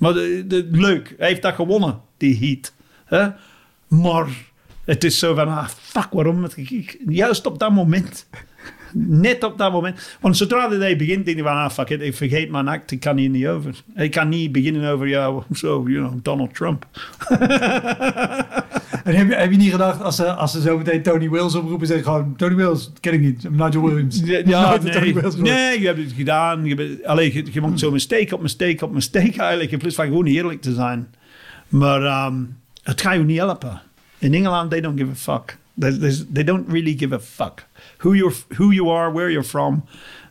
Maar 0.00 0.12
leuk. 0.70 1.14
Hij 1.18 1.28
heeft 1.28 1.42
dat 1.42 1.54
gewonnen. 1.54 2.00
Die 2.16 2.38
heat. 2.38 2.72
Hè? 3.04 3.28
Maar 3.88 4.28
het 4.84 5.04
is 5.04 5.18
zo 5.18 5.34
van... 5.34 5.48
Ah, 5.48 5.68
fuck, 5.68 6.08
waarom? 6.10 6.46
Juist 7.06 7.46
op 7.46 7.58
dat 7.58 7.70
moment. 7.70 8.26
Net 8.94 9.44
op 9.44 9.58
dat 9.58 9.72
moment. 9.72 10.16
Want 10.20 10.36
zodra 10.36 10.70
hij 10.70 10.96
begint, 10.96 11.24
denk 11.24 11.36
je 11.36 11.42
van... 11.42 11.52
Ah, 11.52 11.70
fuck 11.70 11.88
it. 11.88 12.00
Ik 12.00 12.14
vergeet 12.14 12.50
mijn 12.50 12.68
act. 12.68 12.90
Ik 12.90 13.00
kan 13.00 13.16
hier 13.16 13.28
niet 13.28 13.46
over. 13.46 13.82
Ik 13.94 14.10
kan 14.10 14.28
niet 14.28 14.52
beginnen 14.52 14.90
over... 14.90 15.08
Ja, 15.08 15.32
zo, 15.52 15.84
you 15.86 16.06
know, 16.06 16.18
Donald 16.22 16.54
Trump. 16.54 16.86
En 19.04 19.14
heb 19.14 19.28
je, 19.28 19.34
heb 19.34 19.50
je 19.50 19.56
niet 19.56 19.70
gedacht, 19.70 20.02
als 20.02 20.16
ze, 20.16 20.32
als 20.32 20.52
ze 20.52 20.60
zo 20.60 20.78
meteen 20.78 21.02
Tony 21.02 21.30
Wills 21.30 21.54
oproepen, 21.54 21.86
zeg 21.86 22.02
gewoon, 22.02 22.36
Tony 22.36 22.54
Wills, 22.54 22.92
ken 23.00 23.12
ik 23.12 23.20
niet. 23.20 23.50
Nigel 23.50 23.82
Williams. 23.82 24.20
Ja, 24.24 24.78
nee, 24.82 25.14
nee, 25.36 25.80
je 25.80 25.86
hebt 25.86 25.98
het 25.98 26.12
gedaan. 26.12 26.64
Je, 26.64 26.74
bent, 26.74 27.04
allee, 27.04 27.34
je, 27.34 27.44
je 27.52 27.60
maakt 27.60 27.78
zo 27.78 27.90
mistake 27.90 28.34
op 28.34 28.42
mistake 28.42 28.84
op 28.84 28.92
mistake 28.92 29.38
eigenlijk. 29.38 29.70
In 29.70 29.78
plaats 29.78 29.94
van 29.94 30.06
gewoon 30.06 30.26
eerlijk 30.26 30.60
te 30.60 30.74
zijn. 30.74 31.08
Maar 31.68 32.02
ehm, 32.02 32.34
het 32.82 33.00
gaat 33.00 33.14
je 33.14 33.18
niet 33.18 33.38
helpen. 33.38 33.80
In 34.18 34.34
Engeland, 34.34 34.70
they 34.70 34.80
don't 34.80 34.98
give 34.98 35.10
a 35.10 35.14
fuck. 35.14 35.58
They 36.32 36.44
don't 36.44 36.68
really 36.68 36.98
give 36.98 37.14
a 37.14 37.20
fuck. 37.20 37.66
Who, 38.02 38.14
you're, 38.14 38.36
who 38.56 38.72
you 38.72 38.90
are, 38.90 39.12
where 39.12 39.30
you're 39.30 39.48
from. 39.48 39.84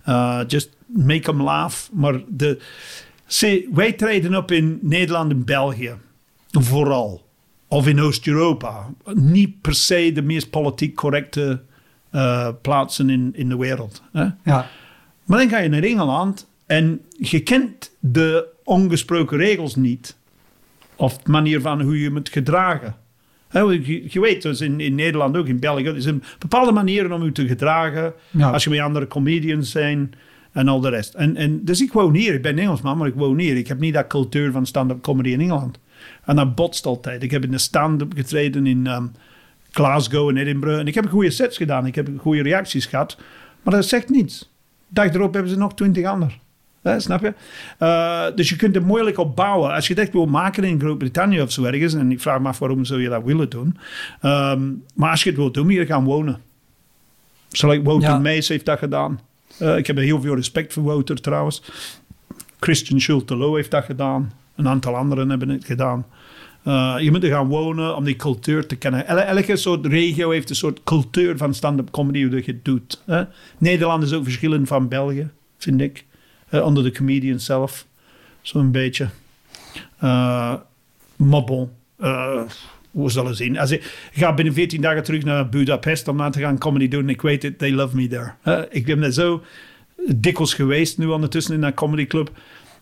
Uh, 0.05 0.43
just 0.47 0.69
make 0.85 1.21
them 1.21 1.43
laugh. 1.43 1.89
Maar 1.91 2.21
de, 2.27 2.59
zie, 3.25 3.69
wij 3.73 3.93
treden 3.93 4.35
op 4.35 4.51
in 4.51 4.79
Nederland 4.81 5.31
en 5.31 5.45
België. 5.45 5.95
Vooral. 6.51 7.27
Of 7.67 7.87
in 7.87 7.99
Oost-Europa. 7.99 8.93
Niet 9.13 9.61
per 9.61 9.73
se 9.73 10.11
de 10.11 10.21
meest 10.21 10.49
politiek 10.49 10.95
correcte 10.95 11.61
eh, 12.09 12.47
plaatsen 12.61 13.09
in, 13.09 13.31
in 13.35 13.49
de 13.49 13.57
wereld. 13.57 14.01
Hè? 14.11 14.27
Ja. 14.43 14.69
Maar 15.25 15.37
dan 15.37 15.49
ga 15.49 15.57
je 15.57 15.69
naar 15.69 15.83
Engeland 15.83 16.47
en 16.65 17.01
je 17.17 17.39
kent 17.39 17.91
de 17.99 18.47
ongesproken 18.63 19.37
regels 19.37 19.75
niet. 19.75 20.17
Of 20.95 21.17
de 21.17 21.31
manier 21.31 21.61
van 21.61 21.81
hoe 21.81 21.99
je 21.99 22.09
moet 22.09 22.29
gedragen. 22.29 22.95
Je, 23.51 24.05
je 24.07 24.19
weet, 24.19 24.41
dus 24.41 24.61
in, 24.61 24.79
in 24.79 24.95
Nederland 24.95 25.37
ook, 25.37 25.47
in 25.47 25.59
België, 25.59 25.85
er 25.85 26.01
zijn 26.01 26.23
bepaalde 26.39 26.71
manieren 26.71 27.11
om 27.11 27.23
je 27.23 27.31
te 27.31 27.47
gedragen. 27.47 28.13
Ja. 28.29 28.49
Als 28.49 28.63
je 28.63 28.69
met 28.69 28.79
andere 28.79 29.07
comedians 29.07 29.71
zijn 29.71 30.13
en 30.51 30.67
al 30.67 30.79
de 30.79 30.89
rest. 30.89 31.13
En, 31.13 31.35
en, 31.35 31.65
dus 31.65 31.81
ik 31.81 31.93
woon 31.93 32.15
hier, 32.15 32.33
ik 32.33 32.41
ben 32.41 32.59
Engelsman, 32.59 32.97
maar 32.97 33.07
ik 33.07 33.13
woon 33.15 33.39
hier. 33.39 33.57
Ik 33.57 33.67
heb 33.67 33.79
niet 33.79 33.93
dat 33.93 34.07
cultuur 34.07 34.51
van 34.51 34.65
stand-up 34.65 35.01
comedy 35.01 35.29
in 35.29 35.39
Engeland. 35.39 35.79
En 36.25 36.35
dat 36.35 36.55
botst 36.55 36.85
altijd. 36.85 37.23
Ik 37.23 37.31
heb 37.31 37.43
in 37.43 37.51
de 37.51 37.57
stand-up 37.57 38.13
getreden 38.15 38.67
in 38.67 38.87
ehm, 38.87 39.05
Glasgow 39.71 40.29
en 40.29 40.37
Edinburgh. 40.37 40.79
En 40.79 40.87
ik 40.87 40.95
heb 40.95 41.09
goede 41.09 41.31
sets 41.31 41.57
gedaan, 41.57 41.85
ik 41.85 41.95
heb 41.95 42.09
goede 42.17 42.41
reacties 42.41 42.85
gehad. 42.85 43.17
Maar 43.61 43.73
dat 43.73 43.85
zegt 43.85 44.09
niets. 44.09 44.51
Dag 44.87 45.13
erop 45.13 45.33
hebben 45.33 45.51
ze 45.51 45.57
nog 45.57 45.73
twintig 45.73 46.05
anderen. 46.05 46.33
Hè, 46.81 46.99
snap 46.99 47.21
je? 47.21 47.33
Eh, 47.77 48.25
dus 48.35 48.49
je 48.49 48.55
kunt 48.55 48.75
er 48.75 48.83
moeilijk 48.83 49.17
op 49.17 49.35
bouwen. 49.35 49.73
Als 49.73 49.87
je 49.87 49.93
het 49.93 50.01
echt 50.01 50.11
wil 50.13 50.25
maken 50.25 50.63
in 50.63 50.79
Groot-Brittannië 50.79 51.41
of 51.41 51.51
zo 51.51 51.63
ergens, 51.63 51.93
en 51.93 52.11
ik 52.11 52.21
vraag 52.21 52.39
me 52.39 52.47
af 52.47 52.59
waarom 52.59 52.85
zou 52.85 53.01
je 53.01 53.09
dat 53.09 53.23
willen 53.23 53.49
doen. 53.49 53.77
Ehm, 54.21 54.61
maar 54.95 55.11
als 55.11 55.23
je 55.23 55.29
het 55.29 55.37
wilt 55.37 55.53
doen, 55.53 55.65
moet 55.65 55.73
je 55.75 55.85
gaan 55.85 56.03
wonen. 56.03 56.39
Zoals 57.47 57.79
Wouter 57.83 58.09
Ja. 58.09 58.17
Mees 58.19 58.47
heeft 58.47 58.65
dat 58.65 58.79
gedaan. 58.79 59.19
Eh, 59.57 59.77
ik 59.77 59.87
heb 59.87 59.97
er 59.97 60.03
heel 60.03 60.21
veel 60.21 60.35
respect 60.35 60.73
voor 60.73 60.83
Wouter 60.83 61.21
trouwens. 61.21 61.63
Christian 62.59 62.99
Schulte-Lo 62.99 63.55
heeft 63.55 63.71
dat 63.71 63.83
gedaan. 63.83 64.31
Een 64.55 64.67
aantal 64.67 64.95
anderen 64.95 65.29
hebben 65.29 65.49
het 65.49 65.65
gedaan. 65.65 66.05
Eh, 66.63 66.95
je 66.99 67.11
moet 67.11 67.23
er 67.23 67.29
gaan 67.29 67.47
wonen 67.47 67.95
om 67.95 68.03
die 68.03 68.15
cultuur 68.15 68.65
te 68.67 68.75
kennen. 68.75 69.07
El- 69.07 69.17
elke 69.17 69.55
soort 69.55 69.85
regio 69.85 70.29
heeft 70.29 70.49
een 70.49 70.55
soort 70.55 70.83
cultuur 70.83 71.37
van 71.37 71.53
stand-up 71.53 71.91
comedy 71.91 72.29
dat 72.29 72.45
je 72.45 72.51
het 72.51 72.65
doet. 72.65 73.01
Hè? 73.05 73.23
Nederland 73.57 74.03
is 74.03 74.13
ook 74.13 74.23
verschillend 74.23 74.67
van 74.67 74.87
België, 74.87 75.29
vind 75.57 75.81
ik. 75.81 76.05
Eh, 76.49 76.65
onder 76.65 76.83
de 76.83 76.91
comedians 76.91 77.45
zelf. 77.45 77.85
Zo'n 78.41 78.71
beetje. 78.71 79.09
Eh 79.99 80.53
maar 81.27 81.43
bon, 81.43 81.69
eh, 81.97 82.41
we 82.91 83.09
zullen 83.09 83.35
zien. 83.35 83.59
Als 83.59 83.71
ik, 83.71 84.09
ga 84.11 84.33
binnen 84.33 84.53
14 84.53 84.81
dagen 84.81 85.03
terug 85.03 85.23
naar 85.23 85.49
Budapest 85.49 86.07
om 86.07 86.21
aan 86.21 86.31
te 86.31 86.39
gaan 86.39 86.57
comedy 86.57 86.87
doen. 86.87 87.09
Ik 87.09 87.21
weet 87.21 87.43
het, 87.43 87.57
they 87.57 87.71
love 87.71 87.95
me 87.95 88.07
there. 88.07 88.67
Ik 88.69 88.85
ben 88.85 88.99
daar 89.01 89.11
zo 89.11 89.43
dikwijls 90.15 90.53
geweest 90.53 90.97
nu 90.97 91.05
ondertussen 91.05 91.53
in 91.53 91.61
dat 91.61 91.73
comedyclub. 91.73 92.31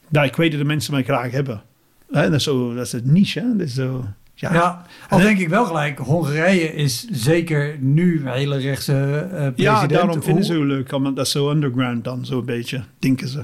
Dat 0.09 0.26
ik 0.26 0.36
weet 0.36 0.51
dat 0.51 0.59
de 0.59 0.65
mensen 0.65 0.93
mij 0.93 1.03
graag 1.03 1.32
hebben. 1.32 1.61
Dat, 2.09 2.34
is 2.34 2.43
zo, 2.43 2.74
dat 2.74 2.86
is 2.86 2.91
het 2.91 3.05
niche. 3.05 3.39
Hè? 3.39 3.55
Dat 3.55 3.68
is 3.68 3.74
zo, 3.74 4.05
ja. 4.34 4.53
Ja, 4.53 4.86
al 5.09 5.20
denk 5.20 5.39
ik 5.39 5.49
wel 5.49 5.65
gelijk, 5.65 5.97
Hongarije 5.97 6.74
is 6.74 7.07
zeker 7.11 7.78
nu 7.80 8.20
een 8.20 8.32
hele 8.32 8.57
rechtse 8.57 9.26
president. 9.30 9.57
Ja, 9.57 9.88
daarom 9.88 10.24
vinden 10.24 10.43
ze 10.43 10.53
het 10.53 10.63
leuk. 10.63 10.91
Omdat 10.91 11.15
dat 11.15 11.26
is 11.26 11.32
zo 11.32 11.51
underground 11.51 12.03
dan, 12.03 12.26
zo'n 12.26 12.45
beetje, 12.45 12.84
denken 12.99 13.28
ze. 13.28 13.43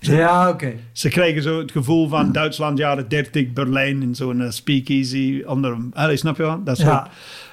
Ja, 0.00 0.48
oké. 0.48 0.72
Ze 0.92 1.08
krijgen 1.08 1.42
zo 1.42 1.58
het 1.58 1.70
gevoel 1.72 2.08
van 2.08 2.32
Duitsland 2.32 2.78
jaren 2.78 3.08
30, 3.08 3.52
Berlijn 3.52 4.02
in 4.02 4.14
zo'n 4.14 4.40
eh, 4.40 4.50
speakeasy. 4.50 5.42
Onder, 5.46 5.76
Allee, 5.92 6.16
snap 6.16 6.36
je 6.36 6.42
wel? 6.42 6.64
Dat 6.64 6.78
is 6.78 6.84
Ja. 6.84 7.08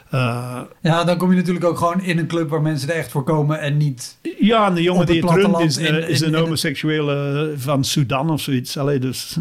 eh, 0.10 0.60
ja, 0.82 1.04
dan 1.04 1.18
kom 1.18 1.30
je 1.32 1.36
natuurlijk 1.36 1.66
ook 1.66 1.78
gewoon 1.78 2.02
in 2.02 2.18
een 2.18 2.28
club 2.28 2.50
waar 2.50 2.62
mensen 2.62 2.90
er 2.90 2.96
echt 2.96 3.12
voor 3.12 3.24
komen 3.24 3.60
en 3.60 3.78
niet... 3.78 4.18
ja, 4.40 4.68
en 4.68 4.74
de 4.74 4.82
jongen 4.82 5.06
die 5.06 5.22
het 5.26 5.32
runt 5.36 5.60
is, 5.60 5.78
eh, 5.78 5.88
in- 5.88 6.08
is 6.08 6.22
een 6.22 6.36
homoseksuele 6.36 7.54
van 7.58 7.84
Sudan 7.84 8.30
of 8.30 8.42
zoiets. 8.42 8.78
Allee, 8.78 9.00
dus 9.00 9.38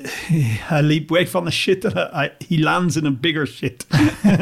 hij 0.72 0.82
liep 0.82 1.08
weg 1.10 1.30
van 1.30 1.44
de 1.44 1.50
shit 1.50 1.84
en 1.84 1.92
hij 2.12 2.32
he 2.48 2.56
lands 2.58 2.96
in 2.96 3.04
een 3.04 3.20
bigger 3.20 3.46
shit. 3.46 3.86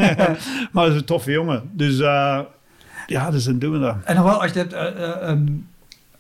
maar 0.73 0.85
dat 0.85 0.89
is 0.89 0.95
een 1.01 1.05
toffe 1.05 1.31
jongen. 1.31 1.63
Dus 1.73 1.99
eh, 2.01 2.41
ja, 3.07 3.31
dus 3.31 3.45
dan 3.45 3.59
doen 3.59 3.73
we 3.73 3.79
dat. 3.79 3.97
En 4.05 4.15
nog 4.17 4.25
wel, 4.25 4.43
als 4.43 4.53
je 4.53 4.59
hebt 4.59 4.73
eh, 4.73 5.31
eh, 5.31 5.39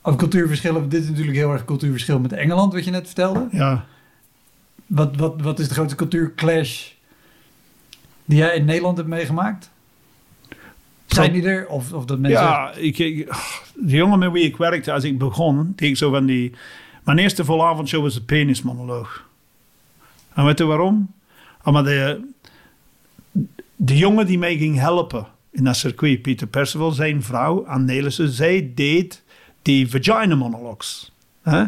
over 0.08 0.20
cultuurverschillen, 0.20 0.88
dit 0.88 1.02
is 1.02 1.08
natuurlijk 1.08 1.36
heel 1.36 1.52
erg 1.52 1.64
cultuurverschil 1.64 2.18
met 2.18 2.32
Engeland, 2.32 2.72
wat 2.72 2.84
je 2.84 2.90
net 2.90 3.06
vertelde. 3.06 3.48
Ja. 3.50 3.84
Wat, 4.86 5.16
wat, 5.16 5.40
wat 5.40 5.58
is 5.58 5.68
de 5.68 5.74
grootste 5.74 5.96
cultuurclash 5.96 6.90
die 8.24 8.38
jij 8.38 8.56
in 8.56 8.64
Nederland 8.64 8.96
hebt 8.96 9.08
meegemaakt? 9.08 9.70
Zijn 11.06 11.32
die 11.32 11.42
er? 11.42 11.68
Of, 11.68 11.92
of 11.92 12.04
dat 12.04 12.18
mensen... 12.18 12.40
Ja, 12.40 12.72
ik, 12.72 12.96
de 13.74 13.96
jongen 13.96 14.18
met 14.18 14.32
wie 14.32 14.44
ik 14.44 14.56
werkte 14.56 14.92
als 14.92 15.04
ik 15.04 15.18
begon, 15.18 15.72
deed 15.76 15.88
ik 15.88 15.96
zo 15.96 16.10
van 16.10 16.26
die... 16.26 16.52
Mijn 17.04 17.18
eerste 17.18 17.44
volle 17.44 17.64
avondshow 17.64 18.02
was 18.02 18.14
de 18.14 18.22
penismonoloog. 18.22 19.28
En 20.34 20.44
weet 20.44 20.58
je 20.58 20.64
waarom? 20.64 21.12
Omdat 21.64 21.84
de, 21.84 22.20
de 23.76 23.96
jongen 23.96 24.26
die 24.26 24.38
mij 24.38 24.56
ging 24.56 24.78
helpen 24.78 25.26
in 25.50 25.64
dat 25.64 25.76
circuit, 25.76 26.22
Pieter 26.22 26.46
Percival, 26.46 26.90
zijn 26.90 27.22
vrouw, 27.22 27.66
Anne 27.66 27.84
Nelissen, 27.84 28.28
zij 28.28 28.72
deed 28.74 29.22
die 29.68 29.90
vagina 29.90 30.34
monologues. 30.34 31.12
Hè? 31.42 31.64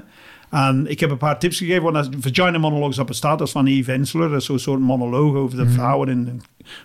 En 0.51 0.91
ik 0.91 1.01
heb 1.01 1.11
een 1.11 1.17
paar 1.17 1.39
tips 1.39 1.59
gegeven, 1.59 1.83
want 1.83 1.97
als 1.97 2.09
vagina 2.21 2.59
monologues 2.59 2.99
op 2.99 3.07
bestaat, 3.07 3.39
dat 3.39 3.47
is 3.47 3.53
van 3.53 3.67
Yves 3.67 3.95
Ensler. 3.95 4.29
Dat 4.29 4.41
is 4.41 4.45
zo'n 4.45 4.59
soort 4.59 4.81
monoloog 4.81 5.35
over 5.35 5.57
de 5.57 5.71
vrouwen 5.71 6.09
en, 6.09 6.29
en 6.29 6.41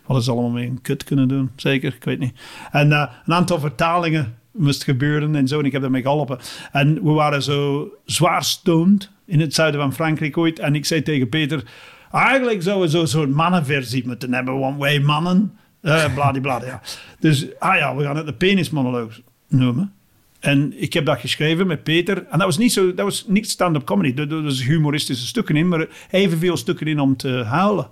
wat 0.05 0.23
ze 0.23 0.31
allemaal 0.31 0.49
mee 0.49 0.67
een 0.67 0.81
kut 0.81 1.03
kunnen 1.03 1.27
doen. 1.27 1.51
Zeker, 1.55 1.93
ik 1.93 2.03
weet 2.03 2.19
niet. 2.19 2.39
En 2.71 2.91
eh, 2.91 3.09
een 3.25 3.33
aantal 3.33 3.59
vertalingen 3.59 4.35
moest 4.51 4.83
gebeuren 4.83 5.35
en 5.35 5.47
zo. 5.47 5.59
En 5.59 5.65
ik 5.65 5.71
heb 5.71 5.81
daarmee 5.81 6.01
geholpen. 6.01 6.39
En 6.71 7.03
we 7.03 7.11
waren 7.11 7.43
zo 7.43 7.89
zwaar 8.05 8.43
stoned 8.43 9.09
in 9.25 9.39
het 9.39 9.53
zuiden 9.53 9.81
van 9.81 9.93
Frankrijk 9.93 10.37
ooit. 10.37 10.59
En 10.59 10.75
ik 10.75 10.85
zei 10.85 11.01
tegen 11.01 11.29
Peter, 11.29 11.63
eigenlijk 12.11 12.61
zouden 12.61 12.85
we 12.85 12.91
zo'n 12.97 13.07
soort 13.07 13.29
mannenversie 13.29 14.07
moeten 14.07 14.33
hebben. 14.33 14.59
Want 14.59 14.79
wij 14.79 14.99
mannen, 14.99 15.57
eh 15.81 16.13
bladibla. 16.13 16.61
Ja. 16.65 16.81
Dus, 17.19 17.59
ah 17.59 17.77
ja, 17.77 17.95
we 17.95 18.03
gaan 18.03 18.17
het 18.17 18.25
de 18.25 18.33
penismonoloog 18.33 19.19
noemen. 19.47 19.94
En 20.45 20.81
ik 20.81 20.93
heb 20.93 21.05
dat 21.05 21.19
geschreven 21.19 21.67
met 21.67 21.83
Peter. 21.83 22.17
En 22.17 22.37
dat 22.37 22.47
was 22.47 22.57
niet, 22.57 22.73
zo, 22.73 22.93
dat 22.93 23.05
was 23.05 23.25
niet 23.27 23.49
stand-up 23.49 23.83
comedy. 23.83 24.21
Er 24.21 24.43
was 24.43 24.63
humoristische 24.63 25.25
stukken 25.25 25.55
in, 25.55 25.67
maar 25.67 25.87
evenveel 26.09 26.57
stukken 26.57 26.87
in 26.87 26.99
om 26.99 27.17
te 27.17 27.43
huilen. 27.43 27.89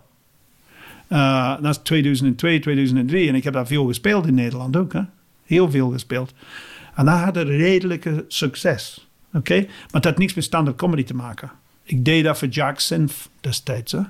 Eh, 1.08 1.62
dat 1.62 1.76
is 1.76 1.82
2002, 1.84 2.60
2003. 2.60 3.28
En 3.28 3.36
ik 3.36 3.44
heb 3.44 3.54
daar 3.54 3.68
veel 3.68 3.86
gespeeld 3.86 4.28
in 4.28 4.34
Nederland 4.34 4.78
ook. 4.78 4.94
Hè? 4.94 5.02
Heel 5.46 5.72
veel 5.72 5.90
gespeeld. 5.90 6.34
En 6.96 7.06
dat 7.06 7.20
had 7.20 7.38
een 7.38 7.58
redelijke 7.58 8.26
succes. 8.28 9.08
Oké? 9.34 9.56
Maar 9.56 9.68
het 9.92 10.06
had 10.06 10.18
niks 10.18 10.34
met 10.34 10.44
stand-up 10.44 10.78
comedy 10.78 11.04
te 11.04 11.16
maken. 11.16 11.52
Ik 11.84 12.06
deed 12.06 12.24
dat 12.24 12.38
voor 12.38 12.48
Jack 12.48 12.80
Senf 12.80 13.30
destijds. 13.42 13.92
Hè? 13.92 14.02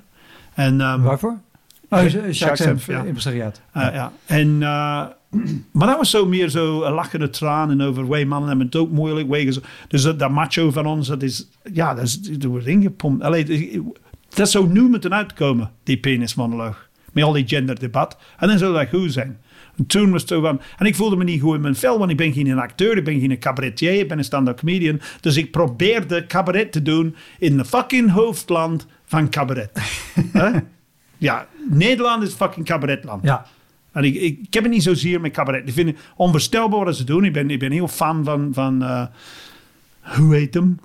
En, 0.54 0.82
ehm, 0.82 1.02
Waarvoor? 1.02 1.38
Oh, 1.89 2.00
Ja, 2.00 2.06
Jacques 2.06 2.38
Jacques 2.38 2.62
Senf, 2.62 2.84
Senf, 2.84 2.98
ja. 2.98 3.04
impresariaat. 3.04 3.62
Ah, 3.72 3.94
ja. 3.94 4.12
En 4.26 4.64
eh, 4.64 5.06
maar 5.72 5.88
dat 5.88 5.98
was 5.98 6.10
zo 6.10 6.26
meer 6.26 6.50
zo 6.50 6.82
een 6.84 6.94
lachende 6.94 7.30
traan 7.30 7.72
en 7.72 7.82
over 7.82 8.10
wij 8.10 8.26
mannen 8.26 8.50
hebben 8.50 8.66
het 8.66 8.76
ook 8.76 8.90
moeilijk. 8.90 9.30
Wij 9.30 9.54
dus 9.88 10.02
dat, 10.02 10.20
dat 10.20 10.32
macho 10.32 10.72
van 10.72 10.86
ons, 10.86 11.08
dat 11.08 11.24
is, 11.24 11.50
ja, 11.74 11.94
dat 11.94 12.04
is 12.04 12.20
er 12.42 12.48
wordt 12.48 12.66
ingepompt. 12.66 13.24
Allee, 13.24 13.82
dat 14.30 14.50
zou 14.50 14.68
nu 14.68 14.82
moeten 14.82 15.14
uitkomen, 15.14 15.72
die 15.84 15.98
penismonoloog. 15.98 16.90
Met 17.12 17.24
al 17.24 17.32
die 17.32 17.48
genderdebat. 17.48 18.18
En 18.38 18.48
dan 18.48 18.58
zou 18.58 18.74
dat 18.74 18.90
goed 18.90 19.14
zijn. 19.14 19.38
En 19.78 19.86
toen 19.86 20.12
was 20.12 20.22
het 20.22 20.30
zo 20.30 20.42
van... 20.42 20.62
En 20.78 20.86
ik 20.86 20.96
voelde 20.96 21.16
me 21.16 21.24
niet 21.24 21.42
goed 21.42 21.56
in 21.56 21.62
mijn 21.62 21.76
vel, 21.76 22.00
want 22.00 22.12
ik 22.12 22.18
ben 22.18 22.34
geen 22.34 22.60
acteur, 22.60 22.98
ik 22.98 23.04
ben 23.04 23.20
geen 23.20 23.40
cabaretier, 23.40 24.00
ik 24.00 24.08
ben 24.08 24.18
een 24.18 24.24
stand-up 24.24 24.58
comedian. 24.58 25.02
Dus 25.22 25.38
ik 25.38 25.52
probeerde 25.52 26.26
cabaret 26.26 26.72
te 26.72 26.82
doen 26.82 27.16
in 27.40 27.58
de 27.58 27.66
fucking 27.66 28.12
hoofdland 28.12 28.88
van 29.06 29.30
cabaret. 29.30 29.72
Ja, 31.18 31.48
Nederland 31.70 32.24
is 32.24 32.34
fucking 32.34 32.66
cabaretland. 32.66 33.24
Ja. 33.24 33.46
En 33.94 34.04
ik, 34.04 34.16
ik, 34.16 34.39
ik 34.48 34.54
heb 34.54 34.64
het 34.64 34.72
niet 34.72 34.84
zozeer 34.84 35.22
met 35.22 35.32
cabaret. 35.32 35.68
Ik 35.68 35.74
vind 35.74 35.88
het 35.89 35.98
onvoorstelbaar 36.16 36.86
wat 36.86 36.96
ze 36.96 37.04
doen. 37.04 37.26
Ik 37.26 37.34
ben, 37.34 37.50
ik 37.50 37.60
ben 37.60 37.72
heel 37.72 37.88
fan 37.88 38.24
van... 38.24 38.50
van 38.54 38.84
eh, 38.84 39.06
hoe 40.18 40.36
heet 40.36 40.54
hem? 40.54 40.80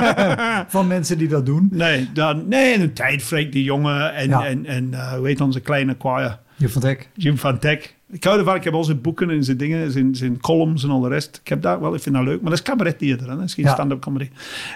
Van 0.68 0.86
mensen 0.86 1.18
die 1.18 1.28
dat 1.28 1.46
doen. 1.46 1.68
Nee, 1.72 2.08
dan, 2.12 2.48
nee 2.48 2.74
een 2.80 2.92
tijdvreek 2.92 3.52
die 3.52 3.64
jongen. 3.64 4.14
En, 4.14 4.28
Ja. 4.28 4.46
en, 4.46 4.66
en 4.66 4.88
eh, 4.94 5.12
hoe 5.12 5.26
heet 5.26 5.40
onze 5.40 5.60
kleine 5.60 5.96
choir? 5.98 6.38
Je 6.56 6.68
van 6.68 6.80
Dek. 6.82 7.08
Jim 7.14 7.38
van 7.38 7.58
Teck. 7.58 7.94
Ik 8.10 8.24
hou 8.24 8.38
ervan. 8.38 8.54
Ik 8.54 8.64
heb 8.64 8.74
al 8.74 8.84
zijn 8.84 9.00
boeken 9.00 9.30
en 9.30 9.44
zijn 9.44 9.56
dingen, 9.56 9.90
zijn, 9.90 10.14
zijn 10.14 10.40
columns 10.40 10.84
en 10.84 10.90
al 10.90 11.00
de 11.00 11.08
rest. 11.08 11.40
Ik 11.42 11.48
heb 11.48 11.62
dat 11.62 11.80
wel, 11.80 11.94
ik 11.94 12.02
vind 12.02 12.14
dat 12.14 12.24
leuk. 12.24 12.40
Maar 12.40 12.50
dat 12.50 12.58
is 12.58 12.64
cabarettheater, 12.64 13.28
hè? 13.30 13.36
dat 13.36 13.44
is 13.44 13.54
geen 13.54 13.64
Ja. 13.64 13.72
stand-up 13.72 14.00
comedy. 14.00 14.28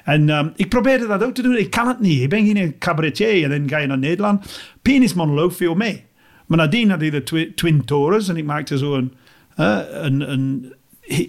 En 0.04 0.28
ehm, 0.28 0.48
ik 0.56 0.68
probeerde 0.68 1.06
dat 1.06 1.24
ook 1.24 1.34
te 1.34 1.42
doen. 1.42 1.56
Ik 1.58 1.70
kan 1.70 1.88
het 1.88 2.00
niet. 2.00 2.22
Ik 2.22 2.28
ben 2.28 2.46
geen 2.46 2.78
cabaretier. 2.78 3.44
En 3.44 3.50
dan 3.60 3.68
ga 3.68 3.78
je 3.78 3.86
naar 3.86 3.98
Nederland. 3.98 4.60
Penismonoloog 4.82 5.56
viel 5.56 5.74
mee. 5.74 6.04
Maar 6.46 6.58
nadien 6.58 6.90
had 6.90 7.00
hij 7.00 7.10
de 7.10 7.22
twi- 7.22 7.52
Twin 7.54 7.84
Torres. 7.84 8.28
En 8.28 8.36
ik 8.36 8.44
maakte 8.44 8.78
zo 8.78 8.94
een, 8.94 9.12
een, 9.54 10.30
een, 10.32 10.72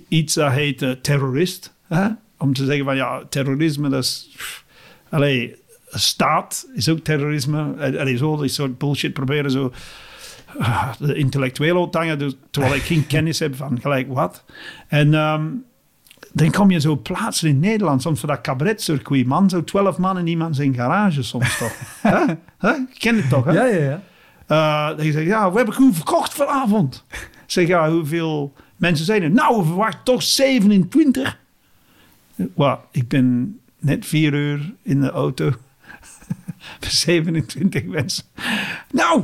iets 0.08 0.34
dat 0.34 0.52
heet 0.52 0.98
terrorist. 1.02 1.74
hè? 1.88 2.08
Om 2.38 2.54
te 2.54 2.66
zeggen 2.66 2.86
van 2.86 2.96
ja, 2.96 3.24
terrorisme 3.30 3.90
dat 3.90 4.04
is... 4.04 4.30
pff, 4.36 4.64
Allee, 5.10 5.56
staat 5.90 6.68
is 6.74 6.90
ook 6.90 7.00
terrorisme. 7.00 7.74
Eh, 7.78 8.00
Allee, 8.00 8.18
zo 8.18 8.38
die 8.38 8.50
soort 8.50 8.78
bullshit 8.78 9.14
proberen 9.14 9.52
zo 9.52 9.74
ah, 10.60 10.90
de 11.00 11.16
intellectueel 11.16 11.78
op 11.82 11.92
te 11.92 11.98
hangen, 11.98 12.20
dus, 12.20 12.36
terwijl 12.50 12.76
ik 12.76 12.82
geen 12.82 13.08
kennis 13.16 13.40
heb 13.40 13.56
van 13.56 13.82
gelijk 13.82 14.08
wat. 14.14 14.44
En 14.88 15.14
ehm, 15.14 15.46
dan 16.34 16.52
kom 16.52 16.72
je 16.72 16.80
zo 16.80 16.96
plaatsen 16.96 17.50
in 17.50 17.60
Nederland, 17.60 18.02
soms 18.02 18.20
voor 18.20 18.30
dat 18.30 18.42
cabaretcircuit, 18.42 19.26
man. 19.26 19.50
Zo 19.50 19.64
twaalf 19.64 19.98
man 19.98 20.18
in 20.18 20.28
iemand 20.28 20.56
zijn 20.56 20.74
garage 20.74 21.24
soms 21.24 21.58
toch. 21.58 21.74
Huh? 22.60 22.74
Kent 22.98 23.18
het 23.22 23.30
toch, 23.30 23.46
hè? 23.46 23.52
Ja, 23.52 23.66
ja, 23.66 23.84
ja. 23.84 24.02
Eh, 24.48 24.88
dat 24.88 25.06
je 25.06 25.12
zegt, 25.12 25.26
ja, 25.26 25.52
we 25.52 25.58
hebben 25.58 25.76
goed 25.76 25.96
verkocht 25.96 26.34
vanavond. 26.34 27.06
Ik 27.10 27.30
zeg, 27.46 27.68
ja, 27.68 27.92
hoeveel 27.92 28.54
mensen 28.76 29.06
zijn 29.06 29.24
er? 29.24 29.32
Nou, 29.32 29.58
we 29.58 29.66
verwachten 29.66 30.04
toch 30.04 30.24
27. 30.24 31.40
Well, 32.36 32.78
ik 32.92 33.08
ben 33.08 33.60
net 33.80 34.06
vier 34.06 34.34
uur 34.34 34.74
in 34.82 35.02
de 35.02 35.12
auto. 35.12 35.52
27 36.80 37.84
mensen. 37.84 38.24
Nou, 38.92 39.24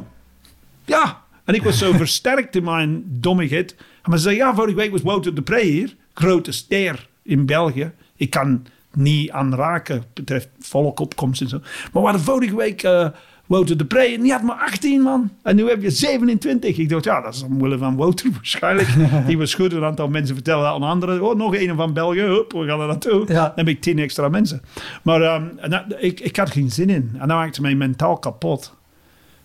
ja. 0.86 1.22
En 1.46 1.54
ik 1.54 1.64
was 1.64 1.78
zo 1.78 1.94
versterkt 2.04 2.56
in 2.56 2.64
mijn 2.64 3.04
dommigheid. 3.06 3.76
Maar 4.06 4.18
ze 4.18 4.24
zei, 4.24 4.36
ja, 4.36 4.56
vorige 4.56 4.76
week 4.76 4.92
was 4.92 5.02
Wouter 5.02 5.36
de 5.36 5.42
Pre 5.42 5.62
hier. 5.62 5.96
Grote 6.14 6.52
ster 6.52 7.08
in 7.24 7.46
België. 7.46 7.92
Ik 8.16 8.30
kan 8.30 8.66
niet 8.94 9.32
aanraken, 9.32 10.04
betreft 10.14 10.50
volkopkomst 10.60 11.42
en 11.42 11.50
zo. 11.50 11.60
Maar 11.60 11.90
we 11.92 12.00
hadden 12.00 12.22
vorige 12.22 12.56
week 12.56 12.84
eh, 12.84 13.08
Wouter 13.52 13.78
de 13.78 13.86
Pre 13.86 14.00
en 14.00 14.22
die 14.22 14.32
had 14.32 14.42
maar 14.42 14.56
18 14.56 15.02
man. 15.02 15.30
En 15.44 15.56
nu 15.56 15.68
heb 15.70 15.82
je 15.82 15.90
27. 15.90 16.78
Ik 16.78 16.90
dacht, 16.90 17.04
ja, 17.04 17.22
dat 17.22 17.34
is 17.34 17.44
omwille 17.44 17.78
van 17.78 17.96
Wouter 17.96 18.32
waarschijnlijk. 18.36 18.88
die 19.28 19.38
was 19.38 19.54
goed. 19.54 19.74
Een 19.74 19.84
aantal 19.84 20.08
mensen 20.08 20.36
vertellen 20.36 20.64
dat 20.64 20.74
aan 20.74 20.84
anderen. 20.84 21.22
Oh, 21.22 21.36
nog 21.36 21.56
een 21.56 21.76
van 21.76 21.94
België. 21.94 22.20
Hup, 22.22 22.52
we 22.52 22.66
gaan 22.66 22.80
er 22.82 22.88
naartoe. 22.88 23.24
Ja. 23.28 23.44
Dan 23.46 23.52
heb 23.56 23.68
ik 23.68 23.82
10 23.82 24.00
extra 24.00 24.30
mensen. 24.30 24.62
Maar 25.04 25.22
ehm, 25.22 25.44
en 25.58 25.70
dat- 25.70 25.84
ik, 26.00 26.20
ik 26.20 26.36
had 26.36 26.50
geen 26.52 26.72
zin 26.72 26.90
in. 26.90 27.10
En 27.14 27.28
dat 27.28 27.38
maakte 27.38 27.62
mij 27.62 27.76
mentaal 27.76 28.18
kapot. 28.18 28.74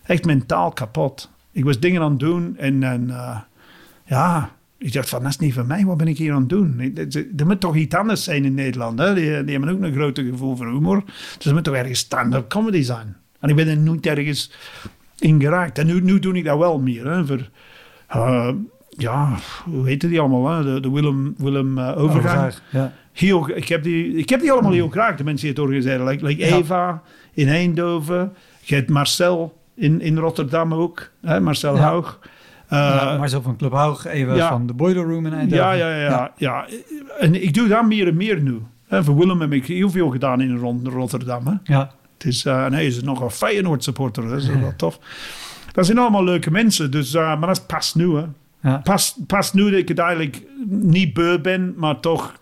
Echt 0.03 0.25
mentaal 0.25 0.71
kapot. 0.71 1.29
Ik 1.51 1.63
was 1.63 1.79
dingen 1.79 2.01
aan 2.01 2.11
het 2.11 2.19
doen 2.19 2.55
en, 2.57 2.83
en 2.83 3.09
eh, 3.09 3.37
ja, 4.05 4.49
ik 4.77 4.93
dacht 4.93 5.09
van, 5.09 5.21
dat 5.21 5.29
is 5.29 5.37
niet 5.37 5.53
voor 5.53 5.65
mij. 5.65 5.85
Wat 5.85 5.97
ben 5.97 6.07
ik 6.07 6.17
hier 6.17 6.33
aan 6.33 6.39
het 6.39 6.49
doen? 6.49 6.79
Er 7.37 7.45
moet 7.45 7.59
toch 7.59 7.75
iets 7.75 7.95
anders 7.95 8.23
zijn 8.23 8.45
in 8.45 8.53
Nederland. 8.53 8.99
Hè? 8.99 9.13
Die, 9.13 9.43
die 9.43 9.51
hebben 9.57 9.69
ook 9.75 9.81
een 9.81 9.93
grote 9.93 10.25
gevoel 10.25 10.55
voor 10.55 10.67
humor. 10.71 11.03
Dus 11.37 11.45
er 11.45 11.53
moet 11.53 11.63
toch 11.63 11.75
ergens 11.75 11.99
stand-up 11.99 12.49
comedy 12.49 12.81
zijn. 12.81 13.15
En 13.39 13.49
ik 13.49 13.55
ben 13.55 13.67
er 13.67 13.77
nooit 13.77 14.05
ergens 14.05 14.51
in 15.19 15.41
geraakt. 15.41 15.77
En 15.77 15.85
nu, 15.85 16.01
nu 16.01 16.19
doe 16.19 16.33
ik 16.33 16.45
dat 16.45 16.57
wel 16.57 16.79
meer. 16.79 17.07
Hè? 17.07 17.25
Voor, 17.25 17.49
eh, 18.07 18.49
ja, 18.89 19.35
hoe 19.65 19.87
heette 19.87 20.07
die 20.09 20.19
allemaal? 20.19 20.47
Hè? 20.57 20.63
De, 20.73 20.79
de 20.79 20.91
Willem, 20.91 21.33
Willem 21.37 21.77
eh, 21.77 21.97
Overgang. 22.03 22.53
Ja. 22.69 22.93
Heel, 23.13 23.49
ik, 23.55 23.67
heb 23.67 23.83
die, 23.83 24.13
ik 24.15 24.29
heb 24.29 24.39
die 24.39 24.51
allemaal 24.51 24.71
heel 24.71 24.89
graag, 24.89 25.15
de 25.15 25.23
mensen 25.23 25.41
die 25.47 25.55
het 25.55 25.59
organiseren. 25.65 26.05
Like, 26.07 26.25
like 26.25 26.45
Ja. 26.45 26.55
Eva 26.55 27.01
in 27.33 27.47
Eindhoven. 27.47 28.33
Je 28.61 28.75
hebt 28.75 28.89
Marcel 28.89 29.57
in, 29.75 30.01
in 30.01 30.17
Rotterdam 30.17 30.73
ook. 30.73 31.09
Hè? 31.21 31.39
Marcel 31.39 31.75
Ja. 31.75 31.81
Haug. 31.81 32.19
Eh, 32.67 32.77
ja, 32.77 33.17
Marcel 33.17 33.41
van 33.41 33.55
Club 33.57 33.71
Haug, 33.71 34.05
even 34.05 34.35
ja. 34.35 34.49
van 34.49 34.67
de 34.67 34.73
Boiler 34.73 35.03
Room 35.03 35.25
in 35.25 35.33
Eindhoven. 35.33 35.65
ja, 35.65 35.71
ja, 35.71 35.95
ja, 35.95 36.31
ja, 36.37 36.65
En 37.19 37.43
ik 37.43 37.53
doe 37.53 37.67
dat 37.67 37.85
meer 37.87 38.07
en 38.07 38.15
meer 38.17 38.41
nu. 38.41 38.61
Hè, 38.87 39.03
voor 39.03 39.17
Willem 39.17 39.41
heb 39.41 39.51
ik 39.53 39.65
heel 39.65 39.89
veel 39.89 40.09
gedaan 40.09 40.41
in 40.41 40.57
Ron- 40.57 40.89
Rotterdam. 40.89 41.47
Hè. 41.47 41.53
Ja. 41.73 41.91
Eh, 42.17 42.65
en 42.65 42.73
hij 42.73 42.85
is 42.85 43.01
nog 43.01 43.21
een 43.21 43.31
Feyenoord 43.31 43.83
supporter. 43.83 44.27
Dat 44.27 44.41
is 44.41 44.47
wel 44.47 44.73
tof. 44.75 44.99
Dat 45.71 45.85
zijn 45.85 45.97
allemaal 45.97 46.23
leuke 46.23 46.51
mensen. 46.51 46.91
Dus, 46.91 47.13
eh, 47.13 47.21
maar 47.21 47.47
dat 47.47 47.57
is 47.57 47.65
pas 47.65 47.93
nu. 47.93 48.15
Hè. 48.15 48.25
Ja. 48.61 48.77
Pas, 48.77 49.17
pas 49.27 49.53
nu 49.53 49.63
dat 49.63 49.79
ik 49.79 49.87
het 49.87 49.99
eigenlijk 49.99 50.43
niet 50.67 51.13
beu 51.13 51.39
ben, 51.39 51.73
maar 51.77 51.99
toch... 51.99 52.39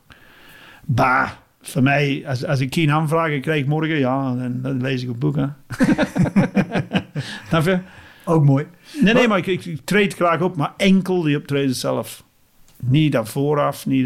Bah, 0.85 1.29
voor 1.61 1.83
mij, 1.83 2.23
als, 2.27 2.45
als 2.45 2.59
ik 2.59 2.73
geen 2.73 2.91
aanvragen 2.91 3.41
krijg 3.41 3.65
morgen, 3.65 3.97
ja, 3.97 4.35
dan, 4.35 4.61
dan 4.61 4.81
lees 4.81 5.03
ik 5.03 5.09
een 5.09 5.19
boek. 5.19 5.35
Hè. 5.35 5.45
Je? 7.71 7.79
Ook 8.25 8.43
mooi. 8.43 8.65
Nee, 9.01 9.13
nee, 9.13 9.27
maar 9.27 9.37
ik, 9.37 9.45
ik, 9.45 9.65
ik 9.65 9.81
treed 9.83 10.15
graag 10.15 10.41
op, 10.41 10.55
maar 10.55 10.73
enkel 10.77 11.21
die 11.21 11.37
optreden 11.37 11.75
zelf. 11.75 12.23
Niet 12.79 13.11
dat 13.11 13.29
vooraf, 13.29 13.85
niet. 13.85 14.05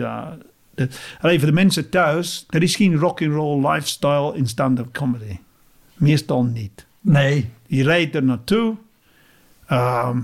De, 0.75 0.87
alleen 1.21 1.39
voor 1.39 1.47
de 1.47 1.53
mensen 1.53 1.89
thuis, 1.89 2.45
er 2.49 2.63
is 2.63 2.75
geen 2.75 2.95
rock'n'roll 2.95 3.71
lifestyle 3.71 4.35
in 4.35 4.47
stand-up 4.47 4.93
comedy. 4.93 5.37
Meestal 5.99 6.43
niet. 6.43 6.85
Nee. 7.01 7.49
Je 7.67 7.83
rijdt 7.83 8.15
er 8.15 8.23
naartoe. 8.23 8.75
Ehm, 9.65 10.21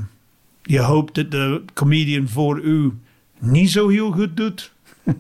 je 0.63 0.79
hoopt 0.79 1.15
dat 1.15 1.31
de 1.31 1.63
comedian 1.73 2.27
voor 2.27 2.59
u 2.59 2.93
niet 3.39 3.71
zo 3.71 3.87
heel 3.87 4.11
goed 4.11 4.37
doet. 4.37 4.73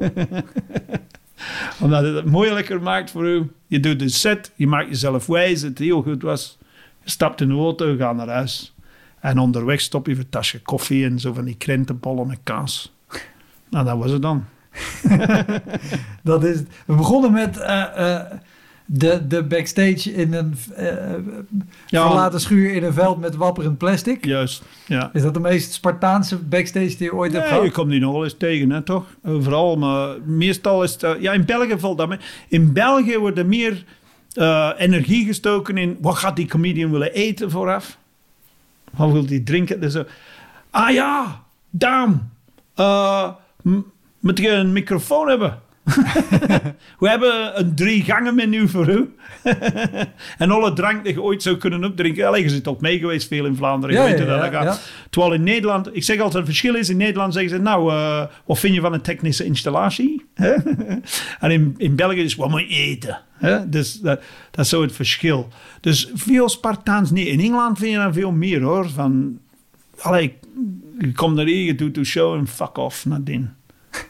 Omdat 1.81 2.03
het 2.03 2.15
het 2.15 2.25
moeilijker 2.25 2.81
maakt 2.81 3.11
voor 3.11 3.27
u. 3.27 3.51
Je 3.67 3.79
doet 3.79 3.99
de 3.99 4.09
set, 4.09 4.51
je 4.55 4.67
maakt 4.67 4.89
jezelf 4.89 5.25
wijs 5.25 5.61
dat 5.61 5.69
het 5.69 5.79
heel 5.79 6.01
goed 6.01 6.21
was. 6.21 6.57
Je 7.03 7.09
stapt 7.09 7.41
in 7.41 7.47
de 7.47 7.53
auto, 7.53 7.87
je 7.87 7.97
gaat 7.97 8.15
naar 8.15 8.29
huis. 8.29 8.75
En 9.19 9.39
onderweg 9.39 9.81
stop 9.81 10.07
je 10.07 10.15
voor 10.15 10.23
een 10.23 10.29
tasje 10.29 10.61
koffie 10.61 11.05
en 11.05 11.19
zo 11.19 11.33
van 11.33 11.45
die 11.45 11.57
krentenbollen 11.57 12.27
met 12.27 12.39
kaas. 12.43 12.93
Nou, 13.69 13.85
dat 13.85 13.97
was 13.97 14.11
het 14.11 14.21
dan. 14.21 14.45
Dat 16.23 16.43
is. 16.43 16.59
We 16.85 16.95
begonnen 16.95 17.31
met 17.31 17.57
eh, 17.57 18.15
eh, 18.15 18.31
de, 18.85 19.27
de 19.27 19.43
backstage 19.43 20.13
in 20.13 20.33
een 20.33 20.55
eh, 20.75 20.87
Ja. 21.87 22.05
verlaten 22.07 22.39
schuur 22.39 22.73
in 22.73 22.83
een 22.83 22.93
veld 22.93 23.19
met 23.19 23.35
wapperend 23.35 23.77
plastic. 23.77 24.25
Juist, 24.25 24.63
ja. 24.87 25.09
Is 25.13 25.21
dat 25.21 25.33
de 25.33 25.39
meest 25.39 25.73
Spartaanse 25.73 26.37
backstage 26.37 26.85
die 26.97 27.03
je 27.03 27.13
ooit 27.13 27.31
hebt 27.33 27.43
Nee, 27.43 27.53
je 27.53 27.59
gehad? 27.59 27.73
komt 27.75 27.89
die 27.91 27.99
nog 27.99 28.11
wel 28.11 28.23
eens 28.23 28.35
tegen, 28.37 28.69
hè, 28.69 28.81
toch? 28.81 29.05
Overal, 29.23 29.77
maar 29.77 30.15
meestal 30.25 30.83
is 30.83 30.91
het... 30.93 31.03
eh, 31.03 31.11
ja, 31.21 31.33
in 31.33 31.45
België 31.45 31.79
valt 31.79 31.97
dat 31.97 32.07
mee. 32.09 32.19
In 32.47 32.73
België 32.73 33.17
wordt 33.17 33.37
er 33.37 33.45
meer 33.45 33.83
eh, 34.33 34.69
energie 34.77 35.25
gestoken 35.25 35.77
in... 35.77 35.97
Wat 36.01 36.15
gaat 36.15 36.35
die 36.35 36.47
comedian 36.47 36.91
willen 36.91 37.13
eten 37.13 37.51
vooraf? 37.51 37.97
Wat 38.91 39.11
wil 39.11 39.25
die 39.25 39.43
drinken? 39.43 39.81
Dus, 39.81 39.97
ah 40.69 40.89
ja, 40.93 41.43
Daan. 41.69 42.31
moet 44.19 44.37
je 44.37 44.49
een 44.49 44.71
microfoon 44.73 45.27
hebben? 45.27 45.59
We 46.99 47.09
hebben 47.09 47.59
een 47.59 47.75
drie 47.75 48.03
gangen 48.03 48.35
menu 48.35 48.67
voor 48.67 48.89
u. 48.89 49.15
en 50.37 50.51
alle 50.51 50.73
drank 50.73 51.03
die 51.03 51.13
je 51.13 51.21
ooit 51.21 51.43
zou 51.43 51.57
kunnen 51.57 51.83
opdrinken. 51.83 52.27
Allee, 52.27 52.43
je 52.43 52.49
zit 52.49 52.67
ook 52.67 52.81
mee 52.81 52.99
geweest 52.99 53.27
veel 53.27 53.45
in 53.45 53.55
Vlaanderen. 53.55 53.95
Ja, 53.95 54.05
je 54.05 54.15
weet 54.15 54.27
ja, 54.27 54.49
dat 54.49 54.51
ja. 54.51 54.77
Terwijl 55.09 55.33
in 55.33 55.43
Nederland, 55.43 55.95
ik 55.95 56.03
zeg 56.03 56.17
altijd, 56.17 56.33
het 56.33 56.45
verschil 56.45 56.75
is, 56.75 56.89
in 56.89 56.97
Nederland 56.97 57.33
zeggen 57.33 57.51
ze, 57.51 57.57
nou, 57.57 57.91
eh, 57.91 58.25
wat 58.45 58.59
vind 58.59 58.73
je 58.73 58.81
van 58.81 58.93
een 58.93 59.01
technische 59.01 59.45
installatie? 59.45 60.25
En 61.39 61.51
in, 61.51 61.75
in 61.77 61.95
België 61.95 62.21
is, 62.21 62.35
wat 62.35 62.49
moet 62.49 62.59
je 62.59 62.67
eten? 62.67 63.21
Dus 63.67 63.93
dat, 63.93 64.21
dat 64.51 64.65
is 64.65 64.69
zo 64.69 64.81
het 64.81 64.91
verschil. 64.91 65.47
Dus 65.81 66.11
veel 66.13 66.49
Spartaans 66.49 67.11
niet. 67.11 67.27
In 67.27 67.39
Engeland 67.39 67.77
vind 67.77 67.91
je 67.91 67.97
dat 67.97 68.13
veel 68.13 68.31
meer, 68.31 68.61
hoor. 68.61 68.89
Van, 68.89 69.39
allee, 69.99 70.37
je 70.99 71.11
komt 71.11 71.37
er 71.37 71.45
hier, 71.45 71.65
je 71.65 71.75
doet 71.75 71.95
de 71.95 72.03
show 72.03 72.35
en 72.35 72.47
fuck 72.47 72.77
off 72.77 73.05
nadien. 73.05 73.53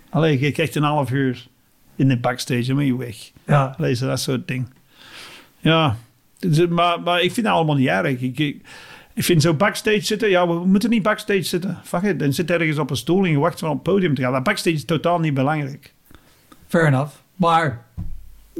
Allee, 0.10 0.39
je 0.39 0.52
krijgt 0.52 0.76
een 0.76 0.84
half 0.84 1.11
uur 1.11 1.47
in 1.96 2.08
de 2.08 2.18
backstage 2.18 2.70
en 2.70 2.76
ben 2.76 2.86
je 2.86 2.98
weg. 2.98 3.32
Ja. 3.46 3.76
Lezen, 3.78 4.08
dat 4.08 4.20
soort 4.20 4.48
ding. 4.48 4.70
Ja, 5.60 5.98
dus, 6.40 6.68
maar, 6.68 7.02
maar 7.02 7.22
ik 7.22 7.32
vind 7.32 7.46
dat 7.46 7.56
allemaal 7.56 7.76
niet 7.76 7.88
erg. 7.88 8.22
Ik, 8.22 8.40
ik, 8.40 8.62
Ik 9.14 9.24
vind 9.24 9.42
zo 9.42 9.54
backstage 9.54 10.02
zitten, 10.02 10.30
ja, 10.30 10.48
we 10.48 10.66
moeten 10.66 10.90
niet 10.90 11.04
backstage 11.04 11.42
zitten. 11.44 11.80
Fuck 11.84 12.02
it, 12.02 12.20
dan 12.20 12.34
zit 12.34 12.52
ergens 12.52 12.78
op 12.78 12.90
een 12.90 12.96
stoel 12.96 13.24
en 13.24 13.30
je 13.30 13.38
wacht 13.38 13.60
van 13.60 13.70
op 13.70 13.76
het 13.76 13.84
podium 13.84 14.16
te 14.16 14.22
gaan. 14.22 14.32
Dat 14.32 14.44
backstage 14.44 14.76
is 14.76 14.86
totaal 14.86 15.20
niet 15.20 15.34
belangrijk. 15.34 15.94
Fair 16.68 16.88
enough. 16.88 17.16
Maar 17.36 17.86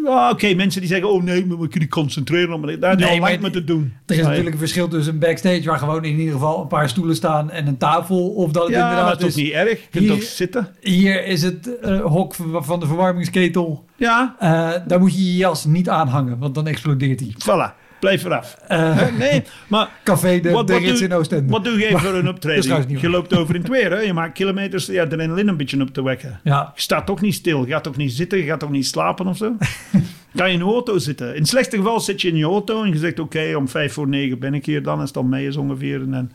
Ja, 0.04 0.30
Oké, 0.30 0.54
mensen 0.54 0.82
die 0.82 0.90
zeggen, 0.90 1.10
oh 1.10 1.24
nee, 1.24 1.46
maar 1.46 1.60
we 1.60 1.68
kunnen 1.68 1.90
concentreren 1.90 2.62
het. 2.64 2.82
Daar 2.82 2.96
Nee, 2.96 3.20
maar 3.20 3.30
lijkt 3.30 3.42
me 3.42 3.50
te 3.50 3.64
doen. 3.64 3.94
er 4.06 4.16
is 4.16 4.22
Ja, 4.22 4.24
natuurlijk 4.28 4.54
een 4.54 4.60
verschil 4.60 4.88
tussen 4.88 5.14
een 5.14 5.20
backstage 5.20 5.64
waar 5.64 5.78
gewoon 5.78 6.04
in 6.04 6.18
ieder 6.20 6.34
geval 6.34 6.62
een 6.62 6.68
paar 6.68 6.90
stoelen 6.90 7.16
staan 7.16 7.52
en 7.52 7.68
een 7.68 7.78
tafel. 7.78 8.30
Of 8.30 8.52
dat 8.52 8.64
het 8.64 8.74
Ja, 8.74 8.80
maar 8.82 8.90
inderdaad 8.90 9.20
dat 9.20 9.30
is 9.30 9.36
is. 9.36 9.44
niet 9.44 9.52
erg. 9.52 9.70
Je 9.70 9.88
kunt 9.92 10.04
hier- 10.04 10.14
toch 10.14 10.24
zitten? 10.24 10.68
Hier 10.82 11.26
is 11.26 11.42
het 11.42 11.80
eh, 11.80 12.02
hok 12.02 12.36
van 12.52 12.80
de 12.80 12.86
verwarmingsketel. 12.88 13.86
Ja, 13.96 14.36
Eh, 14.40 14.72
daar 14.88 15.00
moet 15.00 15.16
je 15.16 15.26
je 15.26 15.36
jas 15.38 15.66
niet 15.66 15.90
aanhangen, 15.90 16.38
want 16.38 16.56
dan 16.56 16.68
explodeert 16.68 17.20
hij. 17.20 17.30
voilà. 17.40 17.85
Blijf 18.06 18.24
eraf. 18.24 18.58
Eh, 18.68 19.08
Nee, 19.20 19.44
maar 19.68 19.90
café 20.04 20.40
de, 20.40 20.52
Wat- 20.52 20.68
de 20.68 20.74
wat 20.74 21.00
in 21.02 21.14
Oostende. 21.14 21.52
wat 21.52 21.64
doe 21.64 21.80
je 21.80 21.98
voor 21.98 22.14
een 22.14 22.30
optreden? 22.36 23.00
Je 23.00 23.10
loopt 23.10 23.36
over 23.38 23.56
in 23.56 23.62
het 23.62 23.70
weer, 23.72 23.92
hè? 23.92 24.00
Je 24.00 24.14
maakt 24.14 24.34
kilometers, 24.34 24.86
ja, 24.86 25.04
adrenaline 25.04 25.52
een 25.52 25.58
beetje 25.58 25.82
op 25.82 25.90
te 25.90 26.04
wekken. 26.04 26.40
Ja, 26.44 26.72
Je 26.76 26.82
staat 26.82 27.06
toch 27.06 27.22
niet 27.22 27.34
stil. 27.34 27.66
Je 27.66 27.72
gaat 27.72 27.84
toch 27.84 27.98
niet 27.98 28.12
zitten? 28.14 28.38
Je 28.38 28.44
gaat 28.44 28.60
toch 28.60 28.70
niet 28.72 28.86
slapen 28.88 29.28
of 29.28 29.38
zo? 29.38 29.56
Ga 30.36 30.46
je 30.46 30.54
in 30.54 30.60
een 30.62 30.68
auto 30.68 30.98
zitten? 30.98 31.34
In 31.34 31.40
het 31.40 31.48
slechtste 31.48 31.78
geval 31.78 32.00
zit 32.00 32.22
je 32.22 32.28
in 32.28 32.36
je 32.36 32.44
auto 32.46 32.84
en 32.84 32.90
je 32.90 32.98
zegt: 32.98 33.20
Oké, 33.20 33.56
om 33.56 33.68
vijf 33.70 33.94
voor 33.94 34.08
negen 34.08 34.40
ben 34.40 34.54
ik 34.54 34.66
hier 34.66 34.84
dan. 34.84 35.00
Het 35.00 35.14
dan 35.14 35.30
mee 35.30 35.48
is 35.48 35.58
ongeveer. 35.58 36.02
En 36.02 36.12
dan, 36.12 36.32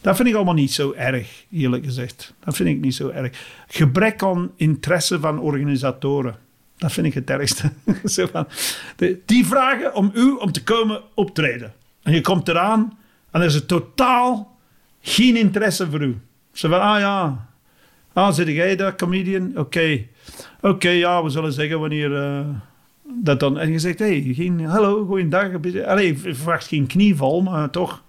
dat 0.00 0.16
vind 0.16 0.28
ik 0.28 0.34
allemaal 0.34 0.54
niet 0.54 0.72
zo 0.72 0.92
erg, 0.96 1.44
eerlijk 1.50 1.84
gezegd. 1.84 2.34
Dat 2.44 2.56
vind 2.56 2.68
ik 2.68 2.80
niet 2.80 2.94
zo 2.94 3.08
erg. 3.08 3.30
Gebrek 3.68 4.22
aan 4.22 4.50
interesse 4.56 5.20
van 5.20 5.40
organisatoren. 5.40 6.34
Dat 6.82 6.92
vind 6.92 7.06
ik 7.06 7.14
het 7.14 7.30
ergste. 7.30 7.70
Zo 8.04 8.26
van, 8.32 8.46
de- 8.96 9.18
die 9.26 9.46
vragen 9.46 9.94
om 9.94 10.10
u 10.14 10.30
om 10.30 10.52
te 10.52 10.62
komen 10.62 11.00
optreden. 11.14 11.72
En 12.02 12.12
je 12.12 12.20
komt 12.20 12.48
eraan 12.48 12.98
en 13.30 13.40
er 13.40 13.46
is 13.46 13.66
totaal 13.66 14.56
geen 15.00 15.36
interesse 15.36 15.90
voor 15.90 16.00
u. 16.02 16.20
Ze 16.52 16.68
van, 16.68 16.80
ah 16.80 16.98
ja, 17.00 17.46
ah, 18.12 18.32
zit 18.32 18.48
jij 18.48 18.76
daar, 18.76 18.96
comedian? 18.96 19.52
Oké, 19.58 20.06
oké, 20.60 20.88
ja, 20.88 21.22
we 21.22 21.30
zullen 21.30 21.52
zeggen 21.52 21.80
wanneer 21.80 22.16
eh, 22.22 22.46
dat 23.22 23.40
dan... 23.40 23.58
En 23.58 23.72
je 23.72 23.78
zegt, 23.78 23.98
hey, 23.98 24.30
geen, 24.34 24.64
hallo, 24.64 25.04
goeiedag. 25.04 25.48
Allee, 25.86 26.06
je 26.06 26.34
verwacht 26.34 26.66
geen 26.66 26.86
knieval, 26.86 27.42
maar 27.42 27.70
toch 27.70 28.02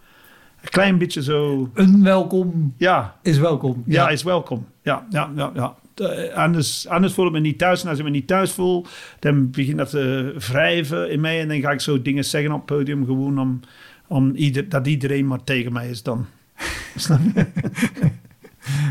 een 0.62 0.70
klein 0.70 0.98
beetje 0.98 1.24
zo... 1.24 1.70
een 1.74 2.04
welkom 2.04 2.74
Ja, 2.78 3.16
is 3.22 3.38
welkom. 3.38 3.84
ja, 3.86 4.10
is 4.10 4.24
welkom. 4.24 4.68
Ja, 4.82 5.06
ja, 5.10 5.32
ja. 5.36 5.52
ja. 5.54 5.76
Eh, 5.96 6.34
anders, 6.34 6.88
anders 6.88 7.14
voel 7.14 7.26
ik 7.26 7.32
me 7.32 7.40
niet 7.40 7.58
thuis. 7.58 7.84
En 7.84 7.90
als 7.90 7.98
ik 7.98 8.04
me 8.04 8.10
niet 8.10 8.28
thuis 8.28 8.52
voel, 8.52 8.86
dan 9.20 9.52
begint 9.52 9.78
dat 9.78 9.90
te 9.90 10.36
wrijven 10.38 11.12
in 11.12 11.22
mij. 11.22 11.40
En 11.42 11.48
dan 11.48 11.60
ga 11.62 11.72
ik 11.72 11.82
zo 11.82 12.02
dingen 12.02 12.26
zeggen 12.26 12.52
op 12.52 12.58
het 12.58 12.78
podium 12.78 13.06
gewoon 13.06 13.40
om, 13.40 13.60
om 14.08 14.36
ieder, 14.36 14.70
dat 14.70 14.88
iedereen 14.88 15.28
maar 15.28 15.44
tegen 15.44 15.74
mij 15.74 15.90
is 15.90 16.04
dan. 16.04 16.26
Snap 16.96 17.20
je? 17.36 17.46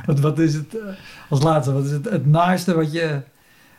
Wat, 0.06 0.20
wat 0.20 0.38
is 0.38 0.54
het, 0.54 0.78
eh, 0.78 0.84
als 1.28 1.42
laatste, 1.42 1.72
wat 1.72 1.84
is 1.84 1.90
het, 1.90 2.10
het 2.10 2.26
naaste 2.26 2.74
wat 2.74 2.92
je 2.92 3.20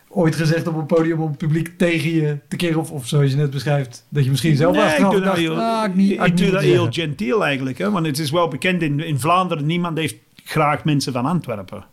ooit 0.07 0.35
gezegd 0.35 0.67
op 0.67 0.75
een 0.75 0.85
podium 0.85 1.21
om 1.21 1.29
het 1.29 1.37
publiek 1.37 1.77
tegen 1.77 2.11
je 2.11 2.37
te 2.47 2.55
keren? 2.55 2.79
Of, 2.79 2.91
of 2.91 3.07
zoals 3.07 3.31
je 3.31 3.37
net 3.37 3.49
beschrijft, 3.49 4.05
dat 4.09 4.23
je 4.23 4.29
misschien 4.29 4.55
zelf 4.55 4.75
Nee, 4.75 4.85
ik 4.85 4.99
doe 4.99 5.11
dat 5.11 5.23
dacht, 5.23 5.37
heel, 5.37 5.59
ah, 5.59 5.85
ik 5.85 5.95
niet, 5.95 6.23
ik 6.23 6.37
doe 6.37 6.51
dat 6.51 6.61
heel 6.61 6.91
gentiel 6.91 7.45
eigenlijk. 7.45 7.77
Hè? 7.77 7.91
Want 7.91 8.05
het 8.05 8.19
is 8.19 8.31
wel 8.31 8.47
bekend 8.47 8.81
in, 8.81 8.99
in 8.99 9.19
Vlaanderen, 9.19 9.65
niemand 9.65 9.97
heeft 9.97 10.15
graag 10.43 10.83
mensen 10.83 11.13
van 11.13 11.25
Antwerpen. 11.25 11.83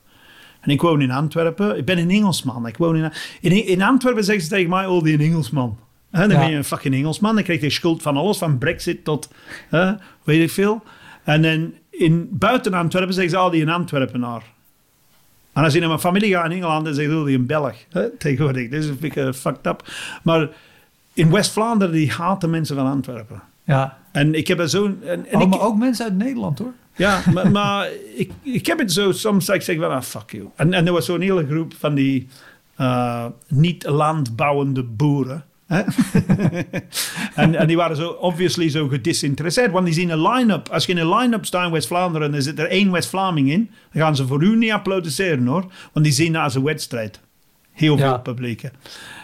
En 0.61 0.71
ik 0.71 0.81
woon 0.81 1.01
in 1.01 1.11
Antwerpen. 1.11 1.77
Ik 1.77 1.85
ben 1.85 1.99
een 1.99 2.11
Engelsman. 2.11 2.67
Ik 2.67 2.77
woon 2.77 2.97
in, 2.97 3.13
in, 3.41 3.67
in 3.67 3.83
Antwerpen 3.83 4.25
zeggen 4.25 4.45
ze 4.45 4.51
tegen 4.51 4.71
mij, 4.71 4.87
oh, 4.87 5.03
die 5.03 5.15
een 5.15 5.21
Engelsman. 5.21 5.79
Hè, 6.11 6.21
dan 6.21 6.31
Ja. 6.31 6.39
ben 6.39 6.51
je 6.51 6.57
een 6.57 6.65
fucking 6.65 6.95
Engelsman. 6.95 7.35
Dan 7.35 7.45
krijg 7.45 7.61
je 7.61 7.71
schuld 7.71 8.03
van 8.03 8.17
alles, 8.17 8.39
van 8.39 8.59
brexit 8.59 9.05
tot 9.05 9.29
weet 10.25 10.43
ik 10.43 10.51
veel. 10.51 10.83
En 11.25 11.43
dan 11.43 11.73
in, 11.91 12.29
buiten 12.33 12.75
Antwerpen 12.75 13.15
zeggen 13.15 13.33
ze, 13.33 13.39
oh, 13.45 13.51
die 13.51 13.63
een 13.63 13.69
Antwerpenaar. 13.69 14.43
En 15.53 15.65
als 15.65 15.73
je 15.73 15.79
naar 15.79 15.89
mijn 15.89 16.01
familie 16.01 16.33
gaat 16.35 16.45
in 16.45 16.51
Engeland, 16.57 16.85
dan 16.85 16.95
zeggen 16.95 17.13
ze, 17.15 17.19
oh, 17.21 17.27
die 17.27 17.37
een 17.39 17.47
Belg. 17.47 17.75
Tegenwoordig. 18.19 18.71
Dat 18.71 18.83
is 18.83 18.89
een 18.89 18.99
beetje 19.01 19.35
fucked 19.35 19.67
up. 19.67 19.89
Maar 20.23 20.49
in 21.13 21.31
West-Vlaanderen, 21.31 21.95
die 21.95 22.11
haten 22.13 22.51
mensen 22.51 22.77
van 22.77 22.87
Antwerpen. 22.87 23.43
Ja, 23.65 23.99
En 24.13 24.35
ik 24.35 24.49
heb 24.49 24.59
er 24.59 24.69
zo'n... 24.69 25.03
En, 25.05 25.27
en 25.27 25.37
oh, 25.37 25.43
ik, 25.43 25.49
maar 25.49 25.61
ook 25.61 25.77
mensen 25.77 26.05
uit 26.05 26.17
Nederland 26.17 26.59
hoor. 26.59 26.73
Ja, 26.97 27.23
maar, 27.33 27.51
maar 27.51 27.89
ik, 28.17 28.31
ik 28.43 28.67
heb 28.67 28.79
het 28.79 28.93
zo 28.93 29.13
soms 29.13 29.47
dat 29.47 29.57
ik 29.57 29.63
zeg 29.63 29.77
van, 29.79 29.91
ah, 29.91 30.03
fuck 30.03 30.31
you. 30.33 30.49
En, 30.57 30.73
en 30.75 30.87
er 30.87 30.93
was 30.93 31.05
zo'n 31.05 31.21
hele 31.21 31.47
groep 31.47 31.75
van 31.79 31.95
die 31.95 32.29
eh, 32.77 33.27
niet 33.49 33.87
landbouwende 33.87 34.83
boeren. 34.83 35.45
Hè? 35.67 35.81
en, 37.43 37.55
en 37.55 37.67
die 37.67 37.77
waren 37.77 37.97
zo 37.97 38.09
obviously 38.09 38.69
zo 38.69 38.89
gedisinteresseerd, 38.89 39.71
want 39.73 39.85
die 39.85 39.95
zien 39.95 40.11
een 40.11 40.23
line-up. 40.29 40.69
Als 40.69 40.87
je 40.87 40.93
in 40.93 40.99
een 40.99 41.15
line-up 41.15 41.45
staat 41.47 41.67
in 41.67 41.73
West-Vlaanderen 41.73 42.29
en 42.29 42.35
er 42.35 42.43
zit 42.43 42.59
er 42.59 42.69
één 42.69 42.91
West-Vlaming 42.91 43.51
in, 43.51 43.71
dan 43.93 44.03
gaan 44.03 44.17
ze 44.17 44.27
voor 44.27 44.43
u 44.43 44.57
niet 44.57 44.73
applaudisseren 44.73 45.47
hoor, 45.47 45.65
want 45.93 46.05
die 46.05 46.15
zien 46.15 46.33
dat 46.33 46.43
als 46.43 46.55
een 46.55 46.63
wedstrijd. 46.63 47.21
Heel 47.73 47.99
Ja. 47.99 48.09
veel 48.09 48.21
publiek. 48.21 48.61
hè. 48.63 48.69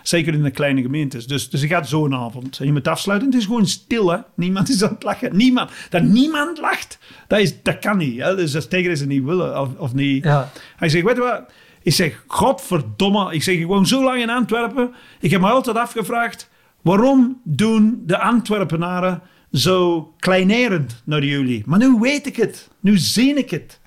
Zeker 0.08 0.34
in 0.34 0.42
de 0.42 0.50
kleine 0.50 0.82
gemeentes. 0.82 1.26
Dus, 1.26 1.50
dus 1.50 1.60
je 1.60 1.66
gaat 1.66 1.88
zo'n 1.88 2.14
avond. 2.14 2.58
En 2.58 2.66
je 2.66 2.72
moet 2.72 2.88
afsluiten. 2.88 3.28
Het 3.28 3.38
is 3.38 3.44
gewoon 3.44 3.66
stil. 3.66 4.10
Hè? 4.10 4.18
Niemand 4.34 4.68
is 4.68 4.82
aan 4.82 4.92
het 4.92 5.02
lachen. 5.02 5.36
Niemand. 5.36 5.70
Dat 5.90 6.02
niemand 6.02 6.58
lacht, 6.58 6.98
dat, 7.26 7.38
is, 7.38 7.62
dat 7.62 7.78
kan 7.78 7.96
niet. 7.96 8.20
Hè? 8.20 8.36
Dus 8.36 8.52
dat 8.52 8.62
is 8.62 8.68
tegen 8.68 8.88
dat 8.88 8.98
ze 8.98 9.06
niet 9.06 9.24
willen. 9.24 9.60
Of, 9.60 9.68
of 9.76 9.94
niet. 9.94 10.24
Ja. 10.24 10.50
Hij 10.76 10.88
zegt, 10.88 11.04
weet 11.04 11.16
je 11.16 11.22
wat? 11.22 11.42
Ik 11.82 11.92
zeg, 11.92 12.24
godverdomme. 12.26 13.34
Ik 13.34 13.42
zeg, 13.42 13.58
gewoon 13.58 13.86
zo 13.86 14.04
lang 14.04 14.20
in 14.20 14.30
Antwerpen. 14.30 14.94
Ik 15.20 15.30
heb 15.30 15.40
me 15.40 15.48
altijd 15.48 15.76
afgevraagd, 15.76 16.50
waarom 16.82 17.40
doen 17.44 18.02
de 18.04 18.18
Antwerpenaren 18.18 19.22
zo 19.52 20.02
kleinerend 20.18 21.02
naar 21.04 21.24
jullie? 21.24 21.62
Maar 21.66 21.78
nu 21.78 21.96
weet 22.00 22.26
ik 22.26 22.36
het. 22.36 22.70
Nu 22.80 22.98
zie 22.98 23.34
ik 23.34 23.50
het. 23.50 23.80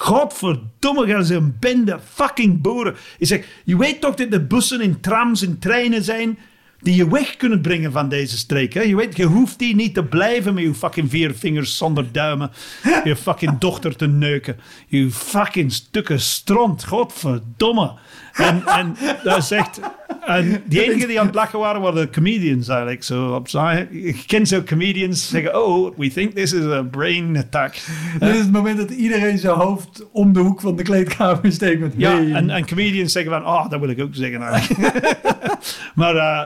Godverdomme, 0.00 1.06
gaan 1.06 1.24
ze 1.24 1.34
een 1.34 1.56
bende 1.60 1.98
fucking 2.12 2.60
boeren. 2.60 2.94
Ik 3.18 3.26
zeg, 3.26 3.44
je 3.64 3.76
weet 3.76 4.00
toch 4.00 4.14
dat 4.14 4.30
de 4.30 4.40
bussen 4.40 4.80
en 4.80 5.00
trams 5.00 5.42
en 5.42 5.58
treinen 5.58 6.04
zijn 6.04 6.38
die 6.80 6.96
je 6.96 7.10
weg 7.10 7.36
kunnen 7.36 7.60
brengen 7.60 7.92
van 7.92 8.08
deze 8.08 8.38
streek. 8.38 8.74
Hè? 8.74 8.80
Je 8.80 8.96
weet, 8.96 9.16
je 9.16 9.24
hoeft 9.24 9.58
die 9.58 9.74
niet 9.74 9.94
te 9.94 10.04
blijven 10.04 10.54
met 10.54 10.64
je 10.64 10.74
fucking 10.74 11.10
vier 11.10 11.34
vingers 11.34 11.76
zonder 11.76 12.12
duimen. 12.12 12.50
Je 13.04 13.16
fucking 13.16 13.58
dochter 13.58 13.96
te 13.96 14.06
neuken. 14.06 14.56
Je 14.86 15.10
fucking 15.10 15.72
stukken 15.72 16.20
stront. 16.20 16.84
Godverdomme. 16.84 17.92
En, 18.32 18.62
en 18.66 18.96
dat 19.22 19.44
zegt... 19.44 19.80
En 20.26 20.62
die 20.64 20.82
enige 20.84 21.06
die 21.06 21.20
aan 21.20 21.26
het 21.26 21.34
lachen 21.34 21.58
waren, 21.58 21.80
waren 21.80 22.02
de 22.02 22.10
comedians 22.10 22.68
eigenlijk. 22.68 23.02
Zo 23.02 23.34
opzij. 23.34 23.88
Ik 23.90 24.22
ken 24.26 24.46
zo 24.46 24.62
comedians 24.62 25.28
zeggen, 25.28 25.64
oh, 25.66 25.96
we 25.96 26.12
think 26.12 26.34
this 26.34 26.52
is 26.52 26.64
a 26.64 26.82
brain 26.82 27.36
attack. 27.36 27.72
Dit 28.18 28.28
is 28.28 28.38
het 28.38 28.52
moment 28.52 28.76
dat 28.76 28.90
iedereen 28.90 29.38
zijn 29.38 29.54
hoofd 29.54 30.06
om 30.12 30.32
de 30.32 30.40
hoek 30.40 30.60
van 30.60 30.76
de 30.76 30.82
kleedkamer 30.82 31.52
steekt 31.52 31.80
met 31.80 31.94
Ja, 31.96 32.18
en, 32.18 32.50
en 32.50 32.66
comedians 32.66 33.12
zeggen 33.12 33.32
van, 33.32 33.46
oh, 33.46 33.70
dat 33.70 33.80
wil 33.80 33.88
ik 33.88 34.00
ook 34.00 34.14
zeggen 34.14 34.42
eigenlijk. 34.42 35.18
maar 35.94 36.16
eh, 36.16 36.42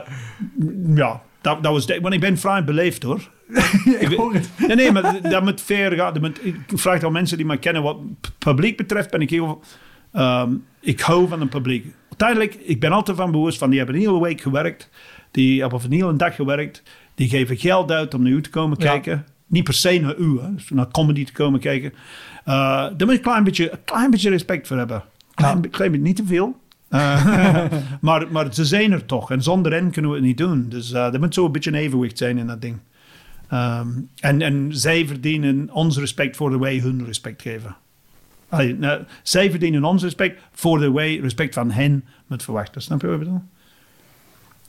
ja, 0.95 1.21
dat, 1.41 1.63
dat 1.63 1.71
was... 1.71 1.85
Want 2.01 2.13
ik 2.13 2.19
ben 2.19 2.37
vrij 2.37 2.63
beleefd 2.63 3.03
hoor. 3.03 3.29
ik 3.99 4.13
hoor 4.13 4.33
het. 4.33 4.49
Nee, 4.57 4.75
nee, 4.75 4.91
maar 4.91 5.29
dat 5.29 5.43
moet 5.43 5.61
fair 5.61 5.91
gaan. 5.91 6.25
Ik 6.41 6.55
vraag 6.67 7.03
aan 7.03 7.11
mensen 7.11 7.37
die 7.37 7.45
mij 7.45 7.57
kennen. 7.57 7.83
Wat 7.83 7.97
publiek 8.37 8.77
betreft 8.77 9.11
ben 9.11 9.21
ik 9.21 9.29
heel... 9.29 9.61
ehm, 10.15 10.53
ik 10.79 10.99
hou 10.99 11.27
van 11.27 11.41
een 11.41 11.49
publiek. 11.49 11.85
Uiteindelijk, 12.09 12.53
ik 12.53 12.79
ben 12.79 12.91
altijd 12.91 13.17
van 13.17 13.31
bewust 13.31 13.57
van... 13.57 13.69
Die 13.69 13.77
hebben 13.77 13.95
een 13.95 14.01
hele 14.01 14.21
week 14.21 14.41
gewerkt. 14.41 14.89
Die 15.31 15.61
hebben 15.61 15.81
een 15.83 15.91
hele 15.91 16.15
dag 16.15 16.35
gewerkt. 16.35 16.83
Die 17.15 17.29
geven 17.29 17.57
geld 17.57 17.91
uit 17.91 18.13
om 18.13 18.23
naar 18.23 18.31
u 18.31 18.41
te 18.41 18.49
komen 18.49 18.77
Ja. 18.79 18.85
kijken. 18.91 19.25
Niet 19.47 19.63
per 19.63 19.73
se 19.73 19.99
naar 19.99 20.15
u, 20.17 20.39
hè, 20.39 20.53
dus 20.53 20.69
naar 20.69 20.91
comedy 20.91 21.25
te 21.25 21.31
komen 21.31 21.59
kijken. 21.59 21.93
Eh, 22.45 22.55
daar 22.55 22.91
moet 22.97 23.09
je 23.09 23.13
een 23.15 23.21
klein 23.21 23.43
beetje, 23.43 23.71
een 23.71 23.83
klein 23.85 24.11
beetje 24.11 24.29
respect 24.29 24.67
voor 24.67 24.77
hebben. 24.77 25.03
Klein, 25.33 25.59
Ja. 25.61 25.69
klein 25.71 25.91
beetje, 25.91 26.05
niet 26.05 26.15
te 26.15 26.25
veel. 26.25 26.59
Eh, 26.89 27.65
maar, 28.01 28.25
maar 28.31 28.53
ze 28.53 28.65
zijn 28.65 28.91
er 28.91 29.05
toch. 29.05 29.31
En 29.31 29.41
zonder 29.43 29.71
hen 29.71 29.91
kunnen 29.91 30.11
we 30.11 30.17
het 30.17 30.25
niet 30.25 30.37
doen. 30.37 30.65
Dus 30.69 30.91
eh 30.91 31.13
er 31.13 31.19
moet 31.19 31.33
zo 31.33 31.45
een 31.45 31.51
beetje 31.51 31.69
een 31.71 31.77
evenwicht 31.77 32.17
zijn 32.17 32.37
in 32.37 32.47
dat 32.47 32.61
ding. 32.61 32.77
Ehm, 33.49 33.87
en, 34.19 34.41
en 34.41 34.67
zij 34.69 35.07
verdienen 35.07 35.69
ons 35.71 35.97
respect 35.97 36.35
voor 36.35 36.49
de 36.49 36.57
wij 36.59 36.77
hun 36.77 37.05
respect 37.05 37.41
geven. 37.41 37.75
Allee, 38.49 38.75
nou, 38.75 39.01
zij 39.23 39.49
verdienen 39.49 39.83
ons 39.83 40.03
respect 40.03 40.41
voor 40.53 40.79
de 40.79 40.91
wij 40.91 41.15
respect 41.17 41.53
van 41.53 41.71
hen 41.71 42.03
met 42.27 42.43
verwachten. 42.43 42.81
Snap 42.81 43.01
je 43.01 43.07
wat 43.07 43.15
ik 43.15 43.21
bedoel? 43.23 43.41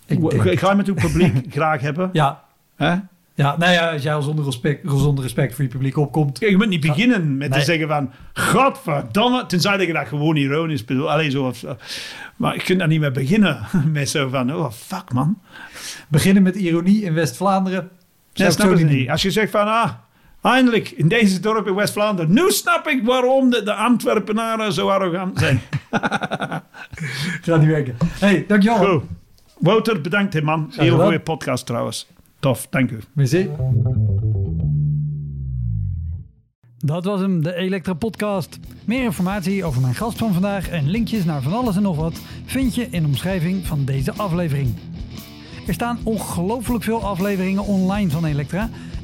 Ik 0.07 0.21
denk- 0.31 0.45
Ik 0.45 0.59
ga 0.59 0.75
met 0.75 0.89
uw 0.89 0.95
publiek 0.95 1.33
graag 1.57 1.81
hebben. 1.81 2.11
Ja, 2.13 2.45
Hè? 2.77 2.95
ja, 3.35 3.57
nou 3.59 3.73
ja, 3.73 3.93
als 3.93 4.03
jij 4.03 4.21
zonder 4.23 4.45
respect, 4.45 4.91
zonder 4.91 5.25
respect 5.25 5.55
voor 5.55 5.65
je 5.65 5.71
publiek 5.71 5.97
opkomt. 5.97 6.39
Kijk, 6.39 6.51
je 6.51 6.57
moet 6.57 6.69
niet 6.69 6.81
beginnen 6.81 7.37
met 7.37 7.51
Nee. 7.51 7.59
te 7.59 7.65
zeggen 7.65 7.89
van... 7.89 8.11
Godverdomme, 8.33 9.47
tenzij 9.47 9.77
dat 9.77 9.87
je 9.87 9.93
dat 9.93 10.07
gewoon 10.07 10.37
ironisch 10.37 10.85
bedoelt. 10.85 11.09
Allee, 11.09 11.31
zo, 11.31 11.47
of, 11.47 11.65
maar 12.37 12.55
je 12.55 12.63
kunt 12.63 12.79
daar 12.79 12.89
niet 12.89 13.01
mee 13.01 13.11
beginnen. 13.11 13.59
Met 13.93 14.09
zo 14.09 14.29
van, 14.29 14.55
oh 14.55 14.71
fuck 14.71 15.13
man. 15.13 15.39
Beginnen 16.09 16.43
met 16.43 16.57
ironie 16.57 17.03
in 17.03 17.15
West-Vlaanderen. 17.15 17.91
Ik 18.33 18.51
snap 18.51 18.71
ik 18.71 18.89
niet. 18.89 19.11
Als 19.11 19.23
je 19.23 19.31
zegt 19.31 19.51
van, 19.51 19.67
ah, 19.67 19.91
eindelijk 20.53 20.91
in 20.91 21.09
deze 21.09 21.41
dorp 21.41 21.67
in 21.67 21.75
West-Vlaanderen. 21.75 22.33
Nu 22.33 22.51
snap 22.51 22.87
ik 22.87 23.05
waarom 23.05 23.51
de, 23.51 23.63
de 23.63 23.75
Antwerpenaren 23.75 24.73
zo 24.73 24.89
arrogant 24.89 25.39
zijn. 25.39 25.61
Gaat 27.43 27.61
niet 27.61 27.69
werken. 27.69 27.97
hey, 28.09 28.45
dankjewel. 28.49 28.79
Goed. 28.79 29.03
Wouter, 29.59 30.01
bedankt 30.01 30.33
hè 30.33 30.43
man. 30.43 30.71
Heel 30.77 30.99
goede 30.99 31.21
podcast 31.21 31.67
trouwens. 31.67 32.07
Tof, 32.41 32.67
dank 32.71 32.91
u. 32.91 32.99
Merci. 33.13 33.51
Dat 36.79 37.05
was 37.05 37.21
hem, 37.21 37.43
de 37.43 37.55
Elektra 37.55 37.93
Podcast. 37.93 38.59
Meer 38.85 39.03
informatie 39.03 39.65
over 39.65 39.81
mijn 39.81 39.95
gast 39.95 40.19
van 40.19 40.33
vandaag 40.33 40.69
en 40.69 40.91
linkjes 40.91 41.25
naar 41.25 41.43
van 41.43 41.53
alles 41.53 41.77
en 41.77 41.83
nog 41.83 41.97
wat 41.97 42.21
vind 42.45 42.75
je 42.75 42.89
in 42.91 43.03
de 43.03 43.09
omschrijving 43.09 43.67
van 43.67 43.85
deze 43.85 44.13
aflevering. 44.13 44.75
Er 45.67 45.75
staan 45.75 45.99
ongelooflijk 46.03 46.85
veel 46.85 47.05
afleveringen 47.05 47.65
online 47.65 48.11
van 48.11 48.25
Elektra. 48.25 48.71